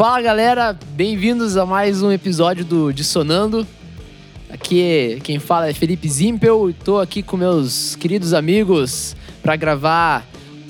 Fala 0.00 0.22
galera, 0.22 0.78
bem-vindos 0.92 1.58
a 1.58 1.66
mais 1.66 2.02
um 2.02 2.10
episódio 2.10 2.64
do 2.64 2.90
Dissonando. 2.90 3.66
Aqui 4.48 5.20
quem 5.22 5.38
fala 5.38 5.68
é 5.68 5.74
Felipe 5.74 6.08
Zimpel 6.08 6.70
e 6.70 6.72
tô 6.72 6.98
aqui 6.98 7.22
com 7.22 7.36
meus 7.36 7.96
queridos 7.96 8.32
amigos 8.32 9.14
para 9.42 9.56
gravar 9.56 10.26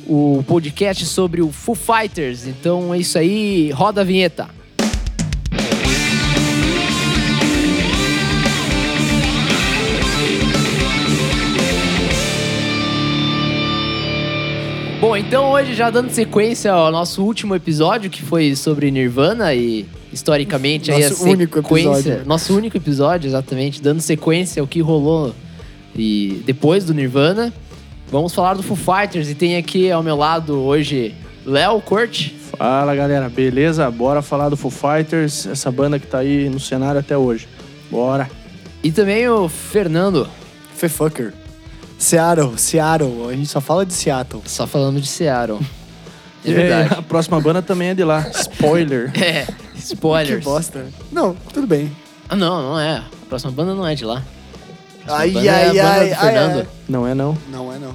o 0.08 0.43
podcast 0.48 1.06
sobre 1.06 1.40
o 1.43 1.53
Foo 1.53 1.77
Fighters. 1.77 2.48
Então 2.48 2.93
é 2.93 2.98
isso 2.98 3.16
aí, 3.16 3.71
roda 3.71 4.01
a 4.01 4.04
vinheta. 4.04 4.48
Então 15.21 15.50
hoje 15.50 15.74
já 15.74 15.90
dando 15.90 16.10
sequência 16.10 16.73
ao 16.73 16.91
nosso 16.91 17.23
último 17.23 17.55
episódio, 17.55 18.10
que 18.10 18.23
foi 18.23 18.56
sobre 18.56 18.91
Nirvana 18.91 19.54
e 19.54 19.86
historicamente 20.10 20.90
aí 20.90 21.04
a 21.04 21.10
Nosso 21.10 21.24
único 21.24 21.58
sequência, 21.58 21.88
episódio. 21.90 22.26
nosso 22.26 22.56
único 22.56 22.76
episódio, 22.78 23.28
exatamente, 23.28 23.82
dando 23.82 24.00
sequência 24.00 24.60
ao 24.60 24.66
que 24.66 24.80
rolou 24.80 25.34
e 25.95 26.42
depois 26.46 26.84
do 26.84 26.95
Nirvana. 26.95 27.52
Vamos 28.10 28.34
falar 28.34 28.54
do 28.54 28.62
Foo 28.62 28.76
Fighters 28.76 29.28
e 29.28 29.34
tem 29.34 29.56
aqui 29.56 29.90
ao 29.90 30.02
meu 30.02 30.16
lado 30.16 30.59
hoje 30.59 31.14
Léo 31.45 31.80
Kurt. 31.82 32.30
Fala 32.56 32.95
galera, 32.95 33.28
beleza? 33.28 33.88
Bora 33.90 34.23
falar 34.23 34.48
do 34.48 34.56
Foo 34.56 34.70
Fighters, 34.70 35.46
essa 35.46 35.70
banda 35.70 35.98
que 35.98 36.06
tá 36.06 36.18
aí 36.18 36.48
no 36.48 36.59
cenário 36.59 36.98
até 36.98 37.16
hoje. 37.16 37.46
Bora! 37.90 38.28
E 38.82 38.90
também 38.90 39.28
o 39.28 39.48
Fernando, 39.48 40.26
Fefucker. 40.74 41.34
Seattle, 42.00 42.56
Seattle. 42.59 43.28
A 43.28 43.32
gente 43.32 43.46
só 43.48 43.60
fala 43.60 43.84
de 43.84 43.92
Seattle. 43.92 44.42
só 44.46 44.66
falando 44.66 45.00
de 45.00 45.06
Seattle. 45.06 45.60
É 46.42 46.50
E 46.50 46.54
verdade. 46.54 46.95
a 46.98 47.02
próxima 47.02 47.38
banda 47.40 47.60
também 47.60 47.88
é 47.90 47.95
de 47.95 48.02
lá. 48.02 48.26
Spoiler. 48.34 49.12
É, 49.23 49.46
spoilers. 49.76 50.38
Que 50.38 50.45
bosta. 50.45 50.86
Não, 51.12 51.34
tudo 51.52 51.66
bem. 51.66 51.95
Ah, 52.28 52.34
não, 52.36 52.62
não 52.62 52.80
é. 52.80 52.96
A 52.98 53.26
próxima 53.28 53.52
banda 53.52 53.74
não 53.74 53.87
é 53.87 53.95
de 53.95 54.04
lá. 54.04 54.23
Ai, 55.06 55.30
banda 55.30 55.46
é 55.46 55.51
a 55.51 55.56
ai, 55.56 55.66
banda 55.68 55.82
ai, 55.90 56.09
do 56.09 56.15
ai, 56.15 56.21
Fernando. 56.21 56.59
ai. 56.60 56.66
Não 56.88 57.06
é 57.06 57.15
não. 57.15 57.38
Não 57.51 57.73
é 57.73 57.78
não. 57.78 57.95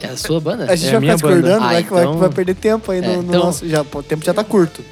É 0.00 0.08
a 0.08 0.16
sua 0.18 0.38
banda? 0.40 0.70
A 0.70 0.76
gente 0.76 0.86
É 0.86 0.88
a 0.90 0.92
vai 0.92 1.00
minha 1.00 1.16
ficar 1.16 1.28
banda. 1.28 1.40
discordando, 1.42 1.64
Ah, 1.66 1.72
vai, 1.72 1.82
que 1.84 1.90
vai- 1.90 2.02
então- 2.02 2.18
vai 2.18 2.28
perder 2.30 2.54
tempo 2.56 2.92
aí 2.92 3.00
no, 3.00 3.06
É, 3.06 3.16
no 3.16 3.22
então- 3.22 3.44
nosso. 3.44 3.66
Já, 3.68 3.80
o 3.82 4.02
tempo 4.02 4.24
já 4.24 4.34
tá 4.34 4.44
curto. 4.44 4.84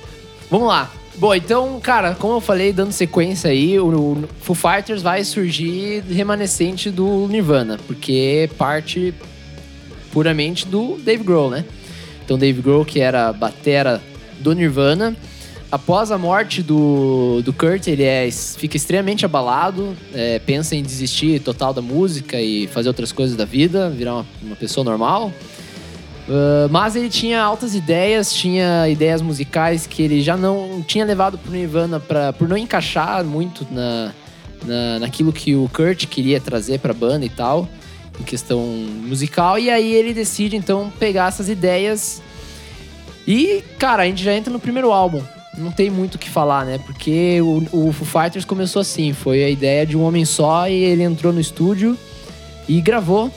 Vamos 0.50 0.68
lá. 0.68 0.90
Bom, 1.16 1.34
então, 1.34 1.78
cara, 1.78 2.14
como 2.14 2.34
eu 2.34 2.40
falei, 2.40 2.72
dando 2.72 2.90
sequência 2.92 3.50
aí, 3.50 3.78
o, 3.78 4.24
Foo 4.40 4.54
Fighters 4.54 5.02
vai 5.02 5.22
surgir 5.24 6.02
remanescente 6.10 6.90
do 6.90 7.28
Nirvana, 7.28 7.78
porque 7.86 8.48
parte 8.56 9.14
puramente 10.10 10.66
do 10.66 10.96
Dave 10.98 11.22
Grohl, 11.22 11.50
né? 11.50 11.64
Então, 12.24 12.38
Dave 12.38 12.62
Grohl, 12.62 12.84
que 12.84 13.00
era 13.00 13.32
batera 13.32 14.00
do 14.40 14.54
Nirvana, 14.54 15.14
após 15.72 16.10
a 16.10 16.18
morte 16.18 16.62
do, 16.62 17.40
do 17.42 17.52
Kurt, 17.52 17.86
ele 17.86 18.04
é, 18.04 18.30
fica 18.30 18.76
extremamente 18.76 19.24
abalado, 19.24 19.96
é, 20.14 20.38
pensa 20.38 20.76
em 20.76 20.82
desistir 20.82 21.40
total 21.40 21.72
da 21.72 21.80
música 21.80 22.40
e 22.40 22.66
fazer 22.66 22.88
outras 22.88 23.10
coisas 23.10 23.34
da 23.36 23.46
vida, 23.46 23.88
virar 23.88 24.16
uma, 24.16 24.26
uma 24.42 24.56
pessoa 24.56 24.84
normal. 24.84 25.32
Uh, 26.28 26.68
mas 26.70 26.94
ele 26.94 27.08
tinha 27.08 27.42
altas 27.42 27.74
ideias, 27.74 28.32
tinha 28.32 28.88
ideias 28.88 29.20
musicais 29.20 29.86
que 29.86 30.02
ele 30.02 30.22
já 30.22 30.36
não 30.36 30.82
tinha 30.86 31.04
levado 31.04 31.36
pro 31.36 31.50
Nirvana 31.50 31.98
pra, 31.98 32.32
por 32.32 32.48
não 32.48 32.56
encaixar 32.56 33.24
muito 33.24 33.66
na, 33.70 34.12
na, 34.64 34.98
naquilo 35.00 35.32
que 35.32 35.56
o 35.56 35.68
Kurt 35.74 36.06
queria 36.06 36.40
trazer 36.40 36.78
pra 36.78 36.94
banda 36.94 37.26
e 37.26 37.28
tal, 37.28 37.68
em 38.20 38.22
questão 38.22 38.60
musical. 38.60 39.58
E 39.58 39.68
aí 39.68 39.92
ele 39.92 40.14
decide 40.14 40.56
então 40.56 40.92
pegar 40.96 41.28
essas 41.28 41.48
ideias 41.48 42.22
e, 43.26 43.62
cara, 43.78 44.04
a 44.04 44.06
gente 44.06 44.22
já 44.22 44.32
entra 44.32 44.52
no 44.52 44.60
primeiro 44.60 44.92
álbum. 44.92 45.22
Não 45.58 45.70
tem 45.70 45.90
muito 45.90 46.14
o 46.14 46.18
que 46.18 46.30
falar, 46.30 46.64
né? 46.64 46.78
Porque 46.78 47.40
o, 47.42 47.88
o 47.88 47.92
Foo 47.92 48.22
Fighters 48.22 48.44
começou 48.44 48.80
assim, 48.80 49.12
foi 49.12 49.44
a 49.44 49.50
ideia 49.50 49.84
de 49.84 49.96
um 49.96 50.02
homem 50.02 50.24
só 50.24 50.68
e 50.68 50.72
ele 50.72 51.02
entrou 51.02 51.32
no 51.32 51.40
estúdio 51.40 51.98
e 52.68 52.80
gravou 52.80 53.30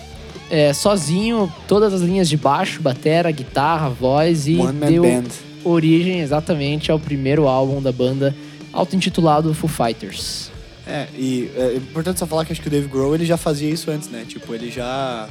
é, 0.49 0.73
sozinho 0.73 1.51
todas 1.67 1.93
as 1.93 2.01
linhas 2.01 2.29
de 2.29 2.37
baixo, 2.37 2.81
batera, 2.81 3.31
guitarra, 3.31 3.89
voz 3.89 4.47
e 4.47 4.57
One 4.57 4.79
deu 4.85 5.03
Band. 5.03 5.23
origem 5.63 6.19
exatamente 6.21 6.91
ao 6.91 6.99
primeiro 6.99 7.47
álbum 7.47 7.81
da 7.81 7.91
banda, 7.91 8.35
auto-intitulado 8.71 9.53
Foo 9.53 9.69
Fighters. 9.69 10.51
É, 10.87 11.07
e 11.17 11.49
é 11.55 11.75
importante 11.77 12.19
só 12.19 12.27
falar 12.27 12.45
que 12.45 12.51
acho 12.51 12.61
que 12.61 12.67
o 12.67 12.71
Dave 12.71 12.87
Grohl 12.87 13.15
ele 13.15 13.25
já 13.25 13.37
fazia 13.37 13.69
isso 13.69 13.89
antes, 13.89 14.07
né? 14.09 14.23
Tipo, 14.27 14.53
ele 14.53 14.69
já 14.69 15.27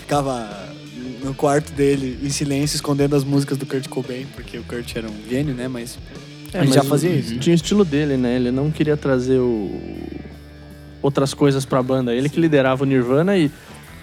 ficava 0.00 0.48
no 1.22 1.32
quarto 1.34 1.72
dele 1.72 2.18
em 2.20 2.30
silêncio 2.30 2.74
escondendo 2.74 3.14
as 3.14 3.22
músicas 3.22 3.56
do 3.56 3.64
Kurt 3.64 3.86
Cobain, 3.88 4.26
porque 4.34 4.58
o 4.58 4.64
Kurt 4.64 4.96
era 4.96 5.06
um 5.08 5.14
gênio, 5.30 5.54
né? 5.54 5.68
Mas 5.68 5.96
É, 6.52 6.58
ele 6.58 6.66
mas 6.66 6.74
já 6.74 6.82
fazia 6.82 7.10
isso. 7.10 7.38
Tinha 7.38 7.52
o 7.52 7.56
estilo 7.56 7.84
dele, 7.84 8.16
né? 8.16 8.34
Ele 8.34 8.50
não 8.50 8.72
queria 8.72 8.96
trazer 8.96 9.38
o... 9.38 9.70
outras 11.00 11.32
coisas 11.32 11.64
pra 11.64 11.80
banda. 11.80 12.12
Ele 12.12 12.28
que 12.28 12.40
liderava 12.40 12.82
o 12.82 12.86
Nirvana 12.86 13.36
e 13.36 13.50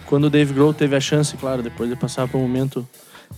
quando 0.10 0.24
o 0.24 0.30
Dave 0.30 0.54
Grohl 0.54 0.74
teve 0.74 0.96
a 0.96 1.00
chance, 1.00 1.38
claro, 1.38 1.62
depois 1.62 1.88
de 1.88 1.96
passar 1.96 2.28
por 2.28 2.40
um 2.40 2.42
momento 2.42 2.86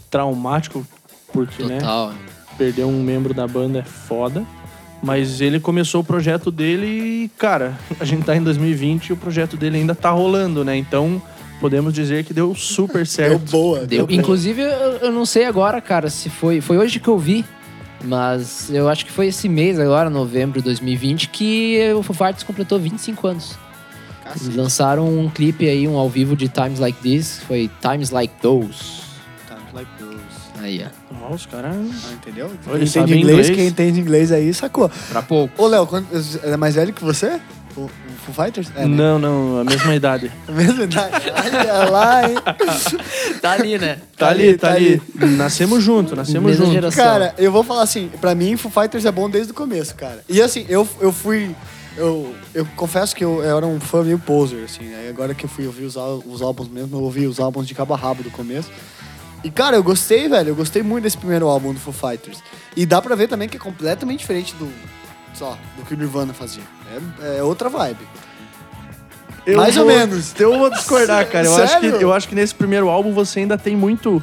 traumático, 0.10 0.88
porque, 1.34 1.64
né? 1.64 1.80
Total. 1.80 2.14
perder 2.58 2.86
um 2.86 3.04
membro 3.04 3.34
da 3.34 3.46
banda 3.46 3.80
é 3.80 3.84
foda. 3.84 4.46
Mas 5.04 5.42
ele 5.42 5.60
começou 5.60 6.02
o 6.02 6.04
projeto 6.04 6.50
dele 6.50 6.86
e, 6.86 7.32
cara, 7.38 7.78
a 8.00 8.06
gente 8.06 8.24
tá 8.24 8.36
em 8.38 8.42
2020 8.42 9.08
e 9.08 9.14
o 9.14 9.18
projeto 9.18 9.58
dele 9.58 9.80
ainda 9.80 9.94
tá 9.94 10.12
rolando, 10.12 10.64
né? 10.64 10.78
Então, 10.78 11.22
podemos 11.60 11.94
dizer 11.94 12.24
que 12.24 12.34
deu 12.34 12.56
super 12.56 12.98
Deu 13.00 13.06
certo. 13.06 13.52
boa. 13.52 13.86
Deu. 13.86 14.06
boa. 14.08 14.18
Inclusive, 14.18 14.62
eu, 14.62 14.70
eu 14.70 15.12
não 15.12 15.26
sei 15.26 15.46
agora, 15.46 15.82
cara, 15.82 16.10
se 16.10 16.30
foi. 16.30 16.62
Foi 16.62 16.78
hoje 16.78 17.00
que 17.00 17.08
eu 17.08 17.18
vi. 17.18 17.44
Mas 18.04 18.72
eu 18.72 18.90
acho 18.90 19.06
que 19.06 19.12
foi 19.12 19.28
esse 19.28 19.48
mês 19.48 19.78
agora, 19.78 20.10
novembro 20.10 20.60
de 20.60 20.66
2020, 20.66 21.30
que 21.30 21.80
o 21.96 22.02
Foo 22.02 22.16
Fighters 22.16 22.44
completou 22.44 22.80
25 22.80 23.28
anos. 23.28 23.58
Eles 24.40 24.56
lançaram 24.56 25.08
um 25.08 25.30
clipe 25.30 25.68
aí, 25.68 25.88
um 25.88 25.98
ao 25.98 26.10
vivo 26.10 26.36
de 26.36 26.48
Times 26.48 26.80
Like 26.80 27.00
This, 27.02 27.40
foi 27.48 27.70
Times 27.82 28.10
Like 28.12 28.34
Those. 28.42 29.02
Times 29.48 29.74
like 29.74 29.90
those. 30.00 30.20
Aí, 30.62 30.86
ó. 31.30 31.34
Os 31.34 31.46
caras. 31.46 31.76
Ah, 31.76 32.14
entendeu? 32.14 32.52
Ele 32.68 32.86
Quem 32.86 33.02
entende 33.02 33.18
inglês, 33.18 33.40
inglês. 33.40 33.50
quem 33.58 33.68
entende 33.68 34.00
inglês 34.00 34.32
aí 34.32 34.54
sacou. 34.54 34.90
Pra 35.10 35.22
pouco. 35.22 35.62
Ô, 35.64 35.68
Léo, 35.68 35.88
quando- 35.88 36.08
é 36.44 36.58
mais 36.58 36.76
velho 36.76 36.92
que 36.94 37.04
você? 37.04 37.40
O, 37.76 37.82
o 37.84 37.90
Foo 38.26 38.34
Fighters? 38.46 38.68
É, 38.76 38.82
né? 38.82 38.88
Não, 38.88 39.18
não, 39.18 39.60
a 39.62 39.64
mesma 39.64 39.96
idade. 39.96 40.30
A 40.48 40.52
mesma 40.52 40.84
idade. 40.84 41.16
Olha 41.34 41.90
lá, 41.90 42.30
hein? 42.30 42.36
Tá 43.42 43.52
ali, 43.54 43.78
né? 43.78 43.98
Tá, 44.18 44.28
ali, 44.30 44.58
tá 44.58 44.74
ali. 44.74 45.02
Nascemos 45.38 45.82
junto, 45.84 46.16
nascemos 46.16 46.52
Mesma 46.52 46.66
junto. 46.66 46.74
geração. 46.76 47.04
Cara, 47.04 47.34
eu 47.38 47.52
vou 47.52 47.64
falar 47.64 47.84
assim, 47.84 48.10
pra 48.20 48.36
mim, 48.36 48.58
Foo 48.58 48.70
Fighters 48.72 49.06
é 49.06 49.12
bom 49.12 49.30
desde 49.30 49.52
o 49.52 49.56
começo, 49.56 49.96
cara. 49.96 50.22
E 50.28 50.42
assim, 50.42 50.66
eu, 50.68 50.88
eu 51.00 51.12
fui. 51.14 51.56
Eu, 52.02 52.36
eu 52.54 52.66
confesso 52.76 53.16
que 53.16 53.24
eu, 53.24 53.44
eu 53.44 53.58
era 53.58 53.66
um 53.68 53.80
fã 53.80 54.02
meio 54.04 54.18
poser, 54.18 54.64
assim, 54.66 54.86
né? 54.86 55.08
Agora 55.10 55.36
que 55.36 55.46
eu 55.46 55.50
fui 55.50 55.68
ouvir 55.68 55.84
os, 55.86 55.96
os 55.96 56.42
álbuns 56.42 56.68
mesmo, 56.68 56.98
eu 56.98 57.04
ouvi 57.04 57.28
os 57.28 57.40
álbuns 57.40 57.68
de 57.68 57.76
cabo 57.76 57.94
a 57.94 57.98
rabo 57.98 58.24
do 58.24 58.32
começo. 58.32 58.72
E, 59.44 59.52
cara, 59.52 59.76
eu 59.76 59.84
gostei, 59.84 60.28
velho. 60.28 60.50
Eu 60.50 60.56
gostei 60.56 60.82
muito 60.84 61.04
desse 61.04 61.18
primeiro 61.18 61.48
álbum 61.48 61.74
do 61.74 61.80
Foo 61.80 61.94
Fighters. 61.94 62.40
E 62.76 62.86
dá 62.86 63.02
pra 63.02 63.16
ver 63.16 63.28
também 63.28 63.48
que 63.48 63.58
é 63.58 63.60
completamente 63.60 64.20
diferente 64.20 64.56
do. 64.56 64.72
Só, 65.34 65.58
do 65.78 65.86
que 65.86 65.94
o 65.94 65.98
Nirvana 65.98 66.34
fazia. 66.34 66.64
É, 67.22 67.38
é 67.38 67.44
outra 67.44 67.70
vibe. 67.70 68.00
Eu 69.46 69.58
Mais 69.58 69.76
ou 69.78 69.86
vou- 69.86 69.94
menos. 69.96 70.34
Eu 70.40 70.58
vou 70.58 70.70
discordar, 70.70 71.28
cara. 71.28 71.46
Eu 71.48 71.56
acho, 71.56 71.80
que, 71.80 71.86
eu 71.88 72.14
acho 72.14 72.28
que 72.28 72.36
nesse 72.36 72.54
primeiro 72.54 72.90
álbum 72.90 73.14
você 73.14 73.40
ainda 73.40 73.58
tem 73.58 73.76
muito 73.76 74.22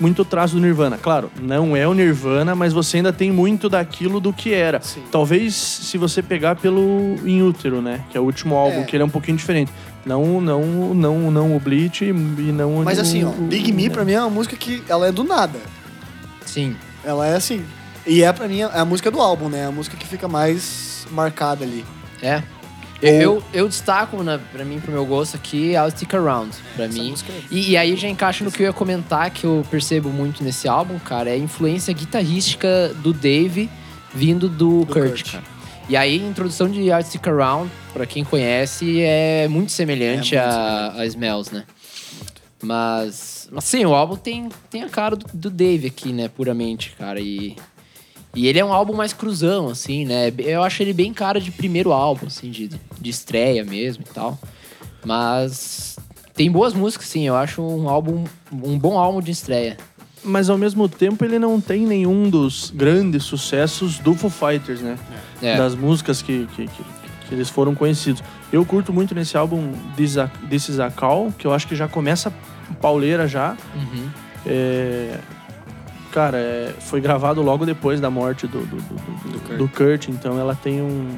muito 0.00 0.24
traço 0.24 0.54
do 0.54 0.60
Nirvana. 0.60 0.96
Claro, 0.98 1.30
não 1.40 1.76
é 1.76 1.86
o 1.88 1.94
Nirvana, 1.94 2.54
mas 2.54 2.72
você 2.72 2.98
ainda 2.98 3.12
tem 3.12 3.30
muito 3.32 3.68
daquilo 3.68 4.20
do 4.20 4.32
que 4.32 4.52
era. 4.54 4.80
Sim. 4.80 5.02
Talvez 5.10 5.54
se 5.54 5.98
você 5.98 6.22
pegar 6.22 6.56
pelo 6.56 7.16
In 7.24 7.42
Útero, 7.42 7.82
né? 7.82 8.04
Que 8.10 8.16
é 8.16 8.20
o 8.20 8.24
último 8.24 8.54
álbum, 8.54 8.80
É. 8.80 8.84
que 8.84 8.94
ele 8.96 9.02
é 9.02 9.06
um 9.06 9.10
pouquinho 9.10 9.36
diferente. 9.36 9.72
Não, 10.06 10.40
não, 10.40 10.94
não, 10.94 11.30
não 11.30 11.56
o 11.56 11.60
Bleach 11.60 12.04
e 12.04 12.12
não 12.12 12.82
Mas 12.84 12.98
o- 12.98 13.02
assim, 13.02 13.24
ó, 13.24 13.30
Big 13.30 13.72
Me 13.72 13.84
né? 13.88 13.90
pra 13.90 14.04
mim 14.04 14.12
é 14.12 14.20
uma 14.20 14.30
música 14.30 14.56
que 14.56 14.82
ela 14.88 15.06
é 15.08 15.12
do 15.12 15.24
nada. 15.24 15.58
Sim. 16.46 16.76
Ela 17.04 17.26
é 17.26 17.36
assim. 17.36 17.62
E 18.06 18.22
é 18.22 18.32
pra 18.32 18.48
mim 18.48 18.60
é 18.60 18.64
a 18.72 18.84
música 18.84 19.10
do 19.10 19.20
álbum, 19.20 19.48
né? 19.48 19.60
É 19.60 19.64
a 19.66 19.70
música 19.70 19.96
que 19.96 20.06
fica 20.06 20.26
mais 20.28 21.06
marcada 21.10 21.64
ali. 21.64 21.84
É. 22.22 22.42
Eu, 23.00 23.42
eu 23.54 23.68
destaco, 23.68 24.22
né, 24.24 24.40
pra 24.52 24.64
mim, 24.64 24.80
pro 24.80 24.90
meu 24.90 25.06
gosto 25.06 25.36
aqui, 25.36 25.72
I'll 25.74 25.90
Stick 25.90 26.12
Around. 26.14 26.50
Pra 26.74 26.86
Essa 26.86 26.94
mim. 26.98 27.10
música 27.10 27.32
é- 27.32 27.40
E, 27.50 27.70
e 27.70 27.76
aí 27.76 27.96
já 27.96 28.08
encaixa 28.08 28.42
no 28.44 28.50
que 28.50 28.62
eu 28.62 28.66
ia 28.66 28.72
comentar, 28.72 29.30
que 29.30 29.44
eu 29.44 29.64
percebo 29.70 30.08
muito 30.10 30.42
nesse 30.42 30.66
álbum, 30.68 30.98
cara, 30.98 31.30
é 31.30 31.34
a 31.34 31.36
influência 31.38 31.94
guitarrística 31.94 32.92
do 32.96 33.12
Dave 33.12 33.70
vindo 34.12 34.48
do, 34.48 34.84
Kurt, 34.86 35.08
Kurt. 35.10 35.32
cara. 35.32 35.44
E 35.88 35.96
aí 35.96 36.20
a 36.22 36.26
introdução 36.28 36.68
de 36.68 36.90
Art 36.90 37.06
Stick 37.06 37.26
Around, 37.28 37.70
pra 37.94 38.04
quem 38.04 38.24
conhece, 38.24 39.00
é 39.00 39.46
muito 39.48 39.70
semelhante 39.72 40.36
É 40.36 40.42
muito 40.42 40.54
a, 40.98 41.00
a 41.00 41.06
Smells, 41.06 41.54
né? 41.54 41.64
Mas, 42.62 43.48
mas 43.52 43.64
sim, 43.64 43.84
o 43.84 43.94
álbum 43.94 44.16
tem, 44.16 44.48
tem 44.68 44.82
a 44.82 44.88
cara 44.88 45.14
do, 45.16 45.26
do 45.32 45.50
Dave 45.50 45.86
aqui, 45.86 46.12
né, 46.12 46.28
puramente, 46.28 46.94
cara. 46.98 47.20
E, 47.20 47.56
e 48.34 48.46
ele 48.46 48.58
é 48.58 48.64
um 48.64 48.72
álbum 48.72 48.94
mais 48.94 49.12
cruzão, 49.12 49.68
assim, 49.68 50.04
né? 50.04 50.32
Eu 50.38 50.62
acho 50.62 50.82
ele 50.82 50.92
bem 50.92 51.12
cara 51.12 51.40
de 51.40 51.50
primeiro 51.50 51.92
álbum, 51.92 52.26
assim, 52.26 52.50
de, 52.50 52.68
de 52.68 53.10
estreia 53.10 53.64
mesmo 53.64 54.04
e 54.08 54.12
tal. 54.12 54.38
Mas 55.04 55.98
tem 56.34 56.50
boas 56.50 56.74
músicas, 56.74 57.06
sim. 57.08 57.26
Eu 57.26 57.36
acho 57.36 57.62
um 57.62 57.88
álbum, 57.88 58.24
um 58.52 58.78
bom 58.78 58.98
álbum 58.98 59.20
de 59.20 59.30
estreia. 59.30 59.76
mas 60.22 60.50
ao 60.50 60.58
mesmo 60.58 60.88
tempo 60.88 61.24
ele 61.24 61.38
não 61.38 61.60
tem 61.60 61.86
nenhum 61.86 62.28
dos 62.28 62.70
grandes 62.70 63.24
sucessos 63.24 63.98
do 63.98 64.14
Foo 64.14 64.30
Fighters, 64.30 64.80
né? 64.80 64.98
É. 65.42 65.56
Das 65.56 65.74
músicas 65.74 66.20
que, 66.20 66.46
que, 66.54 66.66
que, 66.66 66.82
que 67.28 67.34
eles 67.34 67.48
foram 67.48 67.74
conhecidos. 67.74 68.22
Eu 68.52 68.64
curto 68.64 68.92
muito 68.92 69.14
nesse 69.14 69.36
álbum 69.36 69.72
This, 69.96 70.68
Is 70.68 70.80
a 70.80 70.90
Call, 70.90 71.32
que 71.36 71.46
eu 71.46 71.52
acho 71.52 71.66
que 71.66 71.76
já 71.76 71.88
começa 71.88 72.32
pauleira 72.80 73.26
já. 73.26 73.56
Uhum. 73.74 74.08
É, 74.46 75.18
Cara, 76.18 76.36
é, 76.36 76.74
foi 76.80 77.00
gravado 77.00 77.40
logo 77.42 77.64
depois 77.64 78.00
da 78.00 78.10
morte 78.10 78.44
do, 78.48 78.58
do, 78.58 78.76
do- 78.76 79.30
do- 79.30 79.40
Kurt. 79.40 79.56
do 79.58 79.68
Kurt, 79.68 80.08
então 80.08 80.36
ela 80.36 80.52
tem 80.52 80.82
um, 80.82 81.16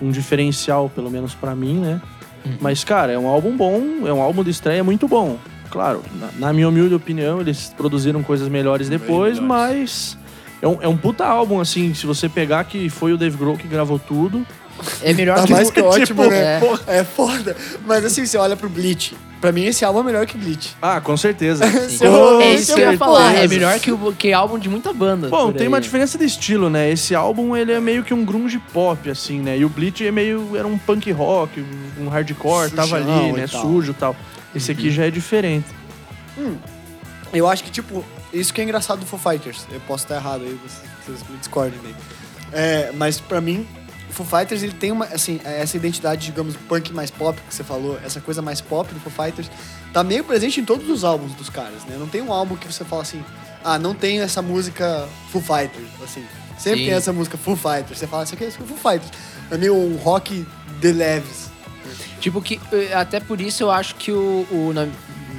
um 0.00 0.12
diferencial, 0.12 0.88
pelo 0.88 1.10
menos 1.10 1.34
pra 1.34 1.56
mim, 1.56 1.74
né? 1.80 2.00
Uhum. 2.44 2.52
Mas, 2.60 2.84
cara, 2.84 3.10
é 3.10 3.18
um 3.18 3.26
álbum 3.26 3.56
bom, 3.56 3.82
é 4.06 4.12
um 4.12 4.22
álbum 4.22 4.44
de 4.44 4.50
estreia 4.50 4.84
muito 4.84 5.08
bom. 5.08 5.36
Claro, 5.70 6.02
na, 6.20 6.46
na 6.46 6.52
minha 6.52 6.68
humilde 6.68 6.94
opinião, 6.94 7.40
eles 7.40 7.74
produziram 7.76 8.22
coisas 8.22 8.48
melhores 8.48 8.88
depois, 8.88 9.40
melhores. 9.40 9.40
mas 9.40 10.18
é 10.62 10.68
um, 10.68 10.78
é 10.82 10.86
um 10.86 10.96
puta 10.96 11.26
álbum, 11.26 11.58
assim, 11.58 11.92
se 11.92 12.06
você 12.06 12.28
pegar 12.28 12.62
que 12.62 12.88
foi 12.88 13.12
o 13.12 13.18
Dave 13.18 13.36
Grohl 13.36 13.56
que 13.56 13.66
gravou 13.66 13.98
tudo. 13.98 14.46
É 15.02 15.12
melhor 15.14 15.36
Tá 15.38 15.44
que 15.44 15.52
mais 15.52 15.70
que 15.70 15.80
tipo, 15.82 15.88
ótimo, 15.88 16.26
né? 16.26 16.60
é. 16.86 16.98
É 16.98 17.04
foda. 17.04 17.56
Mas 17.86 18.04
assim, 18.04 18.24
você 18.26 18.36
olha 18.36 18.56
pro 18.56 18.68
Bleach. 18.68 19.16
Pra 19.40 19.52
mim, 19.52 19.64
esse 19.66 19.84
álbum 19.84 20.00
é 20.00 20.02
melhor 20.02 20.26
que 20.26 20.36
Bleach. 20.38 20.74
Ah, 20.80 21.00
com 21.00 21.16
certeza. 21.16 21.64
Com 21.68 22.40
É 22.40 22.54
isso 22.54 22.74
que 22.74 22.80
eu 22.80 22.92
ia 22.92 22.98
falar. 22.98 23.32
É 23.32 23.40
certeza. 23.40 23.54
melhor 23.54 23.78
que, 23.80 23.92
o, 23.92 24.12
que 24.12 24.32
álbum 24.32 24.58
de 24.58 24.68
muita 24.68 24.92
banda. 24.92 25.28
Bom, 25.28 25.52
tem 25.52 25.62
aí. 25.62 25.68
uma 25.68 25.80
diferença 25.80 26.16
de 26.16 26.24
estilo, 26.24 26.70
né? 26.70 26.90
Esse 26.90 27.14
álbum, 27.14 27.54
ele 27.54 27.70
é 27.72 27.78
meio 27.78 28.02
que 28.02 28.14
um 28.14 28.24
grunge 28.24 28.58
pop, 28.72 29.08
assim, 29.10 29.40
né? 29.40 29.58
E 29.58 29.64
o 29.64 29.68
Bleach 29.68 30.04
é 30.06 30.10
meio... 30.10 30.56
Era 30.56 30.66
um 30.66 30.78
punk 30.78 31.12
rock, 31.12 31.64
um 32.00 32.08
hardcore, 32.08 32.70
tava 32.70 32.98
Sujão 32.98 33.18
ali, 33.18 33.28
e 33.28 33.32
né? 33.32 33.46
tal. 33.46 33.60
Sujo 33.62 33.90
e 33.90 33.94
tal. 33.94 34.16
Esse 34.54 34.72
aqui 34.72 34.90
já 34.90 35.04
é 35.04 35.10
diferente. 35.10 35.66
Eu 37.32 37.46
acho 37.46 37.62
que, 37.62 37.70
tipo, 37.70 38.02
isso 38.32 38.52
que 38.54 38.60
é 38.60 38.64
engraçado 38.64 39.00
do 39.00 39.06
Foo 39.06 39.18
Fighters. 39.18 39.66
Eu 39.70 39.80
posso 39.80 40.04
estar 40.04 40.16
errado 40.16 40.42
aí, 40.44 40.58
vocês, 40.66 40.82
vocês 41.04 41.30
me 41.30 41.36
discordem 41.36 41.78
daí. 41.82 41.94
É, 42.52 42.90
mas 42.94 43.20
pra 43.20 43.40
mim, 43.40 43.66
Foo 44.16 44.24
Fighters, 44.26 44.62
ele 44.62 44.72
tem 44.72 44.90
uma, 44.90 45.04
assim, 45.06 45.38
essa 45.44 45.76
identidade, 45.76 46.26
digamos, 46.26 46.56
punk 46.56 46.92
mais 46.92 47.10
pop 47.10 47.38
que 47.46 47.54
você 47.54 47.62
falou, 47.62 47.98
essa 48.04 48.20
coisa 48.20 48.40
mais 48.40 48.60
pop 48.60 48.92
do 48.92 48.98
Foo 49.00 49.12
Fighters, 49.12 49.50
tá 49.92 50.02
meio 50.02 50.24
presente 50.24 50.58
em 50.60 50.64
todos 50.64 50.88
os 50.88 51.04
álbuns 51.04 51.32
dos 51.34 51.50
caras, 51.50 51.84
né? 51.84 51.96
Não 51.98 52.06
tem 52.08 52.22
um 52.22 52.32
álbum 52.32 52.56
que 52.56 52.66
você 52.66 52.84
fala 52.84 53.02
assim, 53.02 53.22
ah, 53.62 53.78
não 53.78 53.94
tem 53.94 54.20
essa 54.20 54.40
música 54.40 55.06
Foo 55.30 55.42
Fighters, 55.42 55.88
assim. 56.02 56.24
Sempre 56.58 56.80
Sim. 56.80 56.84
tem 56.86 56.94
essa 56.94 57.12
música 57.12 57.36
Foo 57.36 57.54
Fighters. 57.56 57.98
Você 57.98 58.06
fala, 58.06 58.24
isso 58.24 58.34
aqui 58.34 58.44
é 58.44 58.50
Foo 58.50 58.76
Fighters. 58.78 59.10
É 59.50 59.58
meio 59.58 59.76
um 59.76 59.96
rock 59.96 60.46
de 60.80 60.92
leves. 60.92 61.50
Tipo 62.20 62.40
que 62.40 62.58
eh, 62.72 62.94
até 62.94 63.20
por 63.20 63.40
isso 63.40 63.62
eu 63.62 63.70
acho 63.70 63.94
que 63.96 64.10
o, 64.10 64.46
o 64.50 64.72
na- 64.74 64.88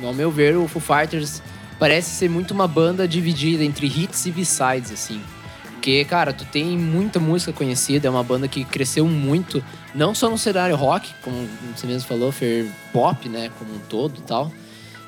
ao 0.06 0.13
meu 0.13 0.30
ver 0.30 0.56
o 0.56 0.68
Foo 0.68 0.80
Fighters 0.81 1.41
parece 1.80 2.12
ser 2.12 2.30
muito 2.30 2.51
uma 2.51 2.68
banda 2.68 3.07
dividida 3.07 3.63
entre 3.63 3.88
hits 3.88 4.25
e 4.27 4.31
b-sides 4.31 4.91
assim. 4.91 5.21
Porque, 5.88 6.04
cara, 6.04 6.34
tu 6.34 6.44
tem 6.44 6.78
muita 6.78 7.18
música 7.18 7.54
conhecida, 7.54 8.10
é 8.10 8.12
uma 8.12 8.22
banda 8.22 8.45
que 8.45 8.66
cresceu 8.66 9.07
muito, 9.07 9.63
não 9.95 10.13
só 10.13 10.30
no 10.30 10.38
cenário 10.38 10.75
rock, 10.75 11.10
como 11.22 11.48
você 11.74 11.88
mesmo 11.88 12.06
falou, 12.06 12.30
Fer 12.30 12.69
pop, 12.92 13.30
né, 13.30 13.50
como 13.57 13.74
um 13.74 13.80
todo 13.88 14.18
e 14.18 14.22
tal. 14.24 14.51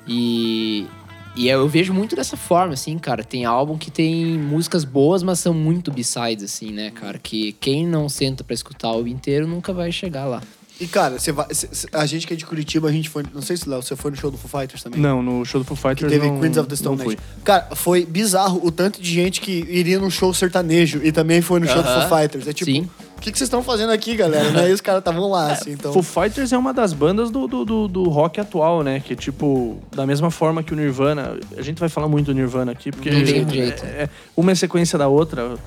E, 0.08 0.88
e 1.36 1.50
eu 1.50 1.68
vejo 1.68 1.94
muito 1.94 2.16
dessa 2.16 2.38
forma, 2.38 2.76
assim, 2.76 2.98
cara. 2.98 3.26
Tem 3.26 3.44
álbum 3.44 3.78
que 3.78 3.92
tem 3.92 4.40
músicas 4.40 4.86
boas, 4.86 5.22
mas 5.22 5.40
são 5.40 5.54
muito 5.54 5.92
b-sides, 5.92 6.46
assim, 6.46 6.72
né, 6.72 6.92
cara? 6.92 7.20
Que 7.20 7.52
quem 7.60 7.86
não 7.86 8.08
senta 8.08 8.42
pra 8.42 8.54
escutar 8.54 8.88
o 8.88 8.94
álbum 8.94 9.10
inteiro 9.10 9.46
nunca 9.46 9.74
vai 9.74 9.92
chegar 9.92 10.28
lá. 10.28 10.42
E, 10.80 10.88
cara, 10.88 11.20
você 11.20 11.31
vai, 11.34 11.46
a 11.92 12.06
gente 12.06 12.26
que 12.26 12.34
é 12.34 12.36
de 12.38 12.46
Curitiba, 12.46 12.88
a 12.88 12.92
gente 12.92 13.10
foi. 13.10 13.24
Não 13.34 13.42
sei 13.42 13.58
se, 13.58 13.68
Léo, 13.68 13.81
você 13.81 13.98
foi 13.98 14.12
no 14.12 14.18
show 14.18 14.31
do 14.31 14.38
Foo 14.38 14.60
Fighters 14.60 14.81
também? 14.81 15.00
Não, 15.00 15.22
no 15.22 15.44
show 15.44 15.60
do 15.60 15.66
Foo 15.66 15.76
Que 15.76 15.81
Fighters 15.84 16.12
teve 16.12 16.28
não, 16.30 16.40
Queens 16.40 16.56
of 16.58 16.70
the 16.70 16.76
Stone 16.76 16.98
não 16.98 17.06
Age. 17.06 17.18
Cara, 17.44 17.76
foi 17.76 18.06
bizarro 18.06 18.62
o 18.64 18.72
tanto 18.72 19.02
de 19.02 19.14
gente 19.14 19.42
que 19.42 19.66
iria 19.68 20.00
num 20.00 20.10
show 20.10 20.34
sertanejo 20.34 21.02
e 21.04 21.12
também 21.12 21.42
foi 21.42 21.60
no 21.60 21.68
show 21.68 21.84
do 21.84 21.90
Aham. 21.90 22.08
Foo 22.08 22.18
Fighters. 22.18 22.48
É 22.48 22.54
tipo, 22.54 22.72
Sim. 22.72 22.90
o 23.18 23.20
que, 23.20 23.30
que 23.30 23.38
vocês 23.38 23.48
estão 23.48 23.62
fazendo 23.62 23.92
aqui, 23.92 24.16
galera? 24.16 24.52
né? 24.52 24.70
E 24.70 24.74
os 24.74 24.80
caras 24.80 25.00
estavam 25.00 25.30
lá, 25.30 25.52
assim, 25.54 25.72
então. 25.72 25.92
Foo 25.92 26.02
Fighters 26.02 26.54
é 26.54 26.58
uma 26.58 26.74
das 26.74 26.94
bandas 26.94 27.30
do, 27.30 27.46
do, 27.46 27.66
do, 27.66 27.88
do 27.90 28.04
rock 28.06 28.40
atual, 28.40 28.82
né? 28.82 29.02
Que, 29.02 29.18
tipo, 29.18 29.78
da 29.94 30.06
mesma 30.06 30.32
forma 30.32 30.64
que 30.64 30.72
o 30.72 30.78
Nirvana... 30.78 31.38
A 31.58 31.62
gente 31.62 31.78
vai 31.78 31.90
falar 31.90 32.08
muito 32.08 32.28
do 32.28 32.34
Nirvana 32.34 32.72
aqui, 32.72 32.90
porque... 32.90 33.12
Não 33.12 33.24
tem 33.24 33.50
jeito. 33.50 33.84
é- 33.86 34.04
é- 34.04 34.10
uma 34.38 34.54
é 34.54 34.56
sequência 34.56 34.98
da 34.98 35.10
outra, 35.10 35.58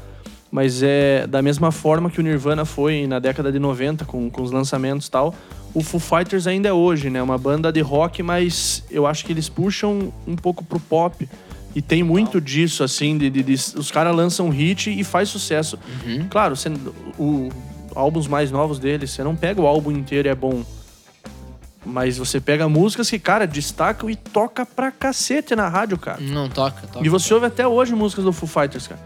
mas 0.52 0.82
é 0.82 1.26
da 1.26 1.40
mesma 1.40 1.72
forma 1.72 2.10
que 2.10 2.20
o 2.20 2.22
Nirvana 2.22 2.64
foi 2.66 3.06
na 3.06 3.18
década 3.18 3.50
de 3.50 3.58
90, 3.58 4.04
com, 4.04 4.30
com 4.30 4.42
os 4.42 4.52
lançamentos 4.52 5.06
e 5.06 5.10
tal. 5.10 5.34
O 5.74 5.82
Foo 5.82 5.98
Fighters 5.98 6.46
ainda 6.46 6.68
é 6.68 6.72
hoje, 6.72 7.08
né? 7.08 7.22
Uma 7.22 7.38
banda 7.38 7.72
de 7.72 7.80
rock, 7.80 8.22
mas 8.22 8.84
eu 8.90 9.06
acho 9.06 9.24
que 9.24 9.32
eles 9.32 9.48
puxam 9.48 10.12
um 10.28 10.36
pouco 10.36 10.62
pro 10.62 10.78
pop. 10.78 11.26
E 11.74 11.80
tem 11.80 12.02
muito 12.02 12.38
disso, 12.38 12.84
assim, 12.84 13.16
de, 13.16 13.30
de- 13.30 13.42
de- 13.42 13.54
os 13.78 13.90
caras 13.90 14.14
lançam 14.14 14.50
hit 14.50 14.90
e 14.90 15.02
faz 15.02 15.30
sucesso. 15.30 15.78
Uhum. 16.06 16.26
Claro, 16.28 16.54
você, 16.54 16.68
o, 17.18 17.48
álbuns 17.94 18.26
mais 18.28 18.50
novos 18.50 18.78
deles, 18.78 19.10
você 19.10 19.24
não 19.24 19.34
pega 19.34 19.58
o 19.62 19.66
álbum 19.66 19.90
inteiro 19.90 20.28
e 20.28 20.30
é 20.30 20.34
bom. 20.34 20.62
Mas 21.84 22.16
você 22.18 22.40
pega 22.40 22.68
músicas 22.68 23.10
que, 23.10 23.18
cara, 23.18 23.46
destacam 23.46 24.08
e 24.08 24.14
toca 24.16 24.64
pra 24.64 24.90
cacete 24.92 25.56
na 25.56 25.68
rádio, 25.68 25.98
cara. 25.98 26.20
Não, 26.20 26.48
toca, 26.48 26.86
toca. 26.86 27.04
E 27.04 27.08
você 27.08 27.34
ouve 27.34 27.46
até 27.46 27.66
hoje 27.66 27.94
músicas 27.94 28.24
do 28.24 28.32
Foo 28.32 28.48
Fighters, 28.48 28.86
cara. 28.86 29.00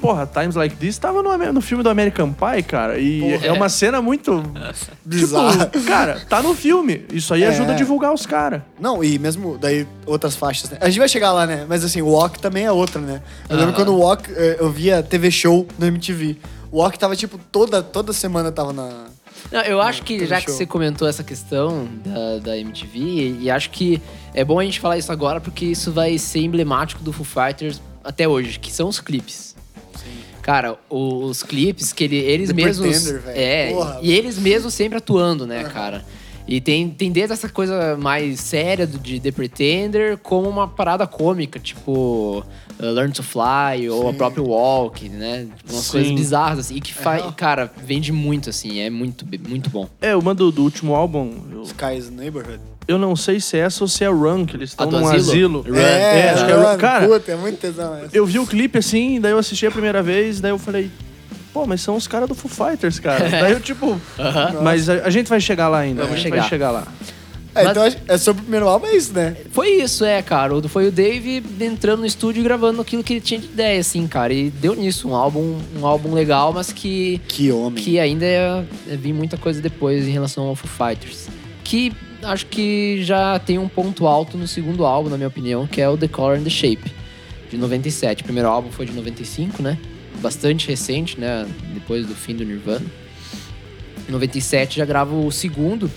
Porra, 0.00 0.26
Times 0.26 0.54
Like 0.54 0.74
This 0.76 0.96
tava 0.96 1.22
no, 1.22 1.52
no 1.52 1.60
filme 1.60 1.84
do 1.84 1.90
American 1.90 2.32
Pie, 2.32 2.62
cara. 2.62 2.98
E 2.98 3.20
Porra, 3.20 3.46
é 3.46 3.52
uma 3.52 3.68
cena 3.68 4.00
muito. 4.00 4.42
Bizarra. 5.04 5.66
Tipo, 5.66 5.84
cara, 5.86 6.20
tá 6.28 6.42
no 6.42 6.54
filme. 6.54 7.04
Isso 7.12 7.32
aí 7.34 7.42
É. 7.44 7.48
ajuda 7.48 7.72
a 7.72 7.76
divulgar 7.76 8.12
os 8.12 8.24
caras. 8.24 8.62
Não, 8.80 9.04
e 9.04 9.18
mesmo 9.18 9.58
daí 9.58 9.86
outras 10.06 10.34
faixas, 10.34 10.70
né? 10.70 10.78
A 10.80 10.86
gente 10.88 10.98
vai 10.98 11.08
chegar 11.08 11.32
lá, 11.32 11.46
né? 11.46 11.66
Mas 11.68 11.84
assim, 11.84 12.00
o 12.00 12.08
Walk 12.08 12.40
também 12.40 12.64
é 12.64 12.72
outra, 12.72 13.00
né? 13.00 13.20
Eu 13.48 13.56
lembro 13.56 13.72
Aham. 13.74 13.76
quando 13.84 13.94
o 13.94 13.98
Walk, 14.00 14.30
eh, 14.34 14.56
eu 14.58 14.70
via 14.70 15.02
TV 15.02 15.30
show 15.30 15.66
no 15.78 15.86
MTV. 15.86 16.38
O 16.72 16.78
Walk 16.78 16.98
tava, 16.98 17.14
tipo, 17.14 17.38
toda, 17.52 17.82
toda 17.82 18.12
semana 18.14 18.50
tava 18.50 18.72
na. 18.72 19.04
Não, 19.52 19.60
eu 19.62 19.80
acho 19.80 20.02
que, 20.02 20.14
teve 20.14 20.26
já 20.26 20.40
que 20.40 20.46
show. 20.46 20.54
você 20.54 20.66
comentou 20.66 21.06
essa 21.08 21.22
questão 21.22 21.88
da, 22.04 22.38
da 22.38 22.58
MTV, 22.58 22.98
e, 22.98 23.38
e 23.42 23.50
acho 23.50 23.70
que 23.70 24.00
é 24.34 24.44
bom 24.44 24.58
a 24.58 24.64
gente 24.64 24.80
falar 24.80 24.98
isso 24.98 25.12
agora, 25.12 25.40
porque 25.40 25.64
isso 25.64 25.92
vai 25.92 26.18
ser 26.18 26.40
emblemático 26.40 27.02
do 27.02 27.12
Foo 27.12 27.24
Fighters 27.24 27.80
até 28.02 28.26
hoje, 28.28 28.58
que 28.58 28.72
são 28.72 28.88
os 28.88 29.00
clipes. 29.00 29.54
Cara, 30.42 30.76
o- 30.88 31.24
os 31.24 31.42
clipes 31.42 31.92
que 31.92 32.04
ele- 32.04 32.16
eles 32.18 32.48
The 32.50 32.54
mesmos. 32.54 33.06
É, 33.34 33.70
Porra. 33.72 33.98
e 34.00 34.12
eles 34.12 34.38
mesmos 34.38 34.74
sempre 34.74 34.98
atuando, 34.98 35.44
né, 35.46 35.64
cara? 35.64 36.04
E 36.48 36.60
tem, 36.60 36.88
tem 36.88 37.10
desde 37.10 37.32
essa 37.32 37.48
coisa 37.48 37.96
mais 37.96 38.38
séria 38.38 38.86
do, 38.86 38.98
de 38.98 39.18
The 39.18 39.32
Pretender, 39.32 40.16
como 40.18 40.48
uma 40.48 40.68
parada 40.68 41.04
cômica, 41.06 41.58
tipo 41.58 42.44
uh, 42.78 42.84
Learn 42.84 43.12
to 43.12 43.22
Fly 43.22 43.90
ou 43.90 44.08
a 44.08 44.12
Sim. 44.12 44.16
própria 44.18 44.42
Walk, 44.44 45.08
né? 45.08 45.48
Tipo, 45.56 45.72
umas 45.72 45.84
Sim. 45.86 45.92
coisas 45.92 46.12
bizarras, 46.12 46.58
assim, 46.60 46.76
e 46.76 46.80
que 46.80 46.94
faz. 46.94 47.20
real. 47.20 47.32
cara, 47.32 47.72
vende 47.84 48.12
muito, 48.12 48.48
assim, 48.50 48.78
é 48.78 48.88
muito, 48.88 49.26
muito 49.48 49.68
bom. 49.70 49.88
É, 50.00 50.14
uma 50.14 50.32
do, 50.34 50.52
do 50.52 50.62
último 50.62 50.94
álbum, 50.94 51.32
eu, 51.50 51.62
Sky's 51.62 52.10
Neighborhood. 52.10 52.60
eu 52.86 52.96
não 52.96 53.16
sei 53.16 53.40
se 53.40 53.56
é 53.56 53.60
essa 53.62 53.82
ou 53.82 53.88
se 53.88 54.04
é 54.04 54.08
Run, 54.08 54.46
que 54.46 54.56
eles 54.56 54.70
estão 54.70 54.88
num 54.88 55.04
asilo? 55.08 55.60
asilo. 55.60 55.62
Run. 55.62 55.76
É, 55.76 56.30
acho 56.30 56.46
que 56.46 56.52
é 56.52 56.54
Run. 56.54 56.78
Cara, 56.78 57.08
Puta, 57.08 57.32
é 57.32 57.36
muito 57.36 57.58
tesão 57.58 57.92
essa. 57.96 58.16
eu 58.16 58.24
vi 58.24 58.38
o 58.38 58.46
clipe 58.46 58.78
assim, 58.78 59.20
daí 59.20 59.32
eu 59.32 59.38
assisti 59.38 59.66
a 59.66 59.70
primeira 59.72 60.00
vez, 60.00 60.40
daí 60.40 60.52
eu 60.52 60.58
falei, 60.58 60.92
pô, 61.56 61.66
mas 61.66 61.80
são 61.80 61.96
os 61.96 62.06
caras 62.06 62.28
do 62.28 62.34
Foo 62.34 62.50
Fighters, 62.50 62.98
cara. 63.00 63.28
daí 63.30 63.52
eu, 63.52 63.60
tipo. 63.60 63.98
Aham. 64.18 64.60
Mas 64.62 64.90
a, 64.90 65.06
a 65.06 65.10
gente 65.10 65.26
vai 65.28 65.40
chegar 65.40 65.68
lá 65.68 65.78
ainda. 65.78 66.02
Vamos 66.02 66.12
a 66.12 66.16
gente 66.16 66.24
chegar. 66.24 66.40
vai 66.40 66.48
chegar 66.50 66.70
lá. 66.70 66.86
É, 67.54 67.62
Mas- 67.62 67.70
então 67.70 67.82
acho- 67.84 67.96
é 68.06 68.18
sobre 68.18 68.40
o 68.40 68.42
primeiro 68.44 68.68
álbum, 68.68 68.84
é 68.86 68.94
isso, 68.94 69.14
né? 69.14 69.34
Foi 69.52 69.70
isso, 69.70 70.04
é, 70.04 70.20
cara. 70.20 70.52
Foi 70.68 70.88
o 70.88 70.92
Dave 70.92 71.42
entrando 71.58 72.00
no 72.00 72.06
estúdio 72.06 72.40
e 72.40 72.44
gravando 72.44 72.82
aquilo 72.82 73.02
que 73.02 73.14
ele 73.14 73.20
tinha 73.22 73.40
de 73.40 73.46
ideia, 73.46 73.80
assim, 73.80 74.06
cara. 74.06 74.34
E 74.34 74.50
deu 74.50 74.74
nisso, 74.74 75.08
um 75.08 75.14
álbum, 75.14 75.58
um 75.80 75.86
álbum 75.86 76.12
legal, 76.12 76.52
mas 76.52 76.70
que, 76.70 77.18
Que 77.26 77.50
homem. 77.50 77.82
que 77.82 77.98
ainda 77.98 78.26
é, 78.26 78.62
é, 78.90 78.96
vir 78.96 79.14
muita 79.14 79.38
coisa 79.38 79.62
depois 79.62 80.06
em 80.06 80.10
relação 80.10 80.44
ao 80.44 80.54
Foo 80.54 80.68
Fighters. 80.68 81.28
Que 81.64 81.90
acho 82.22 82.44
que 82.44 83.02
já 83.02 83.38
tem 83.38 83.58
um 83.58 83.68
ponto 83.68 84.06
alto 84.06 84.36
no 84.36 84.46
segundo 84.46 84.84
álbum, 84.84 85.08
na 85.08 85.16
minha 85.16 85.28
opinião, 85.28 85.66
que 85.66 85.80
é 85.80 85.88
o 85.88 85.96
The 85.96 86.08
Color 86.08 86.36
and 86.36 86.42
the 86.44 86.50
Shape, 86.50 86.92
de 87.50 87.56
97. 87.56 88.20
O 88.20 88.24
primeiro 88.24 88.50
álbum 88.50 88.70
foi 88.70 88.84
de 88.84 88.92
95, 88.92 89.62
né? 89.62 89.78
Bastante 90.20 90.68
recente, 90.68 91.20
né? 91.20 91.46
Depois 91.74 92.06
do 92.06 92.14
fim 92.14 92.34
do 92.34 92.44
Nirvana. 92.44 92.84
Em 94.08 94.12
97 94.12 94.78
já 94.78 94.84
grava 94.84 95.14
o 95.14 95.30
segundo. 95.30 95.90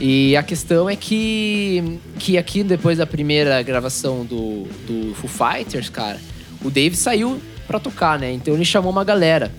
E 0.00 0.36
a 0.36 0.42
questão 0.42 0.88
é 0.90 0.96
que, 0.96 1.98
que 2.18 2.36
aqui, 2.36 2.64
depois 2.64 2.98
da 2.98 3.06
primeira 3.06 3.62
gravação 3.62 4.24
do, 4.24 4.66
do 4.86 5.14
Foo 5.14 5.30
Fighters, 5.30 5.88
cara, 5.88 6.18
o 6.64 6.70
Dave 6.70 6.96
saiu 6.96 7.40
pra 7.66 7.78
tocar, 7.78 8.18
né? 8.18 8.32
Então 8.32 8.54
ele 8.54 8.64
chamou 8.64 8.90
uma 8.90 9.04
galera. 9.04 9.52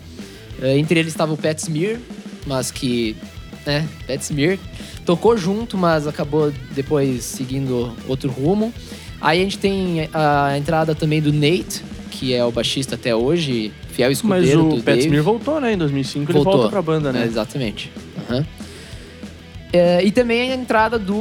Eh, 0.60 0.78
Entre 0.78 0.98
eles 0.98 1.12
estava 1.12 1.32
o 1.32 1.36
Pat 1.36 1.58
Smear, 1.58 1.98
mas 2.46 2.70
que, 2.70 3.16
né, 3.64 3.88
Pat 4.06 4.20
Smear 4.20 4.58
tocou 5.06 5.36
junto, 5.36 5.78
mas 5.78 6.06
acabou 6.06 6.52
depois 6.74 7.24
seguindo 7.24 7.94
outro 8.06 8.30
rumo. 8.30 8.72
Aí 9.20 9.40
a 9.40 9.44
gente 9.44 9.58
tem 9.58 10.08
a 10.12 10.58
entrada 10.58 10.94
também 10.94 11.22
do 11.22 11.32
Nate, 11.32 11.82
que 12.10 12.34
é 12.34 12.44
o 12.44 12.50
baixista 12.50 12.96
até 12.96 13.14
hoje, 13.14 13.72
fiel 13.94 14.08
Mas 14.08 14.18
escudeiro 14.18 14.66
o 14.66 14.68
do 14.70 14.76
Pat 14.76 14.84
Dave. 14.96 15.02
Smear 15.02 15.22
voltou, 15.22 15.60
né? 15.60 15.72
Em 15.72 15.78
2005 15.78 16.30
ele 16.30 16.40
volta 16.42 16.68
pra 16.68 16.82
banda, 16.82 17.12
né? 17.12 17.22
É, 17.22 17.26
exatamente. 17.26 17.92
Aham. 18.28 18.44
É, 19.72 20.04
e 20.04 20.12
também 20.12 20.52
a 20.52 20.54
entrada 20.54 20.98
do 21.00 21.16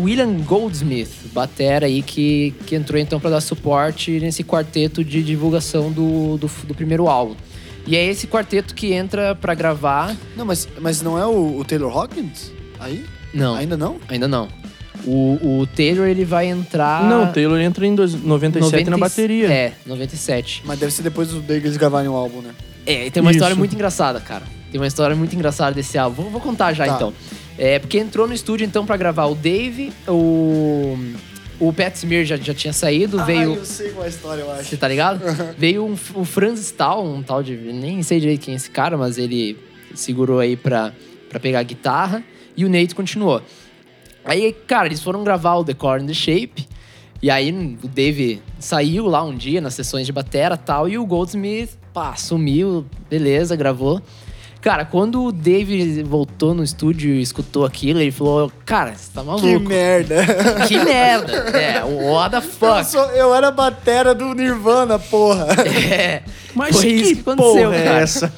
William 0.00 0.32
Goldsmith, 0.34 1.10
batera 1.32 1.86
aí, 1.86 2.02
que, 2.02 2.54
que 2.64 2.76
entrou 2.76 3.00
então 3.00 3.18
para 3.18 3.30
dar 3.30 3.40
suporte 3.40 4.12
nesse 4.20 4.44
quarteto 4.44 5.02
de 5.02 5.24
divulgação 5.24 5.90
do, 5.90 6.36
do, 6.36 6.48
do 6.68 6.74
primeiro 6.74 7.08
álbum. 7.08 7.34
E 7.84 7.96
é 7.96 8.04
esse 8.04 8.28
quarteto 8.28 8.74
que 8.76 8.92
entra 8.92 9.34
para 9.34 9.54
gravar. 9.54 10.16
Não, 10.36 10.44
mas, 10.44 10.68
mas 10.80 11.02
não 11.02 11.18
é 11.18 11.26
o, 11.26 11.58
o 11.58 11.64
Taylor 11.64 11.96
Hawkins? 11.96 12.52
Aí? 12.78 13.04
Não, 13.34 13.56
Ainda 13.56 13.76
não? 13.76 13.96
ainda 14.08 14.28
não. 14.28 14.48
O, 15.06 15.60
o 15.60 15.66
Taylor 15.68 16.06
ele 16.08 16.24
vai 16.24 16.46
entrar. 16.46 17.04
Não, 17.08 17.24
o 17.24 17.32
Taylor 17.32 17.60
entra 17.60 17.86
em 17.86 17.94
dois- 17.94 18.12
97 18.14 18.84
na 18.90 18.96
90 18.96 18.98
bateria. 18.98 19.46
É, 19.52 19.72
97. 19.86 20.62
Mas 20.64 20.78
deve 20.80 20.92
ser 20.92 21.02
depois 21.02 21.28
do 21.28 21.40
deles 21.40 21.76
gravarem 21.76 22.08
o 22.08 22.14
álbum, 22.14 22.40
né? 22.40 22.50
É, 22.84 23.06
e 23.06 23.10
tem 23.10 23.20
uma 23.20 23.30
Isso. 23.30 23.38
história 23.38 23.54
muito 23.56 23.72
engraçada, 23.74 24.18
cara. 24.20 24.42
Tem 24.70 24.80
uma 24.80 24.86
história 24.86 25.14
muito 25.14 25.34
engraçada 25.34 25.74
desse 25.74 25.96
álbum. 25.96 26.22
Vou, 26.22 26.32
vou 26.32 26.40
contar 26.40 26.72
já 26.72 26.86
Tá. 26.86 26.94
então. 26.96 27.12
É, 27.56 27.78
porque 27.78 27.98
entrou 27.98 28.26
no 28.26 28.34
estúdio 28.34 28.64
então 28.66 28.84
pra 28.84 28.96
gravar 28.96 29.26
o 29.26 29.34
Dave, 29.34 29.92
o. 30.08 30.98
O 31.58 31.72
Pat 31.72 31.94
Smear 31.96 32.22
já, 32.26 32.36
já 32.36 32.52
tinha 32.52 32.72
saído, 32.72 33.24
veio. 33.24 33.52
Ah, 33.52 33.56
eu 33.56 33.64
sei 33.64 33.88
qual 33.90 34.02
é 34.04 34.06
a 34.06 34.10
história, 34.10 34.42
eu 34.42 34.52
acho. 34.52 34.64
Você 34.64 34.76
tá 34.76 34.86
ligado? 34.86 35.20
Veio 35.56 35.86
um, 35.86 35.94
o 36.20 36.24
Franz 36.24 36.60
Stahl, 36.60 37.02
um 37.06 37.22
tal 37.22 37.42
de. 37.42 37.56
Nem 37.56 38.02
sei 38.02 38.20
direito 38.20 38.42
quem 38.44 38.52
é 38.52 38.56
esse 38.58 38.68
cara, 38.68 38.98
mas 38.98 39.16
ele 39.16 39.56
segurou 39.94 40.38
aí 40.38 40.54
pra, 40.54 40.92
pra 41.30 41.40
pegar 41.40 41.60
a 41.60 41.62
guitarra. 41.62 42.22
E 42.54 42.64
o 42.64 42.68
Nate 42.68 42.94
continuou. 42.94 43.40
Aí, 44.26 44.52
cara, 44.52 44.86
eles 44.86 45.02
foram 45.02 45.22
gravar 45.24 45.54
o 45.56 45.64
The 45.64 45.74
Core 45.74 46.02
and 46.02 46.06
the 46.06 46.14
Shape. 46.14 46.66
E 47.22 47.30
aí 47.30 47.50
o 47.82 47.88
Dave 47.88 48.42
saiu 48.58 49.06
lá 49.06 49.22
um 49.22 49.34
dia 49.34 49.60
nas 49.60 49.74
sessões 49.74 50.04
de 50.06 50.12
batera 50.12 50.54
e 50.54 50.58
tal. 50.58 50.88
E 50.88 50.98
o 50.98 51.06
Goldsmith, 51.06 51.70
pá, 51.92 52.14
sumiu, 52.16 52.84
beleza, 53.08 53.56
gravou. 53.56 54.02
Cara, 54.60 54.84
quando 54.84 55.22
o 55.22 55.30
Dave 55.32 56.02
voltou 56.02 56.52
no 56.52 56.64
estúdio 56.64 57.14
e 57.14 57.22
escutou 57.22 57.64
aquilo, 57.64 58.00
ele 58.00 58.10
falou: 58.10 58.50
Cara, 58.64 58.94
você 58.96 59.10
tá 59.14 59.22
maluco. 59.22 59.46
Que 59.46 59.58
merda. 59.60 60.16
Que 60.66 60.78
merda! 60.84 61.32
É, 61.56 61.84
what 61.84 62.30
the 62.32 62.38
Eu, 62.38 62.42
fuck? 62.42 62.84
sou- 62.84 63.10
eu 63.12 63.32
era 63.32 63.50
batera 63.52 64.12
do 64.12 64.34
Nirvana, 64.34 64.98
porra. 64.98 65.46
É. 65.90 66.22
Mas 66.52 66.74
Foi 66.74 66.84
que 66.84 66.92
isso 66.94 67.14
que 67.14 67.20
aconteceu, 67.20 67.64
porra 67.70 67.76
é 67.76 67.84
cara. 67.84 68.00
essa? 68.00 68.32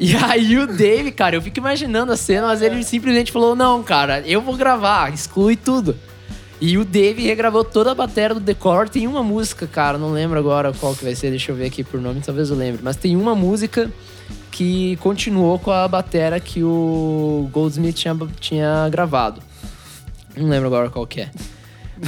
E 0.00 0.16
aí 0.16 0.56
o 0.56 0.66
Dave, 0.66 1.12
cara, 1.12 1.36
eu 1.36 1.42
fico 1.42 1.58
imaginando 1.58 2.10
a 2.10 2.16
cena, 2.16 2.46
mas 2.46 2.62
ele 2.62 2.82
simplesmente 2.82 3.30
falou: 3.30 3.54
não, 3.54 3.82
cara, 3.82 4.22
eu 4.26 4.40
vou 4.40 4.56
gravar, 4.56 5.12
exclui 5.12 5.56
tudo. 5.56 5.94
E 6.58 6.78
o 6.78 6.86
Dave 6.86 7.22
regravou 7.22 7.62
toda 7.62 7.92
a 7.92 7.94
bateria 7.94 8.34
do 8.34 8.40
Decor. 8.40 8.88
Tem 8.88 9.06
uma 9.06 9.22
música, 9.22 9.66
cara, 9.66 9.98
não 9.98 10.10
lembro 10.10 10.38
agora 10.38 10.72
qual 10.72 10.94
que 10.94 11.04
vai 11.04 11.14
ser, 11.14 11.28
deixa 11.28 11.52
eu 11.52 11.56
ver 11.56 11.66
aqui 11.66 11.84
por 11.84 12.00
nome, 12.00 12.22
talvez 12.24 12.48
eu 12.48 12.56
lembre. 12.56 12.80
Mas 12.82 12.96
tem 12.96 13.14
uma 13.14 13.34
música 13.34 13.90
que 14.50 14.96
continuou 14.96 15.58
com 15.58 15.70
a 15.70 15.86
bateria 15.86 16.40
que 16.40 16.62
o 16.62 17.48
Goldsmith 17.52 17.94
tinha, 17.94 18.16
tinha 18.40 18.88
gravado. 18.88 19.42
Não 20.34 20.48
lembro 20.48 20.68
agora 20.68 20.88
qual 20.88 21.06
que 21.06 21.20
é. 21.20 21.30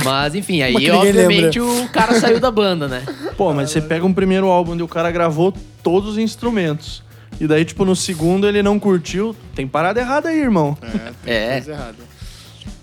Mas 0.03 0.35
enfim, 0.35 0.63
aí 0.63 0.91
obviamente 0.91 1.61
o 1.61 1.89
cara 1.91 2.19
saiu 2.19 2.41
da 2.41 2.51
banda, 2.51 2.89
né? 2.89 3.05
Pô, 3.37 3.53
mas 3.53 3.71
você 3.71 3.83
pega 3.83 4.07
um 4.07 4.15
primeiro 4.15 4.47
álbum 4.47 4.73
onde 4.73 4.83
o 4.83 4.89
cara 4.89 5.11
gravou 5.11 5.53
todos 5.83 6.13
os 6.13 6.19
instrumentos. 6.19 7.03
E 7.41 7.47
daí, 7.47 7.65
tipo, 7.65 7.85
no 7.85 7.97
segundo 7.97 8.47
ele 8.47 8.63
não 8.63 8.79
curtiu. 8.79 9.35
Tem 9.55 9.67
parada 9.67 10.01
errada 10.01 10.29
aí, 10.29 10.39
irmão. 10.41 10.77
É. 11.27 11.53
Coisa 11.61 11.73
errada. 11.73 12.13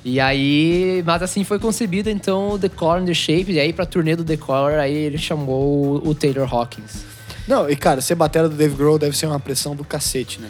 E 0.03 0.19
aí, 0.19 1.03
mas 1.05 1.21
assim 1.21 1.43
foi 1.43 1.59
concebido 1.59 2.09
então 2.09 2.51
o 2.51 2.59
The 2.59 2.69
Core 2.69 3.01
and 3.01 3.05
the 3.05 3.13
Shape, 3.13 3.51
e 3.51 3.59
aí 3.59 3.73
pra 3.73 3.85
turnê 3.85 4.15
do 4.15 4.23
The 4.23 4.37
Core, 4.37 4.75
aí 4.75 4.93
ele 4.93 5.17
chamou 5.17 6.01
o- 6.05 6.15
Taylor 6.15 6.47
Hawkins. 6.53 7.03
Não, 7.47 7.69
e 7.69 7.75
cara, 7.75 7.99
ser 7.99 8.15
batera 8.15 8.47
do 8.47 8.55
Dave 8.55 8.75
Grohl 8.75 8.97
deve 8.97 9.15
ser 9.17 9.25
uma 9.25 9.39
pressão 9.39 9.75
do 9.75 9.83
cacete, 9.83 10.39
né? 10.39 10.47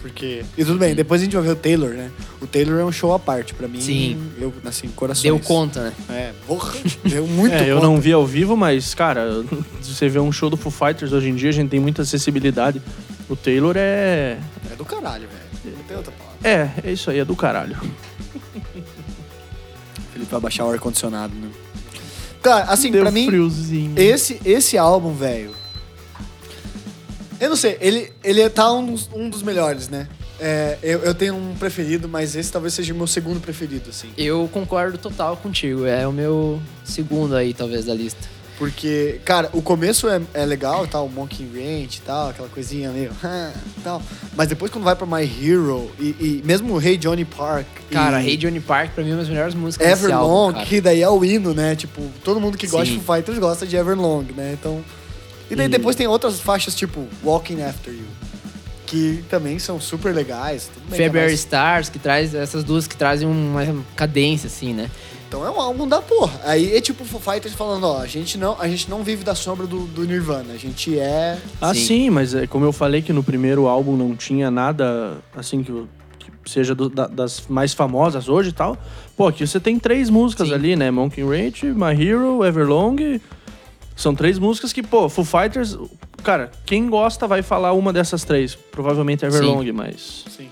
Porque. 0.00 0.42
E 0.58 0.64
tudo 0.64 0.78
bem, 0.78 0.94
depois 0.94 1.20
a 1.20 1.24
gente 1.24 1.34
vai 1.36 1.44
ver 1.44 1.50
o 1.52 1.56
Taylor, 1.56 1.90
né? 1.90 2.10
O 2.40 2.46
Taylor 2.46 2.80
é 2.80 2.84
um 2.84 2.90
show 2.92 3.12
à 3.12 3.18
parte, 3.18 3.54
pra 3.54 3.68
mim. 3.68 3.80
Sim. 3.80 4.18
Eu, 4.40 4.52
assim, 4.64 4.88
corações. 4.88 5.22
Deu 5.22 5.38
conta, 5.38 5.80
né? 5.84 5.92
É, 6.10 6.32
porra. 6.46 6.72
Deu 7.08 7.26
muito 7.26 7.54
é, 7.54 7.70
eu 7.70 7.76
conta. 7.76 7.86
não 7.86 8.00
vi 8.00 8.12
ao 8.12 8.26
vivo, 8.26 8.56
mas, 8.56 8.94
cara, 8.94 9.44
se 9.80 9.94
você 9.94 10.08
vê 10.08 10.18
um 10.18 10.32
show 10.32 10.50
do 10.50 10.56
Foo 10.56 10.72
Fighters 10.72 11.12
hoje 11.12 11.28
em 11.28 11.34
dia, 11.36 11.50
a 11.50 11.52
gente 11.52 11.70
tem 11.70 11.78
muita 11.80 12.02
acessibilidade. 12.02 12.82
O 13.28 13.36
Taylor 13.36 13.74
é. 13.76 14.38
É 14.70 14.76
do 14.76 14.84
caralho, 14.84 15.28
velho. 15.28 15.76
Não 15.76 15.84
tem 15.84 15.96
outra 15.96 16.12
palavra. 16.12 16.38
É, 16.42 16.88
é 16.88 16.92
isso 16.92 17.10
aí, 17.10 17.18
é 17.18 17.24
do 17.24 17.36
caralho. 17.36 17.76
Felipe 20.12 20.30
vai 20.30 20.40
baixar 20.40 20.64
o 20.64 20.70
ar-condicionado, 20.70 21.34
né? 21.34 21.48
Cara, 22.42 22.64
assim, 22.64 22.90
Deu 22.90 23.02
pra 23.02 23.10
mim, 23.10 23.26
friozinho. 23.26 23.94
esse, 23.96 24.40
esse 24.44 24.76
álbum, 24.76 25.14
velho. 25.14 25.54
Eu 27.40 27.48
não 27.48 27.56
sei, 27.56 27.76
ele, 27.80 28.12
ele 28.22 28.48
tá 28.50 28.72
um 28.72 28.84
dos, 28.86 29.08
um 29.12 29.28
dos 29.28 29.42
melhores, 29.42 29.88
né? 29.88 30.08
É, 30.40 30.76
eu, 30.82 31.00
eu 31.00 31.14
tenho 31.14 31.36
um 31.36 31.54
preferido, 31.54 32.08
mas 32.08 32.34
esse 32.34 32.50
talvez 32.50 32.74
seja 32.74 32.92
o 32.92 32.96
meu 32.96 33.06
segundo 33.06 33.40
preferido, 33.40 33.90
assim. 33.90 34.10
Eu 34.18 34.48
concordo 34.52 34.98
total 34.98 35.36
contigo, 35.36 35.86
é 35.86 36.06
o 36.06 36.12
meu 36.12 36.60
segundo 36.84 37.36
aí, 37.36 37.54
talvez, 37.54 37.84
da 37.84 37.94
lista. 37.94 38.28
Porque, 38.62 39.20
cara, 39.24 39.50
o 39.52 39.60
começo 39.60 40.08
é, 40.08 40.22
é 40.32 40.46
legal, 40.46 40.86
tal, 40.86 41.06
o 41.06 41.10
Monkey 41.10 41.44
Ranch 41.52 41.96
e 41.96 42.00
tal, 42.02 42.28
aquela 42.28 42.48
coisinha 42.48 42.90
meio. 42.92 43.10
tal. 43.82 44.00
Mas 44.36 44.46
depois 44.46 44.70
quando 44.70 44.84
vai 44.84 44.94
pra 44.94 45.04
My 45.04 45.24
Hero 45.24 45.90
e, 45.98 46.10
e 46.20 46.42
mesmo 46.44 46.72
o 46.72 46.80
Hey 46.80 46.96
Johnny 46.96 47.24
Park. 47.24 47.66
Cara, 47.90 48.22
Hey 48.22 48.36
Johnny 48.36 48.60
Park, 48.60 48.92
pra 48.92 49.02
mim, 49.02 49.10
é 49.10 49.14
uma 49.14 49.18
das 49.18 49.28
melhores 49.28 49.52
músicas 49.56 49.84
Everlong, 49.88 50.54
álbum, 50.54 50.64
que 50.64 50.80
daí 50.80 51.02
é 51.02 51.08
o 51.08 51.24
hino, 51.24 51.52
né? 51.52 51.74
Tipo, 51.74 52.02
todo 52.22 52.40
mundo 52.40 52.56
que 52.56 52.68
gosta 52.68 52.86
Sim. 52.86 52.98
de 52.98 53.04
Foo 53.04 53.16
Fighters 53.16 53.38
gosta 53.40 53.66
de 53.66 53.74
Everlong, 53.74 54.26
né? 54.36 54.52
Então. 54.56 54.80
E 55.50 55.56
daí 55.56 55.66
E- 55.66 55.68
depois 55.68 55.96
tem 55.96 56.06
outras 56.06 56.38
faixas, 56.38 56.72
tipo 56.76 57.04
Walking 57.24 57.62
After 57.62 57.92
You, 57.92 58.06
que 58.86 59.24
também 59.28 59.58
são 59.58 59.80
super 59.80 60.14
legais. 60.14 60.70
Que 60.86 60.94
é 60.94 60.96
February 60.98 61.30
mais- 61.30 61.40
Stars, 61.40 61.88
que 61.88 61.98
traz 61.98 62.32
essas 62.32 62.62
duas 62.62 62.86
que 62.86 62.96
trazem 62.96 63.26
uma 63.26 63.84
cadência, 63.96 64.46
assim, 64.46 64.72
né? 64.72 64.88
Então 65.32 65.46
é 65.46 65.50
um 65.50 65.58
álbum 65.58 65.88
da 65.88 66.02
porra. 66.02 66.38
Aí 66.44 66.76
é 66.76 66.80
tipo 66.82 67.06
Foo 67.06 67.18
Fighters 67.18 67.54
falando, 67.54 67.84
ó, 67.84 68.00
a 68.02 68.06
gente 68.06 68.36
não, 68.36 68.54
a 68.60 68.68
gente 68.68 68.90
não 68.90 69.02
vive 69.02 69.24
da 69.24 69.34
sombra 69.34 69.66
do, 69.66 69.86
do 69.86 70.04
Nirvana, 70.04 70.52
a 70.52 70.58
gente 70.58 70.98
é 70.98 71.38
Ah, 71.58 71.72
Sim. 71.72 71.80
sim. 71.86 72.10
mas 72.10 72.34
é, 72.34 72.46
como 72.46 72.66
eu 72.66 72.72
falei 72.72 73.00
que 73.00 73.14
no 73.14 73.22
primeiro 73.24 73.66
álbum 73.66 73.96
não 73.96 74.14
tinha 74.14 74.50
nada 74.50 75.16
assim 75.34 75.62
que, 75.62 75.72
que 76.18 76.50
seja 76.50 76.74
do- 76.74 76.90
da- 76.90 77.06
das 77.06 77.44
mais 77.48 77.72
famosas 77.72 78.28
hoje 78.28 78.50
e 78.50 78.52
tal. 78.52 78.76
Pô, 79.16 79.26
aqui 79.28 79.46
você 79.46 79.58
tem 79.58 79.78
três 79.78 80.10
músicas 80.10 80.48
Sim. 80.48 80.54
ali, 80.54 80.76
né? 80.76 80.90
Monkey 80.90 81.22
Ranch, 81.24 81.62
My 81.64 81.98
Hero, 81.98 82.44
Everlong. 82.44 83.18
São 83.96 84.14
três 84.14 84.38
músicas 84.38 84.70
que, 84.70 84.82
pô, 84.82 85.08
Foo 85.08 85.24
Fighters. 85.24 85.78
Cara, 86.22 86.50
quem 86.66 86.90
gosta 86.90 87.26
vai 87.26 87.40
falar 87.40 87.72
uma 87.72 87.90
dessas 87.90 88.22
três. 88.22 88.54
Provavelmente 88.54 89.24
Everlong, 89.24 89.72
mas. 89.72 90.26
Sim. 90.28 90.50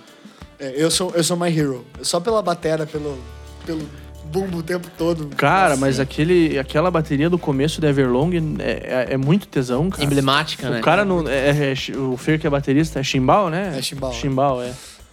É, 0.59 0.73
eu 0.83 0.91
sou 0.91 1.13
eu 1.15 1.23
sou 1.23 1.37
My 1.37 1.55
Hero. 1.55 1.85
Só 2.01 2.19
pela 2.19 2.41
batera, 2.41 2.87
pelo 2.87 3.19
pelo 3.67 3.83
bumbo 4.31 4.59
o 4.59 4.63
tempo 4.63 4.89
todo. 4.97 5.29
Cara, 5.37 5.71
Nossa. 5.71 5.81
mas 5.81 6.01
aquele, 6.01 6.59
aquela 6.59 6.91
bateria 6.91 7.29
do 7.29 7.39
começo 7.39 7.81
do 7.81 7.87
Everlong 7.87 8.33
é, 8.59 8.71
é, 9.11 9.15
é 9.15 9.17
muito 9.17 9.47
tesão, 9.49 9.91
cara. 9.91 10.05
Emblemática, 10.05 10.71
né? 10.71 10.79
O 10.79 10.83
cara, 10.83 11.05
não, 11.05 11.29
é, 11.29 11.73
é- 11.73 11.97
o 11.97 12.17
Fer 12.17 12.39
que 12.39 12.47
é 12.47 12.51
baterista, 12.51 13.01
é 13.01 13.03
Chimbal, 13.03 13.51
né? 13.51 13.75
É 13.77 13.83
Chimbal, 13.83 14.11
é. 14.11 14.15
Chimbal, 14.15 14.63
é. 14.63 14.73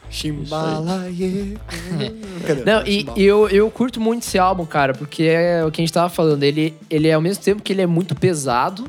Chimbalaie. 0.09 1.57
Cadê? 2.45 2.63
Não, 2.63 2.85
e, 2.85 3.05
e 3.15 3.23
eu, 3.23 3.49
eu 3.49 3.69
curto 3.69 3.99
muito 3.99 4.23
esse 4.23 4.37
álbum, 4.37 4.65
cara, 4.65 4.93
porque 4.93 5.23
é 5.23 5.65
o 5.65 5.71
que 5.71 5.81
a 5.81 5.83
gente 5.83 5.93
tava 5.93 6.09
falando. 6.09 6.43
Ele, 6.43 6.73
ele 6.89 7.07
é 7.07 7.13
ao 7.13 7.21
mesmo 7.21 7.43
tempo 7.43 7.61
que 7.61 7.73
ele 7.73 7.81
é 7.81 7.87
muito 7.87 8.15
pesado. 8.15 8.85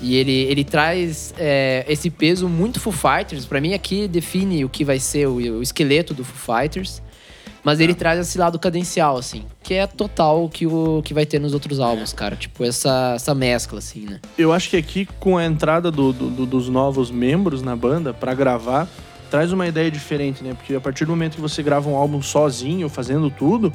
E 0.00 0.14
ele, 0.14 0.30
ele 0.32 0.62
traz 0.62 1.34
é, 1.36 1.84
esse 1.88 2.08
peso 2.08 2.48
muito 2.48 2.78
Foo 2.78 2.92
Fighters. 2.92 3.44
Pra 3.44 3.60
mim, 3.60 3.74
aqui 3.74 4.06
define 4.06 4.64
o 4.64 4.68
que 4.68 4.84
vai 4.84 5.00
ser 5.00 5.26
o, 5.26 5.34
o 5.34 5.62
esqueleto 5.62 6.14
do 6.14 6.24
Foo 6.24 6.56
Fighters. 6.56 7.02
Mas 7.64 7.80
ele 7.80 7.92
traz 7.94 8.18
esse 8.20 8.38
lado 8.38 8.58
cadencial, 8.58 9.16
assim. 9.16 9.44
Que 9.62 9.74
é 9.74 9.86
total 9.86 10.44
o 10.44 10.48
que, 10.48 10.66
o 10.66 11.02
que 11.04 11.12
vai 11.12 11.26
ter 11.26 11.38
nos 11.40 11.52
outros 11.54 11.80
álbuns, 11.80 12.12
cara. 12.12 12.36
Tipo, 12.36 12.64
essa, 12.64 13.12
essa 13.16 13.34
mescla, 13.34 13.78
assim, 13.78 14.06
né? 14.06 14.20
Eu 14.38 14.52
acho 14.52 14.70
que 14.70 14.76
aqui, 14.76 15.06
com 15.18 15.36
a 15.36 15.44
entrada 15.44 15.90
do- 15.90 16.12
do- 16.12 16.30
do- 16.30 16.46
dos 16.46 16.68
novos 16.68 17.10
membros 17.10 17.60
na 17.60 17.74
banda 17.76 18.14
pra 18.14 18.32
gravar, 18.32 18.88
traz 19.30 19.52
uma 19.52 19.66
ideia 19.66 19.90
diferente, 19.90 20.42
né? 20.42 20.54
Porque 20.54 20.74
a 20.74 20.80
partir 20.80 21.04
do 21.04 21.10
momento 21.10 21.34
que 21.34 21.40
você 21.40 21.62
grava 21.62 21.88
um 21.90 21.96
álbum 21.96 22.22
sozinho, 22.22 22.88
fazendo 22.88 23.28
tudo, 23.30 23.72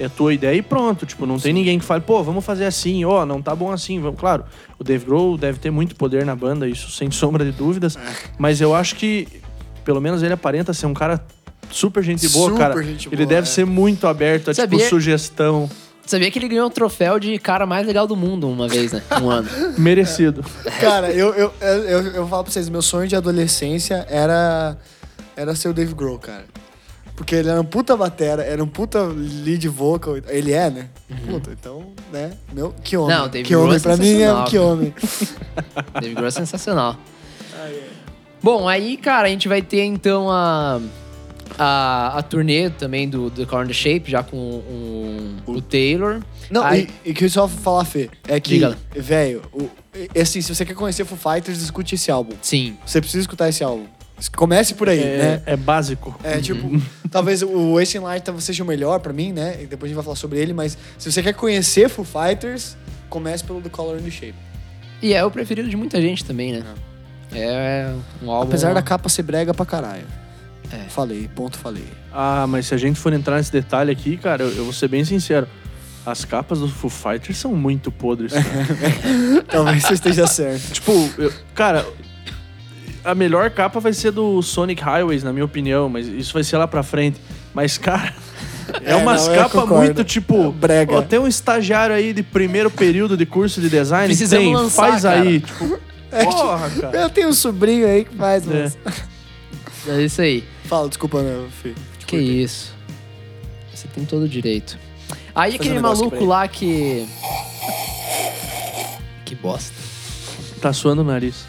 é 0.00 0.08
tua 0.08 0.32
ideia 0.32 0.56
e 0.56 0.62
pronto. 0.62 1.04
Tipo, 1.06 1.26
não 1.26 1.38
tem 1.38 1.52
ninguém 1.52 1.78
que 1.78 1.84
fale, 1.84 2.00
pô, 2.02 2.22
vamos 2.22 2.44
fazer 2.44 2.64
assim, 2.64 3.04
ó, 3.04 3.26
não 3.26 3.42
tá 3.42 3.54
bom 3.54 3.70
assim. 3.70 4.00
Vamos... 4.00 4.18
Claro, 4.18 4.44
o 4.78 4.82
Dave 4.82 5.04
Grohl 5.04 5.36
deve 5.36 5.58
ter 5.58 5.70
muito 5.70 5.94
poder 5.94 6.24
na 6.24 6.34
banda, 6.34 6.66
isso 6.66 6.90
sem 6.90 7.10
sombra 7.12 7.44
de 7.44 7.52
dúvidas. 7.52 7.96
Mas 8.38 8.60
eu 8.60 8.74
acho 8.74 8.96
que, 8.96 9.28
pelo 9.84 10.00
menos 10.00 10.22
ele 10.22 10.32
aparenta 10.32 10.72
ser 10.72 10.86
um 10.86 10.94
cara 10.94 11.24
super 11.70 12.02
gente 12.02 12.28
boa, 12.28 12.50
Super 12.50 12.58
cara. 12.58 12.82
gente 12.82 13.08
ele 13.08 13.16
boa, 13.16 13.28
deve 13.28 13.48
é. 13.48 13.50
ser 13.50 13.64
muito 13.64 14.06
aberto 14.06 14.50
a, 14.50 14.54
Sabia- 14.54 14.78
tipo, 14.78 14.90
sugestão. 14.90 15.68
Sabia 16.06 16.30
que 16.30 16.38
ele 16.38 16.48
ganhou 16.48 16.66
o 16.66 16.70
troféu 16.70 17.18
de 17.18 17.38
cara 17.38 17.66
mais 17.66 17.86
legal 17.86 18.06
do 18.06 18.16
mundo 18.16 18.48
uma 18.48 18.66
vez, 18.66 18.92
né? 18.92 19.02
Um 19.22 19.28
ano. 19.28 19.48
Merecido. 19.76 20.42
Cara, 20.80 21.10
eu, 21.10 21.34
eu, 21.34 21.52
eu, 21.60 21.68
eu, 21.68 22.02
eu 22.06 22.28
falo 22.28 22.44
pra 22.44 22.52
vocês, 22.52 22.68
meu 22.70 22.80
sonho 22.80 23.06
de 23.06 23.14
adolescência 23.14 24.06
era, 24.08 24.78
era 25.36 25.54
ser 25.54 25.68
o 25.68 25.74
Dave 25.74 25.92
Grohl, 25.92 26.18
cara. 26.18 26.46
Porque 27.14 27.34
ele 27.34 27.48
era 27.50 27.60
um 27.60 27.64
puta 27.64 27.96
batera, 27.96 28.42
era 28.44 28.62
um 28.62 28.66
puta 28.68 29.02
lead 29.02 29.68
vocal. 29.68 30.14
Ele 30.28 30.52
é, 30.52 30.70
né? 30.70 30.88
Puta, 31.26 31.50
então, 31.50 31.92
né? 32.12 32.30
Meu, 32.54 32.72
que 32.82 32.96
homem. 32.96 33.16
Não, 33.16 33.28
Dave 33.28 33.44
que 33.44 33.52
Grohl 33.52 33.64
homem, 33.66 33.76
é 33.76 33.80
pra 33.80 33.96
mim 33.96 34.08
é 34.08 34.16
sensacional, 34.18 34.44
que 34.46 34.58
homem. 34.58 34.94
Dave 36.00 36.14
Grohl 36.14 36.28
é 36.28 36.30
sensacional. 36.30 36.96
Bom, 38.42 38.68
aí, 38.68 38.96
cara, 38.96 39.26
a 39.26 39.30
gente 39.30 39.48
vai 39.48 39.60
ter 39.60 39.82
então 39.82 40.30
a, 40.30 40.80
a, 41.58 42.18
a 42.18 42.22
turnê 42.22 42.70
também 42.70 43.08
do, 43.08 43.28
do 43.30 43.46
Corn 43.46 43.66
the 43.66 43.74
Shape, 43.74 44.10
já 44.10 44.22
com 44.22 44.36
um- 44.36 45.36
o 45.46 45.60
Taylor. 45.60 46.20
Não, 46.50 46.62
Aí- 46.64 46.88
e, 47.04 47.10
e 47.10 47.14
que 47.14 47.24
eu 47.24 47.30
só 47.30 47.46
falar, 47.48 47.84
Fê, 47.84 48.08
é 48.26 48.38
que, 48.40 48.60
velho, 48.96 49.42
o- 49.52 49.68
assim, 50.20 50.40
se 50.40 50.54
você 50.54 50.64
quer 50.64 50.74
conhecer 50.74 51.04
Foo 51.04 51.18
Fighters, 51.18 51.60
escute 51.60 51.94
esse 51.96 52.10
álbum. 52.10 52.34
Sim. 52.40 52.76
Você 52.86 53.00
precisa 53.00 53.20
escutar 53.22 53.48
esse 53.48 53.62
álbum. 53.64 53.84
Comece 54.36 54.74
por 54.74 54.88
aí, 54.88 54.98
É, 55.00 55.16
né? 55.18 55.42
é 55.46 55.56
básico. 55.56 56.18
É, 56.24 56.38
tipo, 56.40 56.68
talvez 57.10 57.42
o 57.42 57.74
Wasting 57.74 57.98
Light 58.00 58.24
talvez 58.24 58.44
seja 58.44 58.64
o 58.64 58.66
melhor 58.66 58.98
pra 59.00 59.12
mim, 59.12 59.32
né? 59.32 59.58
E 59.62 59.66
depois 59.66 59.84
a 59.84 59.86
gente 59.88 59.96
vai 59.96 60.04
falar 60.04 60.16
sobre 60.16 60.38
ele, 60.40 60.52
mas 60.52 60.76
se 60.98 61.10
você 61.12 61.22
quer 61.22 61.34
conhecer 61.34 61.88
Foo 61.88 62.04
Fighters, 62.04 62.76
comece 63.08 63.44
pelo 63.44 63.60
The 63.60 63.68
Color 63.68 63.96
and 63.98 64.02
the 64.02 64.10
Shape. 64.10 64.34
E 65.00 65.14
é 65.14 65.24
o 65.24 65.30
preferido 65.30 65.68
de 65.68 65.76
muita 65.76 66.00
gente 66.02 66.24
também, 66.24 66.52
né? 66.52 66.64
É 67.32 67.92
um 68.22 68.30
álbum... 68.30 68.48
Apesar 68.48 68.74
da 68.74 68.82
capa 68.82 69.08
ser 69.08 69.22
brega 69.22 69.54
pra 69.54 69.64
caralho. 69.64 70.06
É. 70.72 70.88
Falei, 70.88 71.28
ponto 71.34 71.56
falei. 71.58 71.84
Ah, 72.12 72.46
mas 72.48 72.66
se 72.66 72.74
a 72.74 72.76
gente 72.78 72.98
for 73.00 73.12
entrar 73.12 73.36
nesse 73.36 73.50
detalhe 73.52 73.90
aqui, 73.90 74.16
cara, 74.16 74.42
eu, 74.42 74.50
eu 74.50 74.64
vou 74.64 74.72
ser 74.72 74.88
bem 74.88 75.04
sincero. 75.04 75.46
As 76.04 76.24
capas 76.24 76.60
do 76.60 76.68
Foo 76.68 76.88
Fighters 76.90 77.36
são 77.38 77.54
muito 77.54 77.90
podres. 77.90 78.32
cara. 78.32 78.46
Talvez 79.50 79.82
você 79.82 79.94
esteja 79.94 80.26
certo. 80.26 80.72
tipo, 80.72 80.92
eu- 81.18 81.32
cara, 81.54 81.86
a 83.04 83.14
melhor 83.14 83.50
capa 83.50 83.80
vai 83.80 83.92
ser 83.92 84.10
do 84.10 84.40
Sonic 84.42 84.82
Highways, 84.82 85.22
na 85.22 85.32
minha 85.32 85.44
opinião, 85.44 85.88
mas 85.88 86.06
isso 86.06 86.32
vai 86.32 86.42
ser 86.44 86.56
lá 86.58 86.66
pra 86.68 86.82
frente. 86.82 87.18
Mas, 87.54 87.76
cara, 87.78 88.14
é, 88.82 88.92
É, 88.92 88.96
umas 88.96 89.26
não, 89.26 89.34
eu 89.34 89.38
capas 89.42 89.52
concordo. 89.62 89.84
muito 89.84 90.04
tipo. 90.04 90.52
Brega. 90.52 90.94
Ó, 90.94 91.02
tem 91.02 91.18
um 91.18 91.26
estagiário 91.26 91.94
aí 91.94 92.12
de 92.12 92.22
primeiro 92.22 92.70
período 92.70 93.16
de 93.16 93.24
curso 93.26 93.60
de 93.60 93.68
design. 93.70 94.06
Precisamos 94.08 94.44
tem, 94.44 94.54
lançar, 94.54 94.88
faz 94.90 95.02
cara. 95.02 95.20
aí. 95.22 95.40
Tipo, 95.40 95.78
porra, 96.24 96.70
cara. 96.70 96.98
Eu 97.00 97.10
tenho 97.10 97.28
um 97.28 97.32
sobrinho 97.32 97.86
aí 97.86 98.04
que 98.04 98.14
faz, 98.14 98.46
É. 98.50 98.62
mas... 98.62 98.78
É 99.88 100.02
isso 100.02 100.20
aí. 100.20 100.44
Fala, 100.68 100.88
desculpa, 100.88 101.22
né. 101.22 101.48
Te 101.62 102.06
Que 102.06 102.16
cortei. 102.16 102.42
isso. 102.42 102.74
Você 103.74 103.88
tem 103.88 104.04
todo 104.04 104.24
o 104.24 104.28
direito. 104.28 104.78
Aí 105.34 105.54
aquele 105.54 105.70
um 105.70 105.74
negócio 105.76 106.04
maluco 106.04 106.16
aqui 106.16 106.26
pra 106.26 106.34
lá 106.34 106.48
que... 106.48 107.08
Que 109.24 109.34
bosta. 109.34 109.74
Tá 110.60 110.72
suando 110.72 111.02
o 111.02 111.04
nariz. 111.04 111.46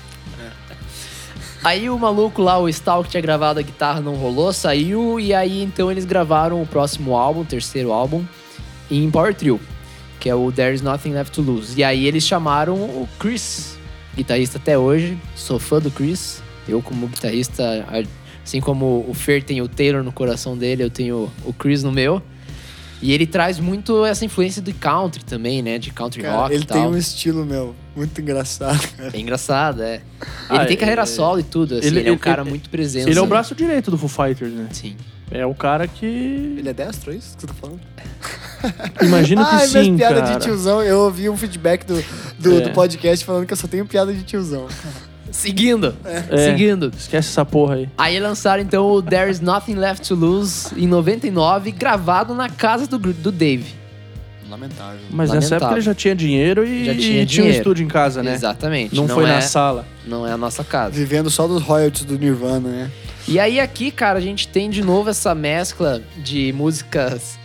Aí 1.63 1.89
o 1.89 1.99
maluco 1.99 2.41
lá, 2.41 2.57
o 2.57 2.69
Stal 2.69 3.03
que 3.03 3.09
tinha 3.09 3.21
gravado 3.21 3.59
a 3.59 3.61
guitarra 3.61 3.99
não 3.99 4.15
rolou, 4.15 4.53
saiu 4.53 5.19
e 5.19 5.33
aí 5.33 5.61
então 5.61 5.91
eles 5.91 6.05
gravaram 6.05 6.61
o 6.61 6.65
próximo 6.65 7.17
álbum, 7.17 7.41
o 7.41 7.45
terceiro 7.45 7.91
álbum, 7.91 8.23
em 8.89 9.11
Power 9.11 9.35
Trio, 9.35 9.59
que 10.21 10.29
é 10.29 10.35
o 10.35 10.49
There's 10.53 10.81
Nothing 10.81 11.11
Left 11.11 11.35
to 11.35 11.41
Lose. 11.41 11.77
E 11.77 11.83
aí 11.83 12.05
eles 12.05 12.23
chamaram 12.23 12.75
o 12.75 13.09
Chris, 13.19 13.77
guitarrista 14.15 14.57
até 14.57 14.77
hoje, 14.77 15.17
sou 15.35 15.59
fã 15.59 15.79
do 15.79 15.91
Chris. 15.91 16.41
Eu 16.65 16.81
como 16.81 17.07
guitarrista, 17.07 17.85
assim 18.49 18.59
como 18.59 19.05
o 19.07 19.13
Fer 19.13 19.43
tem 19.43 19.61
o 19.61 19.67
Taylor 19.67 20.03
no 20.03 20.11
coração 20.11 20.57
dele, 20.57 20.83
eu 20.83 20.89
tenho 20.89 21.31
o 21.45 21.53
Chris 21.53 21.83
no 21.83 21.91
meu. 21.91 22.19
E 23.01 23.13
ele 23.13 23.25
traz 23.25 23.59
muito 23.59 24.03
essa 24.05 24.25
influência 24.25 24.61
de 24.61 24.73
country 24.73 25.23
também, 25.23 25.61
né? 25.61 25.77
De 25.77 25.89
country 25.91 26.21
Cara, 26.23 26.35
rock 26.35 26.53
ele 26.53 26.63
e 26.63 26.65
tal. 26.65 26.77
tem 26.81 26.87
um 26.87 26.97
estilo, 26.97 27.45
meu, 27.45 27.73
muito 27.95 28.19
engraçado. 28.19 28.85
cara. 28.97 29.11
É 29.13 29.19
engraçado, 29.19 29.83
é. 29.83 29.93
Ele 29.93 30.01
Ah, 30.49 30.65
tem 30.65 30.75
carreira 30.75 31.03
é- 31.03 31.05
solo 31.05 31.39
e 31.39 31.43
tudo, 31.43 31.75
assim. 31.75 31.87
ele- 31.87 31.99
Ele, 31.99 32.09
é 32.09 32.11
um 32.11 32.15
ele- 32.15 32.19
cara 32.21 32.41
ele- 32.41 32.49
muito 32.49 32.69
presente. 32.69 33.07
Ele 33.09 33.17
é 33.17 33.21
o 33.21 33.27
braço 33.27 33.53
direito 33.55 33.89
do 33.91 33.97
Foo 33.97 34.09
Fighters, 34.09 34.51
né? 34.51 34.67
Sim. 34.71 34.97
É 35.31 35.45
o 35.45 35.53
cara 35.53 35.87
que. 35.87 36.05
Ele 36.05 36.67
é 36.67 36.73
destro, 36.73 37.13
é 37.13 37.15
isso 37.17 37.35
que 37.37 37.41
você 37.41 37.47
tá 37.47 37.53
falando? 37.53 37.79
Imagino 39.01 39.45
que 39.45 39.55
Ai, 39.55 39.67
sim, 39.67 39.79
minhas 39.93 39.97
piadas 39.97 40.21
cara. 40.27 40.39
de 40.39 40.43
tiozão. 40.45 40.81
Eu 40.83 40.99
ouvi 41.01 41.29
um 41.29 41.37
feedback 41.37 41.85
do, 41.85 42.03
do, 42.39 42.57
É. 42.57 42.61
do 42.61 42.71
podcast 42.71 43.23
falando 43.23 43.45
que 43.45 43.53
eu 43.53 43.57
só 43.57 43.67
tenho 43.67 43.85
piada 43.85 44.11
de 44.11 44.23
tiozão. 44.23 44.67
Seguindo. 45.31 45.95
É. 46.03 46.37
Seguindo. 46.45 46.91
Esquece 46.97 47.29
essa 47.29 47.45
porra 47.45 47.75
aí. 47.75 47.89
Aí 47.97 48.19
lançaram 48.19 48.61
então 48.61 48.85
o 48.87 49.01
There's 49.01 49.39
Nothing 49.39 49.75
Left 49.75 50.07
to 50.07 50.15
Lose 50.15 50.69
em 50.75 50.87
99, 50.87 51.71
gravado 51.71 52.33
na 52.33 52.49
casa 52.49 52.87
do, 52.87 52.97
do 52.97 53.31
Dave. 53.31 53.79
Lamentável. 54.49 54.99
Mas 55.11 55.29
nessa 55.29 55.55
Lamentável. 55.55 55.57
época 55.57 55.73
ele 55.75 55.81
já 55.81 55.93
tinha 55.93 56.15
dinheiro 56.15 56.65
e 56.65 56.85
Já 56.85 56.93
e 56.93 56.97
tinha 56.97 57.25
tinha, 57.25 57.45
um 57.45 57.49
estúdio 57.49 57.85
em 57.85 57.87
casa, 57.87 58.23
né? 58.23 58.33
Exatamente. 58.33 58.95
Não, 58.95 59.07
foi 59.07 59.25
é, 59.25 59.27
na 59.27 59.41
sala. 59.41 59.85
Não 60.05 60.25
é 60.25 60.31
a 60.31 60.37
nossa 60.37 60.63
casa. 60.63 60.95
Vivendo 60.95 61.29
só 61.29 61.47
dos 61.47 61.61
royalties 61.61 62.03
do 62.03 62.17
Nirvana, 62.17 62.69
né? 62.69 62.91
E 63.27 63.39
aí 63.39 63.59
aqui, 63.59 63.91
cara, 63.91 64.17
a 64.17 64.21
gente 64.21 64.47
tem 64.47 64.69
de 64.69 64.83
novo 64.83 65.09
essa 65.09 65.35
mescla 65.35 66.01
de 66.17 66.51
músicas 66.51 67.37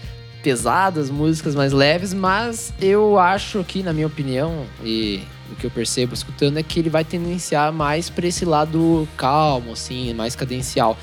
pesadas, 0.43 1.11
músicas 1.11 1.55
mais 1.55 1.73
leves, 1.73 2.15
mas 2.15 2.73
eu 2.81 3.19
acho 3.19 3.65
que, 3.65 3.83
na 3.83 3.93
minha 3.93 4.07
opinião, 4.07 4.65
e 4.83 5.23
o 5.51 5.57
que 5.57 5.67
eu 5.67 5.71
percebo 5.71 6.15
escutando, 6.15 6.59
é 6.59 6.63
que 6.63 6.79
ele 6.79 6.91
vai 6.91 7.05
tendenciar 7.05 7.73
mais 7.73 8.11
pra 8.11 8.27
esse 8.27 8.45
lado 8.45 9.09
calmo, 9.17 9.73
assim, 9.73 10.13
mais 10.15 10.35
cadencial. 10.35 10.97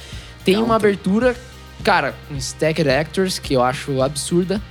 Tem 0.44 0.58
uma 0.58 0.76
abertura, 0.76 1.36
cara, 1.84 2.16
com 2.28 2.36
Stacked 2.36 2.90
Actors, 2.90 3.40
que 3.40 3.54
eu 3.54 3.64
acho 3.64 4.02
absurda. 4.02 4.62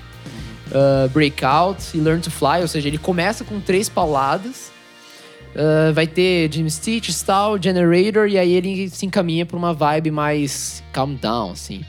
Uh, 0.68 1.09
Breakout 1.09 1.96
e 1.96 2.00
Learn 2.00 2.22
to 2.22 2.30
Fly, 2.30 2.61
ou 2.61 2.68
seja, 2.68 2.87
ele 2.87 2.98
começa 2.98 3.44
com 3.44 3.61
três 3.61 3.88
pauladas. 3.88 4.70
Uh, 5.54 5.92
vai 5.92 6.06
ter 6.06 6.52
Jim 6.52 6.68
Stitch, 6.68 7.09
Stall, 7.09 7.61
Generator, 7.61 8.28
e 8.28 8.38
aí 8.38 8.52
ele 8.52 8.88
se 8.88 9.04
encaminha 9.04 9.44
pra 9.44 9.56
uma 9.56 9.74
vibe 9.74 10.12
mais 10.12 10.83
calm 10.92 11.14
down, 11.14 11.50
assim. 11.52 11.85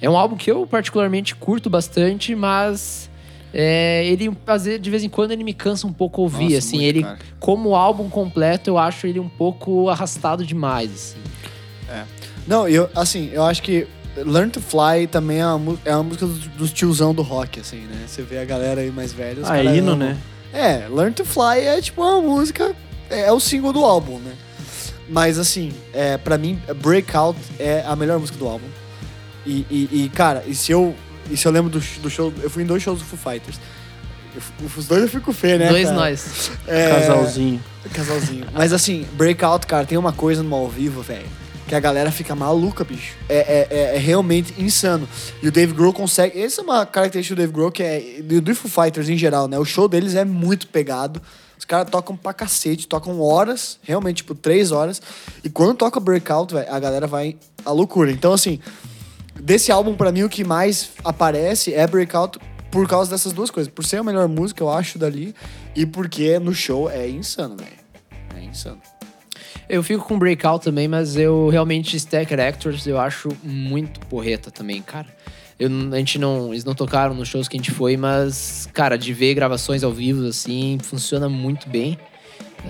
É 0.00 0.08
um 0.08 0.16
álbum 0.16 0.36
que 0.36 0.50
eu 0.50 0.66
particularmente 0.66 1.34
curto 1.34 1.68
bastante, 1.68 2.34
mas 2.34 3.10
é, 3.54 4.04
ele, 4.06 4.30
às 4.46 4.64
vezes, 4.64 4.80
de 4.80 4.90
vez 4.90 5.02
em 5.04 5.08
quando, 5.08 5.30
ele 5.32 5.44
me 5.44 5.52
cansa 5.54 5.86
um 5.86 5.92
pouco 5.92 6.22
ouvir, 6.22 6.44
Nossa, 6.44 6.58
assim. 6.58 6.76
muito, 6.76 6.88
ele, 6.88 7.02
cara. 7.02 7.18
como 7.38 7.74
álbum 7.74 8.08
completo, 8.08 8.70
eu 8.70 8.78
acho 8.78 9.06
ele 9.06 9.20
um 9.20 9.28
pouco 9.28 9.88
arrastado 9.88 10.44
demais, 10.44 10.90
assim. 10.90 12.06
Não, 12.46 12.66
eu, 12.68 12.88
assim, 12.94 13.30
eu 13.32 13.44
acho 13.44 13.62
que 13.62 13.86
Learn 14.16 14.50
to 14.50 14.60
Fly 14.60 15.06
também 15.06 15.40
é 15.40 15.46
uma, 15.46 15.78
é 15.84 15.94
uma 15.94 16.02
música 16.02 16.26
dos, 16.26 16.46
dos 16.48 16.72
tiozão 16.72 17.14
do 17.14 17.22
rock, 17.22 17.60
assim, 17.60 17.80
né? 17.82 18.04
Você 18.06 18.22
vê 18.22 18.38
a 18.38 18.44
galera 18.44 18.80
aí 18.80 18.90
mais 18.90 19.12
velha. 19.12 19.42
Ah, 19.44 19.48
caras 19.48 19.76
hino, 19.76 19.92
amam. 19.92 20.08
né? 20.08 20.18
É, 20.52 20.88
Learn 20.88 21.12
to 21.14 21.24
Fly 21.24 21.60
é 21.60 21.80
tipo 21.80 22.02
uma 22.02 22.20
música. 22.20 22.74
É, 23.08 23.22
é 23.26 23.32
o 23.32 23.38
single 23.40 23.72
do 23.72 23.84
álbum, 23.84 24.18
né? 24.18 24.32
Mas 25.08 25.38
assim, 25.38 25.72
é, 25.92 26.16
pra 26.18 26.36
mim, 26.36 26.60
Breakout 26.76 27.38
é 27.58 27.82
a 27.86 27.94
melhor 27.94 28.18
música 28.18 28.38
do 28.38 28.48
álbum. 28.48 28.66
E, 29.46 29.66
e- 29.70 29.88
e, 30.04 30.08
cara, 30.08 30.42
e 30.46 30.54
se 30.54 30.72
eu. 30.72 30.94
E 31.30 31.36
se 31.36 31.46
eu 31.46 31.52
lembro 31.52 31.70
do, 31.70 31.78
do 32.00 32.10
show. 32.10 32.32
Eu 32.42 32.50
fui 32.50 32.62
em 32.62 32.66
dois 32.66 32.82
shows 32.82 32.98
do 32.98 33.04
Foo 33.04 33.18
Fighters. 33.18 33.58
Eu 34.34 34.66
os 34.76 34.86
dois 34.86 35.02
eu 35.02 35.08
fui 35.08 35.20
com 35.20 35.30
o 35.30 35.34
Fê, 35.34 35.58
né? 35.58 35.68
Dois 35.68 35.84
cara? 35.84 35.96
nós. 35.96 36.50
É, 36.66 36.88
Casalzinho. 37.00 37.62
Casalzinho. 37.92 38.46
Mas 38.52 38.72
assim, 38.72 39.06
Breakout, 39.12 39.66
cara, 39.66 39.84
tem 39.84 39.98
uma 39.98 40.12
coisa 40.12 40.42
no 40.42 40.54
ao 40.54 40.68
vivo, 40.68 41.02
velho. 41.02 41.26
Que 41.68 41.74
a 41.74 41.80
galera 41.80 42.10
fica 42.10 42.34
maluca, 42.34 42.82
bicho. 42.82 43.14
É, 43.28 43.36
é, 43.36 43.66
é- 43.70 43.96
é 43.96 43.98
realmente 43.98 44.54
insano. 44.58 45.08
E 45.42 45.48
o 45.48 45.52
Dave 45.52 45.72
Grohl 45.74 45.92
consegue. 45.92 46.40
Essa 46.42 46.60
é 46.60 46.64
uma 46.64 46.84
característica 46.86 47.34
do 47.34 47.38
Dave 47.38 47.52
Grohl 47.52 47.70
que 47.70 47.82
é. 47.82 48.22
Do, 48.22 48.40
do 48.40 48.54
Foo 48.54 48.70
Fighters 48.70 49.08
em 49.08 49.16
geral, 49.16 49.46
né? 49.48 49.58
O 49.58 49.64
show 49.64 49.86
deles 49.88 50.14
é 50.14 50.24
muito 50.24 50.66
pegado. 50.66 51.20
Os 51.58 51.64
caras 51.64 51.88
tocam 51.90 52.16
pra 52.16 52.32
cacete, 52.34 52.88
tocam 52.88 53.20
horas, 53.20 53.78
realmente, 53.82 54.16
tipo, 54.16 54.34
três 54.34 54.72
horas. 54.72 55.00
E 55.44 55.48
quando 55.48 55.76
toca 55.76 56.00
Breakout, 56.00 56.52
velho, 56.52 56.66
a 56.72 56.80
galera 56.80 57.06
vai 57.06 57.36
à 57.64 57.70
loucura. 57.70 58.10
Então, 58.10 58.32
assim, 58.32 58.58
desse 59.42 59.72
álbum, 59.72 59.94
pra 59.94 60.12
mim, 60.12 60.22
o 60.22 60.28
que 60.28 60.44
mais 60.44 60.90
aparece 61.04 61.74
é 61.74 61.86
Breakout 61.86 62.38
por 62.70 62.88
causa 62.88 63.10
dessas 63.10 63.32
duas 63.32 63.50
coisas. 63.50 63.70
Por 63.70 63.84
ser 63.84 63.98
a 63.98 64.02
melhor 64.02 64.26
música, 64.28 64.62
eu 64.62 64.70
acho, 64.70 64.98
dali. 64.98 65.34
E 65.76 65.84
porque 65.84 66.38
no 66.38 66.54
show 66.54 66.88
é 66.88 67.08
insano, 67.08 67.56
velho. 67.56 67.82
É 68.36 68.42
insano. 68.42 68.80
Eu 69.68 69.82
fico 69.82 70.04
com 70.04 70.18
Breakout 70.18 70.64
também, 70.64 70.88
mas 70.88 71.16
eu 71.16 71.48
realmente 71.48 71.96
Stacker 71.96 72.40
Actors 72.40 72.86
eu 72.86 72.98
acho 72.98 73.28
muito 73.42 74.00
porreta 74.06 74.50
também, 74.50 74.80
cara. 74.80 75.06
Eu, 75.58 75.68
a 75.92 75.98
gente 75.98 76.18
não, 76.18 76.52
eles 76.52 76.64
não 76.64 76.74
tocaram 76.74 77.14
nos 77.14 77.28
shows 77.28 77.48
que 77.48 77.56
a 77.56 77.58
gente 77.58 77.70
foi, 77.70 77.96
mas, 77.96 78.68
cara, 78.72 78.96
de 78.96 79.12
ver 79.12 79.34
gravações 79.34 79.84
ao 79.84 79.92
vivo, 79.92 80.26
assim, 80.26 80.78
funciona 80.82 81.28
muito 81.28 81.68
bem. 81.68 81.98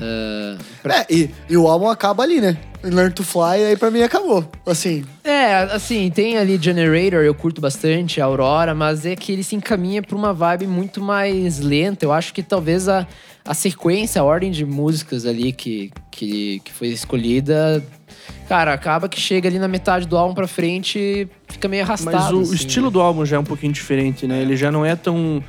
É, 0.00 1.06
e, 1.10 1.30
e 1.48 1.56
o 1.56 1.68
álbum 1.68 1.88
acaba 1.88 2.22
ali, 2.22 2.40
né? 2.40 2.56
Learn 2.82 3.12
to 3.12 3.22
Fly, 3.22 3.64
aí 3.64 3.76
pra 3.76 3.90
mim 3.90 4.02
acabou. 4.02 4.44
Assim, 4.66 5.04
É, 5.22 5.54
assim, 5.54 6.10
tem 6.10 6.36
ali 6.36 6.58
Generator, 6.60 7.20
eu 7.20 7.34
curto 7.34 7.60
bastante, 7.60 8.20
Aurora, 8.20 8.74
mas 8.74 9.06
é 9.06 9.14
que 9.14 9.32
ele 9.32 9.44
se 9.44 9.54
encaminha 9.54 10.02
pra 10.02 10.16
uma 10.16 10.32
vibe 10.32 10.66
muito 10.66 11.00
mais 11.00 11.60
lenta. 11.60 12.04
Eu 12.04 12.12
acho 12.12 12.34
que 12.34 12.42
talvez 12.42 12.88
a, 12.88 13.06
a 13.44 13.54
sequência, 13.54 14.20
a 14.20 14.24
ordem 14.24 14.50
de 14.50 14.64
músicas 14.64 15.26
ali 15.26 15.52
que, 15.52 15.92
que, 16.10 16.60
que 16.64 16.72
foi 16.72 16.88
escolhida, 16.88 17.84
cara, 18.48 18.72
acaba 18.72 19.08
que 19.08 19.20
chega 19.20 19.48
ali 19.48 19.60
na 19.60 19.68
metade 19.68 20.06
do 20.06 20.16
álbum 20.16 20.34
pra 20.34 20.48
frente 20.48 20.98
e 20.98 21.28
fica 21.48 21.68
meio 21.68 21.84
arrastado. 21.84 22.16
Mas 22.16 22.32
o 22.32 22.40
assim, 22.40 22.54
estilo 22.54 22.86
né? 22.86 22.92
do 22.92 23.00
álbum 23.00 23.24
já 23.24 23.36
é 23.36 23.38
um 23.38 23.44
pouquinho 23.44 23.72
diferente, 23.72 24.26
né? 24.26 24.42
Ele 24.42 24.56
já 24.56 24.72
não 24.72 24.84
é 24.84 24.96
tão 24.96 25.42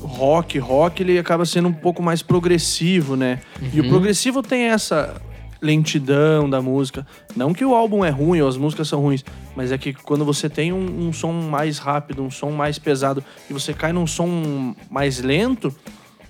rock, 0.00 0.58
rock, 0.58 1.02
ele 1.02 1.18
acaba 1.18 1.44
sendo 1.44 1.68
um 1.68 1.72
pouco 1.72 2.02
mais 2.02 2.22
progressivo, 2.22 3.16
né? 3.16 3.40
E 3.72 3.80
Uhum. 3.80 3.86
o 3.86 3.88
progressivo 3.90 4.42
tem 4.42 4.64
essa 4.64 5.20
lentidão 5.60 6.48
da 6.48 6.60
música. 6.60 7.06
Não 7.34 7.52
que 7.52 7.64
o 7.64 7.74
álbum 7.74 8.04
é 8.04 8.10
ruim 8.10 8.40
ou 8.40 8.48
as 8.48 8.56
músicas 8.56 8.88
são 8.88 9.00
ruins, 9.00 9.24
mas 9.56 9.72
é 9.72 9.78
que 9.78 9.92
quando 9.92 10.24
você 10.24 10.48
tem 10.48 10.72
um, 10.72 11.08
um 11.08 11.12
som 11.12 11.32
mais 11.32 11.78
rápido, 11.78 12.22
um 12.22 12.30
som 12.30 12.50
mais 12.50 12.78
pesado, 12.78 13.24
e 13.48 13.52
você 13.52 13.72
cai 13.72 13.92
num 13.92 14.06
som 14.06 14.74
mais 14.90 15.20
lento, 15.20 15.74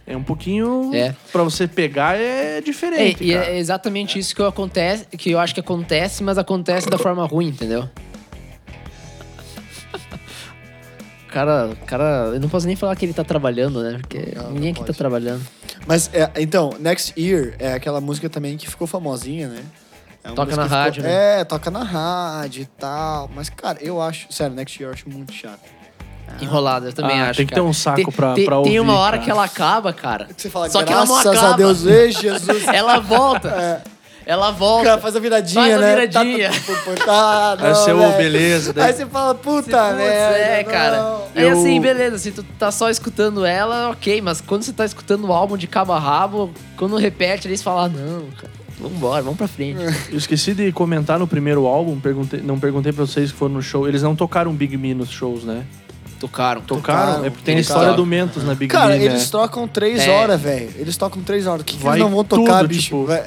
é 0.07 0.17
um 0.17 0.23
pouquinho. 0.23 0.91
É. 0.95 1.15
Pra 1.33 1.43
você 1.43 1.67
pegar 1.67 2.17
é 2.17 2.59
É, 2.59 2.61
diferente. 2.61 3.23
e 3.25 3.33
cara. 3.35 3.47
é 3.47 3.59
exatamente 3.59 4.19
isso 4.19 4.35
que 4.35 4.43
acontece, 4.43 5.07
que 5.19 5.31
eu 5.33 5.39
acho 5.41 5.53
que 5.53 5.61
acontece, 5.61 6.23
mas 6.23 6.39
acontece 6.39 6.89
da 6.89 6.97
forma 6.97 7.27
ruim, 7.27 7.49
entendeu? 7.49 7.89
Cara, 11.37 11.67
o 11.69 11.77
cara. 11.87 12.05
Eu 12.35 12.41
não 12.41 12.49
posso 12.49 12.67
nem 12.67 12.75
falar 12.77 12.97
que 12.97 13.05
ele 13.05 13.13
tá 13.13 13.23
trabalhando, 13.23 13.83
né? 13.83 13.99
Porque 14.01 14.33
Não, 14.35 14.45
não 14.45 14.51
ninguém 14.53 14.73
aqui 14.73 14.83
tá 14.85 14.93
trabalhando. 14.93 15.43
Mas, 15.87 16.09
é, 16.15 16.31
então, 16.39 16.75
Next 16.81 17.13
Year 17.21 17.55
é 17.59 17.75
aquela 17.75 18.01
música 18.01 18.29
também 18.31 18.57
que 18.57 18.67
ficou 18.69 18.87
famosinha, 18.87 19.49
né? 19.49 19.63
É 20.25 20.29
Toca 20.31 20.57
na 20.57 20.63
que 20.63 20.69
ficou- 20.69 20.69
rádio, 20.79 21.03
né? 21.03 21.41
É, 21.41 21.45
toca 21.45 21.71
na 21.71 21.85
rádio 21.85 22.63
e 22.63 22.67
tal. 22.67 23.31
Mas, 23.35 23.49
cara, 23.51 23.79
eu 23.81 24.01
acho... 24.01 24.27
Sério, 24.33 24.57
Next 24.57 24.83
Year 24.83 24.91
eu 24.91 24.95
acho 24.95 25.09
muito 25.09 25.33
chato. 25.33 25.61
Enrolada, 26.41 26.89
eu 26.89 26.93
também 26.93 27.21
Ah, 27.21 27.31
acho. 27.31 27.37
tem 27.37 27.47
que 27.47 27.55
cara. 27.55 27.63
ter 27.63 27.69
um 27.69 27.73
saco 27.73 27.97
Tem- 27.97 28.07
pra- 28.07 28.35
tem, 28.35 28.45
pra 28.45 28.61
Tem 28.63 28.81
uma 28.81 28.93
ouvir, 28.95 29.03
hora 29.05 29.13
cara. 29.13 29.25
que 29.25 29.31
ela 29.31 29.45
acaba, 29.45 29.93
cara. 29.93 30.25
Que 30.25 30.43
você 30.43 30.51
fala, 30.51 30.69
Só 30.69 30.83
que 30.83 30.93
ela 30.93 31.05
não 31.07 31.15
graças 31.15 31.33
acaba. 31.39 31.55
a 31.55 31.57
Deus, 31.57 31.87
ei, 31.87 32.11
Jesus. 32.11 32.67
Ela 32.67 32.99
volta. 32.99 33.49
É. 33.49 33.96
Ela 34.27 34.51
O 34.51 34.55
volta. 34.55 34.85
cara 34.87 35.01
faz 35.01 35.15
a 35.15 35.21
viradinha, 35.21 35.63
Faz 35.63 35.75
a 35.75 35.79
né? 35.79 35.91
viradinha. 35.95 36.51
Tá, 36.51 36.57
tá, 36.57 37.05
tá, 37.05 37.57
tá, 37.57 37.67
Aí 37.87 37.93
ô, 37.93 37.99
velho. 37.99 38.17
beleza, 38.17 38.73
daí- 38.73 38.87
Aí 38.89 38.93
você 38.93 39.07
fala, 39.07 39.35
puta 39.37 39.93
merda. 39.93 40.03
é, 40.37 40.65
não. 40.65 40.71
cara. 40.73 41.17
Aí 41.35 41.45
Eu- 41.45 41.53
assim, 41.61 41.81
beleza, 41.81 42.19
se 42.19 42.33
tu 42.33 42.43
tá 42.59 42.73
só 42.73 42.91
escutando 42.91 43.45
ela, 43.47 43.91
ok, 43.91 44.21
mas 44.21 44.41
quando 44.41 44.65
você 44.65 44.73
tá 44.73 44.85
escutando 44.85 45.29
o 45.29 45.33
álbum 45.33 45.57
de 45.57 45.69
cabo 45.69 45.93
a 45.93 45.99
rabo, 46.01 46.51
quando 46.77 46.97
repete, 46.97 47.47
eles 47.47 47.63
falam, 47.63 47.85
ah, 47.85 47.89
não, 47.89 48.27
cara, 48.37 48.53
vambora, 48.81 49.23
vamos 49.23 49.39
pra 49.39 49.47
frente. 49.47 49.79
Eu 50.11 50.19
esqueci 50.19 50.55
de 50.55 50.73
comentar 50.73 51.21
no 51.21 51.29
primeiro 51.29 51.65
álbum, 51.65 52.01
perguntei, 52.01 52.41
não 52.43 52.59
perguntei 52.59 52.93
pra 52.93 53.07
vocês 53.07 53.31
que 53.31 53.39
foram 53.39 53.55
no 53.55 53.63
show. 53.63 53.87
Eles 53.87 54.03
não 54.03 54.17
tocaram 54.17 54.53
Big 54.53 54.77
Me 54.77 54.93
nos 54.93 55.11
shows, 55.11 55.45
né? 55.45 55.63
Tocaram. 56.19 56.61
Tocaram? 56.63 57.07
Tocaram. 57.07 57.25
é 57.27 57.31
porque 57.31 57.45
tem 57.45 57.57
a 57.57 57.61
história 57.61 57.93
do 57.93 58.07
Mentos 58.07 58.43
na 58.45 58.55
Big 58.55 58.73
Cara, 58.73 58.97
eles 58.97 59.23
né? 59.25 59.29
tocam 59.31 59.69
três 59.69 60.01
É. 60.01 60.11
horas, 60.11 60.41
velho. 60.41 60.71
Eles 60.77 60.97
tocam 60.97 61.23
três 61.23 61.47
horas. 61.47 61.63
O 61.63 61.65
que, 61.65 61.77
que 61.77 61.83
Vai 61.83 61.95
eles 61.99 62.05
não 62.05 62.15
vão 62.15 62.25
tocar, 62.25 62.59
tudo, 62.61 62.69
bicho? 62.69 62.81
tipo, 62.83 63.05
Vai-. 63.07 63.25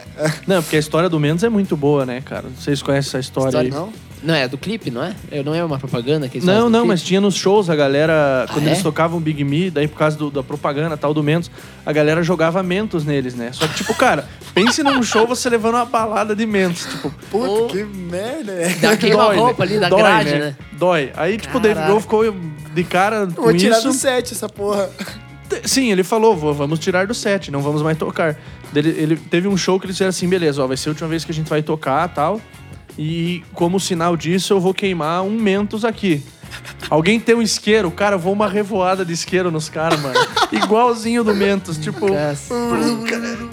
Não, 0.48 0.62
porque 0.62 0.76
a 0.76 0.80
história 0.80 1.08
do 1.10 1.20
Mentos 1.20 1.44
é 1.44 1.50
muito 1.50 1.78
boa, 1.78 2.06
né, 2.06 2.22
cara? 2.22 2.46
Vocês 2.58 2.82
conhecem 2.82 3.10
essa 3.10 3.20
história, 3.20 3.50
História 3.50 3.70
aí? 3.70 3.74
não? 3.76 3.92
Não, 4.22 4.34
é 4.36 4.48
do 4.48 4.58
clipe, 4.58 4.92
não 4.92 5.02
é? 5.04 5.16
Eu- 5.32 5.44
Não 5.44 5.56
é 5.56 5.64
uma 5.64 5.80
propaganda 5.80 6.28
que 6.28 6.38
eles 6.40 6.46
Não, 6.46 6.70
não, 6.70 6.80
clipe? 6.82 6.88
mas 6.88 7.02
tinha 7.02 7.22
nos 7.22 7.36
shows 7.36 7.70
a 7.70 7.76
galera, 7.76 8.46
quando 8.52 8.68
é? 8.68 8.72
eles 8.72 8.84
tocavam 8.84 9.20
Big 9.20 9.44
Me, 9.44 9.70
daí 9.72 9.88
por 9.88 9.98
causa 9.98 10.18
do- 10.18 10.30
da 10.30 10.44
propaganda 10.44 10.98
tal 10.98 11.14
do 11.14 11.24
Mentos, 11.24 11.50
a 11.86 11.94
galera 11.94 12.22
jogava 12.22 12.62
Mentos 12.62 13.06
neles, 13.06 13.34
né? 13.36 13.52
Só 13.54 13.66
que, 13.68 13.76
tipo, 13.76 13.94
cara, 13.96 14.28
pense 14.54 14.84
num 14.84 15.02
show 15.02 15.26
você 15.26 15.50
levando 15.50 15.76
uma 15.76 15.86
balada 15.86 16.36
de 16.36 16.46
Mentos, 16.46 16.86
tipo, 16.86 17.10
Puta, 17.32 17.50
Ô. 17.52 17.68
que 17.68 17.84
merda, 17.84 18.54
né? 18.54 18.78
Dá 18.82 18.98
queima 18.98 19.24
dói, 19.24 19.38
roupa 19.38 19.66
né? 19.66 19.72
ali 19.72 19.80
da 19.80 19.90
Dói, 19.90 20.00
grade, 20.02 20.30
né? 20.36 20.56
Dói. 20.74 21.12
Aí, 21.16 21.38
tipo, 21.38 21.58
o 21.58 21.62
Caraca. 21.62 21.86
Grohl 21.88 22.02
ficou 22.02 22.36
de 22.76 22.84
cara 22.84 23.26
com 23.28 23.42
Vou 23.44 23.54
tirar 23.56 23.78
isso. 23.80 23.88
do 23.88 23.94
set 23.94 24.34
essa 24.34 24.50
porra. 24.50 24.90
Sim, 25.64 25.92
ele 25.92 26.04
falou, 26.04 26.36
"Vou- 26.36 26.54
vamos 26.54 26.78
tirar 26.78 27.08
do 27.08 27.14
set, 27.14 27.50
não 27.50 27.62
vamos 27.62 27.82
mais 27.82 27.98
tocar. 27.98 28.36
Ele, 28.76 28.90
ele 28.90 29.16
teve 29.16 29.48
um 29.48 29.58
show 29.58 29.80
que 29.80 29.86
eles 29.88 29.96
disseram 29.96 30.10
assim, 30.10 30.28
beleza, 30.30 30.64
ó, 30.64 30.68
vai 30.68 30.78
ser 30.78 30.90
a 30.90 30.92
última 30.92 31.10
vez 31.10 31.26
que 31.26 31.32
a 31.32 31.34
gente 31.34 31.50
vai 31.50 31.64
tocar 31.64 32.08
tal. 32.10 32.40
E 33.02 33.46
como 33.54 33.80
sinal 33.80 34.18
disso, 34.18 34.52
eu 34.52 34.60
vou 34.60 34.74
queimar 34.74 35.24
um 35.24 35.32
Mentos 35.40 35.86
aqui. 35.86 36.22
Alguém 36.90 37.18
tem 37.18 37.34
um 37.34 37.42
isqueiro, 37.42 37.90
cara, 37.90 38.16
eu 38.16 38.20
vou 38.20 38.34
uma 38.34 38.50
revoada 38.50 39.06
de 39.06 39.14
isqueiro 39.14 39.50
nos 39.50 39.70
caras, 39.70 40.02
mano. 40.02 40.20
Igualzinho 40.52 41.24
do 41.24 41.34
Mentos, 41.34 41.78
tipo... 41.78 42.08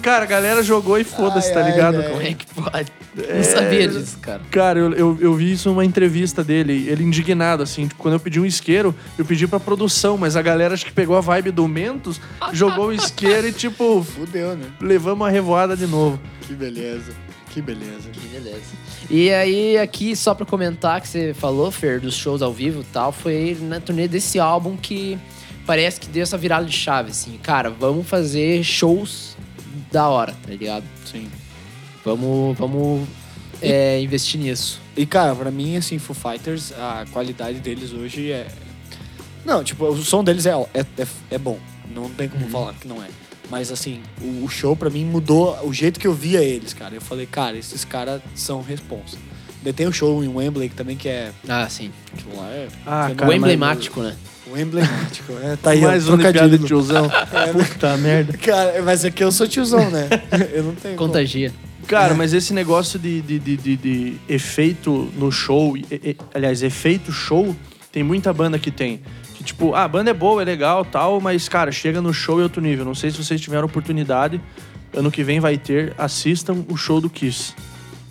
Cara, 0.01 0.23
a 0.23 0.25
galera 0.25 0.61
jogou 0.61 0.97
e 0.99 1.05
foda-se, 1.05 1.47
Ai, 1.47 1.53
tá 1.53 1.59
ai, 1.61 1.71
ligado? 1.71 1.97
velho. 1.97 2.09
Como 2.09 2.21
é 2.23 2.33
que 2.33 2.45
pode? 2.47 2.91
É. 3.25 3.37
Não 3.37 3.43
sabia 3.43 3.87
disso, 3.87 4.17
cara. 4.19 4.41
Cara, 4.51 4.79
eu, 4.79 4.93
eu, 4.93 5.17
eu 5.21 5.33
vi 5.35 5.53
isso 5.53 5.69
numa 5.69 5.85
entrevista 5.85 6.43
dele, 6.43 6.85
ele 6.89 7.05
indignado, 7.05 7.63
assim, 7.63 7.87
tipo, 7.87 8.01
quando 8.01 8.15
eu 8.15 8.19
pedi 8.19 8.41
um 8.41 8.45
isqueiro, 8.45 8.93
eu 9.17 9.23
pedi 9.23 9.47
pra 9.47 9.61
produção, 9.61 10.17
mas 10.17 10.35
a 10.35 10.41
galera 10.41 10.73
acho 10.73 10.85
que 10.85 10.91
pegou 10.91 11.15
a 11.15 11.21
vibe 11.21 11.51
do 11.51 11.65
Mentos, 11.69 12.19
jogou 12.51 12.87
o 12.87 12.93
isqueiro 12.93 13.47
e, 13.47 13.53
tipo, 13.53 14.03
Fudeu, 14.03 14.57
né? 14.57 14.65
levamos 14.81 15.25
a 15.25 15.31
revoada 15.31 15.77
de 15.77 15.87
novo. 15.87 16.19
Que 16.41 16.53
beleza. 16.53 17.13
Que 17.49 17.61
beleza. 17.61 18.09
Que 18.11 18.27
beleza. 18.27 18.61
E 19.09 19.31
aí, 19.31 19.77
aqui, 19.77 20.15
só 20.15 20.33
pra 20.33 20.45
comentar 20.45 20.99
que 20.99 21.07
você 21.07 21.33
falou, 21.33 21.71
Fer, 21.71 22.01
dos 22.01 22.15
shows 22.15 22.41
ao 22.41 22.51
vivo 22.51 22.81
e 22.81 22.85
tal, 22.85 23.11
foi 23.11 23.57
na 23.61 23.79
turnê 23.79 24.05
desse 24.07 24.37
álbum 24.37 24.75
que 24.75 25.17
parece 25.65 25.99
que 25.99 26.07
deu 26.07 26.23
essa 26.23 26.37
virada 26.37 26.65
de 26.65 26.73
chave, 26.73 27.11
assim. 27.11 27.37
Cara, 27.41 27.69
vamos 27.69 28.05
fazer 28.07 28.61
shows 28.63 29.37
da 29.91 30.09
hora, 30.09 30.33
tá 30.33 30.49
ligado? 30.49 30.83
Sim. 31.05 31.29
Vamos, 32.03 32.57
vamos 32.57 33.07
é, 33.61 34.01
investir 34.01 34.41
nisso. 34.41 34.81
E, 34.95 35.05
cara, 35.05 35.33
pra 35.33 35.51
mim, 35.51 35.77
assim, 35.77 35.97
Foo 35.97 36.15
Fighters, 36.15 36.73
a 36.73 37.05
qualidade 37.11 37.59
deles 37.59 37.93
hoje 37.93 38.31
é... 38.31 38.47
Não, 39.45 39.63
tipo, 39.63 39.85
o 39.85 40.03
som 40.03 40.21
deles 40.21 40.45
é, 40.45 40.51
é, 40.73 40.81
é, 40.97 41.07
é 41.31 41.37
bom. 41.37 41.57
Não 41.93 42.09
tem 42.09 42.27
como 42.27 42.49
falar 42.49 42.73
que 42.73 42.87
não 42.87 43.01
é. 43.01 43.07
Mas, 43.49 43.71
assim, 43.71 44.01
o, 44.21 44.43
o 44.45 44.49
show 44.49 44.75
pra 44.75 44.89
mim 44.89 45.05
mudou 45.05 45.57
o 45.63 45.73
jeito 45.73 45.99
que 45.99 46.07
eu 46.07 46.13
via 46.13 46.41
eles, 46.43 46.73
cara. 46.73 46.95
Eu 46.95 47.01
falei, 47.01 47.25
cara, 47.25 47.57
esses 47.57 47.85
caras 47.85 48.21
são 48.35 48.61
responsa. 48.61 49.17
Daí 49.63 49.73
tem 49.73 49.87
o 49.87 49.91
show 49.93 50.23
em 50.23 50.27
Wembley 50.27 50.69
que 50.69 50.75
também 50.75 50.95
que 50.95 51.07
é... 51.09 51.31
Ah, 51.47 51.67
sim. 51.69 51.91
Aquilo 52.13 52.37
lá 52.37 52.47
é... 52.49 52.67
Ah, 52.85 53.11
cara, 53.15 53.29
o 53.31 53.33
emblemático, 53.33 54.01
né? 54.01 54.15
O 54.51 54.57
emblemático. 54.57 55.33
É, 55.43 55.55
tá 55.57 55.71
aí, 55.71 55.81
Mais 55.81 56.07
um 56.07 56.15
de 56.17 56.31
piada 56.31 56.57
de 56.57 56.65
tiozão. 56.65 57.09
É, 57.33 57.51
Puta 57.51 57.97
merda. 57.97 58.37
Cara, 58.37 58.81
mas 58.81 59.03
aqui 59.03 59.23
eu 59.23 59.31
sou 59.31 59.47
tiozão, 59.47 59.89
né? 59.89 60.07
Eu 60.53 60.63
não 60.63 60.75
tenho 60.75 60.95
como. 60.95 61.09
Contagia. 61.09 61.51
Cara, 61.87 62.13
mas 62.13 62.33
esse 62.33 62.53
negócio 62.53 62.97
de, 62.99 63.21
de, 63.21 63.39
de, 63.39 63.57
de- 63.57 63.75
de 63.77 64.17
efeito 64.29 65.09
no 65.17 65.31
show, 65.31 65.75
e- 65.77 65.85
e- 65.91 66.17
aliás, 66.33 66.61
efeito 66.63 67.11
show, 67.11 67.55
tem 67.91 68.03
muita 68.03 68.31
banda 68.33 68.57
que 68.59 68.71
tem. 68.71 69.01
Tipo, 69.47 69.73
ah, 69.73 69.85
a 69.85 69.87
banda 69.87 70.11
é 70.11 70.13
boa, 70.13 70.41
é 70.41 70.45
legal 70.45 70.83
tal, 70.83 71.21
mas, 71.21 71.47
cara, 71.47 71.71
chega 71.71 72.01
no 72.01 72.13
show 72.13 72.37
é 72.41 72.43
outro 72.43 72.61
nível. 72.61 72.83
Não 72.83 72.93
sei 72.93 73.09
se 73.09 73.17
vocês 73.17 73.39
tiveram 73.39 73.65
oportunidade, 73.65 74.41
ano 74.93 75.09
que 75.09 75.23
vem 75.23 75.39
vai 75.39 75.57
ter, 75.57 75.93
assistam 75.97 76.65
o 76.67 76.75
show 76.75 76.99
do 76.99 77.09
Kiss. 77.09 77.53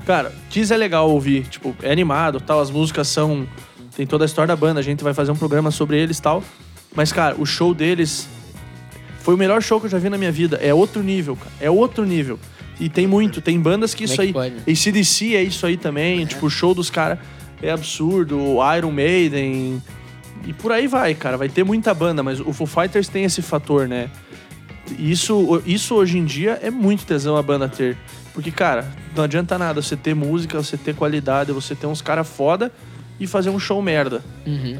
Cara, 0.06 0.34
Kiss 0.48 0.72
é 0.72 0.76
legal 0.78 1.10
ouvir, 1.10 1.46
tipo, 1.46 1.76
é 1.82 1.92
animado 1.92 2.40
tal, 2.40 2.58
as 2.58 2.70
músicas 2.70 3.08
são. 3.08 3.46
Tem 3.94 4.06
toda 4.06 4.24
a 4.24 4.26
história 4.26 4.48
da 4.48 4.56
banda, 4.56 4.80
a 4.80 4.82
gente 4.82 5.04
vai 5.04 5.12
fazer 5.12 5.30
um 5.30 5.36
programa 5.36 5.70
sobre 5.70 5.98
eles 5.98 6.18
tal. 6.18 6.42
Mas, 6.94 7.12
cara, 7.12 7.36
o 7.38 7.44
show 7.44 7.74
deles 7.74 8.26
foi 9.20 9.34
o 9.34 9.36
melhor 9.38 9.62
show 9.62 9.78
que 9.78 9.86
eu 9.86 9.90
já 9.90 9.98
vi 9.98 10.08
na 10.08 10.16
minha 10.16 10.32
vida. 10.32 10.56
É 10.62 10.72
outro 10.72 11.02
nível, 11.02 11.36
cara. 11.36 11.50
É 11.60 11.70
outro 11.70 12.06
nível. 12.06 12.38
E 12.80 12.88
tem 12.88 13.06
muito, 13.06 13.42
tem 13.42 13.60
bandas 13.60 13.94
que 13.94 14.04
Como 14.04 14.12
isso 14.12 14.20
é 14.22 14.24
aí. 14.24 14.28
que 14.28 14.32
pode? 14.32 14.54
ACDC 14.70 15.36
é 15.36 15.42
isso 15.42 15.66
aí 15.66 15.76
também. 15.76 16.24
Tipo, 16.24 16.46
o 16.46 16.50
show 16.50 16.74
dos 16.74 16.88
caras 16.88 17.18
é 17.62 17.70
absurdo. 17.70 18.38
O 18.38 18.74
Iron 18.74 18.90
Maiden. 18.90 19.82
E 20.44 20.52
por 20.52 20.72
aí 20.72 20.86
vai, 20.86 21.14
cara. 21.14 21.36
Vai 21.36 21.48
ter 21.48 21.64
muita 21.64 21.92
banda, 21.94 22.22
mas 22.22 22.40
o 22.40 22.52
Foo 22.52 22.66
Fighters 22.66 23.08
tem 23.08 23.24
esse 23.24 23.42
fator, 23.42 23.88
né? 23.88 24.10
Isso, 24.98 25.62
isso 25.66 25.94
hoje 25.94 26.18
em 26.18 26.24
dia 26.24 26.58
é 26.62 26.70
muito 26.70 27.04
tesão 27.04 27.36
a 27.36 27.42
banda 27.42 27.68
ter. 27.68 27.96
Porque, 28.32 28.50
cara, 28.50 28.90
não 29.14 29.24
adianta 29.24 29.58
nada 29.58 29.82
você 29.82 29.96
ter 29.96 30.14
música, 30.14 30.62
você 30.62 30.76
ter 30.76 30.94
qualidade, 30.94 31.50
você 31.52 31.74
ter 31.74 31.86
uns 31.86 32.00
caras 32.00 32.28
foda 32.28 32.70
e 33.18 33.26
fazer 33.26 33.50
um 33.50 33.58
show 33.58 33.80
merda. 33.82 34.22
Uhum. 34.46 34.78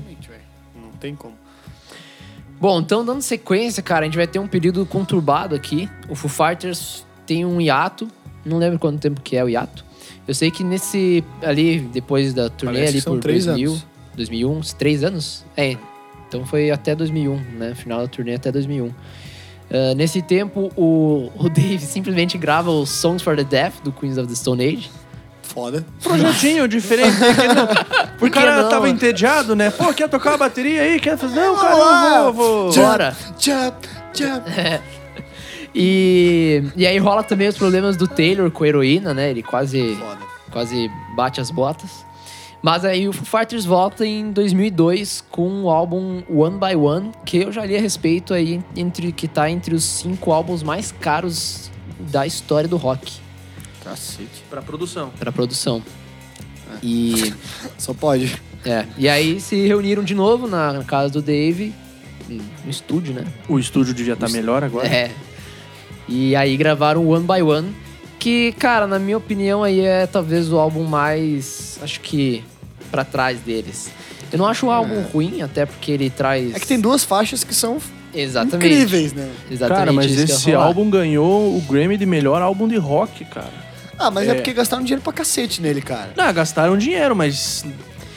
Não 0.81 0.91
tem 1.01 1.17
como. 1.17 1.35
Bom, 2.61 2.81
então 2.81 3.05
dando 3.05 3.21
sequência, 3.23 3.83
cara, 3.83 4.03
a 4.03 4.05
gente 4.05 4.17
vai 4.17 4.27
ter 4.27 4.39
um 4.39 4.47
período 4.47 4.87
conturbado 4.87 5.55
aqui. 5.55 5.89
O 6.09 6.15
Foo 6.15 6.31
Fighters 6.31 7.05
tem 7.27 7.45
um 7.45 7.61
hiato, 7.61 8.09
não 8.45 8.59
lembro 8.59 8.79
quanto 8.79 9.01
tempo 9.01 9.21
que 9.21 9.37
é 9.37 9.45
o 9.45 9.49
hiato. 9.49 9.85
Eu 10.27 10.35
sei 10.35 10.51
que 10.51 10.65
nesse 10.65 11.23
ali 11.43 11.81
depois 11.81 12.33
da 12.35 12.49
turnê 12.49 12.79
Parece 12.79 12.89
ali 12.89 12.99
que 12.99 13.05
são 13.05 13.15
por 13.15 13.21
três 13.21 13.47
2000, 13.47 13.71
anos. 13.71 13.87
2001, 14.17 14.51
uns 14.59 14.73
três 14.73 15.05
anos? 15.05 15.45
É. 15.57 15.77
Então 16.29 16.45
foi 16.45 16.71
até 16.71 16.95
2001, 16.95 17.37
né? 17.59 17.75
Final 17.75 18.01
da 18.03 18.09
turnê 18.09 18.35
até 18.35 18.51
2001. 18.51 18.91
Ah, 19.71 19.95
nesse 19.95 20.23
tempo, 20.23 20.71
o, 20.77 21.31
o 21.39 21.49
Dave 21.49 21.81
simplesmente 21.81 22.37
grava 22.39 22.71
os 22.71 22.91
Songs 22.91 23.23
for 23.23 23.37
the 23.37 23.45
Deaf 23.45 23.81
do 23.83 23.93
Queens 23.93 24.19
of 24.19 24.27
the 24.29 24.35
Stone 24.35 24.65
Age. 24.65 24.91
Foda. 25.43 25.87
Projetinho 26.03 26.67
diferente. 26.69 27.19
né? 27.19 27.35
Que 27.39 27.49
não- 27.55 28.29
O 28.29 28.31
cara 28.31 28.63
não? 28.63 28.69
tava 28.69 28.89
entediado, 28.91 29.55
né? 29.55 29.71
Pô, 29.71 29.93
quer 29.95 30.09
tocar 30.09 30.35
a 30.35 30.37
bateria 30.37 30.83
aí? 30.83 30.99
Quer 30.99 31.17
fazer? 31.17 31.37
Não, 31.41 31.55
cara, 31.57 31.75
eu 32.27 32.33
vou, 32.33 32.73
vou. 32.73 32.75
Bora! 32.75 33.17
Tchap, 33.39 33.87
tchap. 34.13 34.51
E, 35.79 36.63
e 36.75 36.87
aí 36.87 36.97
rola 36.97 37.23
também 37.23 37.49
os 37.49 37.57
problemas 37.59 37.99
do 37.99 38.09
Taylor 38.09 38.51
com 38.51 38.65
a 38.65 38.69
heroína, 38.69 39.13
né? 39.13 39.31
Ele 39.31 39.43
quase, 39.43 39.95
Foda. 39.97 40.19
quase 40.51 40.91
bate 41.15 41.39
as 41.39 41.51
botas. 41.51 42.06
Mas 42.63 42.85
aí 42.85 43.09
o 43.09 43.13
Foo 43.13 43.25
Fighters 43.25 43.65
volta 43.65 44.05
em 44.05 44.33
2002 44.33 45.25
com 45.31 45.63
o 45.63 45.71
álbum 45.71 46.23
One 46.29 46.59
by 46.59 46.75
One, 46.75 47.13
que 47.25 47.39
eu 47.39 47.53
já 47.53 47.65
li 47.65 47.77
a 47.77 47.81
respeito 47.81 48.35
aí, 48.35 48.61
entre, 48.75 49.13
que 49.13 49.29
tá 49.29 49.49
entre 49.51 49.75
os 49.75 49.85
cinco 49.85 50.33
álbuns 50.33 50.63
mais 50.63 50.91
caros 50.91 51.71
da 52.11 52.27
história 52.27 52.69
do 52.69 52.77
rock, 52.77 53.13
Cacete. 53.87 54.43
Pra 54.51 54.61
produção. 54.61 55.11
pra 55.11 55.31
produção. 55.31 55.81
E, 56.83 57.33
Só 57.79 57.95
pode. 57.95 58.37
é, 58.65 58.85
e 58.99 59.09
aí 59.09 59.41
se 59.41 59.67
reuniram 59.67 60.03
de 60.03 60.15
novo 60.15 60.49
na, 60.49 60.83
casa 60.85 61.13
do 61.13 61.23
Dave, 61.23 61.73
no 62.29 62.71
estúdio, 62.71 63.15
né? 63.15 63.25
O 63.49 63.59
estúdio 63.59 63.95
devia 63.95 64.15
estar 64.15 64.29
melhor 64.29 64.65
agora. 64.65 64.89
É. 64.89 65.13
E 66.09 66.35
aí 66.35 66.57
gravaram 66.57 67.07
One 67.09 67.25
by 67.25 67.43
One, 67.43 67.75
que, 68.27 68.51
cara, 68.59 68.89
na 68.89 68.99
minha 68.99 69.17
opinião 69.17 69.63
aí 69.63 69.79
é 69.83 70.05
talvez 70.05 70.51
o 70.53 70.59
álbum 70.59 70.83
mais, 70.83 71.79
acho 71.81 72.01
que 72.01 72.43
pra 72.91 73.05
trás 73.05 73.39
deles. 73.39 73.89
Eu 74.33 74.39
não 74.41 74.47
acho 74.49 74.67
o 74.67 74.71
álbum 74.73 75.01
ruim, 75.03 75.43
até 75.43 75.65
porque 75.65 75.93
ele 75.93 76.11
traz 76.11 76.53
É 76.53 76.59
que 76.59 76.67
tem 76.67 76.81
duas 76.81 77.05
faixas 77.05 77.45
que 77.45 77.55
são 77.55 77.79
Exatamente. 78.13 78.57
incríveis, 78.67 79.13
né? 79.13 79.31
Exatamente. 79.49 79.79
Cara, 79.79 79.93
mas 79.93 80.11
esse 80.19 80.53
álbum 80.53 80.91
ganhou 80.91 81.57
o 81.57 81.61
Grammy 81.71 81.97
de 81.97 82.05
melhor 82.05 82.43
álbum 82.43 82.67
de 82.67 82.77
rock, 82.77 83.25
cara. 83.27 83.53
Ah, 83.97 84.11
mas 84.11 84.27
é, 84.27 84.33
É. 84.33 84.35
porque 84.35 84.53
gastaram 84.53 84.83
dinheiro 84.83 85.03
pra 85.03 85.13
cacete 85.13 85.63
nele, 85.63 85.81
cara. 85.81 86.11
Não, 86.17 86.33
gastaram 86.35 86.77
dinheiro, 86.77 87.15
mas 87.15 87.65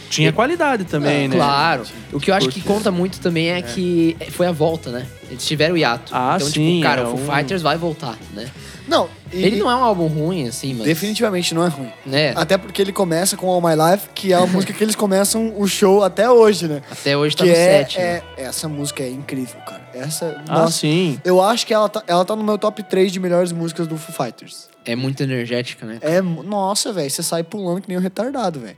tinha 0.10 0.34
qualidade 0.34 0.86
também, 0.86 1.26
Ah, 1.26 1.28
né? 1.28 1.36
Claro. 1.36 1.84
O 2.12 2.20
que 2.20 2.32
eu 2.32 2.36
acho 2.36 2.50
que 2.50 2.62
conta 2.62 2.90
muito 2.90 3.20
também 3.20 3.52
é, 3.52 3.62
que 3.62 4.18
foi 4.32 4.48
a 4.48 4.52
volta, 4.52 4.90
né? 4.90 5.06
Eles 5.30 5.46
tiveram 5.46 5.76
o 5.76 5.78
hiato. 5.78 6.12
Ah, 6.16 6.34
então, 6.38 6.48
sim, 6.48 6.78
tipo, 6.78 6.82
cara, 6.82 7.02
é 7.02 7.04
o 7.06 7.16
Foo 7.16 7.20
um- 7.20 7.32
Fighters 7.36 7.62
vai 7.62 7.78
voltar, 7.78 8.18
né? 8.34 8.50
Não, 8.88 9.08
e- 9.32 9.44
Ele 9.44 9.58
não 9.58 9.70
é 9.70 9.76
um 9.76 9.84
álbum 9.84 10.08
ruim, 10.08 10.48
assim, 10.48 10.74
mas... 10.74 10.86
definitivamente 10.86 11.54
não 11.54 11.66
é 11.66 11.70
ruim. 11.70 11.92
Né? 12.06 12.34
Até 12.36 12.58
porque 12.58 12.82
ele 12.82 12.92
começa 12.94 13.36
com 13.38 13.48
All 13.50 13.62
My 13.62 13.76
Life, 13.76 14.10
que 14.14 14.32
é 14.34 14.36
a 14.36 14.46
música 14.48 14.74
que 14.74 14.84
eles 14.84 14.96
começam 14.96 15.54
o 15.60 15.68
show 15.68 16.04
até 16.04 16.30
hoje, 16.30 16.68
né? 16.68 16.82
Até 16.92 17.16
hoje 17.18 17.36
tá 17.36 17.44
que 17.44 17.50
no 17.50 17.56
é, 17.56 17.84
set, 17.86 17.98
né? 17.98 18.04
é- 18.04 18.24
essa 18.44 18.68
música 18.68 19.04
é 19.04 19.10
incrível, 19.10 19.60
cara. 19.62 19.88
Essa, 19.94 20.42
Ah, 20.48 20.60
nossa, 20.62 20.80
sim. 20.80 21.20
eu 21.24 21.42
acho 21.42 21.66
que 21.68 21.74
ela 21.74 21.90
tá, 21.90 22.04
ela 22.08 22.24
tá 22.24 22.36
no 22.36 22.44
meu 22.44 22.58
top 22.58 22.82
3 22.84 23.12
de 23.12 23.20
melhores 23.20 23.52
músicas 23.52 23.88
do 23.88 23.98
Foo 23.98 24.14
Fighters. 24.26 24.70
É 24.86 24.96
muito 24.96 25.22
energética, 25.22 25.86
né? 25.86 26.00
É, 26.02 26.22
nossa, 26.22 26.92
velho, 26.94 27.10
você 27.10 27.22
sai 27.22 27.44
pulando 27.44 27.82
que 27.82 27.90
nem 27.90 27.98
um 27.98 28.02
retardado, 28.02 28.60
velho. 28.60 28.78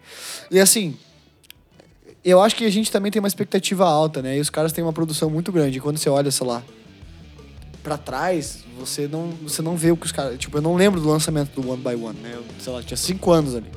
E 0.49 0.59
assim, 0.59 0.97
eu 2.23 2.41
acho 2.41 2.55
que 2.55 2.65
a 2.65 2.69
gente 2.69 2.91
também 2.91 3.11
tem 3.11 3.19
uma 3.19 3.27
expectativa 3.27 3.85
alta, 3.85 4.21
né? 4.21 4.37
E 4.37 4.39
os 4.39 4.49
caras 4.49 4.71
têm 4.71 4.83
uma 4.83 4.93
produção 4.93 5.29
muito 5.29 5.51
grande. 5.51 5.79
Quando 5.79 5.97
você 5.97 6.09
olha, 6.09 6.29
sei 6.31 6.45
lá, 6.45 6.61
pra 7.83 7.97
trás, 7.97 8.59
você 8.79 9.07
não, 9.07 9.29
você 9.43 9.61
não 9.61 9.75
vê 9.75 9.91
o 9.91 9.97
que 9.97 10.05
os 10.05 10.11
caras. 10.11 10.37
Tipo, 10.37 10.57
eu 10.57 10.61
não 10.61 10.75
lembro 10.75 10.99
do 10.99 11.07
lançamento 11.09 11.59
do 11.59 11.69
One 11.69 11.81
by 11.81 11.95
One, 11.95 12.17
né? 12.21 12.31
Eu, 12.33 12.43
sei 12.59 12.73
lá, 12.73 12.81
tinha 12.81 12.97
cinco 12.97 13.31
anos 13.31 13.55
ali. 13.55 13.67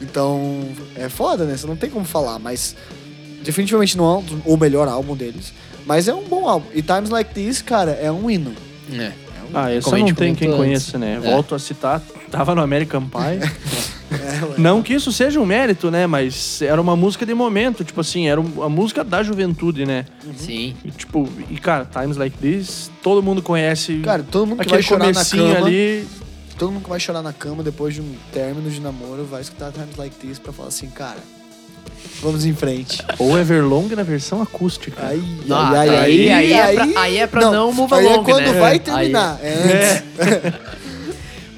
Então, 0.00 0.62
é 0.94 1.08
foda, 1.08 1.44
né? 1.44 1.56
Você 1.56 1.66
não 1.66 1.76
tem 1.76 1.88
como 1.88 2.04
falar, 2.04 2.38
mas 2.38 2.76
definitivamente 3.42 3.96
não 3.96 4.18
é 4.18 4.24
o 4.44 4.56
melhor 4.56 4.88
álbum 4.88 5.16
deles. 5.16 5.52
Mas 5.86 6.08
é 6.08 6.14
um 6.14 6.24
bom 6.24 6.48
álbum. 6.48 6.66
E 6.74 6.82
Times 6.82 7.10
Like 7.10 7.32
This, 7.32 7.62
cara, 7.62 7.92
é 7.92 8.10
um 8.10 8.28
hino. 8.30 8.52
É. 8.92 9.04
É 9.04 9.12
um 9.44 9.48
Ah, 9.54 9.80
Como 9.82 9.96
a 9.96 9.98
não 10.00 10.14
tem 10.14 10.34
quem 10.34 10.50
conheça, 10.50 10.98
né? 10.98 11.14
É. 11.14 11.20
Volto 11.20 11.54
a 11.54 11.58
citar, 11.58 12.02
tava 12.30 12.54
no 12.54 12.60
American 12.62 13.02
Pie. 13.08 13.86
É. 14.08 14.60
Não 14.60 14.82
que 14.84 14.94
isso 14.94 15.10
seja 15.10 15.40
um 15.40 15.44
mérito, 15.44 15.90
né? 15.90 16.06
Mas 16.06 16.62
era 16.62 16.80
uma 16.80 16.94
música 16.94 17.26
de 17.26 17.34
momento, 17.34 17.82
tipo 17.82 18.00
assim, 18.00 18.28
era 18.28 18.40
a 18.40 18.68
música 18.68 19.02
da 19.02 19.20
juventude, 19.20 19.84
né? 19.84 20.04
Sim. 20.36 20.76
E, 20.84 20.92
tipo, 20.92 21.28
e 21.50 21.58
cara, 21.58 21.84
Times 21.84 22.16
Like 22.16 22.38
This, 22.38 22.88
todo 23.02 23.20
mundo 23.20 23.42
conhece. 23.42 23.98
Cara, 24.04 24.22
todo 24.22 24.46
mundo 24.46 24.58
que 24.58 24.62
aquele 24.62 24.76
vai 24.76 24.82
chorar 24.84 25.12
na 25.12 25.24
cama. 25.24 25.66
ali. 25.66 26.06
Todo 26.56 26.70
mundo 26.72 26.84
que 26.84 26.88
vai 26.88 27.00
chorar 27.00 27.20
na 27.22 27.32
cama 27.32 27.64
depois 27.64 27.94
de 27.94 28.00
um 28.00 28.14
término 28.32 28.70
de 28.70 28.80
namoro 28.80 29.24
vai 29.24 29.40
escutar 29.42 29.72
Times 29.72 29.96
Like 29.96 30.14
This 30.14 30.38
pra 30.38 30.52
falar 30.52 30.68
assim, 30.68 30.86
cara, 30.88 31.18
vamos 32.22 32.46
em 32.46 32.54
frente. 32.54 33.02
Ou 33.18 33.36
Everlong 33.36 33.88
na 33.96 34.04
versão 34.04 34.40
acústica. 34.40 35.04
Aí, 35.04 35.20
Não, 35.46 35.58
aí, 35.58 35.90
aí, 35.90 36.30
aí- 36.30 36.32
aí 36.32 36.52
é 36.52 36.74
pra- 36.92 37.00
aí 37.02 37.16
é 37.18 37.26
pra 37.26 37.50
não 37.50 37.72
move 37.72 37.92
aí 37.92 38.06
along, 38.06 38.20
é 38.20 38.24
quando 38.24 38.52
né? 38.52 38.60
vai 38.60 38.72
Aí- 38.74 38.78
terminar. 38.78 39.38
É, 39.42 40.02
antes. 40.22 40.56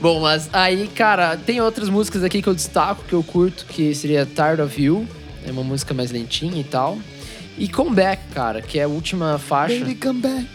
Bom, 0.00 0.20
mas 0.20 0.48
aí, 0.52 0.88
cara, 0.88 1.36
tem 1.36 1.60
outras 1.60 1.88
músicas 1.88 2.22
aqui 2.22 2.40
que 2.40 2.48
eu 2.48 2.54
destaco, 2.54 3.02
que 3.08 3.12
eu 3.12 3.22
curto, 3.22 3.66
que 3.66 3.94
seria 3.94 4.24
Tired 4.24 4.62
of 4.62 4.80
You. 4.80 5.06
É 5.46 5.50
uma 5.50 5.64
música 5.64 5.92
mais 5.92 6.10
lentinha 6.10 6.60
e 6.60 6.64
tal. 6.64 6.98
E 7.56 7.68
Comeback, 7.68 8.22
cara, 8.32 8.62
que 8.62 8.78
é 8.78 8.84
a 8.84 8.88
última 8.88 9.38
faixa. 9.38 9.80
Baby, 9.80 9.96
come 9.96 10.20
back. 10.20 10.46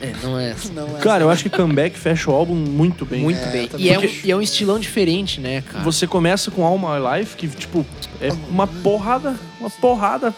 É, 0.00 0.12
não 0.22 0.38
é 0.38 0.56
Não 0.74 0.96
é 0.96 1.00
Cara, 1.00 1.22
eu 1.22 1.30
acho 1.30 1.44
que 1.44 1.50
Comeback 1.50 1.96
fecha 1.96 2.28
o 2.30 2.34
álbum 2.34 2.54
muito 2.54 3.04
bem. 3.06 3.22
muito 3.22 3.38
É, 3.38 3.52
bem. 3.52 3.70
E 3.78 3.88
é, 3.90 3.98
um, 3.98 4.02
e 4.24 4.30
é 4.32 4.36
um 4.36 4.42
estilão 4.42 4.78
diferente, 4.78 5.40
né, 5.40 5.62
cara? 5.62 5.84
Você 5.84 6.06
começa 6.06 6.50
com 6.50 6.64
All 6.64 6.78
My 6.78 7.18
Life, 7.18 7.36
que, 7.36 7.46
tipo, 7.48 7.86
é 8.20 8.32
uma 8.48 8.66
porrada, 8.66 9.38
uma 9.60 9.70
porrada. 9.70 10.34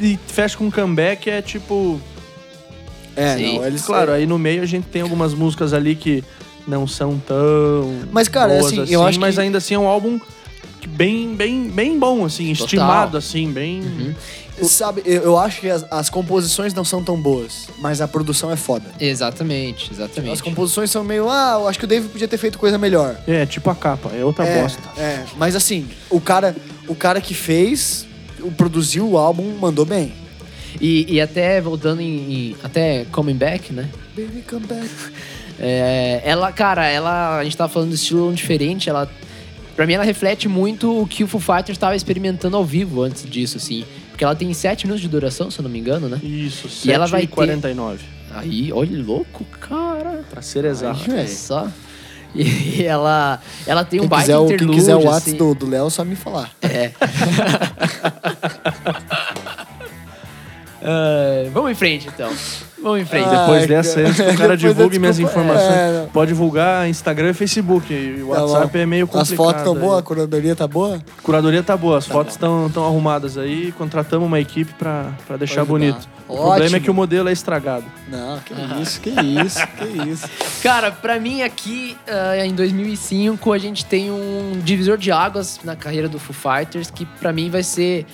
E 0.00 0.18
fecha 0.26 0.56
com 0.56 0.70
Comeback, 0.70 1.28
é 1.28 1.42
tipo. 1.42 2.00
É, 3.14 3.36
Sim. 3.36 3.58
não, 3.58 3.66
eles... 3.66 3.82
Claro, 3.82 4.12
aí 4.12 4.26
no 4.26 4.38
meio 4.38 4.62
a 4.62 4.66
gente 4.66 4.86
tem 4.86 5.02
algumas 5.02 5.34
músicas 5.34 5.72
ali 5.72 5.94
que 5.94 6.24
não 6.68 6.86
são 6.86 7.18
tão. 7.18 8.02
Mas, 8.12 8.28
cara, 8.28 8.52
boas 8.54 8.66
assim, 8.66 8.80
assim, 8.82 8.92
eu 8.92 9.02
acho 9.04 9.18
mas 9.18 9.34
que- 9.34 9.40
ainda 9.40 9.58
assim 9.58 9.74
é 9.74 9.78
um 9.78 9.86
álbum 9.88 10.20
bem, 10.86 11.34
bem, 11.34 11.68
bem 11.68 11.98
bom, 11.98 12.24
assim, 12.24 12.52
Total. 12.52 12.64
estimado, 12.66 13.16
assim, 13.16 13.50
bem. 13.50 13.80
Uhum. 13.80 14.14
Sabe, 14.64 15.02
eu, 15.04 15.22
eu 15.22 15.38
acho 15.38 15.60
que 15.60 15.68
as, 15.70 15.84
as 15.88 16.10
composições 16.10 16.74
não 16.74 16.84
são 16.84 17.02
tão 17.02 17.16
boas, 17.20 17.68
mas 17.78 18.00
a 18.00 18.08
produção 18.08 18.50
é 18.50 18.56
foda. 18.56 18.86
Exatamente, 18.98 19.92
exatamente. 19.92 20.32
As 20.32 20.40
composições 20.40 20.90
são 20.90 21.04
meio, 21.04 21.30
ah, 21.30 21.58
eu 21.60 21.68
acho 21.68 21.78
que 21.78 21.84
o 21.84 21.88
David 21.88 22.10
podia 22.10 22.26
ter 22.26 22.38
feito 22.38 22.58
coisa 22.58 22.76
melhor. 22.76 23.16
É, 23.26 23.46
tipo 23.46 23.70
a 23.70 23.74
capa, 23.74 24.10
é 24.12 24.24
outra 24.24 24.44
é, 24.44 24.60
bosta. 24.62 24.82
É, 24.96 25.22
mas 25.36 25.54
assim, 25.54 25.86
o 26.10 26.20
cara, 26.20 26.56
o 26.88 26.94
cara 26.96 27.20
que 27.20 27.34
fez, 27.34 28.04
produziu 28.56 29.08
o 29.08 29.16
álbum, 29.16 29.56
mandou 29.60 29.84
bem. 29.84 30.12
E, 30.80 31.14
e 31.14 31.20
até 31.20 31.60
voltando 31.60 32.00
em, 32.00 32.50
em- 32.50 32.56
Até 32.62 33.04
Coming 33.12 33.36
Back, 33.36 33.72
né? 33.72 33.88
Baby, 34.16 34.42
come 34.48 34.66
back. 34.66 34.88
É, 35.60 36.22
ela, 36.24 36.52
cara, 36.52 36.86
ela. 36.86 37.38
A 37.38 37.44
gente 37.44 37.56
tava 37.56 37.72
falando 37.72 37.90
de 37.90 37.96
estilo 37.96 38.32
diferente, 38.32 38.88
ela. 38.88 39.10
Pra 39.74 39.86
mim, 39.86 39.94
ela 39.94 40.04
reflete 40.04 40.48
muito 40.48 41.02
o 41.02 41.06
que 41.06 41.22
o 41.22 41.28
Foo 41.28 41.40
Fighters 41.40 41.76
estava 41.76 41.94
experimentando 41.94 42.56
ao 42.56 42.64
vivo 42.64 43.02
antes 43.02 43.28
disso, 43.28 43.56
assim. 43.58 43.84
Porque 44.10 44.24
ela 44.24 44.34
tem 44.34 44.52
7 44.52 44.86
minutos 44.86 45.00
de 45.02 45.08
duração, 45.08 45.50
se 45.50 45.60
eu 45.60 45.62
não 45.62 45.70
me 45.70 45.78
engano, 45.78 46.08
né? 46.08 46.18
Isso, 46.22 46.68
E 46.88 46.92
ela 46.92 47.06
vai 47.06 47.26
7h49. 47.26 47.98
Aí, 48.34 48.72
olha, 48.72 49.02
louco, 49.02 49.44
cara. 49.60 50.24
Pra 50.30 50.42
ser 50.42 50.64
exato. 50.64 51.00
Olha 51.08 51.16
velho. 51.18 51.28
só. 51.28 51.68
E 52.34 52.82
ela, 52.84 53.40
ela 53.66 53.84
tem 53.84 54.00
um 54.00 54.02
Quem 54.02 54.08
baita 54.10 54.26
quiser, 54.26 54.38
o- 54.38 54.56
quem 54.58 54.68
quiser 54.70 54.96
o 54.96 55.04
WhatsApp 55.04 55.30
assim. 55.30 55.36
do 55.38 55.54
do 55.54 55.66
Léo, 55.66 55.88
só 55.88 56.04
me 56.04 56.14
falar. 56.14 56.50
É. 56.60 56.90
Ah, 60.90 61.50
vamos 61.52 61.70
em 61.70 61.74
frente, 61.74 62.08
então. 62.08 62.30
Vamos 62.82 63.00
em 63.00 63.04
frente. 63.04 63.26
Ah, 63.28 63.40
Depois 63.42 63.62
Ai, 63.62 63.66
dessa, 63.66 63.94
cara. 63.96 64.08
antes 64.08 64.20
que 64.24 64.30
o 64.30 64.36
cara 64.38 64.56
divulgue 64.56 64.98
minhas 64.98 65.18
informações. 65.18 65.70
é. 65.70 66.06
Pode 66.12 66.28
divulgar 66.28 66.88
Instagram 66.88 67.30
e 67.30 67.34
Facebook. 67.34 67.92
E 67.92 68.22
o 68.22 68.28
Tá 68.32 68.44
WhatsApp 68.44 68.72
bom. 68.72 68.78
é 68.78 68.86
meio 68.86 69.06
complicado. 69.06 69.30
As 69.32 69.36
fotos 69.36 69.56
estão 69.60 69.74
aí. 69.74 69.80
boas, 69.80 69.98
a 69.98 70.02
curadoria 70.02 70.56
tá 70.56 70.66
boa? 70.66 70.96
A 71.18 71.22
curadoria 71.22 71.62
tá 71.62 71.76
boa, 71.76 71.98
as 71.98 72.06
fotos 72.06 72.34
estão 72.34 72.70
tão 72.72 72.84
arrumadas 72.86 73.36
aí. 73.36 73.70
Contratamos 73.72 74.26
uma 74.26 74.40
equipe 74.40 74.72
pra, 74.78 75.12
pra 75.26 75.36
deixar 75.36 75.64
bonito. 75.64 76.08
O 76.28 76.34
Ótimo. 76.34 76.48
problema 76.50 76.76
é 76.76 76.80
que 76.80 76.90
o 76.90 76.94
modelo 76.94 77.28
é 77.28 77.32
estragado. 77.32 77.84
Não, 78.08 78.38
que 78.40 78.54
isso, 78.82 79.00
que 79.00 79.10
isso, 79.10 79.66
que 79.78 80.08
isso. 80.08 80.28
Cara, 80.62 80.90
pra 80.92 81.18
mim 81.18 81.42
aqui, 81.42 81.96
ah, 82.06 82.46
em 82.46 82.54
2005, 82.54 83.52
a 83.52 83.58
gente 83.58 83.84
tem 83.84 84.10
um 84.10 84.60
divisor 84.62 84.96
de 84.96 85.10
águas 85.10 85.58
na 85.64 85.74
carreira 85.74 86.08
do 86.08 86.18
Foo 86.18 86.34
Fighters, 86.34 86.90
que 86.90 87.04
pra 87.04 87.32
mim 87.32 87.48
vai 87.50 87.62
ser 87.62 88.06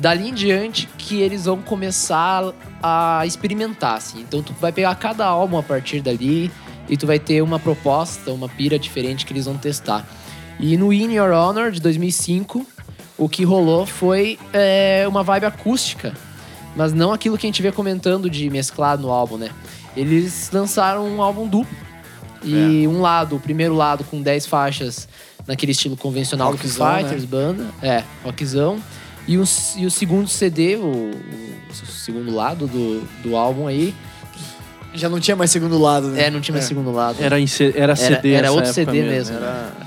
dali 0.00 0.30
em 0.30 0.34
diante 0.34 0.88
que 0.98 1.20
eles 1.20 1.44
vão 1.44 1.60
começar 1.60 2.52
a 2.82 3.24
experimentar, 3.26 3.96
assim. 3.96 4.20
Então 4.20 4.42
tu 4.42 4.54
vai 4.54 4.72
pegar 4.72 4.94
cada 4.94 5.26
álbum 5.26 5.58
a 5.58 5.62
partir 5.62 6.00
dali 6.00 6.50
e 6.88 6.96
tu 6.96 7.06
vai 7.06 7.18
ter 7.18 7.42
uma 7.42 7.58
proposta, 7.58 8.32
uma 8.32 8.48
pira 8.48 8.78
diferente 8.78 9.26
que 9.26 9.32
eles 9.32 9.44
vão 9.44 9.56
testar. 9.56 10.08
E 10.58 10.76
no 10.76 10.92
In 10.92 11.12
Your 11.12 11.32
Honor, 11.32 11.70
de 11.70 11.80
2005, 11.80 12.66
o 13.16 13.28
que 13.28 13.44
rolou 13.44 13.84
foi 13.84 14.38
é, 14.52 15.04
uma 15.06 15.22
vibe 15.22 15.44
acústica, 15.44 16.14
mas 16.74 16.92
não 16.92 17.12
aquilo 17.12 17.36
que 17.36 17.46
a 17.46 17.48
gente 17.48 17.60
vê 17.60 17.70
comentando 17.70 18.30
de 18.30 18.48
mesclado 18.48 19.02
no 19.02 19.10
álbum, 19.10 19.36
né? 19.36 19.50
Eles 19.94 20.50
lançaram 20.52 21.06
um 21.06 21.22
álbum 21.22 21.46
duplo. 21.46 21.76
E 22.42 22.88
um 22.88 23.02
lado, 23.02 23.36
o 23.36 23.40
primeiro 23.40 23.74
lado 23.74 24.02
com 24.02 24.22
10 24.22 24.46
faixas 24.46 25.06
naquele 25.46 25.72
estilo 25.72 25.94
convencional 25.94 26.52
do 26.52 26.56
Fighters, 26.56 27.26
banda. 27.26 27.66
É, 27.82 28.02
rockzão. 28.24 28.80
E 29.26 29.38
o, 29.38 29.44
e 29.76 29.86
o 29.86 29.90
segundo 29.90 30.28
CD, 30.28 30.76
o, 30.76 31.10
o 31.70 31.86
segundo 31.86 32.34
lado 32.34 32.66
do, 32.66 33.02
do 33.22 33.36
álbum 33.36 33.66
aí, 33.66 33.94
Já 34.92 35.08
não 35.08 35.20
tinha 35.20 35.36
mais 35.36 35.50
segundo 35.50 35.78
lado, 35.78 36.08
né? 36.08 36.24
é, 36.24 36.30
não 36.30 36.40
tinha 36.40 36.52
mais 36.54 36.64
segundo 36.64 36.90
lado. 36.90 37.22
Era, 37.22 37.38
em 37.38 37.46
era 37.74 37.94
CD 37.94 38.32
era 38.32 38.46
essa 38.48 38.56
outro 38.56 38.70
época 38.70 38.92
CD 38.92 39.02
mesmo. 39.02 39.36
Era... 39.36 39.72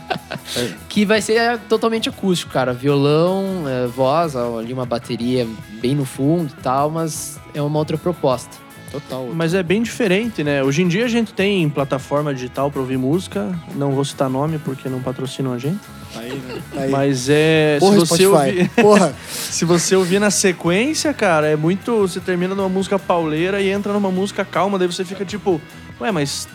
Que 0.87 1.05
vai 1.05 1.21
ser 1.21 1.57
totalmente 1.67 2.07
acústico, 2.07 2.51
cara. 2.51 2.73
Violão, 2.73 3.63
é, 3.67 3.87
voz, 3.87 4.35
ali 4.35 4.71
uma 4.71 4.85
bateria 4.85 5.47
bem 5.81 5.95
no 5.95 6.05
fundo 6.05 6.53
e 6.57 6.61
tal, 6.61 6.89
mas 6.89 7.39
é 7.53 7.61
uma 7.61 7.79
outra 7.79 7.97
proposta. 7.97 8.63
Total. 8.91 9.27
Mas 9.33 9.55
é 9.55 9.63
bem 9.63 9.81
diferente, 9.81 10.43
né? 10.43 10.63
Hoje 10.63 10.83
em 10.83 10.87
dia 10.87 11.05
a 11.05 11.07
gente 11.07 11.33
tem 11.33 11.67
plataforma 11.67 12.31
digital 12.31 12.69
pra 12.69 12.79
ouvir 12.79 12.97
música. 12.97 13.57
Não 13.75 13.91
vou 13.91 14.05
citar 14.05 14.29
nome 14.29 14.59
porque 14.59 14.87
não 14.87 15.01
patrocinam 15.01 15.51
a 15.51 15.57
gente. 15.57 15.81
Aí, 16.15 16.33
né? 16.33 16.61
Aí. 16.77 16.89
Mas 16.91 17.27
é. 17.29 17.77
Porra, 17.79 17.93
se 17.93 17.99
você 17.99 18.23
Spotify. 18.23 18.33
ouvir. 18.59 18.69
Porra. 18.69 19.15
Se 19.53 19.65
você 19.65 19.95
ouvir 19.95 20.19
na 20.19 20.31
sequência, 20.31 21.13
cara, 21.13 21.47
é 21.47 21.55
muito. 21.55 21.95
Você 22.01 22.19
termina 22.19 22.55
numa 22.55 22.69
música 22.69 22.97
pauleira 22.97 23.61
e 23.61 23.69
entra 23.69 23.93
numa 23.93 24.09
música 24.11 24.43
calma, 24.43 24.79
daí 24.79 24.87
você 24.87 25.05
fica 25.05 25.23
tipo, 25.23 25.61
ué, 26.01 26.11
mas 26.11 26.47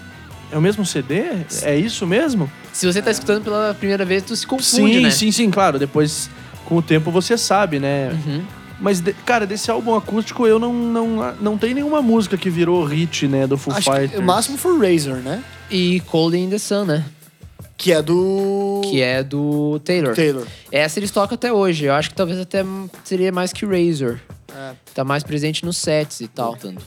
é 0.50 0.58
o 0.58 0.60
mesmo 0.60 0.84
CD? 0.84 1.22
É 1.62 1.76
isso 1.76 2.06
mesmo? 2.06 2.50
Se 2.72 2.86
você 2.86 3.00
tá 3.00 3.10
escutando 3.10 3.44
pela 3.44 3.74
primeira 3.74 4.04
vez, 4.04 4.22
tu 4.24 4.34
se 4.34 4.46
confunde, 4.46 4.94
sim, 4.94 5.00
né? 5.00 5.10
sim, 5.10 5.30
sim, 5.30 5.50
claro. 5.50 5.78
Depois, 5.78 6.28
com 6.64 6.76
o 6.76 6.82
tempo, 6.82 7.10
você 7.10 7.36
sabe, 7.38 7.78
né? 7.78 8.10
Uhum. 8.26 8.42
Mas, 8.80 9.00
de- 9.00 9.12
cara, 9.12 9.44
desse 9.46 9.70
álbum 9.70 9.94
acústico 9.96 10.46
eu 10.46 10.58
não, 10.58 10.72
não, 10.72 11.34
não 11.40 11.58
tem 11.58 11.74
nenhuma 11.74 12.00
música 12.00 12.36
que 12.36 12.48
virou 12.48 12.84
hit, 12.84 13.26
né, 13.26 13.46
do 13.46 13.56
Foo 13.58 13.74
Acho 13.74 13.90
Fighters. 13.90 14.12
que 14.12 14.18
o 14.18 14.22
máximo 14.22 14.56
foi 14.56 14.92
Razor, 14.92 15.16
né? 15.16 15.42
E 15.70 16.00
Cold 16.06 16.36
in 16.36 16.48
the 16.48 16.58
Sun, 16.58 16.84
né? 16.84 17.04
Que 17.78 17.92
é 17.92 18.02
do... 18.02 18.80
Que 18.84 19.00
é 19.00 19.22
do 19.22 19.78
Taylor. 19.84 20.12
Taylor. 20.12 20.44
Essa 20.72 20.98
eles 20.98 21.12
tocam 21.12 21.36
até 21.36 21.52
hoje. 21.52 21.84
Eu 21.84 21.94
acho 21.94 22.10
que 22.10 22.16
talvez 22.16 22.40
até 22.40 22.64
seria 23.04 23.30
mais 23.30 23.52
que 23.52 23.64
Razor. 23.64 24.18
É. 24.52 24.72
Tá 24.92 25.04
mais 25.04 25.22
presente 25.22 25.64
nos 25.64 25.76
sets 25.76 26.20
e 26.20 26.26
tal. 26.26 26.56
Tanto. 26.56 26.84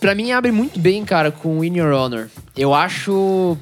Pra 0.00 0.14
mim, 0.14 0.32
abre 0.32 0.50
muito 0.50 0.80
bem, 0.80 1.04
cara, 1.04 1.30
com 1.30 1.62
In 1.62 1.76
Your 1.76 1.92
Honor. 1.92 2.28
Eu 2.56 2.72
acho 2.72 3.56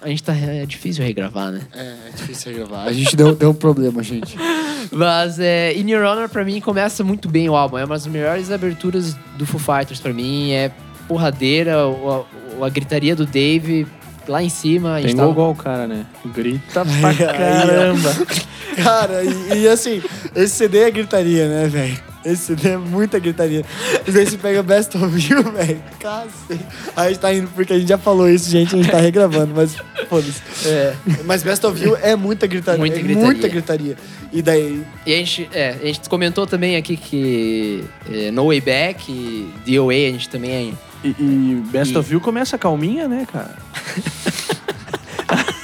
A 0.00 0.08
gente 0.08 0.22
tá. 0.22 0.34
É 0.34 0.64
difícil 0.64 1.04
regravar, 1.04 1.52
né? 1.52 1.60
É, 1.74 2.08
é 2.08 2.10
difícil 2.16 2.54
gravar. 2.54 2.84
A 2.84 2.92
gente 2.92 3.14
deu, 3.14 3.34
deu 3.34 3.50
um 3.50 3.54
problema, 3.54 4.02
gente. 4.02 4.34
Mas 4.90 5.38
é, 5.38 5.74
In 5.74 5.90
Your 5.90 6.04
Honor, 6.04 6.30
pra 6.30 6.44
mim, 6.46 6.60
começa 6.62 7.04
muito 7.04 7.28
bem 7.28 7.48
o 7.50 7.54
álbum. 7.54 7.76
É 7.76 7.84
uma 7.84 7.94
das 7.94 8.06
melhores 8.06 8.50
aberturas 8.50 9.14
do 9.36 9.44
Foo 9.44 9.60
Fighters 9.60 10.00
pra 10.00 10.14
mim. 10.14 10.50
É 10.52 10.72
porradeira, 11.06 11.76
a, 11.76 12.64
a 12.64 12.68
gritaria 12.70 13.14
do 13.14 13.26
Dave 13.26 13.86
lá 14.28 14.42
em 14.42 14.48
cima. 14.48 14.94
A 14.94 15.00
gente 15.00 15.08
Tem 15.08 15.16
tava- 15.16 15.26
gol 15.28 15.32
igual 15.32 15.50
o 15.52 15.56
cara, 15.56 15.86
né? 15.86 16.06
Grita 16.26 16.82
Aí, 16.82 17.00
pra 17.00 17.08
aí, 17.10 17.16
caramba. 17.16 18.10
Cara, 18.82 19.22
e, 19.22 19.64
e 19.64 19.68
assim, 19.68 20.02
esse 20.34 20.54
CD 20.54 20.78
é 20.78 20.90
gritaria, 20.90 21.46
né, 21.46 21.68
velho? 21.68 21.98
Esse 22.24 22.46
CD 22.56 22.70
é 22.70 22.76
muita 22.78 23.18
gritaria. 23.18 23.64
E 24.06 24.10
daí 24.10 24.24
você 24.26 24.38
pega 24.38 24.62
Best 24.62 24.96
of 24.96 25.04
You, 25.18 25.42
velho. 25.52 25.82
Cacete. 26.00 26.64
A 26.96 27.08
gente 27.08 27.18
tá 27.18 27.34
indo 27.34 27.48
porque 27.54 27.72
a 27.74 27.78
gente 27.78 27.88
já 27.88 27.98
falou 27.98 28.30
isso, 28.30 28.48
gente. 28.48 28.74
A 28.74 28.78
gente 28.78 28.90
tá 28.90 28.98
regravando, 28.98 29.52
mas 29.54 29.76
foda-se. 30.08 30.40
É. 30.66 30.94
Mas 31.26 31.42
Best 31.42 31.66
of 31.66 31.84
You 31.84 31.98
é 32.00 32.16
muita 32.16 32.46
gritaria. 32.46 32.78
Muita 32.78 32.96
é 32.98 33.02
gritaria. 33.02 33.24
Muita 33.26 33.48
gritaria. 33.48 33.96
E 34.32 34.40
daí. 34.40 34.82
E 35.04 35.12
a 35.12 35.16
gente, 35.18 35.48
é, 35.52 35.76
a 35.82 35.86
gente 35.86 36.08
comentou 36.08 36.46
também 36.46 36.76
aqui 36.76 36.96
que 36.96 37.84
é, 38.10 38.30
No 38.30 38.46
Way 38.46 38.60
Back, 38.62 39.52
DOA, 39.66 39.92
a 39.92 40.12
gente 40.12 40.28
também 40.30 40.78
E, 41.04 41.08
e 41.08 41.62
Best 41.70 41.92
E- 41.92 41.98
of 41.98 42.10
You 42.10 42.20
começa 42.22 42.56
calminha, 42.56 43.06
né, 43.06 43.26
cara? 43.30 43.54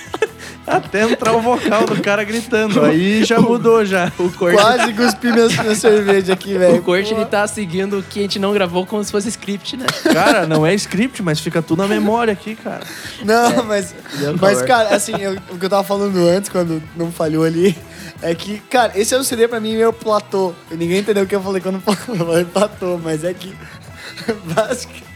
Até 0.69 1.03
entrar 1.11 1.33
o 1.35 1.41
vocal 1.41 1.87
do 1.87 2.01
cara 2.03 2.23
gritando. 2.25 2.85
Aí 2.85 3.25
já 3.25 3.41
mudou 3.41 3.87
já 3.87 4.13
o 4.19 4.31
corte. 4.31 4.55
Quase 4.61 4.93
cuspi 4.93 5.33
minha, 5.33 5.49
minha 5.49 5.75
cerveja 5.75 6.35
aqui, 6.35 6.59
velho. 6.59 6.77
O 6.77 6.83
corte 6.83 7.15
ele 7.15 7.25
tá 7.25 7.47
seguindo 7.47 7.99
o 7.99 8.03
que 8.03 8.19
a 8.19 8.23
gente 8.23 8.39
não 8.39 8.53
gravou 8.53 8.85
como 8.85 9.03
se 9.03 9.11
fosse 9.11 9.29
script, 9.31 9.79
né? 9.79 9.87
Cara, 10.13 10.47
não 10.47 10.67
é 10.67 10.75
script, 10.75 11.23
mas 11.23 11.41
fica 11.41 11.63
tudo 11.63 11.81
na 11.81 11.89
memória 11.89 12.35
aqui, 12.35 12.55
cara. 12.55 12.83
Não, 13.25 13.65
mas. 13.65 13.95
Deu 14.19 14.37
Mas, 14.39 14.61
cara, 14.61 14.95
assim, 14.95 15.15
eu- 15.19 15.39
o 15.51 15.59
que 15.59 15.65
eu 15.65 15.71
tava 15.71 15.85
falando 15.85 16.19
antes, 16.29 16.51
quando 16.51 16.83
não 16.95 17.11
falhou 17.11 17.45
ali, 17.45 17.75
é 18.21 18.35
que, 18.35 18.59
cara, 18.69 18.93
esse 18.95 19.15
é 19.15 19.19
um 19.19 19.25
CD 19.25 19.49
pra 19.49 19.61
mim 19.61 19.75
meio 19.75 19.93
platô. 19.93 20.53
E 20.71 20.75
ninguém 20.75 20.99
entendeu 20.99 21.25
o 21.25 21.27
que 21.27 21.35
eu 21.35 21.43
falei 21.43 21.63
quando 21.63 21.77
eu 21.77 22.17
falei 22.27 22.45
platô, 22.53 23.01
mas 23.03 23.25
é 23.25 23.33
que. 23.33 23.55
Basic... 24.55 25.08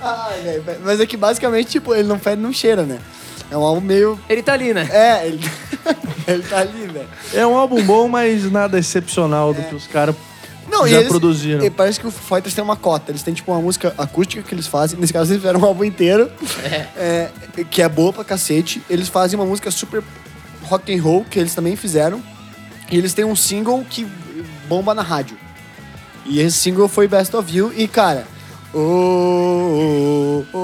Ai, 0.00 0.60
velho. 0.64 0.80
Mas 0.84 1.00
é 1.00 1.06
que 1.06 1.16
basicamente, 1.16 1.68
tipo, 1.70 1.94
ele 1.94 2.08
não 2.08 2.18
fede, 2.18 2.40
não 2.40 2.52
cheira, 2.52 2.82
né? 2.84 2.98
É 3.50 3.56
um 3.56 3.62
álbum 3.62 3.80
meio. 3.80 4.18
Ele 4.28 4.42
tá 4.42 4.52
ali, 4.52 4.72
né? 4.72 4.88
É, 4.92 5.26
ele, 5.26 5.40
ele 6.26 6.42
tá 6.44 6.58
ali, 6.58 6.86
velho. 6.86 7.08
É 7.34 7.46
um 7.46 7.56
álbum 7.56 7.82
bom, 7.82 8.08
mas 8.08 8.50
nada 8.50 8.78
excepcional 8.78 9.52
do 9.52 9.60
que 9.62 9.74
os 9.74 9.86
caras 9.88 10.14
Não, 10.70 10.86
e 10.86 10.90
já 10.90 10.98
eles- 10.98 11.08
produziram. 11.08 11.64
E 11.64 11.68
parece 11.68 11.98
que 11.98 12.06
o 12.06 12.10
Foo 12.12 12.36
Fighters 12.36 12.54
tem 12.54 12.62
uma 12.62 12.76
cota. 12.76 13.10
Eles 13.10 13.22
têm, 13.22 13.34
tipo, 13.34 13.50
uma 13.50 13.60
música 13.60 13.92
acústica 13.98 14.40
que 14.42 14.54
eles 14.54 14.66
fazem. 14.68 14.98
Nesse 15.00 15.12
caso, 15.12 15.32
eles 15.32 15.42
fizeram 15.42 15.60
um 15.60 15.64
álbum 15.64 15.84
inteiro. 15.84 16.30
é, 16.96 17.28
que 17.70 17.82
é 17.82 17.88
boa 17.88 18.12
pra 18.12 18.24
cacete. 18.24 18.80
Eles 18.88 19.08
fazem 19.08 19.38
uma 19.38 19.46
música 19.46 19.70
super 19.70 20.02
rock 20.62 20.94
and 20.96 21.02
roll, 21.02 21.24
que 21.28 21.38
eles 21.38 21.54
também 21.54 21.74
fizeram. 21.74 22.22
E 22.90 22.96
eles 22.96 23.12
têm 23.14 23.24
um 23.24 23.34
single 23.36 23.84
que 23.88 24.06
bomba 24.68 24.94
na 24.94 25.02
rádio. 25.02 25.36
E 26.24 26.38
esse 26.40 26.56
single 26.56 26.86
foi 26.86 27.08
Best 27.08 27.34
of 27.34 27.52
You. 27.54 27.72
E, 27.76 27.88
cara... 27.88 28.24
Oh, 28.72 30.44
oh, 30.52 30.56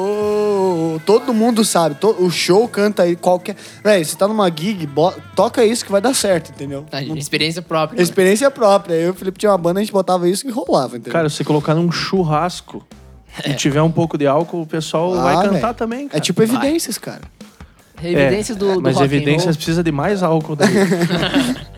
oh, 0.95 1.01
todo 1.05 1.35
mundo 1.35 1.65
sabe. 1.65 1.97
to- 1.97 2.17
o 2.21 2.31
show 2.31 2.69
canta 2.69 3.03
aí 3.03 3.17
qualquer... 3.17 3.57
Véi, 3.83 4.05
você 4.05 4.17
tá 4.17 4.29
numa 4.29 4.49
gig, 4.49 4.87
bo- 4.87 5.13
toca 5.35 5.65
isso 5.65 5.85
que 5.85 5.91
vai 5.91 6.01
dar 6.01 6.15
certo, 6.15 6.51
entendeu? 6.51 6.87
Não- 7.09 7.17
experiência 7.17 7.61
própria. 7.63 7.97
né? 7.97 8.03
Experiência 8.03 8.51
própria. 8.51 8.95
Eu 8.95 9.09
e 9.09 9.11
o 9.11 9.15
Felipe 9.15 9.39
tinha 9.39 9.51
uma 9.51 9.59
banda, 9.59 9.81
a 9.81 9.83
gente 9.83 9.93
botava 9.93 10.29
isso 10.29 10.47
e 10.47 10.51
rolava, 10.51 10.97
entendeu? 10.97 11.13
Cara, 11.13 11.29
se 11.29 11.37
você 11.37 11.45
colocar 11.45 11.75
num 11.75 11.91
churrasco 11.91 12.87
e 13.45 13.53
tiver 13.55 13.83
um 13.83 13.91
pouco 13.91 14.17
de 14.17 14.27
álcool, 14.27 14.63
o 14.63 14.67
pessoal 14.67 15.13
Ah, 15.15 15.23
vai 15.23 15.35
cantar 15.47 15.61
velho. 15.61 15.75
também, 15.75 16.09
cara. 16.09 16.19
é 16.19 16.21
tipo 16.21 16.43
evidências, 16.43 16.99
cara. 16.99 17.23
Evidências 18.03 18.57
do, 18.57 18.75
do 18.75 18.83
Mas 18.83 18.95
rock 18.95 19.05
and 19.05 19.07
evidências 19.17 19.45
roll. 19.47 19.55
precisa 19.57 19.83
de 19.83 19.91
mais 19.91 20.23
álcool 20.23 20.55
daí. 20.55 20.69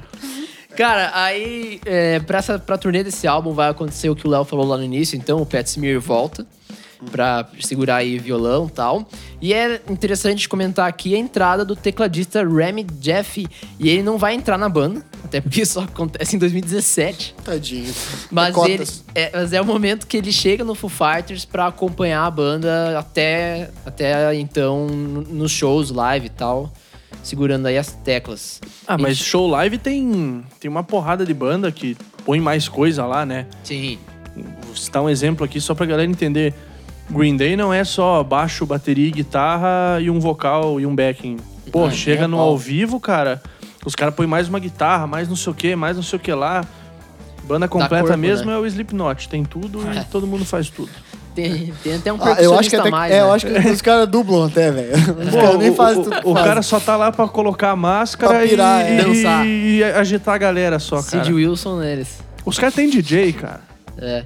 Cara, 0.79 1.11
aí 1.13 1.81
é, 1.85 2.21
pra, 2.21 2.39
essa, 2.39 2.57
pra 2.57 2.79
turnê 2.79 3.03
desse 3.03 3.27
álbum 3.27 3.53
vai 3.53 3.69
acontecer 3.69 4.09
o 4.11 4.15
que 4.15 4.25
o 4.29 4.31
Léo 4.31 4.45
falou 4.45 4.65
lá 4.65 4.77
no 4.77 4.85
início, 4.85 5.17
então 5.19 5.43
o 5.43 5.45
Pat 5.45 5.67
Smear 5.67 6.01
volta 6.01 6.47
pra 7.11 7.49
segurar 7.61 7.97
aí 7.97 8.17
violão 8.17 8.67
e 8.69 8.71
tal. 8.71 9.09
E 9.43 9.53
é 9.53 9.83
interessante 9.91 10.49
comentar 10.49 10.89
aqui 10.89 11.17
a 11.17 11.19
entrada 11.19 11.65
do 11.65 11.75
tecladista 11.75 12.47
Remy 12.49 12.85
Jeff. 13.01 13.45
E 13.79 13.89
ele 13.89 14.05
não 14.05 14.19
vai 14.19 14.35
entrar 14.35 14.57
na 14.57 14.69
banda, 14.69 15.05
até 15.25 15.41
porque 15.41 15.63
isso 15.63 15.81
acontece 15.83 16.37
em 16.37 16.39
2017. 16.39 17.35
Tadinho. 17.45 17.93
Mas, 18.31 18.55
Cotas. 18.55 19.05
ele, 19.17 19.27
é, 19.27 19.31
mas 19.37 19.53
é 19.53 19.61
o 19.61 19.65
momento 19.65 20.07
que 20.07 20.17
ele 20.17 20.31
chega 20.31 20.63
no 20.63 20.77
Foo 20.77 20.89
Fighters 20.89 21.45
pra 21.45 21.67
acompanhar 21.67 22.25
a 22.25 22.31
banda 22.31 22.97
até, 22.97 23.69
até 23.85 24.33
então 24.37 24.87
no- 24.87 25.23
nos 25.23 25.51
shows 25.51 25.91
live 25.91 26.27
e 26.27 26.31
tal, 26.31 26.73
segurando 27.23 27.67
aí 27.67 27.77
as 27.79 27.93
teclas. 27.93 28.61
ah, 28.87 28.99
mas 28.99 29.19
show 29.19 29.47
live 29.47 29.79
tem, 29.79 30.43
tem 30.61 30.71
uma 30.71 30.83
porrada 30.83 31.25
de 31.25 31.35
banda 31.35 31.71
que 31.71 31.97
põe 32.25 32.41
mais 32.41 32.69
coisa 32.69 33.05
lá, 33.05 33.25
né? 33.27 33.47
Sim. 33.63 33.99
Vou 34.65 34.77
citar 34.77 35.03
um 35.03 35.09
exemplo 35.09 35.45
aqui 35.45 35.61
só 35.61 35.75
pra 35.75 35.87
galera 35.87 36.11
entender. 36.11 36.55
Green 37.11 37.37
Day 37.37 37.57
não 37.57 37.73
é 37.73 37.85
só 37.85 38.23
baixo, 38.23 38.67
bateria, 38.67 39.11
guitarra 39.11 40.01
e 40.01 40.11
um 40.11 40.21
vocal 40.21 40.79
e 40.79 40.87
um 40.87 40.95
backing. 40.95 41.39
Pô, 41.73 41.91
chega 41.91 42.25
é 42.25 42.27
no 42.27 42.39
ao 42.39 42.57
vivo, 42.57 43.01
cara, 43.01 43.43
os 43.85 43.95
caras 43.95 44.15
põem 44.15 44.27
mais 44.27 44.49
uma 44.49 44.59
guitarra, 44.59 45.07
mais 45.07 45.29
não 45.29 45.37
sei 45.37 45.53
o 45.53 45.55
que, 45.55 45.77
mais 45.77 45.97
não 45.97 46.03
sei 46.03 46.19
o 46.19 46.21
que 46.21 46.33
lá. 46.33 46.65
Banda 47.45 47.67
completa 47.67 48.09
corpo, 48.09 48.19
mesmo 48.19 48.51
né? 48.51 48.57
é 48.57 48.59
o 48.59 48.67
Slipknot. 48.67 49.29
Tem 49.29 49.43
tudo 49.43 49.81
e 49.81 50.05
todo 50.13 50.27
mundo 50.27 50.45
faz 50.45 50.69
tudo. 50.69 50.91
Tem, 51.43 51.73
tem 51.85 51.95
até 51.95 52.13
um 52.13 52.17
Ah, 52.21 52.37
eu 52.41 52.59
acho 52.59 52.69
que 52.71 52.77
percussionista 52.77 52.81
até, 52.81 52.91
mais, 52.91 53.13
é, 53.13 53.17
né? 53.17 53.21
eu 53.23 53.33
acho 53.33 53.47
que 53.47 53.69
os 53.69 53.83
caras 53.83 54.09
dublam 54.09 54.47
até, 54.47 54.71
velho. 54.73 54.93
Os 54.93 55.35
caras 55.35 55.59
nem 55.59 55.71
o- 55.71 55.75
fazem 55.75 56.01
o, 56.01 56.05
tudo. 56.05 56.17
o 56.19 56.33
fazem. 56.35 56.49
cara 56.49 56.63
só 56.63 56.81
tá 56.81 56.97
lá 56.97 57.13
pra 57.13 57.29
colocar 57.29 57.71
a 57.71 57.77
máscara 57.77 58.33
Pra 58.35 58.45
e- 58.47 58.49
pirar, 58.49 58.85
e, 58.91 58.95
é. 58.95 59.03
Dançar. 59.05 59.47
e 59.47 59.85
agitar 59.85 60.35
a 60.35 60.39
galera 60.39 60.79
só, 60.79 61.03
cara. 61.03 61.23
Sid 61.25 61.33
Wilson 61.33 61.79
neles. 61.79 62.19
Os 62.45 62.59
caras 62.59 62.75
têm 62.75 62.91
DJ, 62.91 63.33
cara. 63.35 63.61
É. 63.99 64.25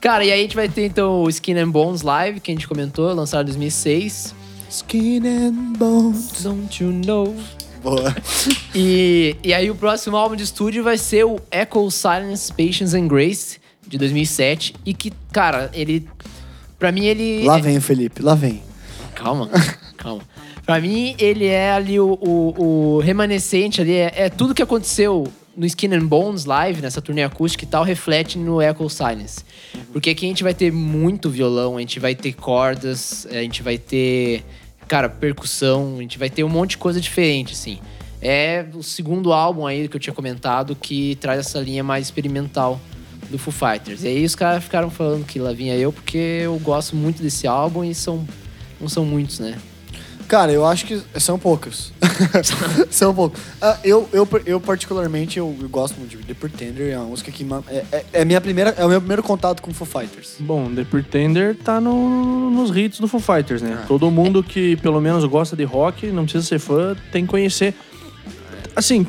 Cara, 0.00 0.24
e 0.24 0.32
aí 0.32 0.40
a 0.40 0.42
gente 0.42 0.56
vai 0.56 0.68
ter 0.68 0.86
então 0.86 1.22
o 1.22 1.28
Skin 1.28 1.58
and 1.58 1.68
Bones 1.70 2.02
Live, 2.02 2.40
que 2.40 2.50
a 2.50 2.54
gente 2.54 2.66
comentou, 2.66 3.12
lançado 3.12 3.42
em 3.42 3.44
2006. 3.46 4.34
Skin 4.70 5.18
and 5.26 5.52
bones. 5.78 6.42
Don't 6.42 6.82
you 6.82 6.90
know? 7.06 7.36
Boa. 7.82 8.14
E, 8.74 9.36
e 9.42 9.52
aí 9.52 9.70
o 9.70 9.74
próximo 9.74 10.16
álbum 10.16 10.36
de 10.36 10.44
estúdio 10.44 10.82
vai 10.84 10.96
ser 10.96 11.24
o 11.24 11.38
Echo 11.50 11.90
Silence, 11.90 12.50
Patience 12.52 12.96
and 12.96 13.08
Grace, 13.08 13.58
de 13.86 13.98
2007. 13.98 14.74
E 14.86 14.94
que, 14.94 15.12
cara, 15.32 15.70
ele... 15.74 16.08
Pra 16.80 16.90
mim 16.90 17.04
ele... 17.04 17.44
Lá 17.44 17.58
vem 17.58 17.76
o 17.76 17.82
Felipe, 17.82 18.22
lá 18.22 18.34
vem. 18.34 18.62
Calma, 19.14 19.50
calma. 19.98 20.22
Pra 20.64 20.80
mim, 20.80 21.14
ele 21.18 21.46
é 21.46 21.72
ali 21.72 21.98
o, 21.98 22.18
o, 22.20 22.96
o 22.96 22.98
remanescente 23.00 23.80
ali, 23.80 23.92
é, 23.92 24.12
é 24.14 24.30
tudo 24.30 24.54
que 24.54 24.62
aconteceu 24.62 25.26
no 25.56 25.66
Skin 25.66 25.92
and 25.92 26.06
Bones 26.06 26.44
Live, 26.44 26.80
nessa 26.80 27.02
turnê 27.02 27.22
acústica 27.22 27.64
e 27.64 27.66
tal, 27.66 27.84
reflete 27.84 28.38
no 28.38 28.62
Echo 28.62 28.88
Silence. 28.88 29.44
Porque 29.92 30.10
aqui 30.10 30.24
a 30.24 30.28
gente 30.28 30.42
vai 30.42 30.54
ter 30.54 30.72
muito 30.72 31.28
violão, 31.28 31.76
a 31.76 31.80
gente 31.80 32.00
vai 32.00 32.14
ter 32.14 32.32
cordas, 32.32 33.26
a 33.30 33.42
gente 33.42 33.62
vai 33.62 33.76
ter, 33.76 34.42
cara, 34.88 35.08
percussão, 35.08 35.96
a 35.98 36.02
gente 36.02 36.18
vai 36.18 36.30
ter 36.30 36.44
um 36.44 36.48
monte 36.48 36.70
de 36.70 36.78
coisa 36.78 37.00
diferente, 37.00 37.52
assim. 37.52 37.78
É 38.22 38.64
o 38.72 38.82
segundo 38.82 39.32
álbum 39.32 39.66
aí 39.66 39.88
que 39.88 39.96
eu 39.96 40.00
tinha 40.00 40.14
comentado 40.14 40.76
que 40.76 41.16
traz 41.16 41.40
essa 41.40 41.58
linha 41.58 41.82
mais 41.82 42.06
experimental 42.06 42.80
do 43.30 43.38
Foo 43.38 43.52
Fighters. 43.52 44.02
E 44.02 44.08
aí 44.08 44.24
os 44.24 44.34
caras 44.34 44.64
ficaram 44.64 44.90
falando 44.90 45.24
que 45.24 45.38
lá 45.38 45.52
vinha 45.52 45.76
eu, 45.76 45.92
porque 45.92 46.18
eu 46.42 46.58
gosto 46.58 46.96
muito 46.96 47.22
desse 47.22 47.46
álbum 47.46 47.84
e 47.84 47.94
são 47.94 48.26
não 48.80 48.88
são 48.88 49.04
muitos, 49.04 49.38
né? 49.38 49.56
Cara, 50.30 50.52
eu 50.52 50.64
acho 50.64 50.86
que 50.86 51.02
são 51.18 51.36
poucos. 51.36 51.92
são 52.88 53.12
poucos. 53.12 53.40
Ah, 53.60 53.76
eu, 53.82 54.08
eu, 54.12 54.28
eu, 54.46 54.60
particularmente, 54.60 55.40
eu, 55.40 55.56
eu 55.60 55.68
gosto 55.68 55.98
muito 55.98 56.16
de 56.16 56.22
The 56.22 56.34
Pretender. 56.34 56.92
É 56.92 56.96
uma 56.96 57.06
música 57.06 57.32
que... 57.32 57.44
É, 57.68 57.84
é, 57.90 58.04
é 58.12 58.24
minha 58.24 58.40
primeira, 58.40 58.70
é 58.78 58.84
o 58.84 58.88
meu 58.88 59.00
primeiro 59.00 59.24
contato 59.24 59.60
com 59.60 59.74
Foo 59.74 59.84
Fighters. 59.86 60.36
Bom, 60.38 60.72
The 60.72 60.84
Pretender 60.84 61.56
tá 61.56 61.80
no- 61.80 62.48
nos 62.48 62.70
hits 62.74 63.00
do 63.00 63.08
Foo 63.08 63.18
Fighters, 63.18 63.60
né? 63.60 63.80
Ah. 63.82 63.86
Todo 63.88 64.08
mundo 64.08 64.40
que 64.40 64.76
pelo 64.76 65.00
menos 65.00 65.24
gosta 65.24 65.56
de 65.56 65.64
rock, 65.64 66.06
não 66.12 66.22
precisa 66.22 66.46
ser 66.46 66.60
fã, 66.60 66.96
tem 67.10 67.24
que 67.24 67.30
conhecer. 67.30 67.74
Assim, 68.76 69.04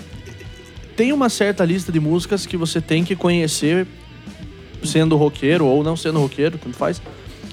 tem 0.95 1.13
uma 1.13 1.29
certa 1.29 1.63
lista 1.63 1.91
de 1.91 1.99
músicas 1.99 2.47
que 2.47 2.57
você 2.57 2.81
tem 2.81 3.03
que 3.03 3.15
conhecer 3.15 3.85
sendo 4.83 5.15
roqueiro 5.17 5.65
ou 5.65 5.83
não 5.83 5.95
sendo 5.95 6.19
roqueiro, 6.19 6.57
tanto 6.57 6.75
faz. 6.77 7.01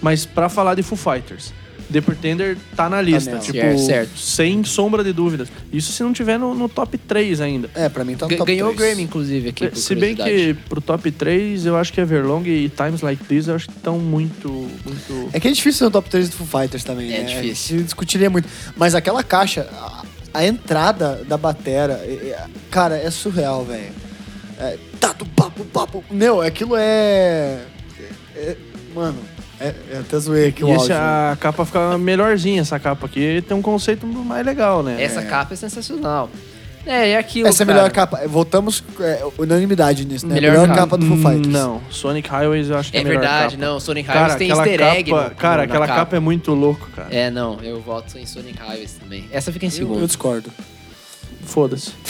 Mas 0.00 0.24
pra 0.24 0.48
falar 0.48 0.74
de 0.74 0.82
Foo 0.82 0.96
Fighters, 0.96 1.52
The 1.92 2.00
Pretender 2.02 2.56
tá 2.76 2.88
na 2.88 3.00
lista, 3.00 3.30
nela. 3.30 3.42
tipo, 3.42 3.58
Certo, 3.58 3.78
certo. 3.80 4.18
sem 4.18 4.62
sombra 4.62 5.02
de 5.02 5.12
dúvidas. 5.12 5.48
Isso 5.72 5.90
se 5.90 6.02
não 6.02 6.12
tiver 6.12 6.38
no, 6.38 6.54
no 6.54 6.68
top 6.68 6.98
3 6.98 7.40
ainda. 7.40 7.70
É, 7.74 7.88
pra 7.88 8.04
mim 8.04 8.14
tá 8.14 8.26
no 8.26 8.30
Ga- 8.30 8.36
top 8.36 8.52
Ganhou 8.52 8.70
o 8.70 8.74
3. 8.74 8.88
Grammy, 8.90 9.02
inclusive, 9.04 9.48
aqui. 9.48 9.68
por 9.68 9.76
Se 9.78 9.94
bem 9.94 10.14
que 10.14 10.22
curiosidade. 10.22 10.58
pro 10.68 10.80
top 10.82 11.10
3, 11.10 11.64
eu 11.66 11.76
acho 11.76 11.90
que 11.92 12.00
Everlong 12.00 12.46
e 12.46 12.68
Times 12.68 13.00
Like 13.00 13.24
This, 13.24 13.48
eu 13.48 13.54
acho 13.56 13.66
que 13.68 13.72
estão 13.76 13.98
muito, 13.98 14.48
muito... 14.84 15.30
É 15.32 15.40
que 15.40 15.48
é 15.48 15.50
difícil 15.50 15.78
ser 15.78 15.84
no 15.86 15.90
top 15.90 16.10
3 16.10 16.28
do 16.28 16.36
Foo 16.36 16.46
Fighters 16.60 16.84
também, 16.84 17.10
É 17.12 17.20
né? 17.20 17.24
difícil. 17.24 17.76
A 17.76 17.78
gente 17.78 17.84
discutiria 17.86 18.28
muito. 18.28 18.48
Mas 18.76 18.94
aquela 18.94 19.22
caixa, 19.24 19.62
a, 19.72 20.04
a 20.34 20.46
entrada 20.46 21.22
da 21.26 21.38
batera, 21.38 21.94
é- 22.04 22.10
é- 22.36 22.46
cara, 22.70 22.96
é 22.98 23.10
surreal, 23.10 23.64
velho. 23.64 23.92
É, 24.60 24.76
tato, 25.00 25.24
papo, 25.64 26.00
papo. 26.00 26.04
Meu, 26.10 26.40
aquilo 26.40 26.74
é, 26.76 27.58
é- 28.36 28.56
Mano, 28.94 29.18
É, 29.60 29.74
é 29.92 29.98
até 29.98 30.18
zoei 30.18 30.48
aqui 30.48 30.64
o 30.64 30.72
áudio. 30.72 30.94
a 30.96 31.36
capa 31.40 31.64
fica 31.66 31.98
melhorzinha, 31.98 32.60
essa 32.62 32.78
capa 32.78 33.06
aqui. 33.06 33.42
Tem 33.46 33.56
um 33.56 33.62
conceito 33.62 34.06
mais 34.06 34.44
legal, 34.46 34.82
né? 34.82 35.02
Essa 35.02 35.22
capa 35.22 35.52
é 35.54 35.56
sensacional. 35.56 36.30
É, 36.86 37.10
é 37.10 37.18
aquilo, 37.18 37.48
Essa 37.48 37.62
é 37.62 37.64
a 37.64 37.66
cara. 37.66 37.76
melhor 37.78 37.90
capa. 37.92 38.20
Voltamos 38.28 38.82
é, 39.00 39.22
unanimidade 39.36 40.06
nisso, 40.06 40.26
né? 40.26 40.34
Melhor 40.36 40.52
Melhor, 40.52 40.68
capa. 40.68 40.80
capa 40.80 40.96
do 40.96 41.06
Foo 41.06 41.16
Fighters. 41.18 41.48
Não, 41.48 41.82
Sonic 41.90 42.28
Highways 42.30 42.70
eu 42.70 42.78
acho 42.78 42.90
que 42.90 42.96
é, 42.96 43.00
É 43.00 43.02
a 43.02 43.06
melhor 43.06 43.20
verdade, 43.20 43.56
capa. 43.56 43.68
não. 43.68 43.80
Sonic 43.80 44.06
Cara, 44.06 44.18
Highways 44.20 44.38
tem 44.38 44.50
aquela 44.52 44.68
easter 44.68 44.86
egg. 44.96 45.10
capa, 45.10 45.24
no- 45.28 45.34
cara, 45.34 45.56
na 45.58 45.62
aquela 45.64 45.86
capa. 45.86 46.16
é 46.16 46.20
muito 46.20 46.54
louco, 46.54 46.88
cara. 46.96 47.08
É, 47.14 47.30
não, 47.30 47.58
eu 47.62 47.80
voto 47.82 48.16
em 48.16 48.24
Sonic 48.24 48.58
Highways 48.58 48.92
também. 48.94 49.28
Essa 49.30 49.52
fica 49.52 49.66
em 49.66 49.68
Eu, 49.68 49.72
segundo. 49.72 50.00
eu 50.00 50.06
discordo. 50.06 50.50
Foda-se. 51.44 51.92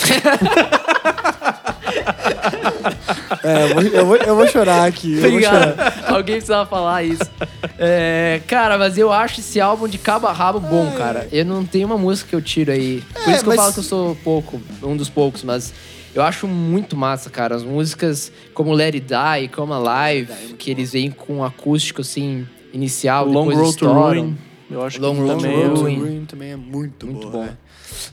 É, 3.43 3.63
eu 3.63 3.73
vou, 3.73 3.83
eu 3.83 4.05
vou, 4.05 4.15
eu 4.17 4.35
vou 4.35 4.47
chorar 4.47 4.85
aqui. 4.87 5.13
eu 5.15 5.21
vou 5.21 5.29
Obrigado. 5.31 5.69
chorar. 5.75 6.03
Alguém 6.13 6.35
precisava 6.35 6.69
falar 6.69 7.03
isso. 7.03 7.29
É, 7.77 8.41
cara, 8.47 8.77
mas 8.77 8.97
eu 8.97 9.11
acho 9.11 9.39
esse 9.39 9.59
álbum 9.59 9.87
de 9.87 9.97
cabo 9.97 10.27
a 10.27 10.31
rabo 10.33 10.59
bom, 10.59 10.91
cara. 10.97 11.27
Eu 11.31 11.45
não 11.45 11.65
tenho 11.65 11.85
uma 11.87 11.97
música 11.97 12.29
que 12.29 12.35
eu 12.35 12.41
tiro 12.41 12.71
aí. 12.71 13.03
Por 13.13 13.29
É, 13.29 13.35
isso 13.35 13.43
que 13.43 13.45
eu 13.49 13.55
mas- 13.55 13.55
falo 13.59 13.73
que 13.73 13.79
eu 13.79 13.83
sou 13.83 14.15
pouco, 14.23 14.61
um 14.83 14.95
dos 14.97 15.09
poucos, 15.09 15.43
mas 15.43 15.73
eu 16.13 16.21
acho 16.23 16.47
muito 16.47 16.95
massa, 16.97 17.29
cara. 17.29 17.55
As 17.55 17.63
músicas 17.63 18.31
como 18.53 18.73
Let 18.73 18.95
It 18.95 19.07
Die, 19.07 19.47
como 19.49 19.73
Alive, 19.73 20.55
que 20.57 20.71
eles 20.71 20.91
vêm 20.91 21.11
com 21.11 21.37
um 21.37 21.43
acústico 21.43 22.01
assim 22.01 22.47
inicial, 22.73 23.25
Long 23.25 23.47
depois 23.47 23.57
Road 23.57 23.77
to 23.77 23.85
estouram. 23.85 24.21
Ruin. 24.21 24.37
Eu 24.69 24.85
acho 24.85 25.01
Long 25.01 25.15
que 25.15 25.21
Road 25.21 25.33
to 25.35 25.41
também. 25.41 25.63
Road 25.67 25.75
to 25.75 25.81
Ruin. 25.85 26.25
Também 26.25 26.51
é 26.51 26.55
muito, 26.55 27.05
Muito 27.07 27.29
boa, 27.29 27.45
bom. 27.45 27.49
é. 27.49 27.57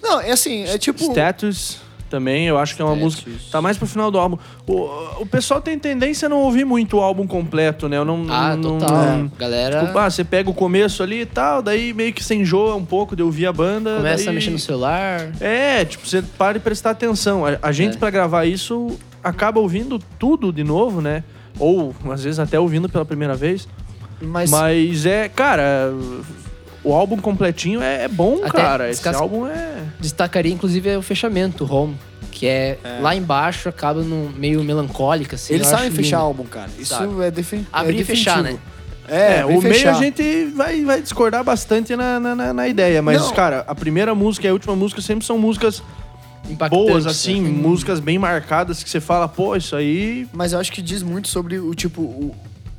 Não, 0.03 0.21
é 0.21 0.31
assim, 0.33 0.65
é 0.65 0.79
tipo... 0.79 1.03
Status 1.05 1.79
também, 2.07 2.47
eu 2.47 2.57
acho 2.59 2.75
que 2.77 2.83
é 2.83 2.85
uma 2.85 2.97
música. 2.97 3.31
Tá 3.51 3.61
mais 3.61 3.77
pro 3.77 3.87
final 3.87 4.11
do 4.11 4.19
álbum. 4.19 4.39
O, 4.67 5.23
o 5.23 5.27
pessoal 5.27 5.61
tem 5.61 5.79
tendência 5.79 6.27
a 6.27 6.29
não 6.29 6.39
ouvir 6.43 6.65
muito 6.65 6.97
o 6.97 7.01
álbum 7.01 7.27
completo, 7.27 7.89
né? 7.89 7.97
Eu 7.97 8.05
não. 8.05 8.27
Ah, 8.29 8.57
não, 8.57 8.79
total. 8.79 9.05
não- 9.19 9.33
Galera 9.39 9.85
Tipo, 9.87 9.99
ah, 9.99 10.11
você 10.11 10.25
pega 10.25 10.49
o 10.51 10.55
começo 10.55 11.03
ali 11.03 11.21
e 11.23 11.27
tal, 11.27 11.63
daí 11.63 11.93
meio 11.93 12.13
que 12.13 12.23
você 12.25 12.35
enjoa 12.35 12.75
um 12.77 12.85
pouco 12.85 13.15
de 13.17 13.23
ouvir 13.23 13.47
a 13.47 13.53
banda. 13.53 13.97
começa 13.97 14.25
daí- 14.25 14.29
a 14.29 14.33
mexer 14.33 14.51
no 14.51 14.59
celular. 14.59 15.29
É, 15.41 15.85
tipo, 15.85 16.07
você 16.07 16.23
para 16.23 16.57
e 16.57 16.61
prestar 16.61 16.91
atenção. 16.91 17.45
A, 17.45 17.59
a 17.63 17.73
gente, 17.73 17.97
É. 17.97 17.99
pra 17.99 18.11
gravar 18.11 18.45
isso, 18.45 18.97
acaba 19.23 19.61
ouvindo 19.61 19.99
tudo 20.19 20.53
de 20.53 20.63
novo, 20.65 21.01
né? 21.01 21.23
Ou, 21.59 21.95
às 22.11 22.23
vezes, 22.23 22.39
até 22.39 22.59
ouvindo 22.61 22.89
pela 22.89 23.05
primeira 23.05 23.35
vez. 23.35 23.67
Mas, 24.21 24.51
Mas 24.51 25.05
é, 25.07 25.29
cara, 25.29 25.93
o 26.89 26.95
álbum 26.95 27.17
completinho 27.17 27.83
é, 27.83 28.05
é 28.05 28.09
bom, 28.09 28.39
Até 28.45 28.51
cara. 28.59 28.91
Esse 28.91 29.07
álbum 29.09 29.47
é. 29.47 29.83
Destacaria, 30.01 30.53
inclusive, 30.53 30.97
o 30.97 31.03
fechamento, 31.03 31.65
o 31.65 31.73
Home. 31.73 31.97
Que 32.31 32.47
é, 32.47 32.79
lá 33.01 33.17
embaixo, 33.17 33.69
acaba 33.69 34.03
no 34.03 34.29
meio 34.31 34.63
melancólico, 34.63 35.35
assim. 35.35 35.55
eles 35.55 35.67
sabem 35.67 35.91
fechar 35.91 36.19
lindo. 36.19 36.27
álbum, 36.27 36.45
cara. 36.45 36.69
Isso 36.79 36.95
Sabe. 36.95 37.25
é, 37.25 37.31
defin 37.31 37.67
Abrir 37.73 37.97
é 37.97 38.01
e 38.01 38.05
fechar, 38.05 38.43
né? 38.43 38.59
É, 39.09 39.39
É, 39.39 39.45
o 39.47 39.49
meio 39.49 39.63
fechar. 39.63 39.95
a 39.97 39.99
gente 39.99 40.45
vai, 40.55 40.85
vai 40.85 41.01
discordar 41.01 41.43
bastante 41.43 41.97
na, 41.97 42.21
na, 42.21 42.35
na- 42.35 42.53
na 42.53 42.69
ideia, 42.69 43.01
mas, 43.01 43.23
Não. 43.23 43.33
cara, 43.33 43.65
a 43.67 43.75
primeira 43.75 44.15
música 44.15 44.47
e 44.47 44.51
a 44.51 44.53
última 44.53 44.77
música 44.77 45.01
sempre 45.01 45.25
são 45.25 45.39
músicas 45.39 45.83
boas, 46.69 47.07
assim, 47.07 47.41
né? 47.41 47.49
músicas 47.49 48.01
bem 48.01 48.19
marcadas 48.19 48.83
que 48.83 48.91
você 48.91 49.01
fala, 49.01 49.27
pô, 49.29 49.57
isso 49.57 49.75
aí. 49.75 50.29
Mas 50.33 50.53
eu 50.53 50.59
acho 50.61 50.71
que 50.73 50.83
diz 50.83 51.03
muito 51.03 51.29
sobre 51.29 51.59
o 51.59 51.75
tipo... 51.75 52.03
O, 52.03 52.35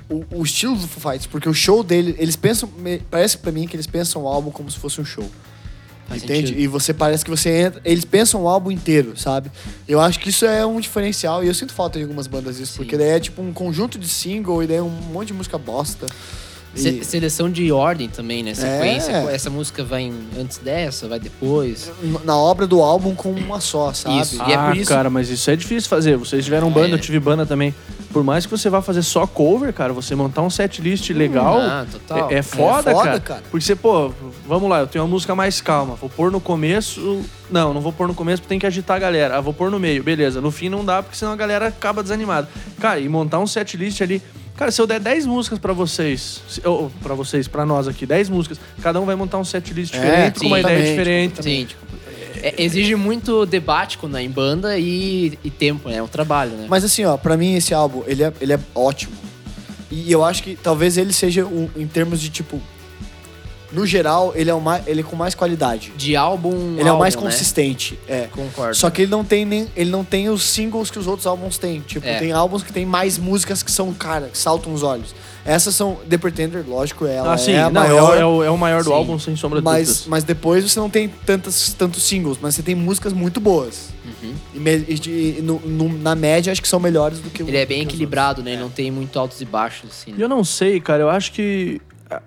o, 0.09 0.23
o 0.31 0.43
estilo 0.43 0.75
do 0.75 0.87
Foo 0.87 1.01
Fighters, 1.01 1.27
porque 1.27 1.49
o 1.49 1.53
show 1.53 1.83
dele, 1.83 2.15
eles 2.17 2.35
pensam, 2.35 2.69
parece 3.09 3.37
pra 3.37 3.51
mim 3.51 3.67
que 3.67 3.75
eles 3.75 3.87
pensam 3.87 4.23
o 4.23 4.27
álbum 4.27 4.51
como 4.51 4.69
se 4.71 4.77
fosse 4.77 5.01
um 5.01 5.05
show. 5.05 5.29
Faz 6.07 6.23
entende? 6.23 6.47
sentido. 6.47 6.61
E 6.61 6.67
você 6.67 6.93
parece 6.93 7.25
que 7.25 7.29
você 7.29 7.49
entra, 7.49 7.81
eles 7.83 8.05
pensam 8.05 8.43
o 8.43 8.47
álbum 8.47 8.71
inteiro, 8.71 9.17
sabe? 9.17 9.51
Eu 9.87 9.99
acho 9.99 10.19
que 10.19 10.29
isso 10.29 10.45
é 10.45 10.65
um 10.65 10.79
diferencial 10.79 11.43
e 11.43 11.47
eu 11.47 11.53
sinto 11.53 11.73
falta 11.73 11.99
de 11.99 12.03
algumas 12.03 12.27
bandas 12.27 12.57
disso, 12.57 12.73
Sim. 12.73 12.77
porque 12.77 12.97
daí 12.97 13.09
é 13.09 13.19
tipo 13.19 13.41
um 13.41 13.51
conjunto 13.51 13.99
de 13.99 14.07
single 14.07 14.63
e 14.63 14.67
daí 14.67 14.77
é 14.77 14.81
um 14.81 14.89
monte 14.89 15.27
de 15.27 15.33
música 15.33 15.57
bosta. 15.57 16.05
Se- 16.75 16.89
E- 16.89 17.03
seleção 17.03 17.49
de 17.49 17.71
ordem 17.71 18.07
também, 18.07 18.43
né? 18.43 18.53
Sequência. 18.53 19.11
É. 19.11 19.33
Essa 19.35 19.49
música 19.49 19.83
vai 19.83 20.11
antes 20.39 20.57
dessa, 20.59 21.07
vai 21.07 21.19
depois. 21.19 21.91
na 22.23 22.37
obra 22.37 22.67
do 22.67 22.81
álbum 22.81 23.15
com 23.15 23.31
uma 23.31 23.59
só, 23.59 23.91
sabe? 23.93 24.19
Isso. 24.19 24.35
E 24.47 24.51
é 24.51 24.55
ah, 24.55 24.67
por 24.67 24.77
isso- 24.77 24.89
cara, 24.91 25.09
mas 25.09 25.29
isso 25.29 25.49
é 25.49 25.55
difícil 25.55 25.89
fazer. 25.89 26.17
Vocês 26.17 26.43
tiveram 26.45 26.69
banda, 26.69 26.89
É. 26.89 26.93
eu 26.93 26.99
tive 26.99 27.19
banda 27.19 27.45
também. 27.45 27.73
Por 28.13 28.23
mais 28.23 28.45
que 28.45 28.51
você 28.51 28.69
vá 28.69 28.81
fazer 28.81 29.01
só 29.03 29.27
cover, 29.27 29.73
cara, 29.73 29.91
você 29.93 30.15
montar 30.15 30.41
um 30.41 30.49
set 30.49 30.81
list 30.81 31.09
legal. 31.11 31.59
Ah, 31.59 31.85
total. 31.91 32.29
É, 32.31 32.35
é 32.35 32.41
foda, 32.41 32.91
foda, 32.91 33.03
cara. 33.05 33.19
cara. 33.19 33.43
Porque 33.51 33.65
você, 33.65 33.75
pô, 33.75 34.11
vamos 34.47 34.69
lá, 34.69 34.79
eu 34.79 34.87
tenho 34.87 35.03
uma 35.03 35.09
música 35.09 35.35
mais 35.35 35.59
calma. 35.61 35.95
Vou 35.95 36.09
pôr 36.09 36.31
no 36.31 36.39
começo. 36.39 37.21
Não, 37.51 37.73
não 37.73 37.81
vou 37.81 37.91
pôr 37.93 38.07
no 38.07 38.13
começo 38.13 38.41
porque 38.41 38.49
tem 38.49 38.59
que 38.59 38.65
agitar 38.65 38.97
a 38.97 38.99
galera. 38.99 39.37
Ah, 39.37 39.41
vou 39.41 39.53
pôr 39.53 39.69
no 39.69 39.79
meio. 39.79 40.03
Beleza. 40.03 40.39
No 40.41 40.51
fim 40.51 40.69
não 40.69 40.83
dá 40.85 41.01
porque 41.03 41.17
senão 41.17 41.31
a 41.31 41.35
galera 41.35 41.67
acaba 41.67 42.01
desanimada. 42.03 42.47
Cara, 42.79 42.99
e 42.99 43.07
montar 43.09 43.39
um 43.39 43.47
set 43.47 43.75
list 43.77 44.01
ali. 44.01 44.21
Cara, 44.57 44.71
se 44.71 44.81
eu 44.81 44.87
der 44.87 44.99
10 44.99 45.25
músicas 45.27 45.59
pra 45.59 45.71
vocês, 45.71 46.41
pra 47.03 47.13
vocês, 47.13 47.47
pra 47.47 47.63
nós 47.65 47.87
aqui, 47.87 48.05
10 48.07 48.27
músicas, 48.29 48.59
cada 48.81 48.99
um 48.99 49.05
vai 49.05 49.15
montar 49.15 49.37
um 49.37 49.45
set 49.45 49.71
list 49.71 49.93
É, 49.93 49.99
diferente, 49.99 50.39
com 50.39 50.47
uma 50.47 50.57
sim, 50.57 50.63
ideia 50.63 50.89
diferente. 50.89 51.43
Sim, 51.43 51.65
tipo, 51.65 51.85
é- 52.41 52.55
exige 52.63 52.95
muito 52.95 53.45
debate 53.45 53.99
quando 53.99 54.17
é 54.17 54.23
em 54.23 54.29
banda 54.29 54.77
e, 54.79 55.37
e 55.43 55.49
tempo, 55.51 55.89
né? 55.89 55.97
É 55.97 56.03
um 56.03 56.07
trabalho, 56.07 56.51
né? 56.51 56.65
Mas 56.67 56.83
assim, 56.83 57.05
ó, 57.05 57.17
pra 57.17 57.37
mim 57.37 57.53
esse 57.55 57.71
álbum, 57.73 58.03
ele 58.07 58.23
é, 58.23 58.33
ele 58.41 58.53
é 58.53 58.59
ótimo. 58.73 59.13
E 59.91 60.11
eu 60.11 60.25
acho 60.25 60.41
que 60.43 60.55
talvez 60.55 60.97
ele 60.97 61.13
seja, 61.13 61.45
um, 61.45 61.69
em 61.77 61.85
termos 61.87 62.19
de 62.19 62.29
tipo. 62.29 62.59
No 63.71 63.85
geral, 63.85 64.31
ele 64.35 64.49
é, 64.49 64.53
o 64.53 64.61
mais, 64.61 64.87
ele 64.87 65.01
é 65.01 65.03
com 65.03 65.15
mais 65.15 65.35
qualidade. 65.35 65.91
De 65.97 66.15
álbum. 66.15 66.75
Ele 66.79 66.87
é 66.87 66.91
o 66.91 66.97
mais 66.97 67.15
álbum, 67.15 67.27
né? 67.27 67.31
consistente. 67.33 67.99
É. 68.07 68.27
Concordo. 68.31 68.75
Só 68.75 68.89
que 68.89 69.01
ele 69.01 69.11
não 69.11 69.23
tem 69.25 69.43
nem. 69.45 69.67
Ele 69.75 69.89
não 69.89 70.03
tem 70.05 70.29
os 70.29 70.43
singles 70.43 70.89
que 70.89 70.97
os 70.97 71.05
outros 71.07 71.27
álbuns 71.27 71.57
têm. 71.57 71.81
Tipo, 71.81 72.07
É. 72.07 72.17
tem 72.19 72.31
álbuns 72.31 72.63
que 72.63 72.71
tem 72.71 72.85
mais 72.85 73.17
músicas 73.17 73.61
que 73.63 73.71
são, 73.71 73.93
cara, 73.93 74.27
que 74.29 74.37
saltam 74.37 74.73
os 74.73 74.83
olhos. 74.83 75.13
Essas 75.45 75.75
são. 75.75 75.97
The 76.09 76.17
Pretender, 76.17 76.63
lógico, 76.67 77.05
ela 77.05 77.33
Ah, 77.33 77.37
sim, 77.37 77.51
é 77.53 77.61
a 77.63 77.69
não, 77.69 77.81
é 77.83 77.85
o- 77.93 77.95
maior. 78.03 78.17
é, 78.17 78.25
o, 78.25 78.43
é 78.43 78.49
o 78.51 78.57
maior 78.57 78.83
do 78.83 78.89
Sim. 78.89 78.95
álbum, 78.95 79.19
sem 79.19 79.35
sombra 79.35 79.59
de 79.59 79.65
mas, 79.65 79.87
dúvidas. 79.87 80.07
mas 80.07 80.23
depois 80.23 80.63
você 80.69 80.79
não 80.79 80.89
tem 80.89 81.07
tantas, 81.25 81.73
tantos 81.73 82.03
singles, 82.03 82.37
mas 82.41 82.55
você 82.55 82.61
tem 82.63 82.75
músicas 82.75 83.11
muito 83.13 83.39
boas. 83.39 83.89
Uhum. 84.05 84.33
E, 84.55 84.59
me- 84.59 84.85
e 84.87 84.93
de- 84.95 85.41
no- 85.41 85.59
no- 85.65 85.97
na 85.99 86.15
média, 86.15 86.51
acho 86.51 86.61
que 86.61 86.67
são 86.67 86.79
melhores 86.79 87.19
do 87.19 87.29
que 87.29 87.43
o- 87.43 87.47
Ele 87.47 87.57
é 87.57 87.65
bem 87.65 87.81
equilibrado, 87.81 88.41
né? 88.43 88.55
Não 88.57 88.69
tem 88.69 88.89
muito 88.91 89.17
altos 89.19 89.39
e 89.41 89.45
baixos, 89.45 89.89
assim. 89.89 90.11
E 90.11 90.13
né? 90.13 90.23
eu 90.23 90.29
não 90.29 90.43
sei, 90.43 90.79
cara, 90.81 91.03
eu 91.03 91.09
acho 91.09 91.31
que 91.31 91.81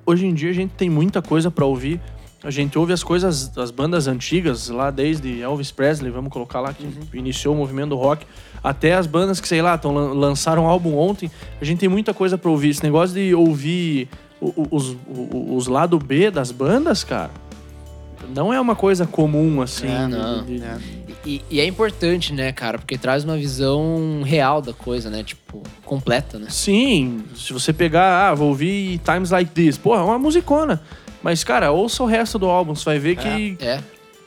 hoje 0.07 0.27
em 0.27 0.35
dia 0.35 0.51
a 0.51 0.55
gente 0.55 0.71
tem 0.71 0.89
muita 0.91 1.21
coisa 1.23 1.51
pra 1.51 1.65
ouvir. 1.65 2.01
A 2.43 2.51
gente 2.51 2.79
ouve 2.79 2.93
as 2.95 3.03
coisas 3.03 3.49
das 3.49 3.71
bandas 3.71 4.07
antigas, 4.09 4.69
lá 4.71 4.91
desde 4.91 5.43
Elvis 5.43 5.71
Presley, 5.71 6.11
vamos 6.11 6.33
colocar 6.33 6.59
lá, 6.61 6.73
que 6.73 6.89
iniciou 7.13 7.55
o 7.55 7.59
movimento 7.59 7.91
do 7.91 7.97
rock, 7.97 8.25
até 8.65 8.95
as 8.95 9.07
bandas 9.07 9.41
que, 9.43 9.47
sei 9.47 9.61
lá, 9.61 9.77
tão, 9.77 9.93
lan- 9.93 10.15
lançaram 10.15 10.65
um 10.65 10.67
álbum 10.67 10.97
ontem. 10.97 11.31
A 11.61 11.65
gente 11.67 11.81
tem 11.81 11.89
muita 11.89 12.15
coisa 12.15 12.39
pra 12.39 12.51
ouvir. 12.51 12.71
Esse 12.71 12.83
negócio 12.83 13.15
de 13.15 13.35
ouvir 13.35 14.09
os, 14.41 14.97
os 15.11 15.67
lado 15.67 15.99
B 15.99 16.31
das 16.31 16.51
bandas, 16.51 17.05
cara, 17.05 17.31
não 18.35 18.53
é 18.53 18.61
uma 18.61 18.75
coisa 18.77 19.07
comum, 19.07 19.61
assim. 19.63 19.87
É, 19.87 20.07
não. 20.07 20.45
de- 20.45 20.59
de- 20.59 20.65
É. 20.65 20.79
E, 21.27 21.43
e 21.51 21.61
é 21.61 21.67
importante, 21.67 22.33
né, 22.33 22.51
cara? 22.51 22.79
Porque 22.79 22.97
traz 22.97 23.25
uma 23.25 23.37
visão 23.37 24.23
real 24.25 24.63
da 24.63 24.73
coisa, 24.73 25.11
né? 25.11 25.23
Tipo, 25.23 25.63
completa, 25.85 26.39
né? 26.39 26.47
Sim, 26.49 27.23
se 27.37 27.53
você 27.53 27.73
pegar, 27.75 28.31
ah, 28.31 28.35
vou 28.35 28.49
ouvir 28.49 28.99
Times 29.05 29.31
Like 29.31 29.51
This, 29.51 29.77
porra, 29.77 30.01
é 30.01 30.05
uma 30.05 30.19
musicona. 30.19 30.81
Mas, 31.23 31.45
cara, 31.45 31.71
ouça 31.73 32.03
o 32.03 32.07
resto 32.07 32.39
do 32.39 32.47
álbum, 32.47 32.75
você 32.75 32.85
vai 32.87 32.99
ver 32.99 33.17
que. 33.17 33.57
É. 33.61 33.81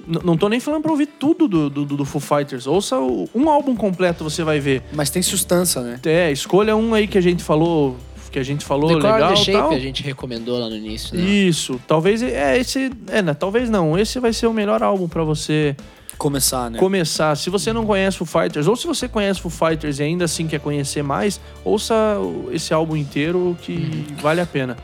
N- 0.07 0.19
não 0.23 0.37
tô 0.37 0.47
nem 0.49 0.59
falando 0.59 0.83
pra 0.83 0.91
ouvir 0.91 1.07
tudo 1.07 1.47
do, 1.47 1.69
do, 1.69 1.85
do 1.85 2.05
Foo 2.05 2.21
Fighters. 2.21 2.67
Ouça 2.67 2.99
o- 2.99 3.27
um 3.33 3.49
álbum 3.49 3.75
completo, 3.75 4.23
você 4.23 4.43
vai 4.43 4.59
ver. 4.59 4.83
Mas 4.93 5.09
tem 5.09 5.21
sustância, 5.23 5.81
né? 5.81 5.99
É, 6.05 6.31
escolha 6.31 6.75
um 6.75 6.93
aí 6.93 7.07
que 7.07 7.17
a 7.17 7.21
gente 7.21 7.41
falou. 7.43 7.97
Que 8.33 8.39
a 8.39 8.43
gente 8.43 8.65
falou 8.65 8.87
The 8.89 8.95
Core 8.95 9.13
legal 9.13 9.29
The 9.29 9.35
Shape 9.35 9.51
tal. 9.59 9.71
a 9.71 9.79
gente 9.79 10.01
recomendou 10.01 10.57
lá 10.59 10.67
no 10.67 10.75
início, 10.75 11.15
né? 11.15 11.23
Isso. 11.23 11.79
Talvez. 11.87 12.21
É, 12.23 12.57
esse. 12.57 12.89
É, 13.11 13.21
né, 13.21 13.33
talvez 13.35 13.69
não. 13.69 13.95
Esse 13.97 14.19
vai 14.19 14.33
ser 14.33 14.47
o 14.47 14.53
melhor 14.53 14.81
álbum 14.81 15.07
pra 15.07 15.23
você 15.23 15.75
Começar, 16.17 16.71
né? 16.71 16.79
começar. 16.79 17.35
Se 17.37 17.51
você 17.51 17.71
não 17.71 17.85
conhece 17.85 18.17
Foo 18.17 18.25
Fighters, 18.25 18.67
ou 18.67 18.75
se 18.75 18.87
você 18.87 19.07
conhece 19.07 19.39
Foo 19.39 19.51
Fighters 19.51 19.99
e 19.99 20.03
ainda 20.03 20.25
assim 20.25 20.47
quer 20.47 20.59
conhecer 20.59 21.03
mais, 21.03 21.39
ouça 21.63 21.93
o- 22.19 22.49
esse 22.51 22.73
álbum 22.73 22.95
inteiro 22.97 23.55
que 23.61 23.73
Uhum. 23.73 24.15
vale 24.19 24.41
a 24.41 24.45
pena. 24.47 24.77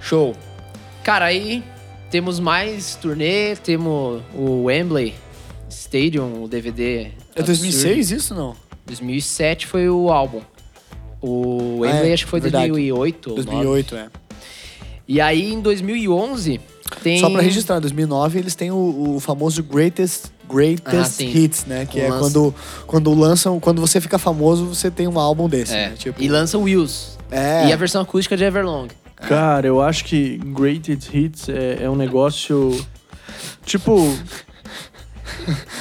Show. 0.00 0.34
Cara, 1.02 1.24
aí 1.24 1.62
temos 2.10 2.38
mais 2.38 2.94
turnê, 2.96 3.56
temos 3.56 4.22
o 4.34 4.64
Wembley 4.64 5.14
Stadium, 5.70 6.42
o 6.42 6.48
DVD. 6.48 7.08
É 7.34 7.42
2006 7.42 8.10
isso 8.10 8.34
não? 8.34 8.54
2007 8.86 9.66
foi 9.66 9.88
o 9.88 10.10
álbum. 10.10 10.40
O 11.26 11.78
Wembley 11.80 12.10
É, 12.10 12.14
acho 12.14 12.24
que 12.24 12.30
foi 12.30 12.40
verdade. 12.40 12.68
2008. 12.68 13.28
ou 13.30 13.36
2008, 13.36 13.94
é. 13.94 13.98
9. 13.98 14.10
E 15.08 15.20
aí 15.20 15.52
em 15.52 15.60
2011 15.60 16.60
tem... 17.02 17.18
Só 17.18 17.30
pra 17.30 17.40
registrar, 17.40 17.78
em 17.78 17.80
2009 17.80 18.38
eles 18.38 18.54
têm 18.54 18.70
o, 18.70 19.14
o 19.16 19.20
famoso 19.20 19.62
Greatest, 19.62 20.26
Ah, 20.26 20.52
greatest 20.52 21.12
sim. 21.12 21.28
Hits, 21.34 21.64
né? 21.66 21.86
Que 21.86 22.00
é 22.00 22.08
Lança- 22.08 22.18
quando, 22.20 22.54
quando 22.86 23.14
lançam, 23.14 23.58
quando 23.60 23.80
você 23.80 24.00
fica 24.00 24.18
famoso, 24.18 24.66
você 24.66 24.90
tem 24.90 25.08
um 25.08 25.18
álbum 25.18 25.48
desse, 25.48 25.72
É, 25.74 25.88
né? 25.90 25.94
Tipo, 25.98 26.22
E 26.22 26.28
lança 26.28 26.58
Wheels. 26.58 27.18
é, 27.30 27.68
E 27.68 27.72
a 27.72 27.76
versão 27.76 28.02
acústica 28.02 28.36
de 28.36 28.44
Everlong. 28.44 28.88
Cara, 29.16 29.66
eu 29.66 29.80
acho 29.80 30.04
que 30.04 30.36
Greatest 30.38 31.08
Hits 31.14 31.48
é, 31.48 31.84
é 31.84 31.90
um 31.90 31.96
negócio. 31.96 32.78
Tipo. 33.64 34.14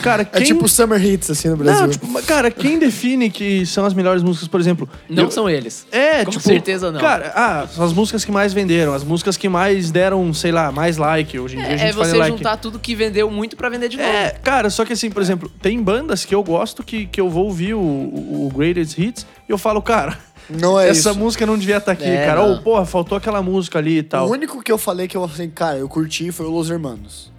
Cara, 0.02 0.22
É 0.24 0.26
quem... 0.26 0.44
tipo 0.44 0.68
Summer 0.68 1.04
Hits, 1.04 1.30
assim, 1.30 1.48
no 1.50 1.56
Brasil. 1.58 1.82
Não, 1.84 1.90
tipo, 1.90 2.24
cara, 2.24 2.52
quem 2.52 2.78
define 2.78 3.30
que 3.30 3.66
são 3.66 3.86
as 3.86 3.94
melhores 3.94 4.22
músicas, 4.22 4.48
por 4.48 4.60
exemplo? 4.60 4.90
Não 5.10 5.24
eu- 5.24 5.32
são 5.32 5.50
eles. 5.50 5.86
É, 5.92 6.26
Com 6.26 6.32
tipo, 6.32 6.44
certeza 6.44 6.92
não. 6.92 7.00
Cara, 7.00 7.32
ah, 7.36 7.68
são 7.68 7.86
as 7.86 7.94
músicas 7.94 8.26
que 8.26 8.32
mais 8.32 8.54
venderam, 8.54 8.94
as 8.94 9.04
músicas 9.04 9.38
que 9.38 9.48
mais 9.48 9.92
deram, 9.92 10.34
sei 10.34 10.52
lá, 10.52 10.72
mais 10.72 10.98
like. 10.98 11.40
Hoje 11.40 11.56
em 11.56 11.60
dia 11.60 11.68
a 11.68 11.72
É, 11.74 11.78
gente 11.78 11.90
é 11.90 11.94
você 11.94 12.18
like. 12.18 12.38
juntar 12.38 12.58
tudo 12.58 12.78
que 12.80 12.94
vendeu 12.96 13.30
muito 13.32 13.56
pra 13.56 13.70
vender 13.70 13.88
de 13.90 13.98
novo. 13.98 14.10
É, 14.10 14.32
cara, 14.44 14.70
só 14.70 14.84
que 14.84 14.94
assim, 14.94 15.10
por 15.10 15.22
exemplo, 15.22 15.50
tem 15.62 15.82
bandas 15.82 16.26
que 16.26 16.36
eu 16.36 16.44
gosto 16.44 16.84
que, 16.84 17.06
que 17.06 17.20
eu 17.22 17.30
vou 17.30 17.46
ouvir 17.46 17.74
o, 17.74 17.80
o, 17.80 18.52
Greatest 18.56 18.98
Hits 18.98 19.26
e 19.48 19.52
eu 19.52 19.58
falo, 19.58 19.82
cara, 19.82 20.18
Não 20.50 20.80
é 20.80 20.90
essa 20.90 21.12
isso. 21.12 21.20
música 21.20 21.46
não 21.46 21.58
devia 21.58 21.78
estar 21.78 21.94
aqui, 21.94 22.04
É, 22.04 22.26
cara. 22.26 22.42
Ou, 22.42 22.62
porra, 22.62 22.86
faltou 22.86 23.18
aquela 23.18 23.42
música 23.42 23.80
ali 23.80 24.00
e 24.00 24.04
tal. 24.04 24.28
O 24.28 24.32
único 24.32 24.62
que 24.62 24.72
eu 24.72 24.78
falei 24.78 25.08
que 25.08 25.16
eu 25.16 25.24
assim, 25.24 25.50
cara, 25.50 25.78
eu 25.78 25.88
curti 25.88 26.32
foi 26.32 26.46
o 26.46 26.50
Los 26.50 26.70
Hermanos. 26.70 27.32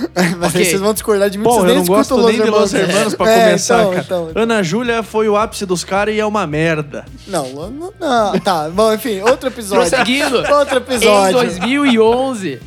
Mas 0.38 0.50
Ok. 0.50 0.60
aí 0.60 0.66
vocês 0.66 0.80
vão 0.80 0.92
discordar 0.92 1.28
de 1.30 1.38
mim, 1.38 1.44
Pô, 1.44 1.54
vocês 1.54 1.68
eu 1.70 1.74
não 1.76 1.84
gosto 1.84 2.14
escutam 2.14 2.26
nem 2.32 2.42
de 2.42 2.50
Los 2.50 2.72
Hermanos. 2.74 3.14
Pra 3.14 3.28
É, 3.30 3.44
começar, 3.46 3.78
então, 3.80 3.90
cara. 3.90 4.02
então. 4.04 4.30
Ana 4.34 4.62
Júlia 4.62 5.02
foi 5.02 5.28
o 5.28 5.36
ápice 5.36 5.66
dos 5.66 5.84
caras 5.84 6.14
e 6.14 6.20
é 6.20 6.26
uma 6.26 6.46
merda. 6.46 7.04
Não, 7.26 7.48
não, 7.70 7.92
não, 8.00 8.38
tá. 8.40 8.68
Bom, 8.70 8.92
enfim, 8.92 9.20
outro 9.20 9.48
episódio. 9.48 9.88
Prosseguindo. 9.88 10.38
Outro 10.52 10.74
Em 10.74 10.82
episódio. 10.82 11.32
2011, 11.34 12.60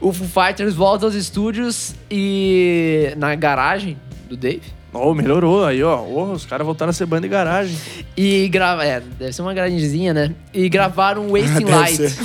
o 0.00 0.12
Foo 0.12 0.26
Fighters 0.44 0.74
volta 0.74 1.06
aos 1.06 1.14
estúdios 1.14 1.94
e 2.10 3.12
na 3.16 3.34
garagem 3.34 3.96
do 4.28 4.36
Dave 4.36 4.62
Oh, 4.96 5.12
melhorou 5.12 5.64
aí, 5.66 5.82
ó. 5.82 6.00
Oh, 6.00 6.30
os 6.30 6.46
caras 6.46 6.64
voltaram 6.64 6.90
a 6.90 6.92
ser 6.92 7.04
banda 7.06 7.22
de 7.22 7.28
garagem. 7.28 7.76
e 8.16 8.46
grava, 8.48 8.84
é, 8.84 9.00
deve 9.00 9.32
ser 9.32 9.42
uma 9.42 9.52
garagemzinha, 9.52 10.14
né? 10.14 10.32
E 10.52 10.68
gravaram 10.68 11.30
Wasting 11.30 11.64
Light. 11.64 11.96
ser. 11.96 12.16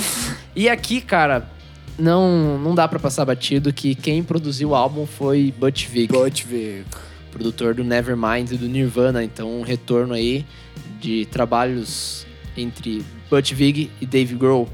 E 0.54 0.68
aqui, 0.68 1.00
cara, 1.00 1.48
não 2.00 2.58
não 2.58 2.74
dá 2.74 2.88
pra 2.88 2.98
passar 2.98 3.24
batido 3.24 3.72
que 3.72 3.94
quem 3.94 4.22
produziu 4.22 4.70
o 4.70 4.74
álbum 4.74 5.06
foi 5.06 5.52
Butch 5.56 5.86
Vig, 5.86 6.12
Pode 6.12 6.44
ver. 6.44 6.84
produtor 7.30 7.74
do 7.74 7.84
Nevermind 7.84 8.50
e 8.52 8.56
do 8.56 8.66
Nirvana, 8.68 9.22
então 9.22 9.48
um 9.60 9.62
retorno 9.62 10.14
aí 10.14 10.44
de 11.00 11.26
trabalhos 11.26 12.26
entre 12.56 13.04
Butch 13.30 13.52
Vig 13.52 13.90
e 14.00 14.06
Dave 14.06 14.34
Grohl. 14.34 14.68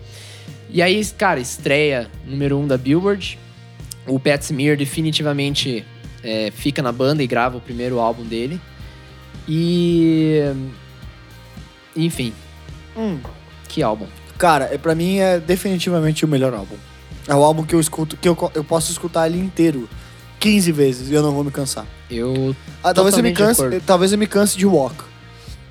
E 0.70 0.80
aí, 0.82 1.04
cara, 1.16 1.38
estreia 1.38 2.10
número 2.26 2.58
um 2.58 2.66
da 2.66 2.76
Billboard. 2.76 3.38
O 4.06 4.18
Pat 4.18 4.42
Smear 4.42 4.76
definitivamente 4.76 5.84
é, 6.22 6.50
fica 6.50 6.82
na 6.82 6.90
banda 6.92 7.22
e 7.22 7.26
grava 7.26 7.56
o 7.56 7.60
primeiro 7.60 8.00
álbum 8.00 8.24
dele. 8.24 8.60
E. 9.48 10.40
Enfim, 11.94 12.32
Hum. 12.96 13.18
que 13.68 13.82
álbum. 13.82 14.06
Cara, 14.36 14.64
é, 14.72 14.76
pra 14.78 14.94
mim 14.94 15.18
é 15.18 15.38
definitivamente 15.38 16.24
o 16.24 16.28
melhor 16.28 16.52
álbum. 16.52 16.76
É 17.28 17.34
o 17.34 17.42
álbum 17.42 17.64
que 17.64 17.74
eu 17.74 17.80
escuto, 17.80 18.16
que 18.16 18.28
eu, 18.28 18.36
eu 18.54 18.62
posso 18.64 18.90
escutar 18.92 19.26
ele 19.28 19.38
inteiro 19.38 19.88
15 20.38 20.70
vezes 20.72 21.10
e 21.10 21.14
eu 21.14 21.22
não 21.22 21.32
vou 21.32 21.42
me 21.42 21.50
cansar. 21.50 21.86
Eu. 22.10 22.54
Ah, 22.84 22.94
talvez 22.94 23.16
eu 23.16 23.22
me 23.22 23.32
canse, 23.32 23.62
talvez 23.84 24.12
eu 24.12 24.18
me 24.18 24.26
canse 24.26 24.56
de 24.56 24.64
Walk, 24.66 24.94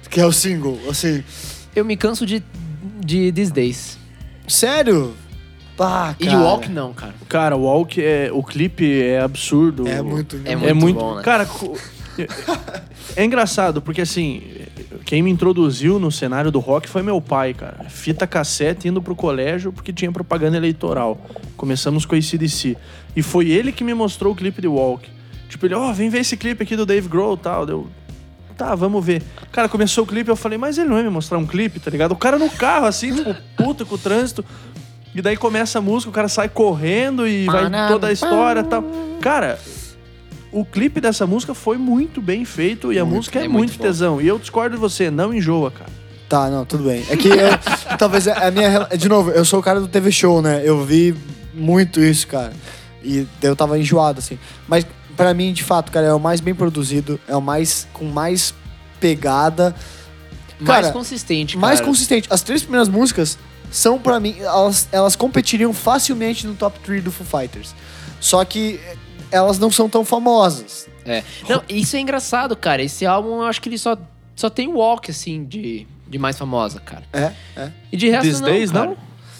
que 0.09 0.19
é 0.19 0.25
o 0.25 0.31
single, 0.33 0.77
assim. 0.89 1.23
Eu 1.75 1.85
me 1.85 1.95
canso 1.95 2.25
de, 2.25 2.43
de 2.99 3.31
These 3.31 3.51
Days. 3.53 3.97
Sério? 4.47 5.13
Pá, 5.77 6.15
E 6.19 6.25
cara. 6.25 6.37
de 6.37 6.43
Walk, 6.43 6.69
não, 6.69 6.93
cara. 6.93 7.15
Cara, 7.27 7.55
o 7.57 7.63
Walk 7.63 8.01
é. 8.01 8.29
O 8.33 8.41
clipe 8.43 9.01
é 9.01 9.19
absurdo. 9.21 9.87
É 9.87 10.01
muito, 10.01 10.39
É 10.45 10.51
É 10.53 10.55
muito 10.55 10.75
muito. 10.77 10.99
bom, 10.99 11.15
né? 11.15 11.21
Cara, 11.23 11.45
co- 11.45 11.77
é 13.15 13.23
engraçado, 13.25 13.81
porque 13.81 14.01
assim, 14.01 14.41
quem 15.05 15.21
me 15.21 15.29
introduziu 15.29 15.99
no 15.99 16.11
cenário 16.11 16.51
do 16.51 16.59
rock 16.59 16.89
foi 16.89 17.03
meu 17.03 17.21
pai, 17.21 17.53
cara. 17.53 17.85
Fita 17.87 18.25
cassete 18.25 18.87
indo 18.87 18.99
pro 19.03 19.15
colégio 19.15 19.71
porque 19.71 19.93
tinha 19.93 20.11
propaganda 20.11 20.57
eleitoral. 20.57 21.23
Começamos 21.55 22.07
com 22.07 22.15
ACDC. 22.15 22.75
E 23.15 23.21
foi 23.21 23.49
ele 23.49 23.71
que 23.71 23.83
me 23.83 23.93
mostrou 23.93 24.33
o 24.33 24.35
clipe 24.35 24.61
de 24.61 24.67
Walk. 24.67 25.07
Tipo, 25.47 25.67
ele, 25.67 25.75
ó, 25.75 25.93
vem 25.93 26.09
ver 26.09 26.21
esse 26.21 26.35
clipe 26.35 26.63
aqui 26.63 26.75
do 26.75 26.87
Dave 26.87 27.07
Grohl 27.07 27.35
e 27.35 27.37
tal. 27.37 27.67
Deu. 27.67 27.87
Tá, 28.57 28.73
vamos 28.73 29.05
ver. 29.05 29.21
Cara, 29.51 29.69
começou 29.69 30.05
o 30.05 30.07
clipe, 30.07 30.29
eu 30.29 30.35
falei, 30.35 30.57
mas 30.57 30.79
ele 30.79 30.89
não 30.89 30.97
ia 30.97 31.03
me 31.03 31.09
mostrar 31.11 31.37
um 31.37 31.45
clipe, 31.45 31.79
tá 31.79 31.91
ligado? 31.91 32.13
O 32.13 32.15
cara 32.15 32.39
no 32.39 32.49
carro, 32.49 32.87
assim, 32.87 33.13
tipo, 33.13 33.35
puto 33.55 33.85
com 33.85 33.93
o 33.93 33.99
trânsito. 33.99 34.43
E 35.13 35.21
daí 35.21 35.37
começa 35.37 35.77
a 35.77 35.81
música, 35.81 36.09
o 36.09 36.13
cara 36.13 36.27
sai 36.27 36.49
correndo 36.49 37.27
e 37.27 37.45
vai 37.45 37.69
toda 37.87 38.07
a 38.07 38.11
história 38.11 38.61
e 38.61 38.63
tal. 38.63 38.83
Cara, 39.21 39.59
o 40.55 40.63
clipe 40.63 41.01
dessa 41.01 41.27
música 41.27 41.53
foi 41.53 41.77
muito 41.77 42.21
bem 42.21 42.45
feito 42.45 42.93
e 42.93 42.97
a 42.97 43.03
Muito, 43.03 43.17
música 43.17 43.39
é, 43.39 43.43
é 43.43 43.47
muito, 43.49 43.71
muito 43.71 43.79
tesão. 43.79 44.21
E 44.21 44.27
eu 44.27 44.39
discordo 44.39 44.75
de 44.77 44.81
você, 44.81 45.11
não 45.11 45.33
enjoa, 45.33 45.69
cara. 45.69 45.89
Tá, 46.29 46.49
não, 46.49 46.63
tudo 46.63 46.85
bem. 46.85 47.03
É 47.09 47.17
que 47.17 47.27
eu, 47.27 47.37
talvez 47.99 48.25
a 48.25 48.49
minha. 48.51 48.87
De 48.97 49.09
novo, 49.09 49.31
eu 49.31 49.43
sou 49.43 49.59
o 49.59 49.61
cara 49.61 49.81
do 49.81 49.87
TV 49.89 50.09
Show, 50.13 50.41
né? 50.41 50.61
Eu 50.63 50.81
vi 50.85 51.13
muito 51.53 51.99
isso, 51.99 52.25
cara. 52.27 52.53
E 53.03 53.27
eu 53.41 53.53
tava 53.53 53.77
enjoado, 53.77 54.19
assim. 54.19 54.39
Mas 54.65 54.87
pra 55.17 55.33
mim, 55.33 55.51
de 55.51 55.61
fato, 55.61 55.91
cara, 55.91 56.07
é 56.07 56.13
o 56.13 56.19
mais 56.19 56.39
bem 56.39 56.55
produzido, 56.55 57.19
é 57.27 57.35
o 57.35 57.41
mais. 57.41 57.85
com 57.91 58.05
mais 58.05 58.53
pegada, 58.97 59.75
Mais 60.57 60.83
Cara, 60.83 60.93
consistente, 60.93 61.57
mais 61.57 61.79
cara. 61.79 61.91
consistente. 61.91 62.27
As 62.31 62.41
três 62.41 62.61
primeiras 62.61 62.87
músicas 62.87 63.37
são, 63.69 63.99
pra 63.99 64.21
mim, 64.21 64.37
elas, 64.39 64.87
elas 64.89 65.17
competiriam 65.17 65.73
facilmente 65.73 66.47
no 66.47 66.55
top 66.55 66.79
3 66.79 67.03
do 67.03 67.11
Foo 67.11 67.27
Fighters. 67.27 67.75
Só 68.21 68.43
que 68.45 68.79
elas 69.31 69.59
não 69.59 69.71
são 69.71 69.89
tão 69.89 70.03
famosas. 70.03 70.87
É. 71.05 71.23
Não, 71.47 71.61
isso 71.69 71.95
é 71.95 71.99
engraçado, 71.99 72.55
cara. 72.55 72.81
Esse 72.81 73.05
álbum, 73.05 73.37
eu 73.37 73.43
acho 73.43 73.61
que 73.61 73.69
ele 73.69 73.77
só, 73.77 73.97
só 74.35 74.49
tem 74.49 74.67
Walk, 74.67 75.11
assim, 75.11 75.45
de, 75.45 75.87
de 76.07 76.17
mais 76.17 76.37
famosa, 76.37 76.79
cara. 76.79 77.03
É, 77.13 77.31
é. 77.55 77.71
E 77.91 77.97
de 77.97 78.09
resto, 78.09 78.27
These 78.27 78.41
não, 78.41 78.49
Days, 78.49 78.71
cara. 78.71 78.85
não? 78.85 78.97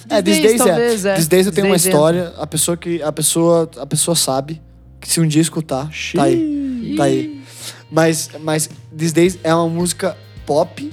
É, 0.09 0.21
These 0.21 0.41
Days, 0.41 0.57
talvez, 0.57 1.05
é. 1.05 1.15
These 1.15 1.29
Days 1.29 1.45
eu 1.47 1.51
tenho 1.51 1.67
uma 1.67 1.75
Days 1.75 1.85
história, 1.85 2.33
a 2.37 2.45
pessoa 2.45 2.77
que 2.77 3.01
a 3.01 3.11
pessoa 3.11 3.69
a 3.77 3.85
pessoa 3.85 4.15
sabe 4.15 4.61
que 5.01 5.09
se 5.09 5.19
um 5.19 5.27
dia 5.27 5.41
escutar, 5.41 5.89
tá 6.15 6.23
aí, 6.23 6.93
tá 6.95 7.03
aí. 7.05 7.41
Mas 7.89 8.29
mas 8.39 8.69
These 8.95 9.13
Days 9.13 9.39
é 9.43 9.53
uma 9.53 9.67
música 9.67 10.15
pop, 10.45 10.91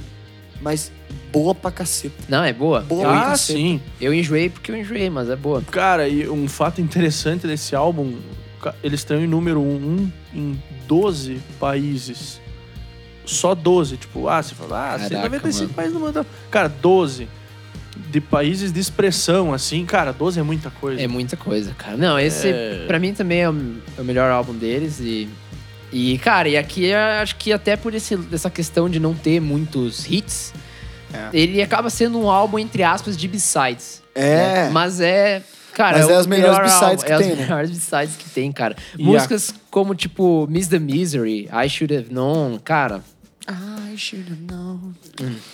mas 0.63 0.91
boa 1.31 1.55
pra 1.55 1.71
caceta. 1.71 2.25
Não, 2.29 2.45
é 2.45 2.53
boa. 2.53 2.81
Boa. 2.81 3.09
Ah, 3.09 3.31
caceta. 3.31 3.59
sim. 3.59 3.81
eu 4.01 4.13
enjoei 4.13 4.49
porque 4.49 4.71
eu 4.71 4.77
enjoei, 4.77 5.09
mas 5.11 5.29
é 5.29 5.37
boa. 5.37 5.63
Cara, 5.63 6.09
e 6.09 6.29
um 6.29 6.49
fato 6.49 6.81
interessante 6.81 7.47
desse 7.47 7.75
álbum, 7.75 8.15
eles 8.83 9.01
estão 9.01 9.19
em 9.19 9.27
número 9.27 9.61
1 9.61 9.65
um, 9.65 10.13
em 10.35 10.63
12 10.87 11.41
países. 11.59 12.41
Só 13.25 13.55
12, 13.55 13.97
tipo, 13.99 14.29
ah, 14.29 14.43
você 14.43 14.55
fala, 14.55 14.95
ah, 14.95 14.99
Caraca, 14.99 15.09
195 15.09 15.63
mano. 15.63 15.75
países 15.75 15.95
no 15.95 16.01
mundo. 16.01 16.27
Cara, 16.51 16.69
12 16.69 17.29
de 18.11 18.21
países 18.21 18.73
de 18.73 18.81
expressão, 18.81 19.53
assim, 19.53 19.85
cara, 19.87 20.13
12 20.13 20.41
é 20.41 20.43
muita 20.43 20.71
coisa. 20.71 21.01
É 21.01 21.07
muita 21.07 21.37
coisa, 21.37 21.73
cara. 21.77 21.97
Não, 21.97 22.19
esse, 22.19 22.49
É. 22.49 22.85
pra 22.87 22.99
mim, 22.99 23.13
também 23.15 23.41
é 23.43 23.51
o, 23.51 23.77
é 23.97 24.01
o 24.01 24.05
melhor 24.05 24.31
álbum 24.31 24.55
deles. 24.55 24.99
E, 25.01 25.29
e 25.93 26.19
cara, 26.19 26.49
e 26.49 26.57
aqui 26.57 26.87
eu 26.87 26.99
acho 26.99 27.37
que 27.37 27.53
até 27.53 27.77
por 27.77 27.95
esse, 27.95 28.19
essa 28.33 28.51
questão 28.51 28.89
de 28.89 28.99
não 28.99 29.15
ter 29.15 29.41
muitos 29.41 30.11
hits, 30.11 30.53
É. 31.13 31.29
ele 31.33 31.63
acaba 31.63 31.91
sendo 31.91 32.19
um 32.19 32.29
álbum, 32.31 32.59
entre 32.59 32.83
aspas, 32.83 33.17
de 33.17 33.29
B-sides. 33.29 34.03
É. 34.15 34.37
né? 34.65 34.71
Mas 34.71 35.01
é. 35.01 35.43
Cara, 35.75 35.99
Mas 35.99 36.09
é, 36.09 36.13
é 36.13 36.17
as 36.17 36.27
melhores 36.27 36.57
melhor 36.59 36.63
B-sides 36.65 36.83
álbum, 36.89 37.03
que 37.05 37.13
é 37.13 37.19
tem, 37.19 37.31
as 37.33 37.37
né? 37.39 37.43
melhores 37.45 37.71
B-sides 37.71 38.17
que 38.17 38.31
tem, 38.31 38.53
cara. 38.53 38.77
E 38.99 39.03
Músicas 39.03 39.55
como, 39.71 39.95
tipo, 39.95 40.47
Miss 40.51 40.69
the 40.69 40.79
Misery, 40.79 41.49
I 41.53 41.69
Should 41.69 41.97
Have 41.97 42.09
Known, 42.13 42.59
cara, 42.63 43.01
I 43.49 43.97
should 43.97 44.25
have 44.31 44.41
known. 44.43 44.93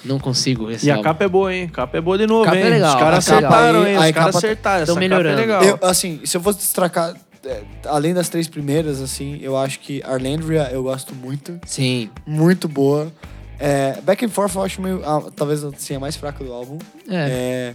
não 0.04 0.18
consigo 0.18 0.70
esse 0.70 0.86
E 0.86 0.90
a 0.90 0.94
álbum. 0.94 1.04
capa 1.04 1.24
é 1.24 1.28
boa, 1.28 1.54
hein? 1.54 1.64
A 1.64 1.74
capa 1.74 1.96
é 1.96 2.00
boa 2.00 2.18
de 2.18 2.26
novo, 2.26 2.44
Capa 2.44 2.56
é 2.56 2.62
hein? 2.64 2.70
legal, 2.70 2.94
Os 2.94 3.00
caras 3.02 3.28
a 3.28 3.34
capa- 3.34 3.46
acertaram, 3.48 3.80
aí- 3.82 3.86
hein? 3.92 3.94
Os 3.96 4.00
caras 4.00 4.14
capa- 4.14 4.38
acertaram. 4.38 4.86
tão 4.86 4.92
Essa 4.92 5.00
melhorando. 5.00 5.36
capa 5.36 5.42
é 5.42 5.58
legal. 5.60 5.78
Eu, 5.82 5.88
assim, 5.88 6.20
se 6.24 6.36
eu 6.36 6.40
fosse 6.40 6.58
destacar 6.58 7.14
é, 7.46 7.62
além 7.86 8.12
das 8.12 8.28
três 8.28 8.46
primeiras, 8.48 9.00
assim, 9.00 9.38
eu 9.40 9.56
acho 9.56 9.78
que 9.80 10.02
Arlandria 10.04 10.68
eu 10.72 10.82
gosto 10.82 11.14
muito, 11.14 11.58
Sim. 11.64 12.10
muito 12.26 12.68
boa. 12.68 13.10
É, 13.58 13.98
Back 14.02 14.24
and 14.24 14.28
Forth 14.28 14.54
eu 14.54 14.62
acho 14.62 14.82
meio, 14.82 15.02
ah, 15.04 15.22
talvez 15.34 15.64
assim, 15.64 15.94
a 15.94 16.00
mais 16.00 16.14
fraca 16.16 16.44
do 16.44 16.52
álbum. 16.52 16.78
É. 17.08 17.74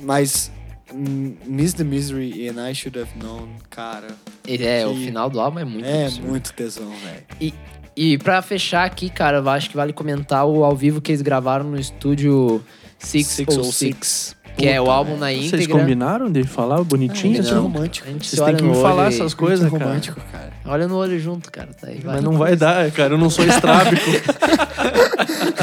mas 0.00 0.50
hum, 0.54 0.57
Miss 0.92 1.74
the 1.74 1.84
Misery 1.84 2.48
And 2.48 2.70
I 2.70 2.74
Should 2.74 2.98
Have 2.98 3.10
Known, 3.18 3.48
cara, 3.68 4.08
é, 4.46 4.86
o 4.86 4.94
que- 4.94 5.04
final 5.06 5.28
do 5.28 5.38
álbum 5.40 5.58
é 5.58 5.64
muito 5.64 5.86
é 5.86 6.06
absurdo. 6.06 6.28
muito 6.28 6.52
tesão, 6.52 6.88
velho. 7.04 7.24
E, 7.40 7.54
e 7.96 8.18
pra 8.18 8.40
fechar 8.40 8.84
aqui, 8.84 9.10
cara, 9.10 9.38
eu 9.38 9.48
acho 9.50 9.68
que 9.70 9.76
vale 9.76 9.92
comentar 9.92 10.46
o 10.46 10.64
ao 10.64 10.74
vivo 10.74 11.00
que 11.00 11.10
eles 11.12 11.20
gravaram 11.22 11.64
no 11.66 11.78
estúdio 11.78 12.62
606, 12.98 14.34
que 14.56 14.66
é 14.68 14.80
o 14.80 14.84
Puta, 14.84 14.94
álbum 14.96 15.16
velho. 15.16 15.20
na 15.20 15.26
Vocês 15.48 15.52
íntegra. 15.62 15.78
combinaram 15.80 16.30
de 16.32 16.42
falar 16.44 16.82
bonitinho? 16.82 17.36
É, 17.36 17.40
assim? 17.40 17.52
muito 17.54 17.62
romântico. 17.74 18.08
A 18.08 18.12
gente 18.12 18.26
Vocês 18.26 18.42
têm 18.42 18.56
que 18.56 18.62
me 18.62 18.74
falar 18.74 19.04
e- 19.10 19.14
essas 19.14 19.34
coisas, 19.34 19.70
cara. 19.70 19.84
romântico, 19.84 20.20
cara. 20.32 20.52
Olha 20.64 20.86
no 20.88 20.96
olho 20.96 21.18
junto, 21.18 21.50
cara. 21.52 21.68
Tá 21.78 21.86
aí, 21.88 21.98
vai. 22.00 22.16
Mas 22.16 22.24
não 22.24 22.32
vai 22.36 22.56
dar, 22.56 22.90
cara. 22.92 23.14
Eu 23.14 23.18
não 23.18 23.30
sou 23.30 23.44
estrábico. 23.46 24.04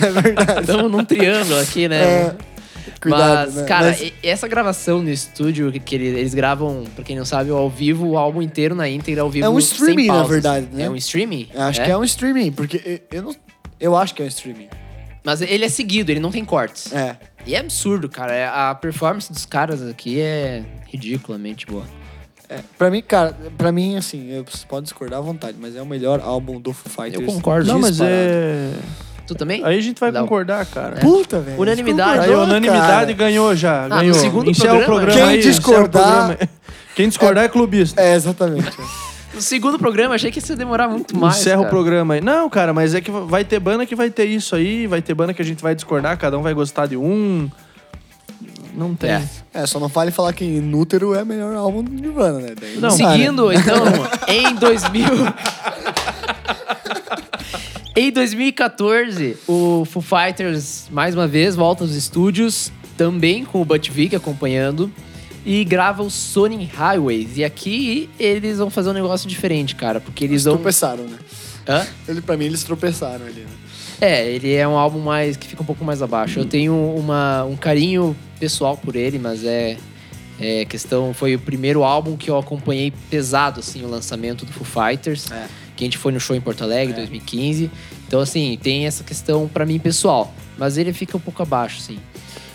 É 0.01 0.11
verdade. 0.11 0.61
Estamos 0.61 0.91
num 0.91 1.03
triângulo 1.05 1.59
aqui, 1.59 1.87
né? 1.87 2.01
É, 2.03 2.35
cuidado, 3.11 3.45
Mas, 3.47 3.55
né? 3.55 3.63
cara, 3.67 3.87
Mas- 3.87 4.01
e- 4.01 4.13
essa 4.23 4.47
gravação 4.47 5.01
no 5.01 5.09
estúdio, 5.09 5.71
que, 5.71 5.79
que 5.79 5.95
eles, 5.95 6.33
gravam, 6.33 6.83
pra 6.95 7.03
quem 7.03 7.15
não 7.15 7.25
sabe, 7.25 7.49
ao 7.51 7.69
vivo, 7.69 8.07
o 8.07 8.17
álbum 8.17 8.41
inteiro 8.41 8.75
na 8.75 8.87
íntegra, 8.89 9.21
ao 9.21 9.29
vivo 9.29 9.45
É 9.45 9.49
um 9.49 9.59
sem 9.59 9.73
streaming, 9.77 10.07
na 10.07 10.23
verdade, 10.23 10.67
né? 10.71 10.83
É 10.83 10.89
um 10.89 10.95
streaming? 10.95 11.47
eu 11.53 11.61
acho 11.61 11.83
que 11.83 11.91
é 11.91 11.97
um 11.97 12.03
streaming, 12.03 12.51
porque 12.51 12.81
eu, 13.11 13.17
eu 13.17 13.23
não, 13.23 13.35
eu 13.79 13.95
acho 13.95 14.13
que 14.15 14.21
é 14.21 14.25
um 14.25 14.27
streaming. 14.27 14.67
Mas 15.23 15.41
ele 15.41 15.65
é 15.65 15.69
seguido, 15.69 16.11
ele 16.11 16.19
não 16.19 16.31
tem 16.31 16.45
cortes. 16.45 16.93
É. 16.93 17.15
E 17.47 17.55
é 17.55 17.59
absurdo, 17.59 18.07
cara. 18.07 18.33
É- 18.33 18.47
A 18.47 18.75
performance 18.75 19.31
dos 19.31 19.45
caras 19.45 19.81
aqui 19.81 20.19
é 20.19 20.63
ridiculamente 20.87 21.65
boa. 21.65 21.83
É, 22.47 22.59
pra 22.77 22.91
mim, 22.91 23.01
cara, 23.01 23.35
pra 23.57 23.71
mim, 23.71 23.95
assim, 23.97 24.29
eu, 24.31 24.45
você 24.47 24.65
pode 24.67 24.83
discordar 24.83 25.17
à 25.17 25.21
vontade, 25.21 25.57
mas 25.59 25.75
é 25.75 25.81
o 25.81 25.85
melhor 25.85 26.19
álbum 26.23 26.59
do 26.61 26.71
Foo 26.73 26.91
Fighters. 26.91 27.27
Eu 27.27 27.33
concordo. 27.33 27.67
Não, 27.67 27.79
mas 27.79 27.91
disparado. 27.97 28.15
é. 28.19 28.71
Tu 29.27 29.33
também? 29.33 29.63
Aí 29.65 29.77
a 29.77 29.81
gente 29.81 29.99
vai 29.99 30.11
concordar, 30.11 30.65
cara. 30.67 30.97
Puta, 30.97 31.39
velho. 31.39 31.59
Unanimidade. 31.59 32.25
Aí 32.25 32.35
unanimidade 32.35 33.13
cara. 33.13 33.13
ganhou 33.13 33.55
já. 33.55 33.83
no 33.87 33.95
ganhou. 33.95 34.13
segundo 34.13 34.51
Encerra 34.51 34.75
o 34.75 34.83
programa, 34.83 35.01
programa. 35.05 35.27
Quem 35.27 35.29
aí, 35.33 35.39
o 35.39 35.41
discordar- 35.41 36.27
programa. 36.27 36.37
Quem 36.95 37.09
discordar 37.09 37.43
é 37.43 37.47
clubista. 37.49 38.01
É, 38.01 38.15
exatamente. 38.15 38.71
No 39.33 39.41
segundo 39.41 39.77
programa, 39.77 40.15
achei 40.15 40.31
que 40.31 40.39
ia 40.39 40.55
demorar 40.55 40.87
muito 40.87 41.17
mais. 41.17 41.37
Encerra 41.39 41.57
o 41.57 41.63
cara. 41.63 41.69
programa 41.69 42.13
aí. 42.13 42.21
Não, 42.21 42.49
cara, 42.49 42.73
mas 42.73 42.95
é 42.95 43.01
que 43.01 43.11
vai 43.11 43.43
ter 43.43 43.59
banda 43.59 43.85
que 43.85 43.95
vai 43.95 44.09
ter 44.09 44.25
isso 44.25 44.55
aí, 44.55 44.87
vai 44.87 45.01
ter 45.01 45.13
banda 45.13 45.33
que 45.33 45.41
a 45.41 45.45
gente 45.45 45.61
vai 45.61 45.75
discordar, 45.75 46.17
cada 46.17 46.37
um 46.37 46.41
vai 46.41 46.53
gostar 46.53 46.85
de 46.85 46.95
um. 46.95 47.49
Não 48.73 48.95
tem. 48.95 49.09
É. 49.11 49.23
É, 49.53 49.65
só 49.65 49.79
não 49.79 49.89
fale 49.89 50.11
falar 50.11 50.31
que 50.33 50.45
Nútero 50.45 51.13
é 51.15 51.23
o 51.23 51.25
melhor 51.25 51.55
álbum 51.55 51.81
do 51.83 51.91
Nirvana, 51.91 52.39
né? 52.39 52.53
Daí 52.59 52.75
Não. 52.75 52.89
né? 52.89 52.95
Seguindo, 52.95 53.51
então, 53.51 53.75
em 54.27 54.53
2000... 54.55 55.05
em 57.95 58.11
2014, 58.11 59.37
o 59.47 59.85
Foo 59.85 60.01
Fighters, 60.01 60.87
mais 60.91 61.15
uma 61.15 61.27
vez, 61.27 61.55
volta 61.55 61.83
aos 61.83 61.93
estúdios, 61.95 62.71
também 62.97 63.45
com 63.45 63.61
o 63.61 63.65
Butch 63.65 63.89
Vig 63.89 64.15
acompanhando, 64.15 64.91
e 65.45 65.63
grava 65.63 66.03
o 66.03 66.09
Sonic 66.09 66.65
Highways. 66.75 67.37
E 67.37 67.43
aqui 67.43 68.09
eles 68.19 68.57
vão 68.57 68.69
fazer 68.69 68.89
um 68.89 68.93
negócio 68.93 69.29
diferente, 69.29 69.75
cara, 69.75 69.99
porque 70.01 70.25
eles 70.25 70.33
Eles 70.33 70.43
vão... 70.45 70.55
tropeçaram, 70.55 71.03
né? 71.05 71.17
Hã? 71.67 71.85
Ele, 72.07 72.21
pra 72.21 72.35
mim, 72.35 72.45
eles 72.45 72.63
tropeçaram 72.63 73.25
ali, 73.25 73.41
né? 73.41 73.49
É, 74.01 74.29
ele 74.29 74.53
é 74.53 74.67
um 74.67 74.77
álbum 74.77 74.99
mais 74.99 75.37
que 75.37 75.47
fica 75.47 75.63
um 75.63 75.65
pouco 75.65 75.85
mais 75.85 76.01
abaixo. 76.01 76.39
Eu 76.39 76.45
tenho 76.45 76.75
uma, 76.75 77.45
um 77.45 77.55
carinho 77.55 78.15
pessoal 78.39 78.75
por 78.75 78.95
ele, 78.95 79.17
mas 79.17 79.43
é, 79.45 79.77
é 80.39 80.65
questão. 80.65 81.13
Foi 81.13 81.33
o 81.33 81.39
primeiro 81.39 81.81
álbum 81.81 82.17
que 82.17 82.29
eu 82.29 82.37
acompanhei 82.37 82.91
pesado, 83.09 83.61
assim, 83.61 83.83
o 83.83 83.87
lançamento 83.87 84.45
do 84.45 84.51
Foo 84.51 84.65
Fighters. 84.65 85.31
É. 85.31 85.47
Que 85.75 85.83
a 85.83 85.87
gente 85.87 85.97
foi 85.97 86.11
no 86.11 86.19
show 86.19 86.35
em 86.35 86.41
Porto 86.41 86.63
Alegre, 86.63 86.93
2015. 86.93 87.69
Então, 88.07 88.19
assim, 88.19 88.57
tem 88.61 88.85
essa 88.85 89.03
questão 89.03 89.47
pra 89.47 89.65
mim 89.65 89.77
pessoal. 89.79 90.33
Mas 90.57 90.77
ele 90.77 90.93
fica 90.93 91.17
um 91.17 91.19
pouco 91.19 91.41
abaixo, 91.41 91.79
assim. 91.79 91.99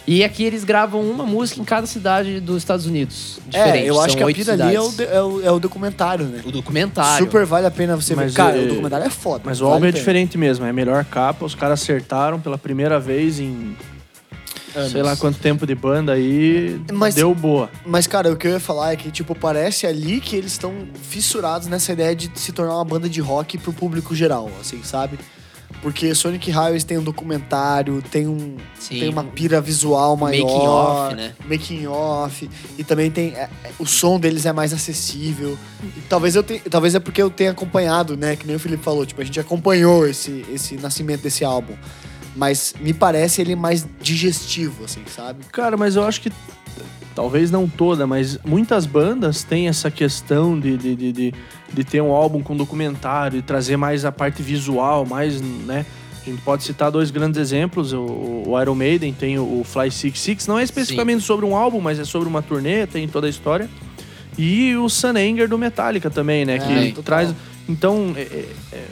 E 0.06 0.24
aqui 0.24 0.42
eles 0.42 0.64
gravam 0.64 1.02
uma 1.02 1.24
música 1.24 1.60
em 1.60 1.64
cada 1.64 1.86
cidade 1.86 2.40
dos 2.40 2.56
Estados 2.56 2.86
Unidos. 2.86 3.38
Diferente. 3.46 3.84
É, 3.84 3.90
eu 3.90 4.00
acho 4.00 4.16
São 4.18 4.26
que 4.26 4.32
a 4.32 4.34
pira 4.34 4.52
ali 4.54 4.74
é 4.74 4.80
o, 4.80 4.92
é, 4.98 5.22
o, 5.22 5.42
é 5.46 5.52
o 5.52 5.60
documentário, 5.60 6.24
né? 6.24 6.40
O 6.44 6.50
documentário. 6.50 7.24
Super 7.24 7.44
vale 7.44 7.66
a 7.66 7.70
pena 7.70 7.94
você 7.94 8.14
Mas 8.16 8.32
ver. 8.32 8.36
Cara, 8.36 8.56
é- 8.56 8.64
o 8.64 8.68
documentário 8.68 9.06
é 9.06 9.10
foda. 9.10 9.42
Mas 9.44 9.60
o 9.60 9.64
vale 9.64 9.74
álbum 9.74 9.86
é 9.86 9.92
diferente 9.92 10.36
mesmo, 10.36 10.64
é 10.64 10.70
a 10.70 10.72
melhor 10.72 11.04
capa, 11.04 11.44
os 11.44 11.54
caras 11.54 11.80
acertaram 11.80 12.40
pela 12.40 12.58
primeira 12.58 12.98
vez 12.98 13.38
em 13.38 13.76
Anos. 14.74 14.92
sei 14.92 15.02
lá 15.02 15.16
quanto 15.16 15.38
tempo 15.38 15.66
de 15.66 15.74
banda 15.74 16.12
aí, 16.12 16.80
Mas- 16.92 17.14
deu 17.14 17.34
boa. 17.34 17.70
Mas, 17.84 18.06
cara, 18.06 18.32
o 18.32 18.36
que 18.36 18.46
eu 18.46 18.52
ia 18.52 18.60
falar 18.60 18.92
é 18.92 18.96
que, 18.96 19.10
tipo, 19.10 19.34
parece 19.34 19.86
ali 19.86 20.20
que 20.20 20.36
eles 20.36 20.52
estão 20.52 20.72
fissurados 21.02 21.66
nessa 21.68 21.92
ideia 21.92 22.14
de 22.14 22.30
se 22.34 22.52
tornar 22.52 22.74
uma 22.74 22.84
banda 22.84 23.08
de 23.08 23.20
rock 23.20 23.58
pro 23.58 23.72
público 23.72 24.14
geral, 24.14 24.50
assim, 24.60 24.80
sabe? 24.82 25.18
Porque 25.82 26.14
Sonic 26.14 26.50
Highways 26.50 26.84
tem 26.84 26.98
um 26.98 27.02
documentário, 27.02 28.02
tem 28.02 28.26
um 28.26 28.56
Sim. 28.78 29.00
tem 29.00 29.08
uma 29.08 29.24
pira 29.24 29.60
visual 29.62 30.14
maior, 30.14 30.44
Making 30.44 30.66
off, 30.66 31.14
né? 31.14 31.32
making 31.48 31.86
off, 31.86 32.50
e 32.76 32.84
também 32.84 33.10
tem 33.10 33.28
é, 33.34 33.48
é, 33.64 33.70
o 33.78 33.86
som 33.86 34.20
deles 34.20 34.44
é 34.44 34.52
mais 34.52 34.74
acessível. 34.74 35.56
E 35.82 36.00
talvez 36.02 36.36
eu 36.36 36.42
tenha, 36.42 36.60
talvez 36.68 36.94
é 36.94 37.00
porque 37.00 37.22
eu 37.22 37.30
tenha 37.30 37.52
acompanhado, 37.52 38.14
né, 38.14 38.36
que 38.36 38.46
nem 38.46 38.56
o 38.56 38.58
Felipe 38.58 38.82
falou, 38.82 39.06
tipo, 39.06 39.22
a 39.22 39.24
gente 39.24 39.40
acompanhou 39.40 40.06
esse 40.06 40.44
esse 40.52 40.74
nascimento 40.76 41.22
desse 41.22 41.44
álbum. 41.44 41.72
Mas 42.36 42.74
me 42.80 42.92
parece 42.92 43.40
ele 43.40 43.56
mais 43.56 43.86
digestivo, 44.00 44.84
assim, 44.84 45.02
sabe? 45.06 45.44
Cara, 45.52 45.76
mas 45.76 45.96
eu 45.96 46.04
acho 46.04 46.20
que 46.20 46.30
talvez 47.14 47.50
não 47.50 47.68
toda, 47.68 48.06
mas 48.06 48.38
muitas 48.44 48.86
bandas 48.86 49.42
têm 49.42 49.68
essa 49.68 49.90
questão 49.90 50.58
de, 50.58 50.76
de, 50.76 50.94
de, 50.94 51.12
de, 51.12 51.34
de 51.72 51.84
ter 51.84 52.00
um 52.00 52.12
álbum 52.12 52.40
com 52.42 52.56
documentário 52.56 53.38
e 53.38 53.42
trazer 53.42 53.76
mais 53.76 54.04
a 54.04 54.12
parte 54.12 54.42
visual, 54.42 55.04
mais, 55.04 55.40
né? 55.40 55.84
A 56.22 56.30
gente 56.30 56.42
pode 56.42 56.62
citar 56.64 56.90
dois 56.90 57.10
grandes 57.10 57.40
exemplos. 57.40 57.92
O, 57.92 58.44
o 58.46 58.60
Iron 58.60 58.74
Maiden 58.74 59.12
tem 59.12 59.38
o, 59.38 59.60
o 59.60 59.64
Fly 59.64 59.90
66, 59.90 60.46
não 60.46 60.58
é 60.58 60.62
especificamente 60.62 61.24
sobre 61.24 61.44
um 61.46 61.56
álbum, 61.56 61.80
mas 61.80 61.98
é 61.98 62.04
sobre 62.04 62.28
uma 62.28 62.42
turnê, 62.42 62.86
tem 62.86 63.08
toda 63.08 63.26
a 63.26 63.30
história. 63.30 63.68
E 64.38 64.76
o 64.76 64.88
Sun 64.88 65.16
Anger 65.16 65.48
do 65.48 65.58
Metallica 65.58 66.08
também, 66.10 66.44
né? 66.44 66.56
É, 66.56 66.58
que 66.58 66.88
total. 66.92 67.02
traz. 67.02 67.34
Então, 67.68 68.12
é- 68.16 68.20
é- 68.20 68.48
é- 68.72 68.86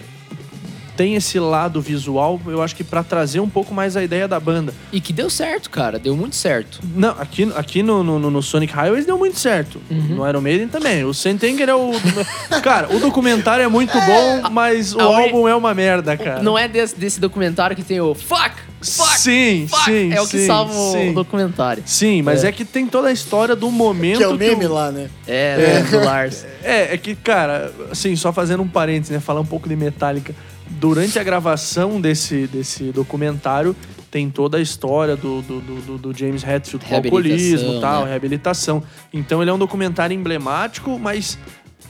tem 0.98 1.14
esse 1.14 1.38
lado 1.38 1.80
visual, 1.80 2.40
eu 2.48 2.60
acho 2.60 2.74
que 2.74 2.82
pra 2.82 3.04
trazer 3.04 3.38
um 3.38 3.48
pouco 3.48 3.72
mais 3.72 3.96
a 3.96 4.02
ideia 4.02 4.26
da 4.26 4.40
banda. 4.40 4.74
E 4.92 5.00
que 5.00 5.12
deu 5.12 5.30
certo, 5.30 5.70
cara. 5.70 5.96
Deu 5.96 6.16
muito 6.16 6.34
certo. 6.34 6.80
Não, 6.92 7.10
aqui, 7.10 7.48
aqui 7.54 7.84
no, 7.84 8.02
no, 8.02 8.18
no 8.18 8.42
Sonic 8.42 8.72
Highways 8.72 9.06
deu 9.06 9.16
muito 9.16 9.38
certo. 9.38 9.80
Uhum. 9.88 10.16
No 10.16 10.28
Iron 10.28 10.40
Maiden 10.40 10.66
também. 10.66 11.04
O 11.04 11.14
Sentenger 11.14 11.68
é 11.68 11.74
o. 11.74 11.92
cara, 12.64 12.92
o 12.92 12.98
documentário 12.98 13.64
é 13.64 13.68
muito 13.68 13.92
bom, 14.00 14.50
mas 14.50 14.92
o 14.92 14.98
a 14.98 15.04
álbum 15.04 15.46
é 15.46 15.54
uma 15.54 15.72
merda, 15.72 16.16
cara. 16.16 16.42
Não 16.42 16.58
é 16.58 16.66
desse, 16.66 16.98
desse 16.98 17.20
documentário 17.20 17.76
que 17.76 17.84
tem 17.84 18.00
o 18.00 18.12
fuck, 18.12 18.56
fuck, 18.82 19.20
Sim, 19.20 19.68
fuck. 19.70 19.84
sim. 19.84 20.12
é 20.12 20.20
o 20.20 20.26
que 20.26 20.38
sim, 20.38 20.46
salva 20.48 20.72
o 20.74 20.92
sim. 20.94 21.12
documentário. 21.12 21.84
Sim, 21.86 22.22
mas 22.22 22.42
É. 22.42 22.48
é. 22.48 22.52
que 22.52 22.64
tem 22.64 22.88
toda 22.88 23.06
a 23.06 23.12
história 23.12 23.54
do 23.54 23.70
momento. 23.70 24.18
Que 24.18 24.24
é 24.24 24.28
o 24.28 24.34
meme 24.34 24.66
o- 24.66 24.72
lá, 24.74 24.90
né? 24.90 25.08
É, 25.28 25.56
né, 25.56 25.80
do 25.92 26.04
Lars. 26.04 26.44
É, 26.64 26.92
é 26.94 26.98
que, 26.98 27.14
cara, 27.14 27.72
assim, 27.92 28.16
só 28.16 28.32
fazendo 28.32 28.64
um 28.64 28.68
parênteses, 28.68 29.10
né? 29.10 29.20
Falar 29.20 29.40
um 29.40 29.46
pouco 29.46 29.68
de 29.68 29.76
Metallica. 29.76 30.34
Durante 30.70 31.18
a 31.18 31.24
gravação 31.24 32.00
desse, 32.00 32.46
desse 32.46 32.92
documentário, 32.92 33.74
tem 34.10 34.30
toda 34.30 34.58
a 34.58 34.60
história 34.60 35.16
do, 35.16 35.42
do, 35.42 35.60
do- 35.60 35.98
do- 35.98 36.16
James 36.16 36.42
Hetfield 36.42 36.84
com 36.86 36.94
alcoolismo 36.96 37.74
e 37.74 37.80
tal, 37.80 38.04
né? 38.04 38.10
reabilitação. 38.10 38.82
Então 39.12 39.42
ele 39.42 39.50
é 39.50 39.54
um 39.54 39.58
documentário 39.58 40.14
emblemático, 40.14 40.98
mas 40.98 41.38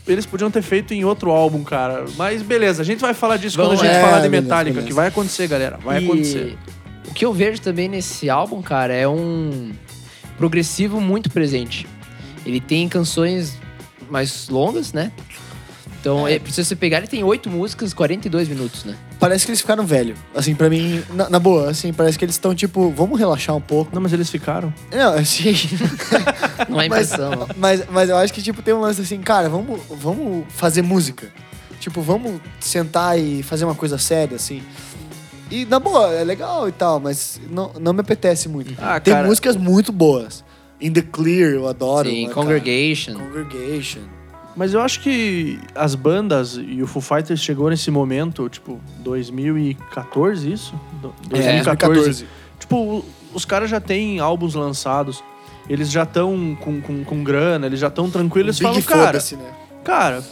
eles 0.06 0.24
podiam 0.26 0.50
ter 0.50 0.62
feito 0.62 0.92
em 0.94 1.04
outro 1.04 1.30
álbum, 1.30 1.62
cara. 1.62 2.04
Mas 2.16 2.42
beleza, 2.42 2.82
a 2.82 2.84
gente 2.84 3.00
vai 3.00 3.14
falar 3.14 3.36
disso 3.36 3.56
Vamos- 3.56 3.78
quando 3.78 3.82
a 3.88 3.92
gente 3.92 3.96
é, 3.96 4.02
falar 4.04 4.20
de 4.20 4.28
Metallica, 4.28 4.74
beleza. 4.74 4.86
que 4.88 4.92
vai 4.94 5.08
acontecer, 5.08 5.46
galera. 5.46 5.76
Vai 5.84 6.00
E 6.00 6.04
acontecer. 6.04 6.56
O 7.08 7.12
que 7.14 7.24
eu 7.24 7.32
vejo 7.32 7.60
também 7.60 7.88
nesse 7.88 8.28
álbum, 8.30 8.60
cara, 8.62 8.92
é 8.94 9.06
um 9.06 9.72
progressivo 10.36 11.00
muito 11.00 11.30
presente. 11.30 11.86
Ele 12.46 12.60
tem 12.60 12.88
canções 12.88 13.56
mais 14.10 14.48
longas, 14.48 14.92
né? 14.92 15.12
Então, 16.00 16.28
é. 16.28 16.40
se 16.48 16.64
você 16.64 16.76
pegar, 16.76 16.98
ele 16.98 17.08
tem 17.08 17.24
oito 17.24 17.50
músicas, 17.50 17.92
42 17.92 18.48
minutos, 18.48 18.84
né? 18.84 18.96
Parece 19.18 19.44
que 19.44 19.50
eles 19.50 19.60
ficaram 19.60 19.84
velho. 19.84 20.14
Assim, 20.34 20.54
pra 20.54 20.70
mim, 20.70 21.02
na, 21.12 21.28
na 21.28 21.38
boa, 21.40 21.70
assim, 21.70 21.92
parece 21.92 22.16
que 22.18 22.24
eles 22.24 22.36
estão 22.36 22.54
tipo, 22.54 22.90
vamos 22.90 23.18
relaxar 23.18 23.56
um 23.56 23.60
pouco. 23.60 23.90
Não, 23.92 24.00
mas 24.00 24.12
eles 24.12 24.30
ficaram. 24.30 24.72
Não, 24.92 25.14
assim. 25.18 25.52
Não 26.68 26.80
é 26.80 26.88
mas, 26.88 27.12
impressão. 27.12 27.30
não. 27.30 27.48
mas, 27.56 27.82
mas 27.90 28.08
eu 28.10 28.16
acho 28.16 28.32
que, 28.32 28.42
tipo, 28.42 28.62
tem 28.62 28.74
um 28.74 28.80
lance 28.80 29.00
assim, 29.00 29.20
cara, 29.20 29.48
vamos, 29.48 29.80
vamos 29.90 30.44
fazer 30.50 30.82
música. 30.82 31.32
Tipo, 31.80 32.00
vamos 32.02 32.40
sentar 32.60 33.18
e 33.18 33.42
fazer 33.42 33.64
uma 33.64 33.74
coisa 33.74 33.96
séria, 33.98 34.36
assim. 34.36 34.62
E, 35.50 35.64
na 35.64 35.78
boa, 35.78 36.12
é 36.14 36.24
legal 36.24 36.68
e 36.68 36.72
tal, 36.72 37.00
mas 37.00 37.40
não, 37.50 37.72
não 37.80 37.92
me 37.92 38.00
apetece 38.00 38.48
muito. 38.48 38.74
Ah, 38.78 39.00
tem 39.00 39.14
cara- 39.14 39.26
músicas 39.26 39.56
muito 39.56 39.90
boas. 39.92 40.44
In 40.80 40.92
the 40.92 41.02
Clear, 41.02 41.52
eu 41.52 41.66
adoro. 41.68 42.08
Sim, 42.08 42.28
Congregation. 42.30 43.14
cara? 43.14 43.24
Congregation. 43.24 44.00
Mas 44.58 44.74
eu 44.74 44.80
acho 44.80 44.98
que 45.00 45.60
as 45.72 45.94
bandas 45.94 46.58
e 46.60 46.82
o 46.82 46.86
Foo 46.88 47.00
Fighters 47.00 47.38
chegou 47.40 47.70
nesse 47.70 47.92
momento, 47.92 48.48
tipo, 48.48 48.80
2014, 48.98 50.52
isso? 50.52 50.74
Do- 51.00 51.14
É, 51.30 51.62
2014. 51.62 52.26
Tipo, 52.58 53.04
os 53.32 53.44
caras 53.44 53.70
já 53.70 53.80
têm 53.80 54.18
álbuns 54.18 54.54
lançados, 54.54 55.22
eles 55.68 55.88
já 55.90 56.02
estão 56.02 56.56
com, 56.60 56.80
com, 56.80 57.04
com 57.04 57.22
grana, 57.22 57.66
eles 57.66 57.78
já 57.78 57.86
estão 57.86 58.10
tranquilos, 58.10 58.60
eles 58.60 58.74
Big 58.74 58.82
falam, 58.82 59.04
cara, 59.06 59.18
né? 59.36 59.52
cara, 59.84 60.24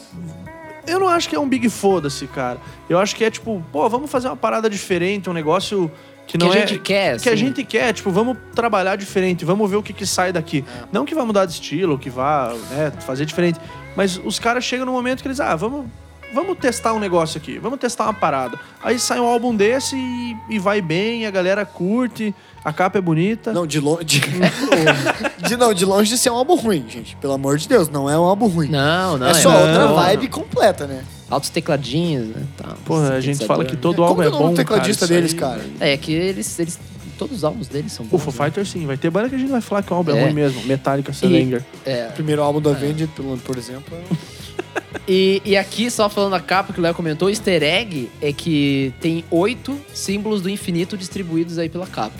eu 0.89 0.99
não 0.99 1.09
acho 1.09 1.29
que 1.29 1.37
é 1.37 1.41
um 1.41 1.49
big 1.49 1.69
foda-se, 1.71 2.27
cara. 2.27 2.59
Eu 2.89 2.99
acho 2.99 3.15
que 3.15 3.23
é 3.25 3.31
tipo, 3.31 3.63
pô, 3.71 3.89
vamos 3.89 4.11
fazer 4.11 4.27
uma 4.27 4.37
parada 4.37 4.69
diferente, 4.69 5.31
um 5.31 5.33
negócio 5.33 5.89
que 6.27 6.37
Que 6.37 6.39
não 6.39 6.51
a 6.53 6.57
é... 6.57 6.67
gente 6.67 6.79
quer, 6.81 7.21
que 7.21 7.29
a 7.29 7.33
assim. 7.33 7.41
gente 7.41 7.65
quer, 7.65 7.93
tipo, 7.93 8.11
vamos 8.11 8.37
trabalhar 8.55 8.97
diferente, 8.97 9.45
vamos 9.45 9.71
ver 9.71 9.77
o 9.77 9.83
que, 9.83 9.93
que 9.93 10.05
sai 10.05 10.33
daqui. 10.33 10.65
Não 10.93 11.05
que 11.05 11.15
vá 11.15 11.25
mudar 11.25 11.47
de 11.47 11.53
estilo, 11.53 11.99
que 11.99 12.11
vá 12.11 12.53
né, 12.71 12.93
fazer 13.01 13.25
diferente. 13.25 13.61
Mas 13.95 14.21
os 14.23 14.39
caras 14.39 14.65
chegam 14.65 14.85
no 14.85 14.93
momento 14.93 15.23
que 15.23 15.29
eles, 15.29 15.41
ah, 15.41 15.55
vamos, 15.55 15.87
vamos 16.35 16.59
testar 16.59 16.93
um 16.93 16.99
negócio 16.99 17.39
aqui, 17.39 17.59
vamos 17.59 17.79
testar 17.79 18.05
uma 18.05 18.15
parada. 18.15 18.59
Aí 18.83 18.99
sai 18.99 19.21
um 19.21 19.27
álbum 19.27 19.55
desse 19.55 19.97
e, 19.97 20.37
e 20.51 20.59
vai 20.59 20.83
bem, 20.83 21.27
a 21.27 21.31
galera 21.31 21.65
curte, 21.65 22.35
a 22.65 22.73
capa 22.73 22.99
é 22.99 23.01
bonita. 23.01 23.53
Não, 23.53 23.67
de 23.67 23.81
longe. 23.81 24.05
De, 24.05 24.21
de- 25.49 25.57
não, 25.57 25.73
de 25.73 25.85
longe 25.85 26.11
de 26.11 26.19
ser 26.19 26.31
um 26.31 26.35
álbum 26.37 26.57
ruim, 26.57 26.85
gente. 26.89 27.17
Pelo 27.17 27.33
amor 27.33 27.57
de 27.57 27.69
Deus, 27.69 27.89
não 27.89 28.11
é 28.11 28.19
um 28.19 28.25
álbum 28.25 28.49
ruim. 28.49 28.69
Não, 28.69 29.17
não. 29.17 29.29
é 29.29 29.35
só 29.35 29.51
não, 29.51 29.61
outra 29.61 29.87
não. 29.87 29.95
vibe 29.95 30.29
completa, 30.29 30.87
né? 30.87 31.05
Altos 31.29 31.51
tecladinhos, 31.51 32.29
né? 32.29 32.45
Tá, 32.57 32.77
Porra, 32.85 33.15
a 33.15 33.21
gente 33.21 33.45
fala 33.47 33.65
que 33.65 33.77
todo 33.77 34.03
álbum 34.05 34.23
é 34.23 34.27
que 34.29 34.33
é 34.33 34.35
o 34.37 34.39
bom, 34.39 34.55
tecladista 34.55 35.07
cara, 35.09 35.17
deles, 35.19 35.33
isso 35.33 35.41
cara? 35.41 35.61
aí- 35.81 35.93
É, 35.93 35.97
que 35.97 36.13
eles, 36.13 36.59
eles. 36.59 36.79
Todos 37.19 37.39
os 37.39 37.45
álbuns 37.45 37.67
deles 37.67 37.93
são 37.93 38.05
O 38.05 38.09
bons. 38.11 38.23
Foo 38.23 38.33
né? 38.33 38.45
Fighters 38.45 38.69
sim, 38.69 38.85
vai 38.87 38.97
ter 38.99 39.09
banda 39.11 39.29
que 39.31 39.35
a 39.35 39.39
gente 39.39 39.51
vai 39.51 39.61
falar 39.63 39.83
que 39.83 39.91
o 39.93 39.97
álbum 39.97 40.13
é, 40.13 40.19
É. 40.19 40.23
ruim 40.25 40.35
mesmo. 40.35 40.63
Metallica, 40.65 41.13
Salinger. 41.15 41.65
É. 41.85 42.09
O 42.11 42.13
primeiro 42.13 42.43
álbum 42.43 42.61
do 42.61 42.69
Avenged, 42.69 43.09
pelo- 43.17 43.37
por 43.39 43.57
exemplo. 43.57 43.97
é- 43.97 44.17
E, 45.09 45.41
e 45.45 45.57
aqui, 45.57 45.91
só 45.91 46.09
falando 46.09 46.33
da 46.33 46.41
capa 46.41 46.73
que 46.73 46.81
o 46.81 46.83
Léo 46.83 46.93
comentou, 46.95 47.29
o 47.29 47.31
easter 47.31 47.63
egg 47.63 48.11
é 48.21 48.33
que 48.33 48.93
tem 49.01 49.25
oito 49.31 49.79
símbolos 49.95 50.43
do 50.43 50.51
infinito 50.51 50.97
distribuídos 50.97 51.59
aí 51.59 51.69
pela 51.69 51.87
capa. 51.87 52.17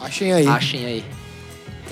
Achem 0.00 0.32
aí. 0.32 0.46
Achem 0.46 0.84
aí. 0.86 1.04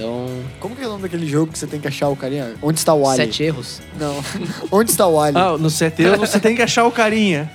Então, 0.00 0.26
Como 0.58 0.74
que 0.74 0.82
é 0.82 0.86
o 0.86 0.90
nome 0.90 1.02
daquele 1.02 1.26
jogo 1.26 1.52
que 1.52 1.58
você 1.58 1.66
tem 1.66 1.78
que 1.78 1.86
achar 1.86 2.08
o 2.08 2.16
carinha? 2.16 2.54
Onde 2.62 2.78
está 2.78 2.94
o 2.94 3.06
Ali? 3.06 3.16
sete 3.16 3.42
erros. 3.42 3.80
Não. 3.98 4.14
Onde 4.72 4.90
está 4.90 5.06
o 5.06 5.20
Ali? 5.20 5.36
Ah, 5.36 5.56
no 5.58 5.68
CT 5.70 6.16
você 6.18 6.40
tem 6.40 6.56
que 6.56 6.62
achar 6.62 6.84
o 6.86 6.90
carinha. 6.90 7.50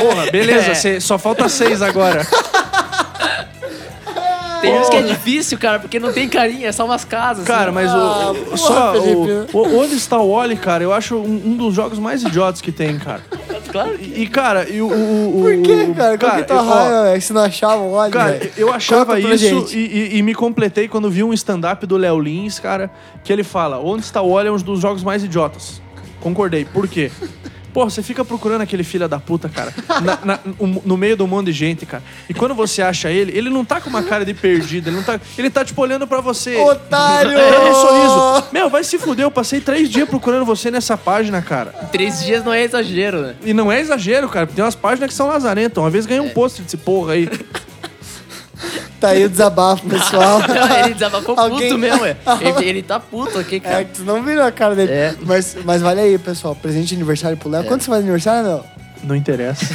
Porra, 0.00 0.30
beleza, 0.30 0.70
É. 0.70 0.74
cê- 0.74 1.00
só 1.00 1.18
falta 1.18 1.48
seis 1.48 1.82
agora. 1.82 2.24
Tem 4.60 4.72
uns 4.80 4.88
que 4.88 4.96
é 4.96 5.02
difícil, 5.02 5.58
cara, 5.58 5.78
porque 5.78 6.00
não 6.00 6.12
tem 6.12 6.28
carinha, 6.28 6.68
é 6.68 6.72
só 6.72 6.84
umas 6.84 7.04
casas. 7.04 7.44
Cara, 7.44 7.64
assim. 7.64 7.72
mas 7.72 7.90
Ah, 7.90 8.30
o, 8.30 8.34
porra, 8.34 8.56
só 8.56 8.92
Felipe. 8.94 9.48
o, 9.52 9.58
o- 9.58 9.78
onde 9.80 9.94
está 9.94 10.18
o 10.18 10.30
Oli, 10.30 10.56
cara, 10.56 10.82
eu 10.82 10.92
acho 10.92 11.16
um, 11.16 11.42
um 11.46 11.56
dos 11.56 11.74
jogos 11.74 11.98
mais 11.98 12.22
idiotas 12.22 12.60
que 12.60 12.72
tem, 12.72 12.98
cara. 12.98 13.20
Claro 13.84 13.98
que 13.98 14.04
E, 14.04 14.22
e, 14.22 14.26
cara, 14.28 14.68
e 14.68 14.80
o, 14.82 14.86
o, 14.88 15.38
o- 15.38 15.42
Por 15.42 15.62
quê, 15.62 15.92
cara? 15.96 16.18
Qual 16.18 16.32
que 16.36 16.42
tá 16.44 16.60
raiva? 16.60 17.20
Se 17.20 17.32
não 17.32 17.42
achava 17.42 17.82
o 17.82 17.98
Ali, 17.98 18.12
Cara, 18.12 18.32
velho? 18.32 18.52
eu 18.56 18.72
achava 18.72 19.18
isso 19.20 19.68
e, 19.76 19.78
e- 19.78 20.18
e 20.18 20.22
me 20.22 20.34
completei 20.34 20.88
quando 20.88 21.10
vi 21.10 21.22
um 21.22 21.32
stand-up 21.32 21.86
do 21.86 21.96
Léo 21.96 22.18
Lins, 22.20 22.58
cara, 22.58 22.90
que 23.24 23.32
ele 23.32 23.44
fala: 23.44 23.78
Onde 23.78 24.04
está 24.04 24.20
o 24.22 24.30
Oli 24.30 24.48
é 24.48 24.52
um 24.52 24.56
dos 24.56 24.80
jogos 24.80 25.02
mais 25.02 25.22
idiotas. 25.24 25.80
Concordei. 26.20 26.64
Por 26.64 26.88
quê? 26.88 27.10
Pô, 27.76 27.84
você 27.84 28.02
fica 28.02 28.24
procurando 28.24 28.62
aquele 28.62 28.82
filho 28.82 29.06
da 29.06 29.20
puta, 29.20 29.50
cara, 29.50 29.70
na- 30.02 30.18
na- 30.24 30.38
um- 30.58 30.80
no 30.82 30.96
meio 30.96 31.14
de 31.14 31.22
um 31.22 31.26
monte 31.26 31.48
de 31.48 31.52
gente, 31.52 31.84
cara. 31.84 32.02
E 32.26 32.32
quando 32.32 32.54
você 32.54 32.80
acha 32.80 33.10
ele, 33.10 33.36
ele 33.36 33.50
não 33.50 33.66
tá 33.66 33.82
com 33.82 33.90
uma 33.90 34.02
cara 34.02 34.24
de 34.24 34.32
perdido, 34.32 34.88
ele 34.88 34.96
não 34.96 35.02
tá. 35.02 35.20
Ele 35.36 35.50
tá 35.50 35.62
tipo 35.62 35.82
olhando 35.82 36.06
pra 36.06 36.22
você. 36.22 36.56
Otário! 36.56 37.32
É, 37.38 37.70
um 37.70 37.74
sorriso. 37.74 38.48
Meu, 38.50 38.70
vai 38.70 38.82
se 38.82 38.98
fuder, 38.98 39.26
eu 39.26 39.30
passei 39.30 39.60
três 39.60 39.90
dias 39.90 40.08
procurando 40.08 40.46
você 40.46 40.70
nessa 40.70 40.96
página, 40.96 41.42
cara. 41.42 41.70
três 41.92 42.24
dias 42.24 42.42
não 42.42 42.50
é 42.54 42.62
exagero, 42.62 43.20
né? 43.20 43.34
E 43.44 43.52
não 43.52 43.70
é 43.70 43.78
exagero, 43.78 44.26
cara, 44.26 44.46
porque 44.46 44.56
tem 44.56 44.64
umas 44.64 44.74
páginas 44.74 45.10
que 45.10 45.14
são 45.14 45.26
lazarentas. 45.28 45.76
Uma 45.76 45.90
vez 45.90 46.06
ganhei 46.06 46.22
um 46.22 46.30
post 46.30 46.62
desse 46.62 46.78
porra 46.78 47.12
aí. 47.12 47.28
Tá 48.98 49.08
aí 49.08 49.24
o 49.24 49.28
desabafo, 49.28 49.86
pessoal. 49.86 50.40
ele 50.84 50.94
desabafou 50.94 51.38
Alguém- 51.38 51.68
puto 51.68 51.78
mesmo, 51.78 52.04
é. 52.06 52.16
Ele, 52.40 52.68
ele 52.68 52.82
tá 52.82 52.98
puto 52.98 53.38
aqui, 53.38 53.56
É, 53.56 53.60
cara. 53.60 53.84
que 53.84 53.92
tu 53.98 54.04
não 54.04 54.22
viram 54.22 54.42
a 54.44 54.50
cara 54.50 54.74
dele. 54.74 54.90
É. 54.90 55.14
Mas, 55.20 55.54
mas 55.66 55.82
vale 55.82 56.00
aí, 56.00 56.16
pessoal. 56.18 56.54
Presente 56.56 56.88
de 56.88 56.94
aniversário 56.94 57.36
pro 57.36 57.50
Léo. 57.50 57.64
Quando 57.64 57.82
você 57.82 57.88
faz 57.90 58.00
aniversário, 58.02 58.48
não? 58.48 58.64
Não 59.04 59.14
interessa. 59.14 59.66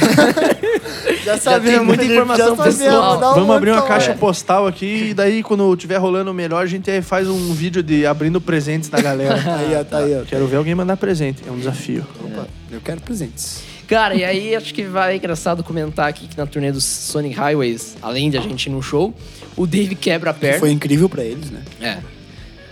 Já 1.24 1.60
tem 1.60 1.78
muita 1.80 2.04
informação 2.04 2.56
pessoal. 2.56 3.18
dá 3.18 3.30
um 3.30 3.34
Vamos 3.34 3.56
abrir 3.56 3.70
uma 3.70 3.76
montão, 3.76 3.88
caixa 3.88 4.10
é. 4.10 4.14
postal 4.14 4.66
aqui 4.66 5.10
e 5.10 5.14
daí 5.14 5.42
quando 5.42 5.74
tiver 5.76 5.96
rolando 5.96 6.34
melhor 6.34 6.62
a 6.62 6.66
gente 6.66 7.00
faz 7.02 7.28
um 7.28 7.54
vídeo 7.54 7.82
de 7.82 8.04
abrindo 8.04 8.40
presentes 8.40 8.88
da 8.88 9.00
galera. 9.00 9.36
Aí, 9.58 9.74
ó, 9.76 9.84
tá 9.84 9.98
aí, 9.98 10.20
ó. 10.20 10.24
Quero 10.24 10.46
ver 10.48 10.56
alguém 10.56 10.74
mandar 10.74 10.96
presente, 10.96 11.42
é 11.46 11.50
um 11.50 11.56
desafio. 11.56 12.04
Opa, 12.24 12.46
eu 12.70 12.80
quero 12.80 13.00
presentes. 13.00 13.62
Cara, 13.92 14.14
e 14.14 14.24
aí 14.24 14.56
acho 14.56 14.72
que 14.72 14.84
vai 14.84 15.16
engraçado 15.16 15.62
comentar 15.62 16.08
aqui 16.08 16.26
que 16.26 16.34
na 16.34 16.46
turnê 16.46 16.72
dos 16.72 16.82
Sonic 16.82 17.34
Highways, 17.36 17.94
além 18.00 18.30
de 18.30 18.38
a 18.38 18.40
gente 18.40 18.64
ir 18.64 18.70
num 18.70 18.80
show, 18.80 19.14
o 19.54 19.66
Dave 19.66 19.94
quebra 19.94 20.30
a 20.30 20.34
perna. 20.34 20.60
Foi 20.60 20.70
incrível 20.72 21.10
pra 21.10 21.22
eles, 21.22 21.50
né? 21.50 21.62
É. 21.78 21.98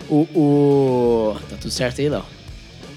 O, 0.08 0.26
o. 0.34 1.36
Tá 1.50 1.56
tudo 1.60 1.70
certo 1.70 2.00
aí, 2.00 2.08
Léo? 2.08 2.24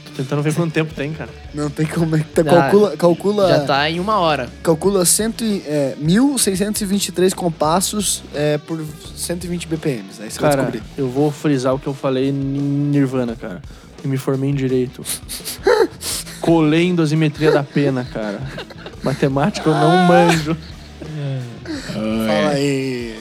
Tô 0.06 0.12
tentando 0.24 0.42
ver 0.42 0.54
quanto 0.56 0.72
tempo 0.72 0.94
tem, 0.94 1.12
cara. 1.12 1.30
Não 1.54 1.70
tem 1.70 1.86
como. 1.86 2.16
é 2.16 2.20
que 2.20 2.26
tá- 2.26 2.44
calcula, 2.46 2.96
calcula, 2.96 3.50
Já 3.50 3.66
tá 3.66 3.90
em 3.90 4.00
uma 4.00 4.18
hora. 4.18 4.48
calcula 4.64 5.04
cento 5.04 5.44
e, 5.44 5.62
é, 5.68 5.98
1.623 6.02 7.34
compassos 7.36 8.24
é, 8.34 8.58
por 8.58 8.82
120 9.18 9.68
BPMs. 9.68 10.22
Aí 10.22 10.32
você 10.32 10.40
vai 10.40 10.50
Cara, 10.50 10.62
descobrir. 10.72 10.84
eu 10.98 11.10
vou 11.10 11.30
frisar 11.30 11.76
o 11.76 11.80
que 11.80 11.88
eu 11.88 11.94
falei 11.94 12.30
em 12.30 12.32
Nirvana, 12.32 13.36
cara. 13.36 13.62
Eu 14.02 14.10
me 14.10 14.16
formei 14.16 14.50
em 14.50 14.56
Direito. 14.56 15.04
Colei 16.44 16.88
em 16.90 16.94
dosimetria 16.94 17.52
da 17.52 17.64
pena, 17.64 18.06
cara. 18.12 18.42
Matemática 19.02 19.70
eu 19.70 19.74
não 19.74 20.04
manjo. 20.04 20.58
Fala 21.94 22.50
aí. 22.52 23.16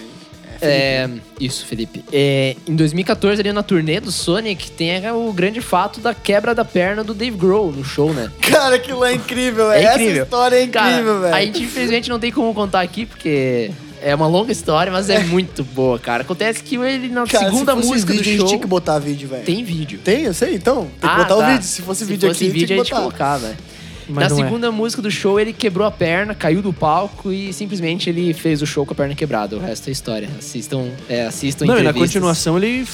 É, 0.60 1.08
isso, 1.38 1.64
Felipe. 1.64 2.04
É, 2.12 2.56
em 2.66 2.74
2014, 2.74 3.40
ali 3.40 3.52
na 3.52 3.62
turnê 3.62 4.00
do 4.00 4.10
Sonic, 4.10 4.72
tem 4.72 5.08
o 5.12 5.32
grande 5.32 5.60
fato 5.60 6.00
da 6.00 6.12
quebra 6.12 6.52
da 6.52 6.64
perna 6.64 7.04
do 7.04 7.14
Dave 7.14 7.36
Grohl 7.36 7.70
no 7.70 7.84
show, 7.84 8.12
né? 8.12 8.28
Cara, 8.40 8.74
aquilo 8.74 9.04
é 9.04 9.12
incrível, 9.14 9.70
É 9.70 9.82
incrível. 9.84 10.12
Essa 10.14 10.22
história 10.24 10.56
é 10.56 10.62
incrível, 10.64 11.04
Cara, 11.04 11.18
velho. 11.20 11.34
a 11.34 11.44
gente 11.44 11.62
infelizmente 11.62 12.08
não 12.10 12.18
tem 12.18 12.32
como 12.32 12.52
contar 12.52 12.80
aqui, 12.80 13.06
porque 13.06 13.70
é 14.05 14.14
uma 14.14 14.26
longa 14.26 14.53
história, 14.53 14.92
mas 14.92 15.09
é 15.11 15.20
muito 15.24 15.62
boa, 15.64 15.98
cara. 15.98 16.22
Acontece 16.22 16.62
que 16.62 16.76
ele, 16.76 17.09
na 17.09 17.26
Cara, 17.26 17.46
segunda 17.46 17.72
se 17.80 17.86
música 17.86 18.12
vídeo, 18.12 18.14
do 18.14 18.20
a 18.20 18.24
gente 18.24 18.38
show... 18.38 18.46
tinha 18.48 18.61
que 18.61 18.66
botar 18.66 18.98
vídeo, 18.98 19.28
velho. 19.28 19.44
Tem 19.44 19.62
vídeo. 19.64 19.98
Tem, 20.03 20.22
eu 20.24 20.34
sei, 20.34 20.55
então. 20.55 20.82
Tem 20.82 20.90
que 21.00 21.07
Ah, 21.07 21.16
botar 21.18 21.36
tá. 21.36 21.36
o 21.36 21.53
vídeo. 21.53 21.64
Se 21.64 21.82
fosse 21.82 22.05
vídeo 22.05 22.28
fosse 22.28 22.44
aqui, 22.44 22.53
vídeo, 22.53 22.66
tinha 22.84 22.84
que 22.84 23.05
botar. 23.05 23.38
né? 23.38 23.57
Mas 24.09 24.28
Na 24.32 24.34
é. 24.40 24.42
segunda 24.44 24.72
música 24.72 25.00
do 25.00 25.11
show, 25.11 25.38
ele 25.38 25.53
quebrou 25.53 25.86
a 25.86 25.90
perna, 25.90 26.34
caiu 26.34 26.61
do 26.61 26.72
palco 26.72 27.32
e 27.32 27.53
simplesmente 27.53 28.11
ele 28.11 28.34
fez 28.34 28.61
o 28.61 28.66
show 28.66 28.84
com 28.84 28.92
a 28.92 28.96
perna 28.96 29.14
quebrada. 29.14 29.57
O 29.57 29.61
resto 29.61 29.88
é 29.88 29.92
história. 29.92 30.28
Assistam, 30.38 30.88
é, 31.09 31.24
assistam 31.24 31.64
Não, 31.66 31.78
e 31.78 31.82
na 31.82 31.92
continuação 31.92 32.57
ele 32.59 32.84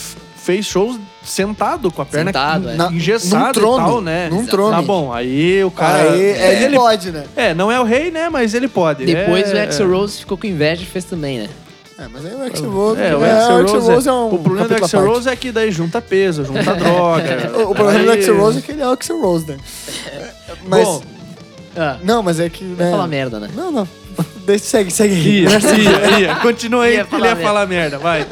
fez 0.49 0.65
shows 0.65 0.99
sentado, 1.23 1.91
com 1.93 2.01
a 2.01 2.07
perna 2.07 2.31
Sentado, 2.31 2.71
é. 2.71 2.75
Na- 2.75 2.91
engessada 2.91 3.45
num 3.49 3.53
trono, 3.53 3.77
e 3.77 3.85
tal, 3.85 4.01
né? 4.01 4.29
num 4.31 4.47
trono. 4.47 4.77
Tá 4.77 4.81
bom, 4.81 5.13
aí 5.13 5.63
o 5.63 5.71
cara... 5.71 6.13
Aí, 6.13 6.23
é, 6.23 6.63
ele, 6.63 6.75
pode, 6.75 7.11
né? 7.13 7.25
É, 7.37 7.53
não 7.53 7.71
é 7.71 7.79
o 7.79 7.85
rei, 7.85 8.11
né? 8.11 8.31
Mas 8.31 8.55
ele 8.55 8.67
pode. 8.67 9.05
Depois 9.05 9.53
é, 9.53 9.61
o 9.61 9.63
Axel 9.65 9.91
Rose 9.91 10.21
ficou 10.21 10.39
com 10.39 10.47
inveja 10.47 10.83
e 10.83 10.87
fez 10.87 11.05
também, 11.05 11.41
né? 11.41 11.51
É, 11.99 12.07
mas 12.11 12.25
aí 12.25 12.35
o 12.35 12.43
Axel 12.47 12.71
Rose... 12.71 12.99
É, 13.03 13.15
o 13.15 13.23
é, 13.23 13.31
Axel 13.31 13.63
Rose, 13.67 13.91
Rose 13.91 14.09
é 14.09 14.13
um 14.13 14.35
O 14.35 14.39
problema 14.39 14.69
do 14.69 14.75
Axel. 14.77 15.07
Rose 15.07 15.29
é 15.29 15.37
que 15.37 15.53
daí 15.53 15.71
junta 15.71 16.01
peso, 16.01 16.47
junta 16.47 16.73
droga. 16.75 17.53
O, 17.59 17.71
o 17.73 17.75
problema 17.75 18.05
do 18.05 18.11
Aí- 18.13 18.19
Axel 18.19 18.39
Rose 18.39 18.59
é 18.59 18.63
que 18.63 18.73
ele 18.73 18.81
é 18.81 18.87
o 18.87 18.93
Axel 18.93 19.21
Rose, 19.21 19.47
né? 19.49 19.59
Mas... 20.67 20.85
Bom, 20.89 21.03
Ah, 21.77 21.99
não, 22.03 22.23
mas 22.23 22.41
é 22.41 22.49
que... 22.49 22.65
vai 22.65 22.87
né? 22.87 22.91
falar 22.91 23.07
merda, 23.07 23.39
né? 23.39 23.51
Não, 23.55 23.71
não. 23.71 23.89
Deixa, 24.47 24.65
segue, 24.65 24.91
segue 24.91 25.15
aí. 25.15 25.45
ia, 25.45 25.49
ia, 25.51 26.21
ia. 26.21 26.35
Continua 26.37 26.85
aí, 26.85 26.95
Ia 26.95 27.05
que 27.05 27.15
ele 27.15 27.23
falar 27.23 27.37
ia 27.39 27.45
falar 27.45 27.67
merda, 27.67 27.99
vai. 27.99 28.27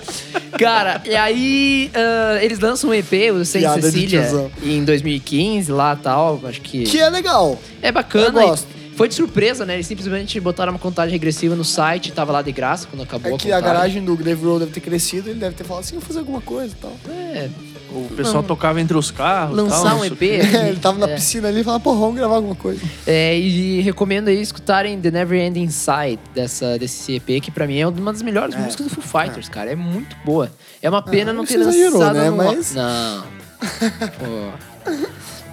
Cara, 0.58 1.02
e 1.04 1.14
aí 1.14 1.90
ah, 1.94 2.38
eles 2.42 2.58
lançam 2.58 2.90
um 2.90 2.94
EP, 2.94 3.12
o 3.34 3.44
Saint 3.44 3.62
Piada 3.64 3.80
de 3.80 3.86
Cecília, 3.86 4.22
tiozão. 4.22 4.50
em 4.62 4.84
2015, 4.84 5.70
lá 5.72 5.94
tal. 5.96 6.40
Acho 6.44 6.60
que, 6.62 6.84
Que 6.84 6.98
é 7.00 7.08
legal. 7.10 7.60
é 7.82 7.92
bacana. 7.92 8.26
Eu 8.42 8.48
gosto. 8.48 8.66
e 8.92 8.96
Foi 8.96 9.08
de 9.08 9.14
surpresa, 9.14 9.66
né? 9.66 9.74
Eles 9.74 9.86
simplesmente 9.86 10.40
botaram 10.40 10.72
uma 10.72 10.78
contagem 10.78 11.12
regressiva 11.12 11.54
no 11.54 11.64
site, 11.64 12.12
tava 12.12 12.32
lá 12.32 12.40
de 12.40 12.50
graça 12.52 12.88
quando 12.90 13.02
acabou 13.02 13.32
É 13.32 13.34
a 13.34 13.38
que 13.38 13.52
a 13.52 13.56
contagem. 13.56 13.74
garagem 13.76 14.04
do 14.04 14.16
Dave 14.16 14.40
Grohl 14.40 14.58
deve 14.58 14.70
ter 14.70 14.80
crescido, 14.80 15.28
ele 15.28 15.38
deve 15.38 15.54
ter 15.54 15.64
falado 15.64 15.82
assim, 15.84 15.96
vou 15.96 16.02
fazer 16.02 16.20
alguma 16.20 16.40
coisa 16.40 16.72
e 16.72 16.80
tal. 16.80 16.92
É, 17.10 17.48
O 17.90 18.08
pessoal 18.14 18.42
tocava 18.42 18.80
entre 18.80 18.96
os 18.96 19.10
carros. 19.10 19.56
lançar 19.56 19.82
tal, 19.82 19.96
um 19.96 19.98
não 19.98 20.04
EP. 20.04 20.12
o 20.12 20.16
quê. 20.16 20.26
ele 20.68 20.78
tava 20.80 20.98
na 20.98 21.08
é. 21.08 21.14
piscina 21.14 21.48
ali 21.48 21.60
e 21.60 21.64
falava, 21.64 21.82
porra, 21.82 21.98
vamos 22.00 22.16
gravar 22.16 22.34
alguma 22.36 22.54
coisa. 22.54 22.80
É, 23.06 23.38
e 23.38 23.80
recomendo 23.80 24.28
aí 24.28 24.40
escutarem 24.40 25.00
The 25.00 25.10
Never 25.10 25.40
Ending 25.40 25.68
Side 25.70 26.18
dessa, 26.34 26.78
desse 26.78 27.14
EP, 27.16 27.40
que 27.42 27.50
pra 27.50 27.66
mim 27.66 27.78
é 27.78 27.86
uma 27.86 28.12
das 28.12 28.22
melhores 28.22 28.54
É. 28.54 28.58
músicas 28.58 28.86
do 28.88 28.94
Foo 29.00 29.02
Fighters, 29.22 29.48
cara. 29.48 29.70
É 29.70 29.76
muito 29.76 30.14
boa. 30.24 30.50
É 30.82 30.90
uma 30.90 31.00
pena 31.02 31.30
Ah, 31.30 31.34
não 31.34 31.44
ter 31.46 31.58
exagerou, 31.60 31.98
lançado 32.00 32.16
né? 32.18 32.30
no... 32.30 32.36
Mas- 32.36 32.74
Não. 32.74 33.22
Pô, 34.18 34.92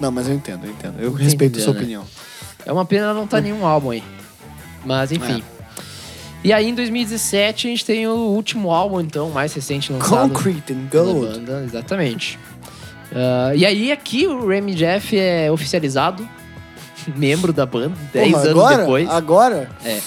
Não, 0.00 0.10
mas 0.10 0.28
eu 0.28 0.34
entendo, 0.34 0.66
eu 0.66 0.70
entendo. 0.70 0.94
Eu 1.00 1.12
respeito 1.12 1.58
a 1.58 1.62
sua 1.62 1.70
entendendo, 1.70 2.00
opinião. 2.02 2.04
é 2.66 2.72
uma 2.72 2.84
pena 2.84 3.04
ela 3.06 3.14
não 3.14 3.26
tá 3.26 3.38
em 3.38 3.42
nenhum 3.44 3.64
álbum 3.66 3.90
aí. 3.90 4.02
Mas 4.84 5.12
enfim. 5.12 5.42
É. 5.50 5.53
E 6.44 6.52
aí 6.52 6.68
em 6.68 6.74
2017 6.74 7.66
a 7.66 7.70
gente 7.70 7.84
tem 7.86 8.06
o 8.06 8.12
último 8.14 8.70
álbum, 8.70 9.00
então, 9.00 9.30
mais 9.30 9.52
recente 9.54 9.90
lançado. 9.90 10.28
Concrete 10.30 10.72
and 10.74 10.88
Gold. 10.92 11.26
banda, 11.38 11.62
exatamente. 11.64 12.38
Ah, 13.14 13.52
e 13.54 13.64
aí 13.64 13.90
aqui 13.90 14.26
o 14.26 14.46
Remy 14.46 14.74
Jeff 14.74 15.16
é 15.18 15.50
oficializado 15.50 16.28
membro 17.16 17.52
da 17.52 17.64
banda, 17.64 17.96
10 18.12 18.30
Porra, 18.30 18.42
anos 18.42 18.50
agora, 18.52 18.76
depois. 18.78 19.08
Agora? 19.08 19.70
É. 19.84 20.00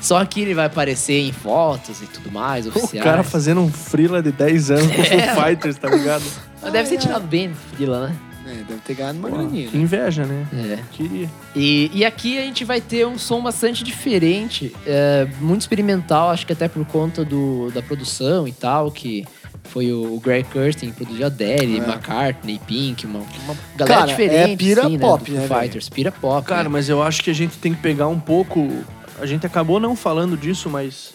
Só 0.00 0.24
que 0.24 0.40
ele 0.40 0.54
vai 0.54 0.66
aparecer 0.66 1.20
em 1.20 1.32
fotos 1.32 2.00
e 2.00 2.06
tudo 2.06 2.30
mais, 2.32 2.66
O 2.66 2.70
oficiais. 2.70 3.04
cara 3.04 3.22
fazendo 3.22 3.60
um 3.60 3.70
frila 3.70 4.22
de 4.22 4.32
10 4.32 4.70
anos 4.70 4.86
com 4.94 5.02
É. 5.02 5.04
Foo 5.34 5.44
Fighters, 5.44 5.76
tá 5.76 5.88
ligado? 5.90 6.24
Mas 6.62 6.72
deve 6.72 6.88
ser 6.88 6.98
tirado 6.98 7.26
bem 7.26 7.48
do 7.50 7.56
Frila, 7.56 8.08
né? 8.08 8.16
É, 8.50 8.64
deve 8.64 8.80
ter 8.80 8.94
ganhado 8.94 9.18
uma 9.18 9.28
Pô, 9.28 9.36
graninha. 9.36 9.68
que 9.68 9.76
inveja, 9.76 10.24
né? 10.24 10.46
É. 10.52 10.78
Queria. 10.92 11.30
E, 11.54 11.90
e 11.94 12.04
aqui 12.04 12.38
a 12.38 12.42
gente 12.42 12.64
vai 12.64 12.80
ter 12.80 13.06
um 13.06 13.16
som 13.18 13.40
bastante 13.40 13.84
diferente, 13.84 14.74
é, 14.86 15.28
muito 15.40 15.60
experimental, 15.60 16.30
acho 16.30 16.46
que 16.46 16.52
até 16.52 16.68
por 16.68 16.84
conta 16.86 17.24
do, 17.24 17.70
da 17.72 17.80
produção 17.82 18.48
e 18.48 18.52
tal, 18.52 18.90
que 18.90 19.24
foi 19.64 19.92
o, 19.92 20.14
o 20.16 20.20
Greg 20.20 20.48
Kirsten 20.50 20.90
que 20.90 20.96
produziu 20.96 21.26
Adele, 21.26 21.78
É. 21.78 21.84
McCartney, 21.84 22.60
Pink, 22.66 23.06
uma, 23.06 23.20
uma 23.20 23.56
galera 23.76 24.00
Cara, 24.00 24.06
diferente. 24.08 24.52
é 24.52 24.56
pira 24.56 24.86
assim, 24.86 24.98
pop, 24.98 25.30
né? 25.30 25.40
do 25.40 25.48
né? 25.48 25.60
Fighters, 25.60 25.88
pira 25.88 26.10
pop. 26.12 26.46
Cara, 26.46 26.64
né? 26.64 26.68
mas 26.70 26.88
eu 26.88 27.02
acho 27.02 27.22
que 27.22 27.30
a 27.30 27.34
gente 27.34 27.56
tem 27.58 27.72
que 27.74 27.80
pegar 27.80 28.08
um 28.08 28.18
pouco. 28.18 28.68
A 29.20 29.26
gente 29.26 29.46
acabou 29.46 29.78
não 29.78 29.94
falando 29.94 30.36
disso, 30.36 30.68
mas. 30.68 31.12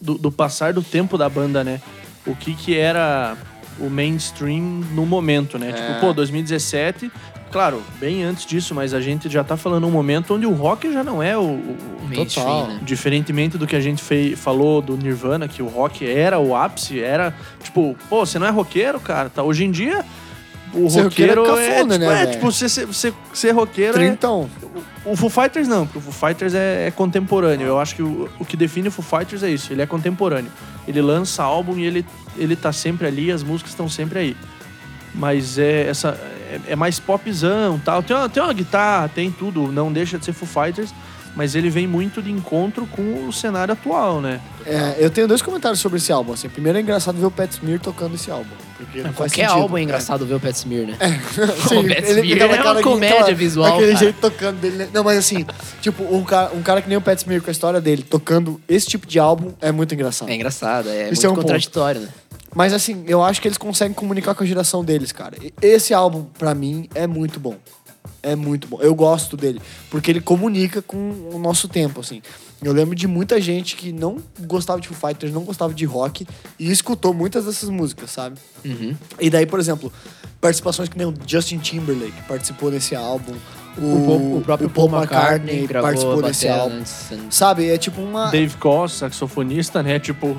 Do, 0.00 0.16
do 0.16 0.32
passar 0.32 0.72
do 0.72 0.82
tempo 0.82 1.18
da 1.18 1.28
banda, 1.28 1.62
né? 1.62 1.78
O 2.26 2.34
que 2.34 2.54
que 2.54 2.74
era 2.74 3.36
o 3.80 3.88
mainstream 3.90 4.60
no 4.94 5.04
momento, 5.06 5.58
né? 5.58 5.70
É. 5.70 5.72
Tipo, 5.72 6.00
pô, 6.00 6.12
2017. 6.12 7.10
Claro, 7.50 7.82
bem 7.98 8.22
antes 8.22 8.46
disso, 8.46 8.74
mas 8.76 8.94
a 8.94 9.00
gente 9.00 9.28
já 9.28 9.42
tá 9.42 9.56
falando 9.56 9.84
um 9.84 9.90
momento 9.90 10.34
onde 10.34 10.46
o 10.46 10.52
rock 10.52 10.92
já 10.92 11.02
não 11.02 11.20
é 11.20 11.36
o. 11.36 11.40
o- 11.42 11.76
total. 12.14 12.68
né? 12.68 12.80
Diferentemente 12.82 13.58
do 13.58 13.66
que 13.66 13.74
a 13.74 13.80
gente 13.80 14.00
fei- 14.02 14.36
falou 14.36 14.80
do 14.80 14.96
Nirvana, 14.96 15.48
que 15.48 15.60
o 15.62 15.66
rock 15.66 16.08
era 16.08 16.38
o 16.38 16.54
ápice, 16.54 17.00
era 17.00 17.34
tipo, 17.62 17.96
pô, 18.08 18.24
você 18.24 18.38
não 18.38 18.46
é 18.46 18.50
roqueiro, 18.50 19.00
cara. 19.00 19.28
Tá? 19.28 19.42
Hoje 19.42 19.64
em 19.64 19.70
dia, 19.72 20.04
o 20.72 20.88
Ser 20.88 21.02
roqueiro 21.02 21.40
roqueiro 21.44 21.58
é 21.60 21.66
é, 21.66 21.70
cafona, 21.74 21.94
tipo, 21.98 22.10
né, 22.10 22.22
é, 22.22 22.26
tipo, 22.26 22.52
ser, 22.52 22.68
ser, 22.68 22.94
ser- 22.94 23.14
ser 23.32 23.50
roqueiro 23.50 23.96
é... 23.98 24.06
Trintão. 24.06 24.48
O 25.04 25.16
Foo 25.16 25.28
Fighters 25.30 25.66
não, 25.66 25.86
porque 25.86 25.98
o 25.98 26.02
Foo 26.02 26.28
Fighters 26.28 26.54
é, 26.54 26.86
é 26.86 26.90
contemporâneo. 26.92 27.66
Eu 27.66 27.80
acho 27.80 27.96
que 27.96 28.02
o, 28.02 28.28
o 28.38 28.44
que 28.44 28.56
define 28.56 28.86
o 28.88 28.90
Foo 28.92 29.04
Fighters 29.04 29.42
é 29.42 29.50
isso, 29.50 29.72
ele 29.72 29.82
é 29.82 29.86
contemporâneo. 29.86 30.50
Ele 30.86 31.00
lança 31.02 31.42
álbum 31.42 31.76
e 31.78 31.84
ele, 31.84 32.04
ele 32.36 32.56
tá 32.56 32.72
sempre 32.72 33.06
ali, 33.06 33.30
as 33.30 33.42
músicas 33.42 33.72
estão 33.72 33.88
sempre 33.88 34.18
aí. 34.18 34.36
Mas 35.14 35.58
é 35.58 35.88
essa 35.88 36.18
é, 36.50 36.72
é 36.72 36.76
mais 36.76 36.98
popzão 36.98 37.80
tal. 37.84 38.02
Tem 38.02 38.16
uma, 38.16 38.28
tem 38.28 38.42
uma 38.42 38.52
guitarra, 38.52 39.08
tem 39.08 39.30
tudo, 39.30 39.70
não 39.70 39.92
deixa 39.92 40.18
de 40.18 40.24
ser 40.24 40.32
Foo 40.32 40.48
Fighters, 40.48 40.92
mas 41.36 41.54
ele 41.54 41.70
vem 41.70 41.86
muito 41.86 42.20
de 42.20 42.30
encontro 42.30 42.86
com 42.86 43.26
o 43.26 43.32
cenário 43.32 43.72
atual, 43.72 44.20
né? 44.20 44.40
É, 44.66 44.96
eu 44.98 45.10
tenho 45.10 45.26
dois 45.28 45.40
comentários 45.42 45.80
sobre 45.80 45.98
esse 45.98 46.12
álbum. 46.12 46.32
Assim. 46.32 46.48
Primeiro 46.48 46.76
é 46.78 46.80
engraçado 46.82 47.16
ver 47.18 47.26
o 47.26 47.30
Pat 47.30 47.50
Smear 47.52 47.78
tocando 47.80 48.14
esse 48.14 48.30
álbum. 48.30 48.50
Porque 48.76 49.02
faz 49.02 49.14
Qualquer 49.16 49.44
álbum 49.46 49.76
é 49.78 49.82
engraçado 49.82 50.26
ver 50.26 50.34
o 50.34 50.40
Pat 50.40 50.54
Smear, 50.54 50.86
né? 50.88 50.96
Sim, 51.68 51.78
O 51.80 51.88
Pat 51.88 51.98
ele 52.04 52.20
Smear 52.22 52.50
aquela 52.52 52.70
é 52.70 52.72
uma 52.74 52.82
comédia 52.82 53.16
aquela- 53.20 53.34
visual, 53.34 53.74
Aquele 53.74 53.92
cara. 53.92 53.98
jeito 54.04 54.16
tocando 54.20 54.60
dele. 54.60 54.76
né? 54.76 54.88
Não, 54.92 55.04
mas 55.04 55.18
assim, 55.18 55.46
tipo, 55.80 56.02
um 56.14 56.24
cara, 56.24 56.52
um 56.54 56.62
cara 56.62 56.82
que 56.82 56.88
nem 56.88 56.98
o 56.98 57.00
Pat 57.00 57.18
Smear 57.18 57.40
com 57.42 57.48
a 57.48 57.52
história 57.52 57.80
dele, 57.80 58.02
tocando 58.02 58.60
esse 58.68 58.86
tipo 58.86 59.06
de 59.06 59.18
álbum 59.18 59.52
é 59.60 59.70
muito 59.72 59.94
engraçado. 59.94 60.28
É 60.30 60.34
engraçado, 60.34 60.88
é 60.88 61.10
Isso 61.10 61.22
muito 61.22 61.26
é 61.26 61.28
um 61.28 61.34
ponto. 61.34 61.42
contraditório, 61.42 62.00
né? 62.02 62.08
Mas 62.52 62.72
assim, 62.72 63.04
eu 63.06 63.22
acho 63.22 63.40
que 63.40 63.46
eles 63.46 63.56
conseguem 63.56 63.94
comunicar 63.94 64.34
com 64.34 64.42
a 64.42 64.46
geração 64.46 64.84
deles, 64.84 65.12
cara. 65.12 65.36
Esse 65.62 65.94
álbum, 65.94 66.24
pra 66.36 66.52
mim, 66.52 66.88
é 66.96 67.06
muito 67.06 67.38
bom. 67.38 67.54
É 68.22 68.36
muito 68.36 68.68
bom. 68.68 68.78
Eu 68.80 68.94
gosto 68.94 69.36
dele. 69.36 69.60
Porque 69.90 70.10
ele 70.10 70.20
comunica 70.20 70.82
com 70.82 71.30
o 71.32 71.38
nosso 71.38 71.68
tempo, 71.68 72.00
assim. 72.00 72.20
Eu 72.62 72.72
lembro 72.74 72.94
de 72.94 73.06
muita 73.06 73.40
gente 73.40 73.74
que 73.76 73.90
não 73.92 74.18
gostava 74.40 74.78
de 74.80 74.88
Foo 74.88 75.08
Fighters, 75.08 75.32
não 75.32 75.42
gostava 75.44 75.72
de 75.72 75.86
rock 75.86 76.26
e 76.58 76.70
escutou 76.70 77.14
muitas 77.14 77.46
dessas 77.46 77.70
músicas, 77.70 78.10
sabe? 78.10 78.38
Uhum. 78.64 78.94
E 79.18 79.30
daí, 79.30 79.46
por 79.46 79.58
exemplo, 79.58 79.90
participações 80.40 80.88
que 80.90 80.98
nem 80.98 81.06
o 81.06 81.14
Justin 81.26 81.56
Timberlake 81.58 82.20
participou 82.28 82.70
desse 82.70 82.94
álbum. 82.94 83.32
O, 83.78 83.80
O, 83.80 84.04
Paul- 84.04 84.36
o 84.36 84.40
próprio 84.42 84.68
Paul, 84.68 84.88
McCartney, 84.90 85.66
gravou 85.66 85.88
participou 85.88 86.22
desse 86.22 86.48
álbum. 86.48 86.76
antes. 86.76 87.08
Sabe? 87.30 87.70
É 87.70 87.78
tipo 87.78 88.02
uma. 88.02 88.30
Dave 88.30 88.54
Costa, 88.58 88.98
saxofonista, 89.08 89.82
né? 89.82 89.98
Tipo, 89.98 90.36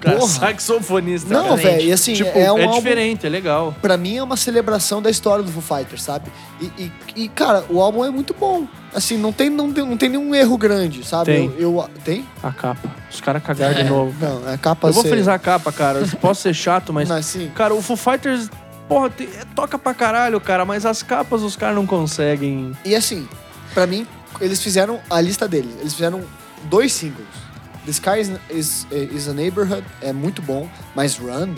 cara, 0.00 0.16
Porra. 0.18 0.30
saxofonista. 0.32 1.32
Não, 1.32 1.44
cara. 1.50 1.56
velho, 1.56 1.82
e 1.88 1.92
assim, 1.92 2.14
tipo, 2.14 2.30
é 2.38 2.42
é, 2.44 2.52
um 2.52 2.62
álbum- 2.62 2.76
diferente, 2.76 3.26
é 3.26 3.28
legal. 3.28 3.74
Pra 3.80 3.96
mim 3.96 4.16
é 4.16 4.22
uma 4.22 4.36
celebração 4.36 5.00
da 5.02 5.10
história 5.10 5.42
do 5.44 5.50
Foo 5.50 5.62
Fighters, 5.78 6.02
sabe? 6.02 6.30
E, 6.60 6.64
e- 6.78 6.92
e, 7.16 7.28
cara, 7.28 7.64
o 7.68 7.80
álbum 7.80 8.04
é 8.04 8.10
muito 8.10 8.34
bom. 8.38 8.66
Assim, 8.94 9.16
não 9.18 9.32
tem, 9.32 9.50
não 9.50 9.68
não 9.68 9.96
tem 9.96 10.08
nenhum 10.08 10.34
erro 10.34 10.56
grande, 10.56 11.04
sabe? 11.06 11.26
Tem. 11.32 11.44
Eu, 11.58 11.74
eu- 11.76 11.88
tem? 12.04 12.24
A 12.42 12.50
capa. 12.50 12.88
Os 13.10 13.20
caras 13.20 13.42
cagaram 13.42 13.74
de 13.74 13.84
novo. 13.84 14.14
Não, 14.20 14.48
é 14.50 14.56
capa 14.56 14.88
Eu 14.88 14.92
vou 14.92 15.04
frisar 15.04 15.34
a 15.34 15.38
capa, 15.38 15.70
cara. 15.72 15.98
Eu 16.00 16.08
Posso 16.18 16.42
ser 16.42 16.54
chato, 16.54 16.92
mas. 16.92 17.08
Não, 17.08 17.16
assim, 17.16 17.50
Cara, 17.54 17.74
o 17.74 17.82
Foo 17.82 17.96
Fighters, 17.96 18.48
porra, 18.88 19.10
tem- 19.10 19.26
é, 19.28 19.44
toca 19.54 19.78
pra 19.78 19.92
caralho, 19.94 20.40
cara, 20.40 20.64
mas 20.64 20.84
as 20.86 21.02
capas 21.02 21.42
os 21.42 21.54
caras 21.56 21.74
não 21.76 21.86
conseguem. 21.86 22.72
E 22.84 22.94
assim, 22.94 23.28
pra 23.74 23.86
mim, 23.86 24.06
eles 24.40 24.62
fizeram 24.62 25.00
a 25.10 25.20
lista 25.20 25.46
deles. 25.46 25.70
Eles 25.80 25.92
fizeram 25.94 26.22
dois 26.64 26.92
singles. 26.92 27.26
The 27.84 27.90
Sky 27.90 28.20
is, 28.20 28.30
is, 28.50 28.86
is 28.90 29.28
a 29.28 29.32
Neighborhood 29.32 29.84
é 30.02 30.12
muito 30.12 30.42
bom, 30.42 30.68
mas 30.94 31.16
Run, 31.16 31.54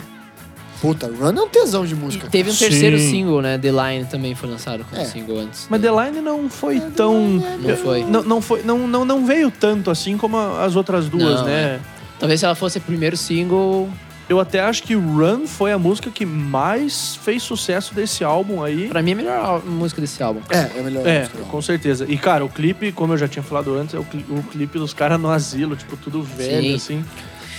puta, 0.81 1.07
Run 1.07 1.37
é 1.37 1.41
um 1.41 1.49
tesão 1.49 1.85
de 1.85 1.93
E 1.93 1.95
música. 1.97 2.27
teve 2.29 2.49
um 2.49 2.53
Sim. 2.53 2.65
terceiro 2.69 2.97
single, 2.99 3.41
né? 3.41 3.57
The 3.57 3.71
Line 3.71 4.05
também 4.05 4.33
foi 4.33 4.49
lançado 4.49 4.85
como 4.89 5.01
É. 5.01 5.05
single 5.05 5.39
antes. 5.39 5.67
Mas? 5.69 5.81
The 5.81 5.89
Line 5.91 6.21
não 6.21 6.49
foi 6.49 6.79
tão. 6.95 7.19
Não 7.59 7.75
foi. 7.77 8.03
Não, 8.05 8.23
não, 8.23 8.41
foi, 8.41 8.63
não, 8.63 8.87
não, 8.87 9.03
não 9.05 9.25
veio 9.25 9.51
tanto 9.51 9.91
assim 9.91 10.17
como 10.17 10.37
a- 10.37 10.63
as 10.63 10.75
outras 10.75 11.07
duas, 11.09 11.41
Não, 11.41 11.45
né? 11.45 11.79
Talvez 12.19 12.39
se 12.39 12.45
ela 12.45 12.55
fosse 12.55 12.77
o 12.77 12.81
primeiro 12.81 13.17
single. 13.17 13.89
Eu 14.31 14.39
até 14.39 14.61
acho 14.61 14.83
que 14.83 14.93
Run 14.95 15.45
foi 15.45 15.73
a 15.73 15.77
música 15.77 16.09
que 16.09 16.25
mais 16.25 17.17
fez 17.17 17.43
sucesso 17.43 17.93
desse 17.93 18.23
álbum 18.23 18.63
aí. 18.63 18.87
Pra 18.87 19.01
mim, 19.01 19.11
é 19.11 19.13
a 19.13 19.17
melhor 19.17 19.65
música 19.65 19.99
desse 19.99 20.23
álbum. 20.23 20.39
É, 20.49 20.77
é 20.77 20.79
a 20.79 20.83
melhor 20.83 21.05
É, 21.05 21.19
música. 21.19 21.37
com 21.49 21.61
certeza. 21.61 22.05
E, 22.07 22.17
cara, 22.17 22.45
o 22.45 22.47
clipe, 22.47 22.93
como 22.93 23.11
eu 23.11 23.17
já 23.17 23.27
tinha 23.27 23.43
falado 23.43 23.75
antes, 23.77 23.93
é 23.93 23.99
o, 23.99 24.05
cli- 24.05 24.25
o 24.29 24.41
clipe 24.43 24.79
dos 24.79 24.93
caras 24.93 25.19
no 25.19 25.29
asilo, 25.29 25.75
tipo, 25.75 25.97
tudo 25.97 26.23
velho, 26.23 26.61
Sim. 26.69 26.75
assim. 26.75 27.05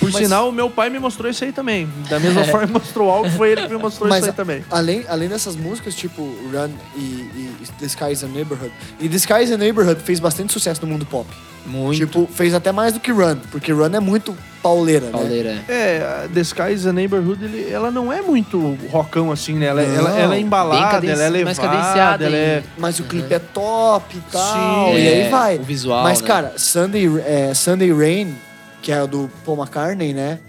Por 0.02 0.12
Mas- 0.12 0.22
sinal, 0.22 0.48
o 0.48 0.52
meu 0.52 0.68
pai 0.68 0.90
me 0.90 0.98
mostrou 0.98 1.30
isso 1.30 1.44
aí 1.44 1.52
também. 1.52 1.88
Da 2.10 2.18
mesma 2.18 2.44
forma 2.44 2.66
que 2.66 2.72
mostrou 2.72 3.08
o 3.08 3.10
álbum, 3.10 3.30
foi 3.30 3.52
ele 3.52 3.62
que 3.62 3.68
me 3.74 3.78
mostrou 3.80 4.08
Mas 4.08 4.18
isso 4.18 4.26
aí 4.26 4.30
a- 4.30 4.34
também. 4.34 4.64
Além, 4.70 5.04
além 5.08 5.28
dessas 5.28 5.54
músicas, 5.56 5.94
tipo 5.94 6.22
Run 6.52 6.70
e, 6.96 7.00
e 7.00 7.52
The 7.78 7.86
Sky 7.86 8.12
is 8.12 8.24
a 8.24 8.26
Neighborhood. 8.26 8.72
E 8.98 9.08
The 9.08 9.16
Sky 9.16 9.42
is 9.44 9.52
a 9.52 9.56
Neighborhood 9.56 10.02
fez 10.02 10.18
bastante 10.18 10.52
sucesso 10.52 10.80
no 10.84 10.88
mundo 10.92 11.06
pop. 11.06 11.28
Muito. 11.64 11.96
Tipo, 11.96 12.28
fez 12.34 12.54
até 12.54 12.72
mais 12.72 12.92
do 12.92 12.98
que 12.98 13.12
Run, 13.12 13.36
porque 13.52 13.70
Run 13.72 13.94
é 13.94 14.00
muito 14.00 14.36
pauleira, 14.60 15.06
né? 15.06 15.12
pauleira. 15.12 15.62
é. 15.68 15.72
É, 15.72 16.24
a 16.24 16.28
The 16.28 16.40
Sky 16.40 16.72
is 16.72 16.86
a 16.86 16.92
Neighborhood, 16.92 17.44
ele- 17.44 17.70
ela 17.70 17.88
não 17.92 18.12
é 18.12 18.20
muito 18.20 18.76
rockão 18.90 19.30
assim, 19.30 19.54
né? 19.54 19.66
Ela, 19.66 19.82
ela, 19.82 20.18
ela 20.18 20.34
é 20.34 20.40
embalada, 20.40 21.06
ela 21.06 21.22
é 21.22 21.28
levada, 21.28 21.60
cadenciada 21.60 22.24
ela 22.26 22.36
é... 22.36 22.62
Mas 22.76 22.98
o 22.98 23.04
clipe 23.04 23.32
é 23.32 23.38
top 23.38 24.16
e 24.16 24.20
tal. 24.32 24.88
Sim. 24.88 24.94
e 24.94 25.08
aí 25.08 25.20
É, 25.20 25.28
vai. 25.28 25.56
o 25.58 25.62
visual, 25.62 26.02
Mas, 26.02 26.20
né? 26.20 26.26
cara, 26.26 26.52
Sunday, 26.56 27.08
é, 27.24 27.52
Sunday 27.54 27.92
Rain, 27.92 28.34
que 28.82 28.92
é 28.92 29.02
o 29.02 29.06
do 29.06 29.30
Paul 29.44 29.56
McCartney, 29.58 30.12
né? 30.12 30.40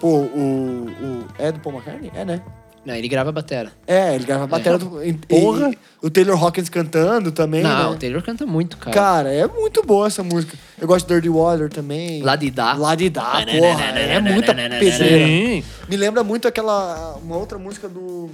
Pô, 0.00 0.08
o, 0.20 0.86
o. 0.88 1.26
É 1.38 1.52
do 1.52 1.58
Paul 1.60 1.74
McCartney? 1.76 2.10
É, 2.14 2.24
né? 2.24 2.40
Não, 2.86 2.94
ele 2.94 3.08
grava 3.08 3.28
a 3.28 3.32
batera. 3.32 3.70
É, 3.86 4.14
ele 4.14 4.24
grava 4.24 4.44
a 4.44 4.46
bateria 4.46 4.78
do. 4.78 5.04
e- 5.04 5.12
Porra! 5.12 5.70
e 5.70 5.78
o 6.06 6.08
Taylor 6.08 6.42
Hawkins 6.42 6.70
cantando 6.70 7.30
também. 7.30 7.62
não, 7.62 7.90
né? 7.90 7.96
o 7.96 7.98
Taylor 7.98 8.22
canta 8.22 8.46
muito, 8.46 8.78
cara. 8.78 8.94
Cara, 8.96 9.32
é 9.32 9.46
muito 9.46 9.82
boa 9.82 10.06
essa 10.06 10.22
música. 10.22 10.56
Eu 10.80 10.86
gosto 10.88 11.06
de 11.06 11.12
Dirty 11.12 11.28
Water 11.28 11.68
também. 11.68 12.22
Lá 12.22 12.36
de 12.36 12.50
dá. 12.50 12.72
Lá 12.72 12.94
de 12.94 13.10
dá, 13.10 13.44
porra. 13.44 13.84
É 13.98 14.18
muita 14.20 14.54
pedreira. 14.54 15.26
Sim. 15.26 15.62
Me 15.88 15.96
lembra 15.96 16.24
muito 16.24 16.48
aquela. 16.48 17.16
Uma 17.22 17.36
outra 17.36 17.58
música 17.58 17.86
do. 17.86 18.30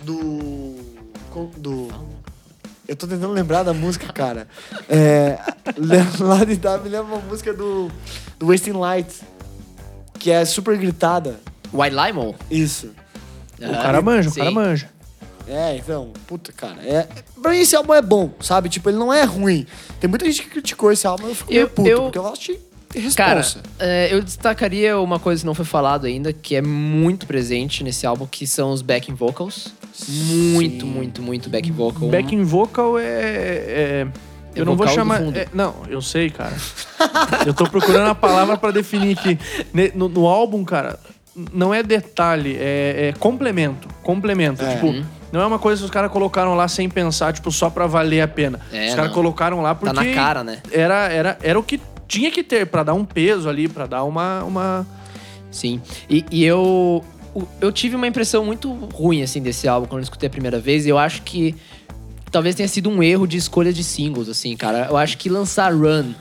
Do. 0.00 0.76
Do. 1.56 1.88
Eu 2.86 2.94
tô 2.96 3.06
tentando 3.06 3.32
lembrar 3.32 3.62
da 3.62 3.72
música, 3.72 4.12
cara. 4.12 4.46
É. 4.88 5.38
le- 5.76 5.96
Lá 6.22 6.44
de 6.44 6.54
me 6.82 6.88
lembra 6.90 7.14
uma 7.14 7.18
música 7.22 7.52
do. 7.52 7.90
Do 8.38 8.48
Wasting 8.48 8.72
Light. 8.72 9.22
Que 10.18 10.30
é 10.30 10.44
super 10.44 10.76
gritada. 10.76 11.38
White 11.72 11.94
Limon? 11.96 12.34
Isso. 12.50 12.90
O 13.58 13.72
cara 13.72 14.00
manja, 14.02 14.28
o 14.30 14.34
cara 14.34 14.48
Sim. 14.48 14.54
manja. 14.54 14.90
É, 15.46 15.76
então, 15.76 16.12
puta, 16.26 16.52
cara. 16.52 16.76
É, 16.82 17.06
pra 17.40 17.50
mim 17.50 17.58
esse 17.58 17.76
álbum 17.76 17.92
é 17.94 18.00
bom, 18.00 18.30
sabe? 18.40 18.68
Tipo, 18.68 18.88
ele 18.88 18.96
não 18.98 19.12
é 19.12 19.24
ruim. 19.24 19.66
Tem 20.00 20.08
muita 20.08 20.24
gente 20.24 20.42
que 20.42 20.48
criticou 20.50 20.90
esse 20.90 21.06
álbum, 21.06 21.28
eu 21.28 21.34
fico 21.34 21.50
meio 21.52 21.62
Eu- 21.62 21.68
puto, 21.70 21.88
eu- 21.88 22.02
porque 22.04 22.18
eu 22.18 22.26
achei 22.26 22.56
Cara, 22.56 22.73
responsa. 23.00 23.60
é, 23.78 24.08
eu 24.12 24.22
destacaria 24.22 24.98
uma 24.98 25.18
coisa 25.18 25.40
que 25.42 25.46
não 25.46 25.54
foi 25.54 25.64
falado 25.64 26.06
ainda, 26.06 26.32
que 26.32 26.54
é 26.56 26.62
muito 26.62 27.26
presente 27.26 27.82
nesse 27.84 28.06
álbum, 28.06 28.26
que 28.26 28.46
são 28.46 28.70
os 28.72 28.82
backing 28.82 29.14
vocals. 29.14 29.72
Muito, 30.08 30.84
Sim. 30.86 30.90
muito, 30.92 31.22
muito 31.22 31.48
backing 31.50 31.72
vocal. 31.72 32.08
Backing 32.08 32.42
vocal 32.44 32.98
é. 32.98 33.02
é- 33.04 34.06
É 34.56 34.60
eu 34.60 34.64
não 34.64 34.76
vou 34.76 34.86
chamar. 34.86 35.20
é- 35.36 35.48
não, 35.52 35.74
eu 35.88 36.00
sei, 36.00 36.30
cara. 36.30 36.54
eu 37.46 37.52
tô 37.54 37.68
procurando 37.68 38.08
a 38.08 38.14
palavra 38.14 38.56
pra 38.56 38.70
definir 38.70 39.18
aqui. 39.18 39.36
No, 39.94 40.08
no 40.08 40.26
álbum, 40.28 40.64
cara, 40.64 40.98
não 41.52 41.74
é 41.74 41.82
detalhe, 41.82 42.56
é, 42.58 43.08
é 43.08 43.12
complemento. 43.18 43.88
Complemento. 44.02 44.62
É. 44.64 44.74
Tipo, 44.74 44.86
Uhum. 44.86 45.04
não 45.32 45.40
é 45.40 45.46
uma 45.46 45.58
coisa 45.58 45.80
que 45.80 45.84
os 45.86 45.90
caras 45.90 46.10
colocaram 46.12 46.54
lá 46.54 46.68
sem 46.68 46.88
pensar, 46.88 47.32
tipo, 47.32 47.50
só 47.50 47.68
pra 47.68 47.86
valer 47.88 48.20
a 48.20 48.28
pena. 48.28 48.60
É, 48.72 48.88
os 48.90 48.94
caras 48.94 49.12
colocaram 49.12 49.60
lá 49.60 49.74
Tá 49.74 49.92
porque. 49.92 50.08
na 50.10 50.14
cara, 50.14 50.44
né? 50.44 50.58
Era, 50.70 51.08
era, 51.08 51.38
era 51.42 51.58
o 51.58 51.62
que 51.62 51.80
tinha 52.06 52.30
que 52.30 52.42
ter 52.42 52.66
pra 52.66 52.82
dar 52.82 52.94
um 52.94 53.04
peso 53.04 53.48
ali, 53.48 53.68
pra 53.68 53.86
dar 53.86 54.04
uma. 54.04 54.42
uma... 54.44 54.86
Sim. 55.50 55.80
E, 56.08 56.24
e 56.30 56.44
eu. 56.44 57.04
Eu 57.60 57.72
tive 57.72 57.96
uma 57.96 58.06
impressão 58.06 58.44
muito 58.44 58.72
ruim, 58.72 59.20
assim, 59.22 59.42
desse 59.42 59.66
álbum 59.66 59.88
quando 59.88 59.98
eu 60.00 60.04
escutei 60.04 60.28
a 60.28 60.30
primeira 60.30 60.60
vez. 60.60 60.86
E 60.86 60.88
eu 60.88 60.96
acho 60.98 61.22
que 61.22 61.54
talvez 62.30 62.54
tenha 62.54 62.68
sido 62.68 62.88
um 62.88 63.02
erro 63.02 63.26
de 63.26 63.36
escolha 63.36 63.72
de 63.72 63.82
singles, 63.82 64.28
assim, 64.28 64.56
cara. 64.56 64.86
Eu 64.88 64.96
acho 64.96 65.18
que 65.18 65.28
lançar 65.28 65.72
Run, 65.72 66.12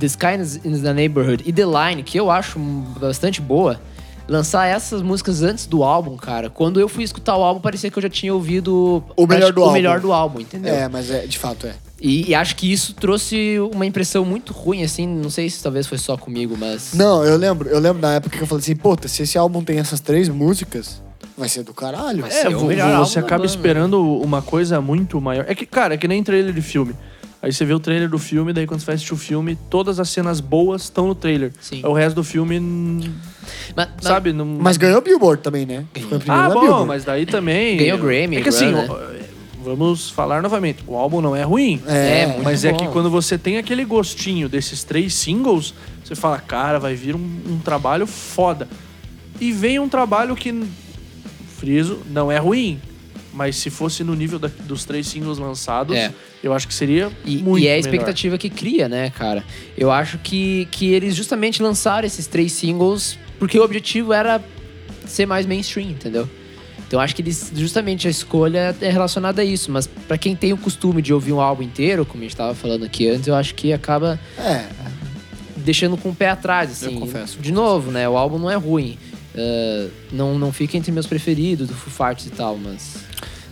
The 0.00 0.06
Sky 0.06 0.40
is 0.40 0.56
in 0.64 0.80
the 0.82 0.92
Neighborhood 0.92 1.44
e 1.46 1.52
The 1.52 1.64
Line, 1.64 2.02
que 2.02 2.18
eu 2.18 2.28
acho 2.28 2.58
bastante 2.58 3.40
boa, 3.40 3.80
lançar 4.28 4.66
essas 4.66 5.00
músicas 5.00 5.42
antes 5.42 5.66
do 5.66 5.84
álbum, 5.84 6.16
cara. 6.16 6.50
Quando 6.50 6.80
eu 6.80 6.88
fui 6.88 7.04
escutar 7.04 7.36
o 7.36 7.42
álbum, 7.42 7.60
parecia 7.60 7.88
que 7.90 7.98
eu 7.98 8.02
já 8.02 8.08
tinha 8.10 8.34
ouvido 8.34 9.04
O 9.16 9.26
melhor 9.28 9.52
do 9.52 9.60
o 9.60 9.64
álbum. 9.64 9.74
melhor 9.74 10.00
do 10.00 10.12
álbum, 10.12 10.40
entendeu? 10.40 10.74
É, 10.74 10.88
mas 10.88 11.08
é, 11.08 11.24
de 11.26 11.38
fato 11.38 11.68
é. 11.68 11.74
E, 12.04 12.30
e 12.30 12.34
acho 12.34 12.56
que 12.56 12.70
isso 12.70 12.92
trouxe 12.94 13.58
uma 13.72 13.86
impressão 13.86 14.24
muito 14.24 14.52
ruim, 14.52 14.82
assim. 14.82 15.06
Não 15.06 15.30
sei 15.30 15.48
se 15.48 15.62
talvez 15.62 15.86
foi 15.86 15.98
só 15.98 16.16
comigo, 16.16 16.56
mas. 16.58 16.94
Não, 16.94 17.24
eu 17.24 17.36
lembro, 17.36 17.68
eu 17.68 17.78
lembro 17.78 18.02
na 18.02 18.14
época 18.14 18.36
que 18.36 18.42
eu 18.42 18.46
falei 18.46 18.60
assim, 18.60 18.74
puta, 18.74 19.06
se 19.06 19.22
esse 19.22 19.38
álbum 19.38 19.62
tem 19.62 19.78
essas 19.78 20.00
três 20.00 20.28
músicas, 20.28 21.00
vai 21.38 21.48
ser 21.48 21.62
do 21.62 21.72
caralho. 21.72 22.22
Vai 22.22 22.32
É, 22.42 22.48
o 22.48 23.04
você 23.06 23.20
acaba 23.20 23.46
esperando 23.46 24.02
uma 24.20 24.42
coisa 24.42 24.80
muito 24.80 25.20
maior. 25.20 25.44
É 25.48 25.54
que, 25.54 25.64
cara, 25.64 25.94
é 25.94 25.96
que 25.96 26.08
nem 26.08 26.22
trailer 26.24 26.52
de 26.52 26.60
filme. 26.60 26.92
Aí 27.40 27.52
você 27.52 27.64
vê 27.64 27.74
o 27.74 27.80
trailer 27.80 28.08
do 28.08 28.18
filme, 28.20 28.52
daí 28.52 28.66
quando 28.68 28.80
você 28.80 28.86
vai 28.86 28.94
assistir 28.94 29.14
o 29.14 29.16
filme, 29.16 29.58
todas 29.68 29.98
as 29.98 30.08
cenas 30.10 30.40
boas 30.40 30.82
estão 30.82 31.08
no 31.08 31.14
trailer. 31.14 31.52
Sim. 31.60 31.84
O 31.84 31.92
resto 31.92 32.14
do 32.16 32.22
filme, 32.24 32.58
Mas- 33.76 33.88
mas- 33.96 34.04
sabe? 34.04 34.32
Não... 34.32 34.44
Mas 34.44 34.76
ganhou 34.76 35.00
Billboard 35.00 35.42
também, 35.42 35.66
né? 35.66 35.84
Primeiro 35.92 36.24
Ah, 36.28 36.48
bom, 36.50 36.60
Billboard. 36.60 36.86
mas 36.86 37.04
daí 37.04 37.26
também. 37.26 37.76
Ganhou 37.78 37.98
Grammy, 37.98 38.36
É 38.36 38.40
que 38.42 38.48
assim, 38.48 38.70
né? 38.70 38.88
Vamos 39.62 40.10
falar 40.10 40.42
novamente. 40.42 40.82
O 40.86 40.96
álbum 40.96 41.20
não 41.20 41.34
é 41.36 41.42
ruim. 41.42 41.80
É, 41.86 42.26
muito 42.26 42.42
Mas 42.44 42.64
é 42.64 42.72
bom. 42.72 42.76
que 42.78 42.88
quando 42.88 43.08
você 43.10 43.38
tem 43.38 43.56
aquele 43.56 43.84
gostinho 43.84 44.48
desses 44.48 44.82
três 44.84 45.14
singles, 45.14 45.72
você 46.04 46.14
fala, 46.14 46.38
cara, 46.38 46.78
vai 46.78 46.94
vir 46.94 47.14
um, 47.14 47.40
um 47.48 47.58
trabalho 47.58 48.06
foda. 48.06 48.68
E 49.40 49.50
vem 49.52 49.78
um 49.78 49.88
trabalho 49.88 50.34
que, 50.36 50.52
friso, 51.58 52.00
não 52.10 52.30
é 52.30 52.38
ruim. 52.38 52.80
Mas 53.32 53.56
se 53.56 53.70
fosse 53.70 54.04
no 54.04 54.14
nível 54.14 54.38
da- 54.38 54.50
dos 54.64 54.84
três 54.84 55.06
singles 55.06 55.38
lançados, 55.38 55.96
É. 55.96 56.12
eu 56.42 56.52
acho 56.52 56.68
que 56.68 56.74
seria 56.74 57.10
E, 57.24 57.38
muito 57.38 57.64
e 57.64 57.66
é 57.66 57.72
a 57.72 57.76
melhor. 57.76 57.80
expectativa 57.88 58.36
que 58.36 58.50
cria, 58.50 58.88
né, 58.90 59.08
cara? 59.10 59.42
Eu 59.76 59.90
acho 59.90 60.18
que, 60.18 60.68
que 60.70 60.92
eles 60.92 61.14
justamente 61.16 61.62
lançaram 61.62 62.06
esses 62.06 62.26
três 62.26 62.52
singles 62.52 63.18
porque 63.38 63.58
o 63.58 63.64
objetivo 63.64 64.12
era 64.12 64.42
ser 65.06 65.24
mais 65.24 65.46
mainstream, 65.46 65.88
entendeu? 65.90 66.28
Então 66.92 67.00
eu 67.00 67.04
acho 67.04 67.16
que 67.16 67.22
eles 67.22 67.50
justamente 67.56 68.06
a 68.06 68.10
escolha 68.10 68.76
é 68.78 68.90
relacionada 68.90 69.40
a 69.40 69.44
isso, 69.46 69.72
mas 69.72 69.86
pra 69.86 70.18
quem 70.18 70.36
tem 70.36 70.52
o 70.52 70.58
costume 70.58 71.00
de 71.00 71.10
ouvir 71.14 71.32
um 71.32 71.40
álbum 71.40 71.62
inteiro, 71.62 72.04
como 72.04 72.22
a 72.22 72.26
gente 72.26 72.36
tava 72.36 72.54
falando 72.54 72.84
aqui 72.84 73.08
antes, 73.08 73.26
eu 73.26 73.34
acho 73.34 73.54
que 73.54 73.72
acaba 73.72 74.20
É, 74.36 74.66
deixando 75.56 75.96
com 75.96 76.10
o 76.10 76.14
pé 76.14 76.28
atrás, 76.28 76.70
assim. 76.70 76.92
Eu 76.92 77.00
confesso. 77.00 77.38
De 77.38 77.50
novo, 77.50 77.90
né? 77.90 78.06
O 78.06 78.18
álbum 78.18 78.38
não 78.38 78.50
é 78.50 78.56
ruim. 78.56 78.98
Uh, 79.34 79.90
não, 80.12 80.38
não 80.38 80.52
fica 80.52 80.76
entre 80.76 80.92
meus 80.92 81.06
preferidos 81.06 81.66
do 81.66 81.72
Foo 81.72 81.90
Fighters 81.90 82.26
e 82.26 82.30
tal, 82.36 82.58
mas. 82.58 82.96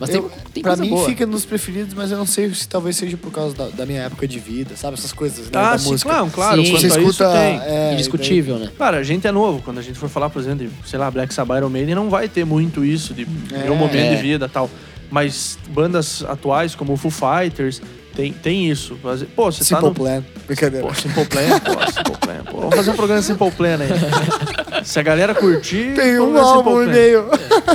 Mas 0.01 0.09
tem, 0.11 0.19
eu, 0.19 0.31
tem 0.55 0.63
pra 0.63 0.71
coisa 0.73 0.83
mim 0.83 0.89
boa. 0.91 1.05
fica 1.07 1.27
nos 1.27 1.45
preferidos, 1.45 1.93
mas 1.95 2.11
eu 2.11 2.17
não 2.17 2.25
sei 2.27 2.53
se 2.55 2.67
talvez 2.67 2.97
seja 2.97 3.17
por 3.19 3.31
causa 3.31 3.55
da, 3.55 3.69
da 3.69 3.85
minha 3.87 4.01
época 4.03 4.27
de 4.27 4.39
vida, 4.39 4.75
sabe? 4.75 4.95
Essas 4.95 5.13
coisas 5.13 5.45
né, 5.47 5.51
Ah, 5.55 5.73
da 5.73 5.79
sim, 5.79 5.91
música. 5.91 6.09
claro, 6.11 6.31
claro. 6.31 6.65
Sim. 6.65 6.71
Quanto 6.73 6.81
Você 6.81 6.87
a 6.87 6.89
escuta... 6.89 7.11
isso 7.11 7.25
tem. 7.25 7.61
é, 7.75 7.93
Indiscutível, 7.93 8.59
né? 8.59 8.71
Cara, 8.79 8.97
a 8.97 9.03
gente 9.03 9.27
é 9.27 9.31
novo. 9.31 9.61
Quando 9.63 9.79
a 9.79 9.83
gente 9.83 9.99
for 9.99 10.09
falar, 10.09 10.31
por 10.31 10.41
exemplo, 10.41 10.67
de, 10.67 10.89
sei 10.89 10.99
lá, 10.99 11.11
Black 11.11 11.33
Sabbath 11.35 11.59
Iron 11.59 11.69
Maiden, 11.69 11.95
não 11.95 12.09
vai 12.09 12.29
ter 12.29 12.45
muito 12.47 12.83
isso 12.85 13.13
de 13.13 13.27
É. 13.53 13.65
meu 13.65 13.77
momento 13.77 13.97
É. 13.97 14.17
de 14.17 14.23
vida 14.23 14.47
e 14.47 14.49
tal. 14.49 14.71
Mas 15.11 15.59
bandas 15.69 16.25
atuais, 16.25 16.75
como 16.75 16.95
o 16.95 16.97
Foo 16.97 17.11
Fighters, 17.11 17.83
tem, 18.21 18.33
tem 18.33 18.71
isso. 18.71 18.99
Mas, 19.03 19.23
Pô, 19.23 19.51
você 19.51 19.61
tá 19.61 19.65
Simple 19.65 19.89
no... 19.89 19.95
Plan. 19.95 20.25
Brincadeira. 20.47 20.87
Pô, 20.87 20.95
Simple 20.95 21.25
Plan, 21.25 21.59
pô, 21.61 21.93
Simple 21.93 22.17
Plan. 22.21 22.45
Pô, 22.51 22.61
vamos 22.61 22.77
fazer 22.77 22.91
um 22.91 22.95
programa 22.95 23.23
Simple 23.23 23.51
Plan 23.53 23.79
aí. 23.81 24.85
Se 24.85 25.01
a 25.01 25.03
galera 25.03 25.35
curtir... 25.35 25.95
Tem 25.95 26.19
um 26.21 26.37
álbum 26.37 26.83
e 26.83 26.87
meio. 26.87 27.25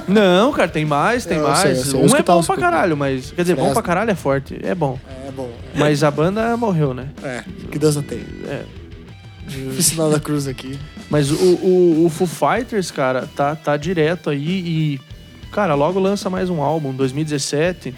Não, 0.08 0.52
cara, 0.54 0.68
tem 0.68 0.86
mais, 0.86 1.26
tem 1.26 1.38
Eu 1.38 1.48
mais. 1.48 1.60
sei, 1.60 1.72
eu 1.72 1.76
sei. 1.76 2.00
Eu 2.00 2.06
Um 2.06 2.16
é 2.16 2.22
bom 2.22 2.44
pra 2.44 2.58
caralho, 2.58 2.96
mas... 2.96 3.32
Quer 3.32 3.42
dizer, 3.42 3.56
bom 3.56 3.74
pra 3.74 3.82
caralho 3.82 4.12
é 4.12 4.16
forte, 4.16 4.60
é 4.62 4.76
bom. 4.76 5.00
É 5.28 5.32
bom. 5.32 5.52
Mas 5.74 6.04
a 6.04 6.12
banda 6.12 6.56
morreu, 6.56 6.94
né? 6.94 7.10
É, 7.24 7.44
que 7.72 7.80
Deus 7.80 7.96
não 7.96 8.04
tem. 8.04 8.20
É. 8.48 8.62
Fiz 9.48 9.88
sinal 9.88 10.10
da 10.10 10.20
cruz 10.20 10.48
aqui. 10.48 10.80
Mas 11.10 11.32
o, 11.32 11.36
o, 11.36 12.06
o 12.06 12.10
Foo 12.10 12.28
Fighters, 12.28 12.90
cara, 12.92 13.28
tá, 13.36 13.56
tá 13.56 13.78
direto 13.78 14.30
aí 14.30 14.40
e. 14.48 15.02
Cara, 15.52 15.76
logo 15.76 16.00
lança 16.00 16.30
mais 16.30 16.50
um 16.50 16.62
álbum, 16.62 16.92
2017. 16.94 17.94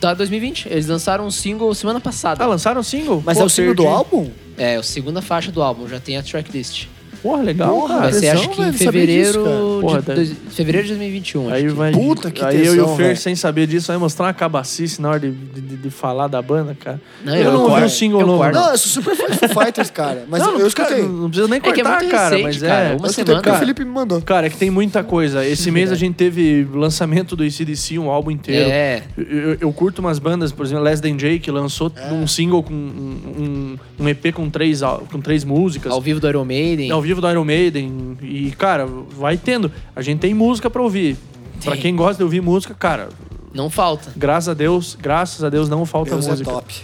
Tá 0.00 0.14
2020. 0.14 0.66
Eles 0.68 0.86
lançaram 0.86 1.26
um 1.26 1.30
single 1.30 1.74
semana 1.74 2.00
passada. 2.00 2.42
Ah, 2.42 2.46
lançaram 2.46 2.80
um 2.80 2.84
single? 2.84 3.22
Mas 3.24 3.36
Pô, 3.36 3.44
é 3.44 3.46
o 3.46 3.48
single 3.48 3.74
do 3.74 3.82
perdi. 3.82 3.96
álbum? 3.96 4.30
É, 4.56 4.76
a 4.76 4.82
segunda 4.82 5.20
faixa 5.22 5.50
do 5.52 5.62
álbum, 5.62 5.88
já 5.88 6.00
tem 6.00 6.16
a 6.16 6.22
tracklist. 6.22 6.86
Porra, 7.22 7.42
legal, 7.42 7.74
Porra, 7.74 7.88
cara. 7.88 8.00
Vai 8.00 8.12
ser, 8.14 8.20
pressão, 8.20 8.40
acho 8.40 8.48
que 8.50 8.62
em 8.62 8.70
disso, 8.70 8.84
fevereiro, 8.84 9.44
cara. 9.44 9.56
Porra, 9.82 10.00
de, 10.00 10.06
tá- 10.06 10.14
dois- 10.14 10.32
fevereiro 10.50 10.86
de 10.86 10.94
2021. 10.94 11.48
Aí 11.50 11.52
acho 11.64 11.64
que. 11.66 11.78
vai. 11.78 11.92
Puta, 11.92 12.30
que 12.30 12.42
Aí 12.44 12.56
eu 12.58 12.64
e 12.64 12.68
o 12.68 12.82
tesão, 12.82 12.96
Fer, 12.96 13.02
velho. 13.04 13.16
sem 13.18 13.34
saber 13.36 13.66
disso, 13.66 13.88
vai 13.88 13.96
mostrar 13.98 14.26
uma 14.26 14.32
cabacice 14.32 15.02
na 15.02 15.10
hora 15.10 15.20
de, 15.20 15.30
de, 15.30 15.60
de 15.76 15.90
falar 15.90 16.28
da 16.28 16.40
banda, 16.40 16.74
cara. 16.78 17.00
Não, 17.24 17.36
eu, 17.36 17.52
não 17.52 17.62
ouvi 17.70 17.82
o 17.84 17.90
single 17.90 18.20
eu 18.22 18.26
novo. 18.26 18.50
Não, 18.50 18.70
eu 18.70 18.78
sou 18.78 19.02
super 19.02 19.14
fã 19.16 19.26
de 19.30 19.36
Foo 19.36 19.48
Fighters, 19.62 19.90
cara. 19.90 20.24
Mas 20.28 20.40
não, 20.42 20.52
eu, 20.52 20.58
não, 20.60 20.66
escutei. 20.66 20.96
cara, 20.96 21.08
não 21.08 21.28
precisa 21.28 21.48
nem 21.48 21.58
É 21.58 21.60
que 21.60 21.68
é 21.68 21.74
cortar, 21.74 21.98
muito 22.00 22.10
cara, 22.10 22.28
recente, 22.36 22.42
mas 22.44 22.58
cara. 22.62 22.84
é. 22.84 22.96
Uma 22.96 23.06
eu 23.06 23.12
semana. 23.12 23.34
porque 23.36 23.50
o 23.50 23.54
Felipe 23.58 23.84
me 23.84 23.90
mandou. 23.90 24.22
Cara, 24.22 24.46
é 24.46 24.50
que 24.50 24.56
tem 24.56 24.70
muita 24.70 25.04
coisa. 25.04 25.46
Esse 25.46 25.70
mês 25.70 25.92
a 25.92 25.96
gente 25.96 26.14
teve 26.14 26.66
lançamento 26.72 27.36
do 27.36 27.42
ACDC, 27.42 27.98
um 27.98 28.08
álbum 28.08 28.30
inteiro. 28.30 28.70
É. 28.70 29.02
Eu, 29.18 29.24
eu- 29.24 29.56
eu 29.60 29.72
curto 29.74 29.98
umas 29.98 30.18
bandas, 30.18 30.52
por 30.52 30.64
exemplo, 30.64 30.84
Less 30.84 31.02
Than 31.02 31.18
Jay, 31.18 31.38
que 31.38 31.50
lançou 31.50 31.92
É. 31.96 32.12
um 32.12 32.26
single 32.26 32.62
com 32.62 32.72
um, 32.72 33.76
um, 33.98 34.04
um 34.04 34.08
EP 34.08 34.32
com 34.32 34.48
três, 34.48 34.80
com 35.12 35.20
três 35.20 35.44
músicas. 35.44 35.92
Ao 35.92 36.00
vivo 36.00 36.18
do 36.18 36.26
Iron 36.28 36.44
Maiden. 36.46 36.90
Ao 37.00 37.02
vivo 37.02 37.18
do 37.22 37.30
Iron 37.30 37.44
Maiden. 37.46 38.18
E, 38.20 38.50
cara, 38.50 38.84
vai 38.86 39.38
tendo. 39.38 39.72
A 39.96 40.02
gente 40.02 40.18
tem 40.20 40.34
música 40.34 40.68
pra 40.68 40.82
ouvir. 40.82 41.16
Pra 41.64 41.74
quem 41.76 41.96
gosta 41.96 42.16
de 42.18 42.22
ouvir 42.24 42.42
música, 42.42 42.74
cara, 42.74 43.08
Não 43.54 43.70
falta. 43.70 44.12
graças 44.14 44.50
a 44.50 44.54
Deus, 44.54 44.96
graças 45.00 45.42
a 45.42 45.48
Deus 45.48 45.66
não 45.68 45.86
falta 45.86 46.10
Deus 46.12 46.26
é 46.26 46.30
música. 46.30 46.50
top. 46.50 46.74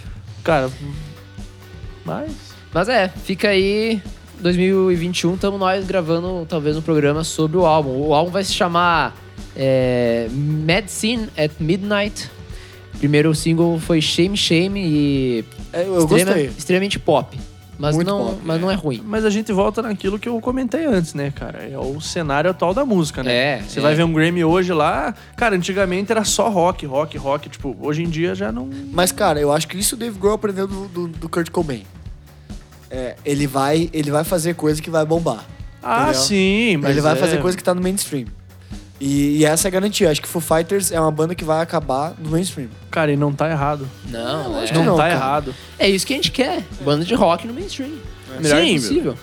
Cara, 0.43 0.69
mas. 2.05 2.31
Mas 2.73 2.89
é, 2.89 3.07
fica 3.09 3.49
aí. 3.49 4.01
2021, 4.39 5.33
estamos 5.33 5.59
nós 5.59 5.83
gravando 5.87 6.45
talvez 6.47 6.77
um 6.77 6.81
programa 6.81 7.23
sobre 7.23 7.57
o 7.57 7.65
álbum. 7.65 7.89
O 8.07 8.13
álbum 8.13 8.29
vai 8.31 8.43
se 8.43 8.53
chamar 8.53 9.15
é, 9.55 10.27
Medicine 10.31 11.27
at 11.37 11.51
Midnight. 11.59 12.29
Primeiro 12.99 13.33
single 13.33 13.79
foi 13.79 13.99
Shame 14.01 14.37
Shame 14.37 14.79
e 14.79 15.45
É, 15.73 15.83
eu 15.87 15.99
extrema- 15.99 16.25
gostei. 16.31 16.45
extremamente 16.57 16.99
pop. 16.99 17.35
Mas, 17.79 17.95
Muito 17.95 18.07
não, 18.07 18.25
pop, 18.25 18.39
mas 18.43 18.59
não 18.59 18.71
é 18.71 18.73
ruim. 18.73 19.03
Mas 19.05 19.23
a 19.23 19.29
gente 19.29 19.53
volta 19.53 19.83
naquilo 19.83 20.17
que 20.17 20.27
eu 20.27 20.39
comentei 20.41 20.85
antes, 20.85 21.13
né, 21.13 21.31
cara? 21.31 21.59
É 21.59 21.77
o 21.77 22.01
cenário 22.01 22.49
atual 22.49 22.73
da 22.73 22.83
música, 22.83 23.21
né? 23.21 23.31
É, 23.31 23.61
Você 23.61 23.77
é. 23.77 23.81
vai 23.81 23.93
ver 23.93 24.03
um 24.03 24.11
Grammy 24.11 24.43
hoje 24.43 24.73
lá, 24.73 25.13
cara, 25.35 25.55
antigamente 25.55 26.11
era 26.11 26.23
só 26.23 26.49
rock, 26.49 26.85
rock, 26.87 27.17
rock. 27.17 27.49
Tipo, 27.49 27.77
hoje 27.79 28.01
em 28.03 28.09
dia 28.09 28.33
já 28.33 28.51
não. 28.51 28.67
Mas, 28.91 29.11
cara, 29.11 29.39
eu 29.39 29.51
acho 29.51 29.67
que 29.67 29.77
isso 29.77 29.95
o 29.95 29.97
Dave 29.97 30.17
Grohl 30.17 30.33
aprendeu 30.35 30.67
do, 30.67 30.87
do, 30.87 31.07
do 31.07 31.29
Kurt 31.29 31.51
Cobain. 31.51 31.83
É, 32.89 33.15
ele 33.23 33.45
vai, 33.45 33.89
ele 33.93 34.09
vai 34.09 34.23
fazer 34.23 34.55
coisa 34.55 34.81
que 34.81 34.89
vai 34.89 35.05
bombar. 35.05 35.45
Ah, 35.83 36.03
Entendeu? 36.05 36.21
sim, 36.21 36.77
mas. 36.77 36.91
ele 36.91 37.01
vai 37.01 37.13
é- 37.13 37.15
fazer 37.15 37.41
coisa 37.41 37.55
que 37.55 37.63
tá 37.63 37.75
no 37.75 37.81
mainstream. 37.81 38.25
E, 38.99 39.37
e 39.37 39.45
essa 39.45 39.67
é 39.67 39.69
a 39.69 39.71
garantia. 39.71 40.09
Acho 40.09 40.21
que 40.21 40.27
Foo 40.27 40.41
Fighters 40.41 40.91
é 40.91 40.99
uma 40.99 41.11
banda 41.11 41.35
que 41.35 41.43
vai 41.43 41.61
acabar 41.61 42.13
no 42.17 42.29
mainstream. 42.29 42.69
Cara, 42.89 43.11
e 43.11 43.17
não 43.17 43.31
tá 43.31 43.49
errado. 43.49 43.87
Não, 44.09 44.57
acho 44.57 44.65
é, 44.65 44.67
que 44.67 44.73
Não, 44.73 44.85
não, 44.85 44.95
tá 44.95 45.03
cara. 45.03 45.13
errado. 45.13 45.55
é 45.77 45.89
isso 45.89 46.05
que 46.05 46.13
a 46.13 46.15
gente 46.15 46.31
quer. 46.31 46.63
Banda 46.81 47.05
de 47.05 47.13
rock 47.13 47.45
no 47.47 47.53
mainstream. 47.53 47.91
Melhor 48.39 48.61
Sim, 48.61 48.73
possível. 48.75 49.17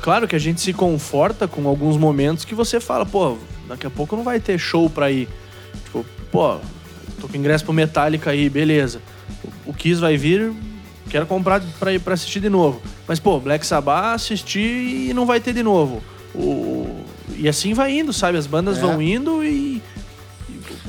Claro 0.00 0.28
que 0.28 0.36
a 0.36 0.38
gente 0.38 0.60
se 0.60 0.72
conforta 0.72 1.48
com 1.48 1.66
alguns 1.66 1.96
momentos 1.96 2.44
que 2.44 2.54
você 2.54 2.78
fala, 2.78 3.04
pô, 3.04 3.36
daqui 3.68 3.86
a 3.86 3.90
pouco 3.90 4.16
não 4.16 4.22
vai 4.22 4.38
ter 4.38 4.58
show 4.58 4.88
pra 4.88 5.10
ir. 5.10 5.28
Tipo, 5.84 6.06
pô, 6.30 6.58
tô 7.20 7.28
com 7.28 7.36
ingresso 7.36 7.64
pro 7.64 7.72
Metallica 7.72 8.30
aí, 8.30 8.48
beleza. 8.48 9.00
O, 9.66 9.70
o 9.70 9.74
Kiss 9.74 10.00
vai 10.00 10.16
vir, 10.16 10.52
quero 11.08 11.26
comprar 11.26 11.60
pra 11.78 11.92
ir 11.92 12.00
pra 12.00 12.14
assistir 12.14 12.40
de 12.40 12.48
novo. 12.48 12.80
Mas, 13.06 13.18
pô, 13.18 13.40
Black 13.40 13.66
Sabbath 13.66 14.14
assistir 14.14 15.08
e 15.10 15.12
não 15.12 15.26
vai 15.26 15.40
ter 15.40 15.52
de 15.52 15.62
novo. 15.62 16.00
O, 16.32 17.04
e 17.36 17.48
assim 17.48 17.74
vai 17.74 17.98
indo, 17.98 18.12
sabe? 18.12 18.38
As 18.38 18.46
bandas 18.46 18.78
É. 18.78 18.80
vão 18.80 19.00
indo 19.00 19.44
e. 19.44 19.82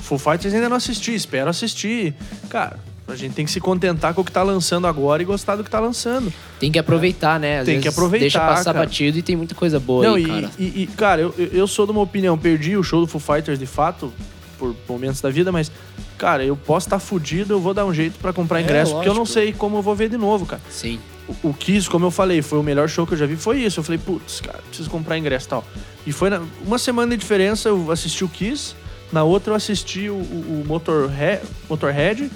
Foo 0.01 0.17
Fighters 0.17 0.53
ainda 0.53 0.67
não 0.69 0.77
assisti, 0.77 1.13
espero 1.13 1.49
assistir. 1.49 2.13
Cara, 2.49 2.77
a 3.07 3.15
gente 3.15 3.33
tem 3.33 3.45
que 3.45 3.51
se 3.51 3.59
contentar 3.59 4.13
com 4.13 4.21
o 4.21 4.25
que 4.25 4.31
tá 4.31 4.43
lançando 4.43 4.87
agora 4.87 5.21
e 5.21 5.25
gostar 5.25 5.55
do 5.55 5.63
que 5.63 5.69
tá 5.69 5.79
lançando. 5.79 6.31
Tem 6.59 6.71
que 6.71 6.79
aproveitar, 6.79 7.39
né? 7.39 7.59
Às 7.59 7.65
Tem 7.65 7.79
que 7.79 7.87
aproveitar, 7.87 8.23
Deixa 8.23 8.39
passar 8.39 8.73
cara. 8.73 8.79
batido 8.85 9.17
e 9.17 9.21
tem 9.21 9.35
muita 9.35 9.55
coisa 9.55 9.79
boa 9.79 10.05
Não, 10.05 10.15
aí, 10.15 10.23
e, 10.23 10.27
cara. 10.27 10.49
e, 10.59 10.63
e, 10.83 10.87
cara, 10.97 11.21
eu, 11.21 11.33
eu- 11.37 11.67
sou 11.67 11.85
de 11.85 11.91
uma 11.91 12.01
opinião, 12.01 12.37
perdi 12.37 12.75
o 12.75 12.83
show 12.83 12.99
do 13.01 13.07
Foo 13.07 13.19
Fighters 13.21 13.57
de 13.59 13.65
fato, 13.65 14.11
por 14.57 14.75
momentos 14.87 15.21
da 15.21 15.29
vida, 15.29 15.51
mas, 15.51 15.71
cara, 16.17 16.43
eu 16.43 16.55
posso 16.57 16.87
estar 16.87 16.99
fudido, 16.99 17.53
eu 17.53 17.59
vou 17.59 17.73
dar 17.73 17.85
um 17.85 17.93
jeito 17.93 18.19
pra 18.19 18.33
comprar 18.33 18.59
É, 18.59 18.63
ingresso, 18.63 18.93
porque 18.93 19.07
eu 19.09 19.13
não 19.13 19.25
sei 19.25 19.53
como 19.53 19.77
eu 19.77 19.81
vou 19.81 19.95
ver 19.95 20.09
de 20.09 20.17
novo, 20.17 20.45
cara. 20.45 20.61
Sim. 20.69 20.99
O, 21.43 21.49
o 21.49 21.53
Kiss, 21.53 21.89
como 21.89 22.05
eu 22.05 22.11
falei, 22.11 22.41
foi 22.41 22.59
o 22.59 22.63
melhor 22.63 22.89
show 22.89 23.07
que 23.07 23.13
eu 23.13 23.17
já 23.17 23.25
vi, 23.25 23.35
foi 23.37 23.59
isso. 23.63 23.79
Eu 23.79 23.83
falei, 23.83 23.99
putz, 23.99 24.41
cara, 24.41 24.59
preciso 24.67 24.89
comprar 24.89 25.17
ingresso 25.17 25.45
e 25.47 25.49
tal. 25.49 25.65
E 26.05 26.11
foi 26.11 26.29
na- 26.29 26.41
uma 26.65 26.77
semana 26.77 27.11
de 27.11 27.17
diferença, 27.17 27.69
eu 27.69 27.91
assisti 27.91 28.23
o 28.23 28.29
Kiss, 28.29 28.73
na 29.11 29.23
outra 29.23 29.51
eu 29.51 29.55
assisti 29.55 30.09
o, 30.09 30.13
o, 30.15 30.61
o 30.63 30.67
Motorhead, 30.67 31.41
Motorhead, 31.69 32.31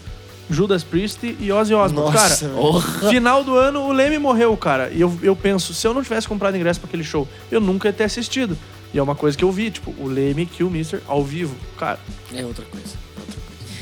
Judas 0.49 0.83
Priest 0.83 1.23
e 1.39 1.51
Ozzy 1.51 1.73
Osbourne. 1.73 2.13
Nossa, 2.15 2.45
cara. 2.47 2.53
Porra. 2.53 3.09
Final 3.09 3.43
do 3.43 3.55
ano, 3.55 3.81
o 3.81 3.91
Leme 3.91 4.19
morreu, 4.19 4.55
cara. 4.55 4.89
E 4.93 5.01
eu, 5.01 5.17
eu 5.23 5.35
penso, 5.35 5.73
se 5.73 5.87
eu 5.87 5.93
não 5.93 6.03
tivesse 6.03 6.27
comprado 6.27 6.55
ingresso 6.55 6.79
pra 6.79 6.87
aquele 6.87 7.03
show, 7.03 7.27
eu 7.49 7.59
nunca 7.59 7.87
ia 7.87 7.93
ter 7.93 8.03
assistido. 8.03 8.55
E 8.93 8.99
é 8.99 9.01
uma 9.01 9.15
coisa 9.15 9.35
que 9.35 9.43
eu 9.43 9.51
vi, 9.51 9.71
tipo, 9.71 9.93
o 9.97 10.07
Leme 10.07 10.45
Kill 10.45 10.69
Mister 10.69 11.01
ao 11.07 11.23
vivo. 11.23 11.55
Cara, 11.77 11.97
É 12.33 12.45
outra 12.45 12.63
coisa. 12.65 12.95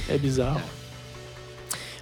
é 0.07 0.17
bizarro. 0.17 0.61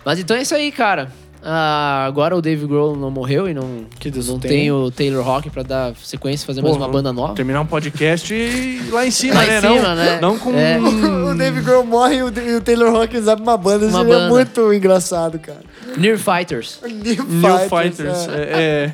Mas 0.06 0.20
então 0.20 0.38
é 0.38 0.42
isso 0.44 0.54
aí, 0.56 0.72
cara. 0.72 1.12
Ah, 1.44 2.06
agora 2.06 2.36
o 2.36 2.42
Dave 2.42 2.68
Grohl 2.68 2.96
não 2.96 3.10
morreu 3.10 3.50
e 3.50 3.54
não, 3.54 3.86
Que 4.00 4.12
Deus 4.12 4.28
não 4.28 4.38
tem 4.40 4.72
o 4.72 4.92
Taylor 4.92 5.28
Hawk 5.28 5.50
pra 5.50 5.64
dar 5.64 5.96
sequência 5.96 6.44
e 6.44 6.48
fazer 6.48 6.62
mais 6.62 6.76
Porra, 6.76 6.86
uma 6.86 6.94
banda 6.94 7.12
nova. 7.12 7.34
Terminar 7.34 7.62
um 7.62 7.66
podcast 7.66 8.32
e 8.34 8.80
lá 8.92 9.08
em 9.08 9.12
cima, 9.12 9.36
Lá 9.36 9.46
em 9.46 9.48
né? 9.48 9.62
cima, 9.62 9.82
não, 9.82 9.96
né? 9.96 10.20
não 10.22 10.38
com. 10.38 10.54
É. 10.54 10.78
o 11.32 11.36
Dave 11.36 11.62
Grohl 11.62 11.84
morre 11.84 12.18
e 12.18 12.24
o, 12.24 12.30
e 12.30 12.56
o 12.56 12.62
Taylor 12.62 12.96
Hawkins 12.96 13.28
abre 13.28 13.44
uma 13.44 13.58
banda. 13.58 13.88
Uma 13.88 14.00
Seria 14.00 14.16
banda. 14.16 14.30
muito 14.30 14.74
engraçado, 14.74 15.40
cara. 15.40 15.62
Near 15.98 16.18
Fighters. 16.18 16.80
New, 16.84 17.26
New 17.26 17.58
Fighters. 17.70 18.28
é. 18.28 18.34
É, 18.34 18.94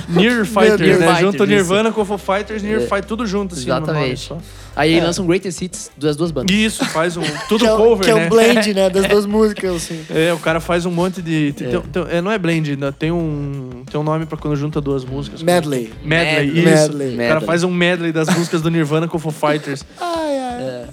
Near 0.20 0.44
Fighters, 0.46 0.80
Near 0.80 0.98
né? 0.98 1.06
Fighters, 1.06 1.20
Junto 1.20 1.36
isso. 1.36 1.46
Nirvana 1.46 1.92
com 1.92 2.00
o 2.00 2.04
Foo 2.04 2.18
Fighters, 2.18 2.62
Near 2.62 2.78
É. 2.80 2.86
Fighters, 2.86 3.06
tudo 3.06 3.26
junto, 3.26 3.54
assim, 3.54 3.66
no 3.66 3.74
nome 3.74 3.86
Exatamente. 3.86 4.20
só. 4.20 4.38
Aí 4.76 4.98
É. 4.98 5.02
lança 5.02 5.22
um 5.22 5.26
Greatest 5.26 5.62
Hits 5.62 5.90
das 5.96 6.16
duas 6.16 6.30
bandas. 6.32 6.54
Isso, 6.54 6.84
faz 6.86 7.16
um. 7.16 7.22
Tudo 7.48 7.60
que 7.60 7.66
é, 7.66 7.72
o- 7.72 7.76
cover, 7.76 8.04
que 8.04 8.10
é 8.10 8.14
né? 8.14 8.26
um 8.26 8.28
blend, 8.28 8.74
né? 8.74 8.90
Das 8.90 9.06
duas 9.06 9.24
músicas, 9.26 9.76
assim. 9.76 10.00
É, 10.10 10.32
o 10.32 10.38
cara 10.38 10.58
faz 10.60 10.84
um 10.84 10.90
monte 10.90 11.22
de. 11.22 11.52
tem- 11.52 11.68
É. 11.68 11.70
tem- 11.70 11.80
tem- 11.80 12.06
é, 12.10 12.20
não 12.20 12.30
é 12.30 12.38
blend, 12.38 12.76
né? 12.76 12.92
tem 12.98 13.12
um, 13.12 13.84
tem 13.90 14.00
um 14.00 14.02
nome 14.02 14.26
pra 14.26 14.36
quando 14.36 14.56
junta 14.56 14.80
duas 14.80 15.04
músicas. 15.04 15.42
Medley. 15.42 15.92
Medley, 16.04 16.46
Medley. 16.50 16.58
isso. 16.74 16.92
Medley. 16.98 17.14
O 17.14 17.28
cara 17.28 17.40
faz 17.40 17.62
um 17.62 17.70
medley 17.70 18.10
das 18.10 18.28
músicas 18.28 18.60
do 18.62 18.68
Nirvana 18.70 19.06
com 19.06 19.16
o 19.16 19.20
Foo 19.20 19.30
Fighters. 19.32 19.84
Ai, 20.00 20.38
ai. 20.38 20.62
É. 20.62 20.86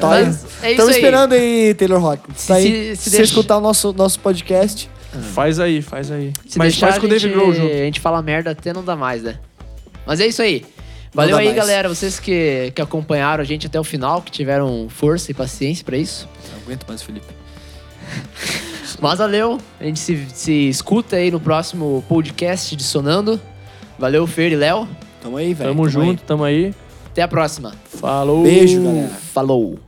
Tá 0.00 0.18
é 0.20 0.70
Estamos 0.72 0.90
aí. 0.92 0.96
esperando 0.96 1.32
aí, 1.34 1.74
Taylor 1.74 2.04
Hawkins. 2.04 2.46
Tá 2.46 2.54
Se- 2.56 2.60
aí. 2.60 2.96
se 2.96 3.02
Se, 3.04 3.10
você 3.10 3.16
deixa- 3.18 3.24
escutar 3.32 3.58
o 3.58 3.60
nosso, 3.60 3.92
nosso 3.92 4.18
podcast, 4.20 4.90
Faz 5.20 5.60
aí, 5.60 5.82
faz 5.82 6.10
aí. 6.10 6.32
Se 6.46 6.58
Mas 6.58 6.72
deixar, 6.72 6.88
faz 6.88 6.98
com 6.98 7.06
o 7.06 7.08
David 7.08 7.32
Grohl 7.32 7.54
junto. 7.54 7.72
a 7.72 7.78
gente 7.78 8.00
fala 8.00 8.20
merda 8.22 8.50
até 8.50 8.72
não 8.72 8.84
dá 8.84 8.96
mais, 8.96 9.22
né? 9.22 9.38
Mas 10.06 10.20
é 10.20 10.26
isso 10.26 10.42
aí. 10.42 10.64
Valeu 11.12 11.36
aí, 11.36 11.46
mais. 11.46 11.56
galera. 11.56 11.88
Vocês 11.88 12.18
que, 12.18 12.72
que 12.74 12.82
acompanharam 12.82 13.40
a 13.40 13.44
gente 13.44 13.66
até 13.66 13.78
o 13.78 13.84
final, 13.84 14.20
que 14.20 14.32
tiveram 14.32 14.88
força 14.88 15.30
e 15.30 15.34
paciência 15.34 15.84
pra 15.84 15.96
isso. 15.96 16.28
Não 16.52 16.62
aguento 16.62 16.86
mais, 16.88 17.02
Felipe. 17.02 17.26
Mas 19.00 19.18
valeu. 19.18 19.58
A 19.80 19.84
gente 19.84 20.00
se, 20.00 20.26
se 20.32 20.68
escuta 20.68 21.16
aí 21.16 21.30
no 21.30 21.40
próximo 21.40 22.04
podcast 22.08 22.74
de 22.74 22.82
Sonando. 22.82 23.40
Valeu, 23.98 24.26
Fer 24.26 24.52
e 24.52 24.56
Léo. 24.56 24.88
Tamo 25.22 25.36
aí, 25.36 25.54
velho. 25.54 25.70
Tamo 25.70 25.88
junto, 25.88 26.22
tamo 26.24 26.44
aí. 26.44 26.74
Até 27.06 27.22
a 27.22 27.28
próxima. 27.28 27.72
Falou! 27.84 28.42
Beijo, 28.42 28.82
galera. 28.82 29.08
Falou. 29.08 29.78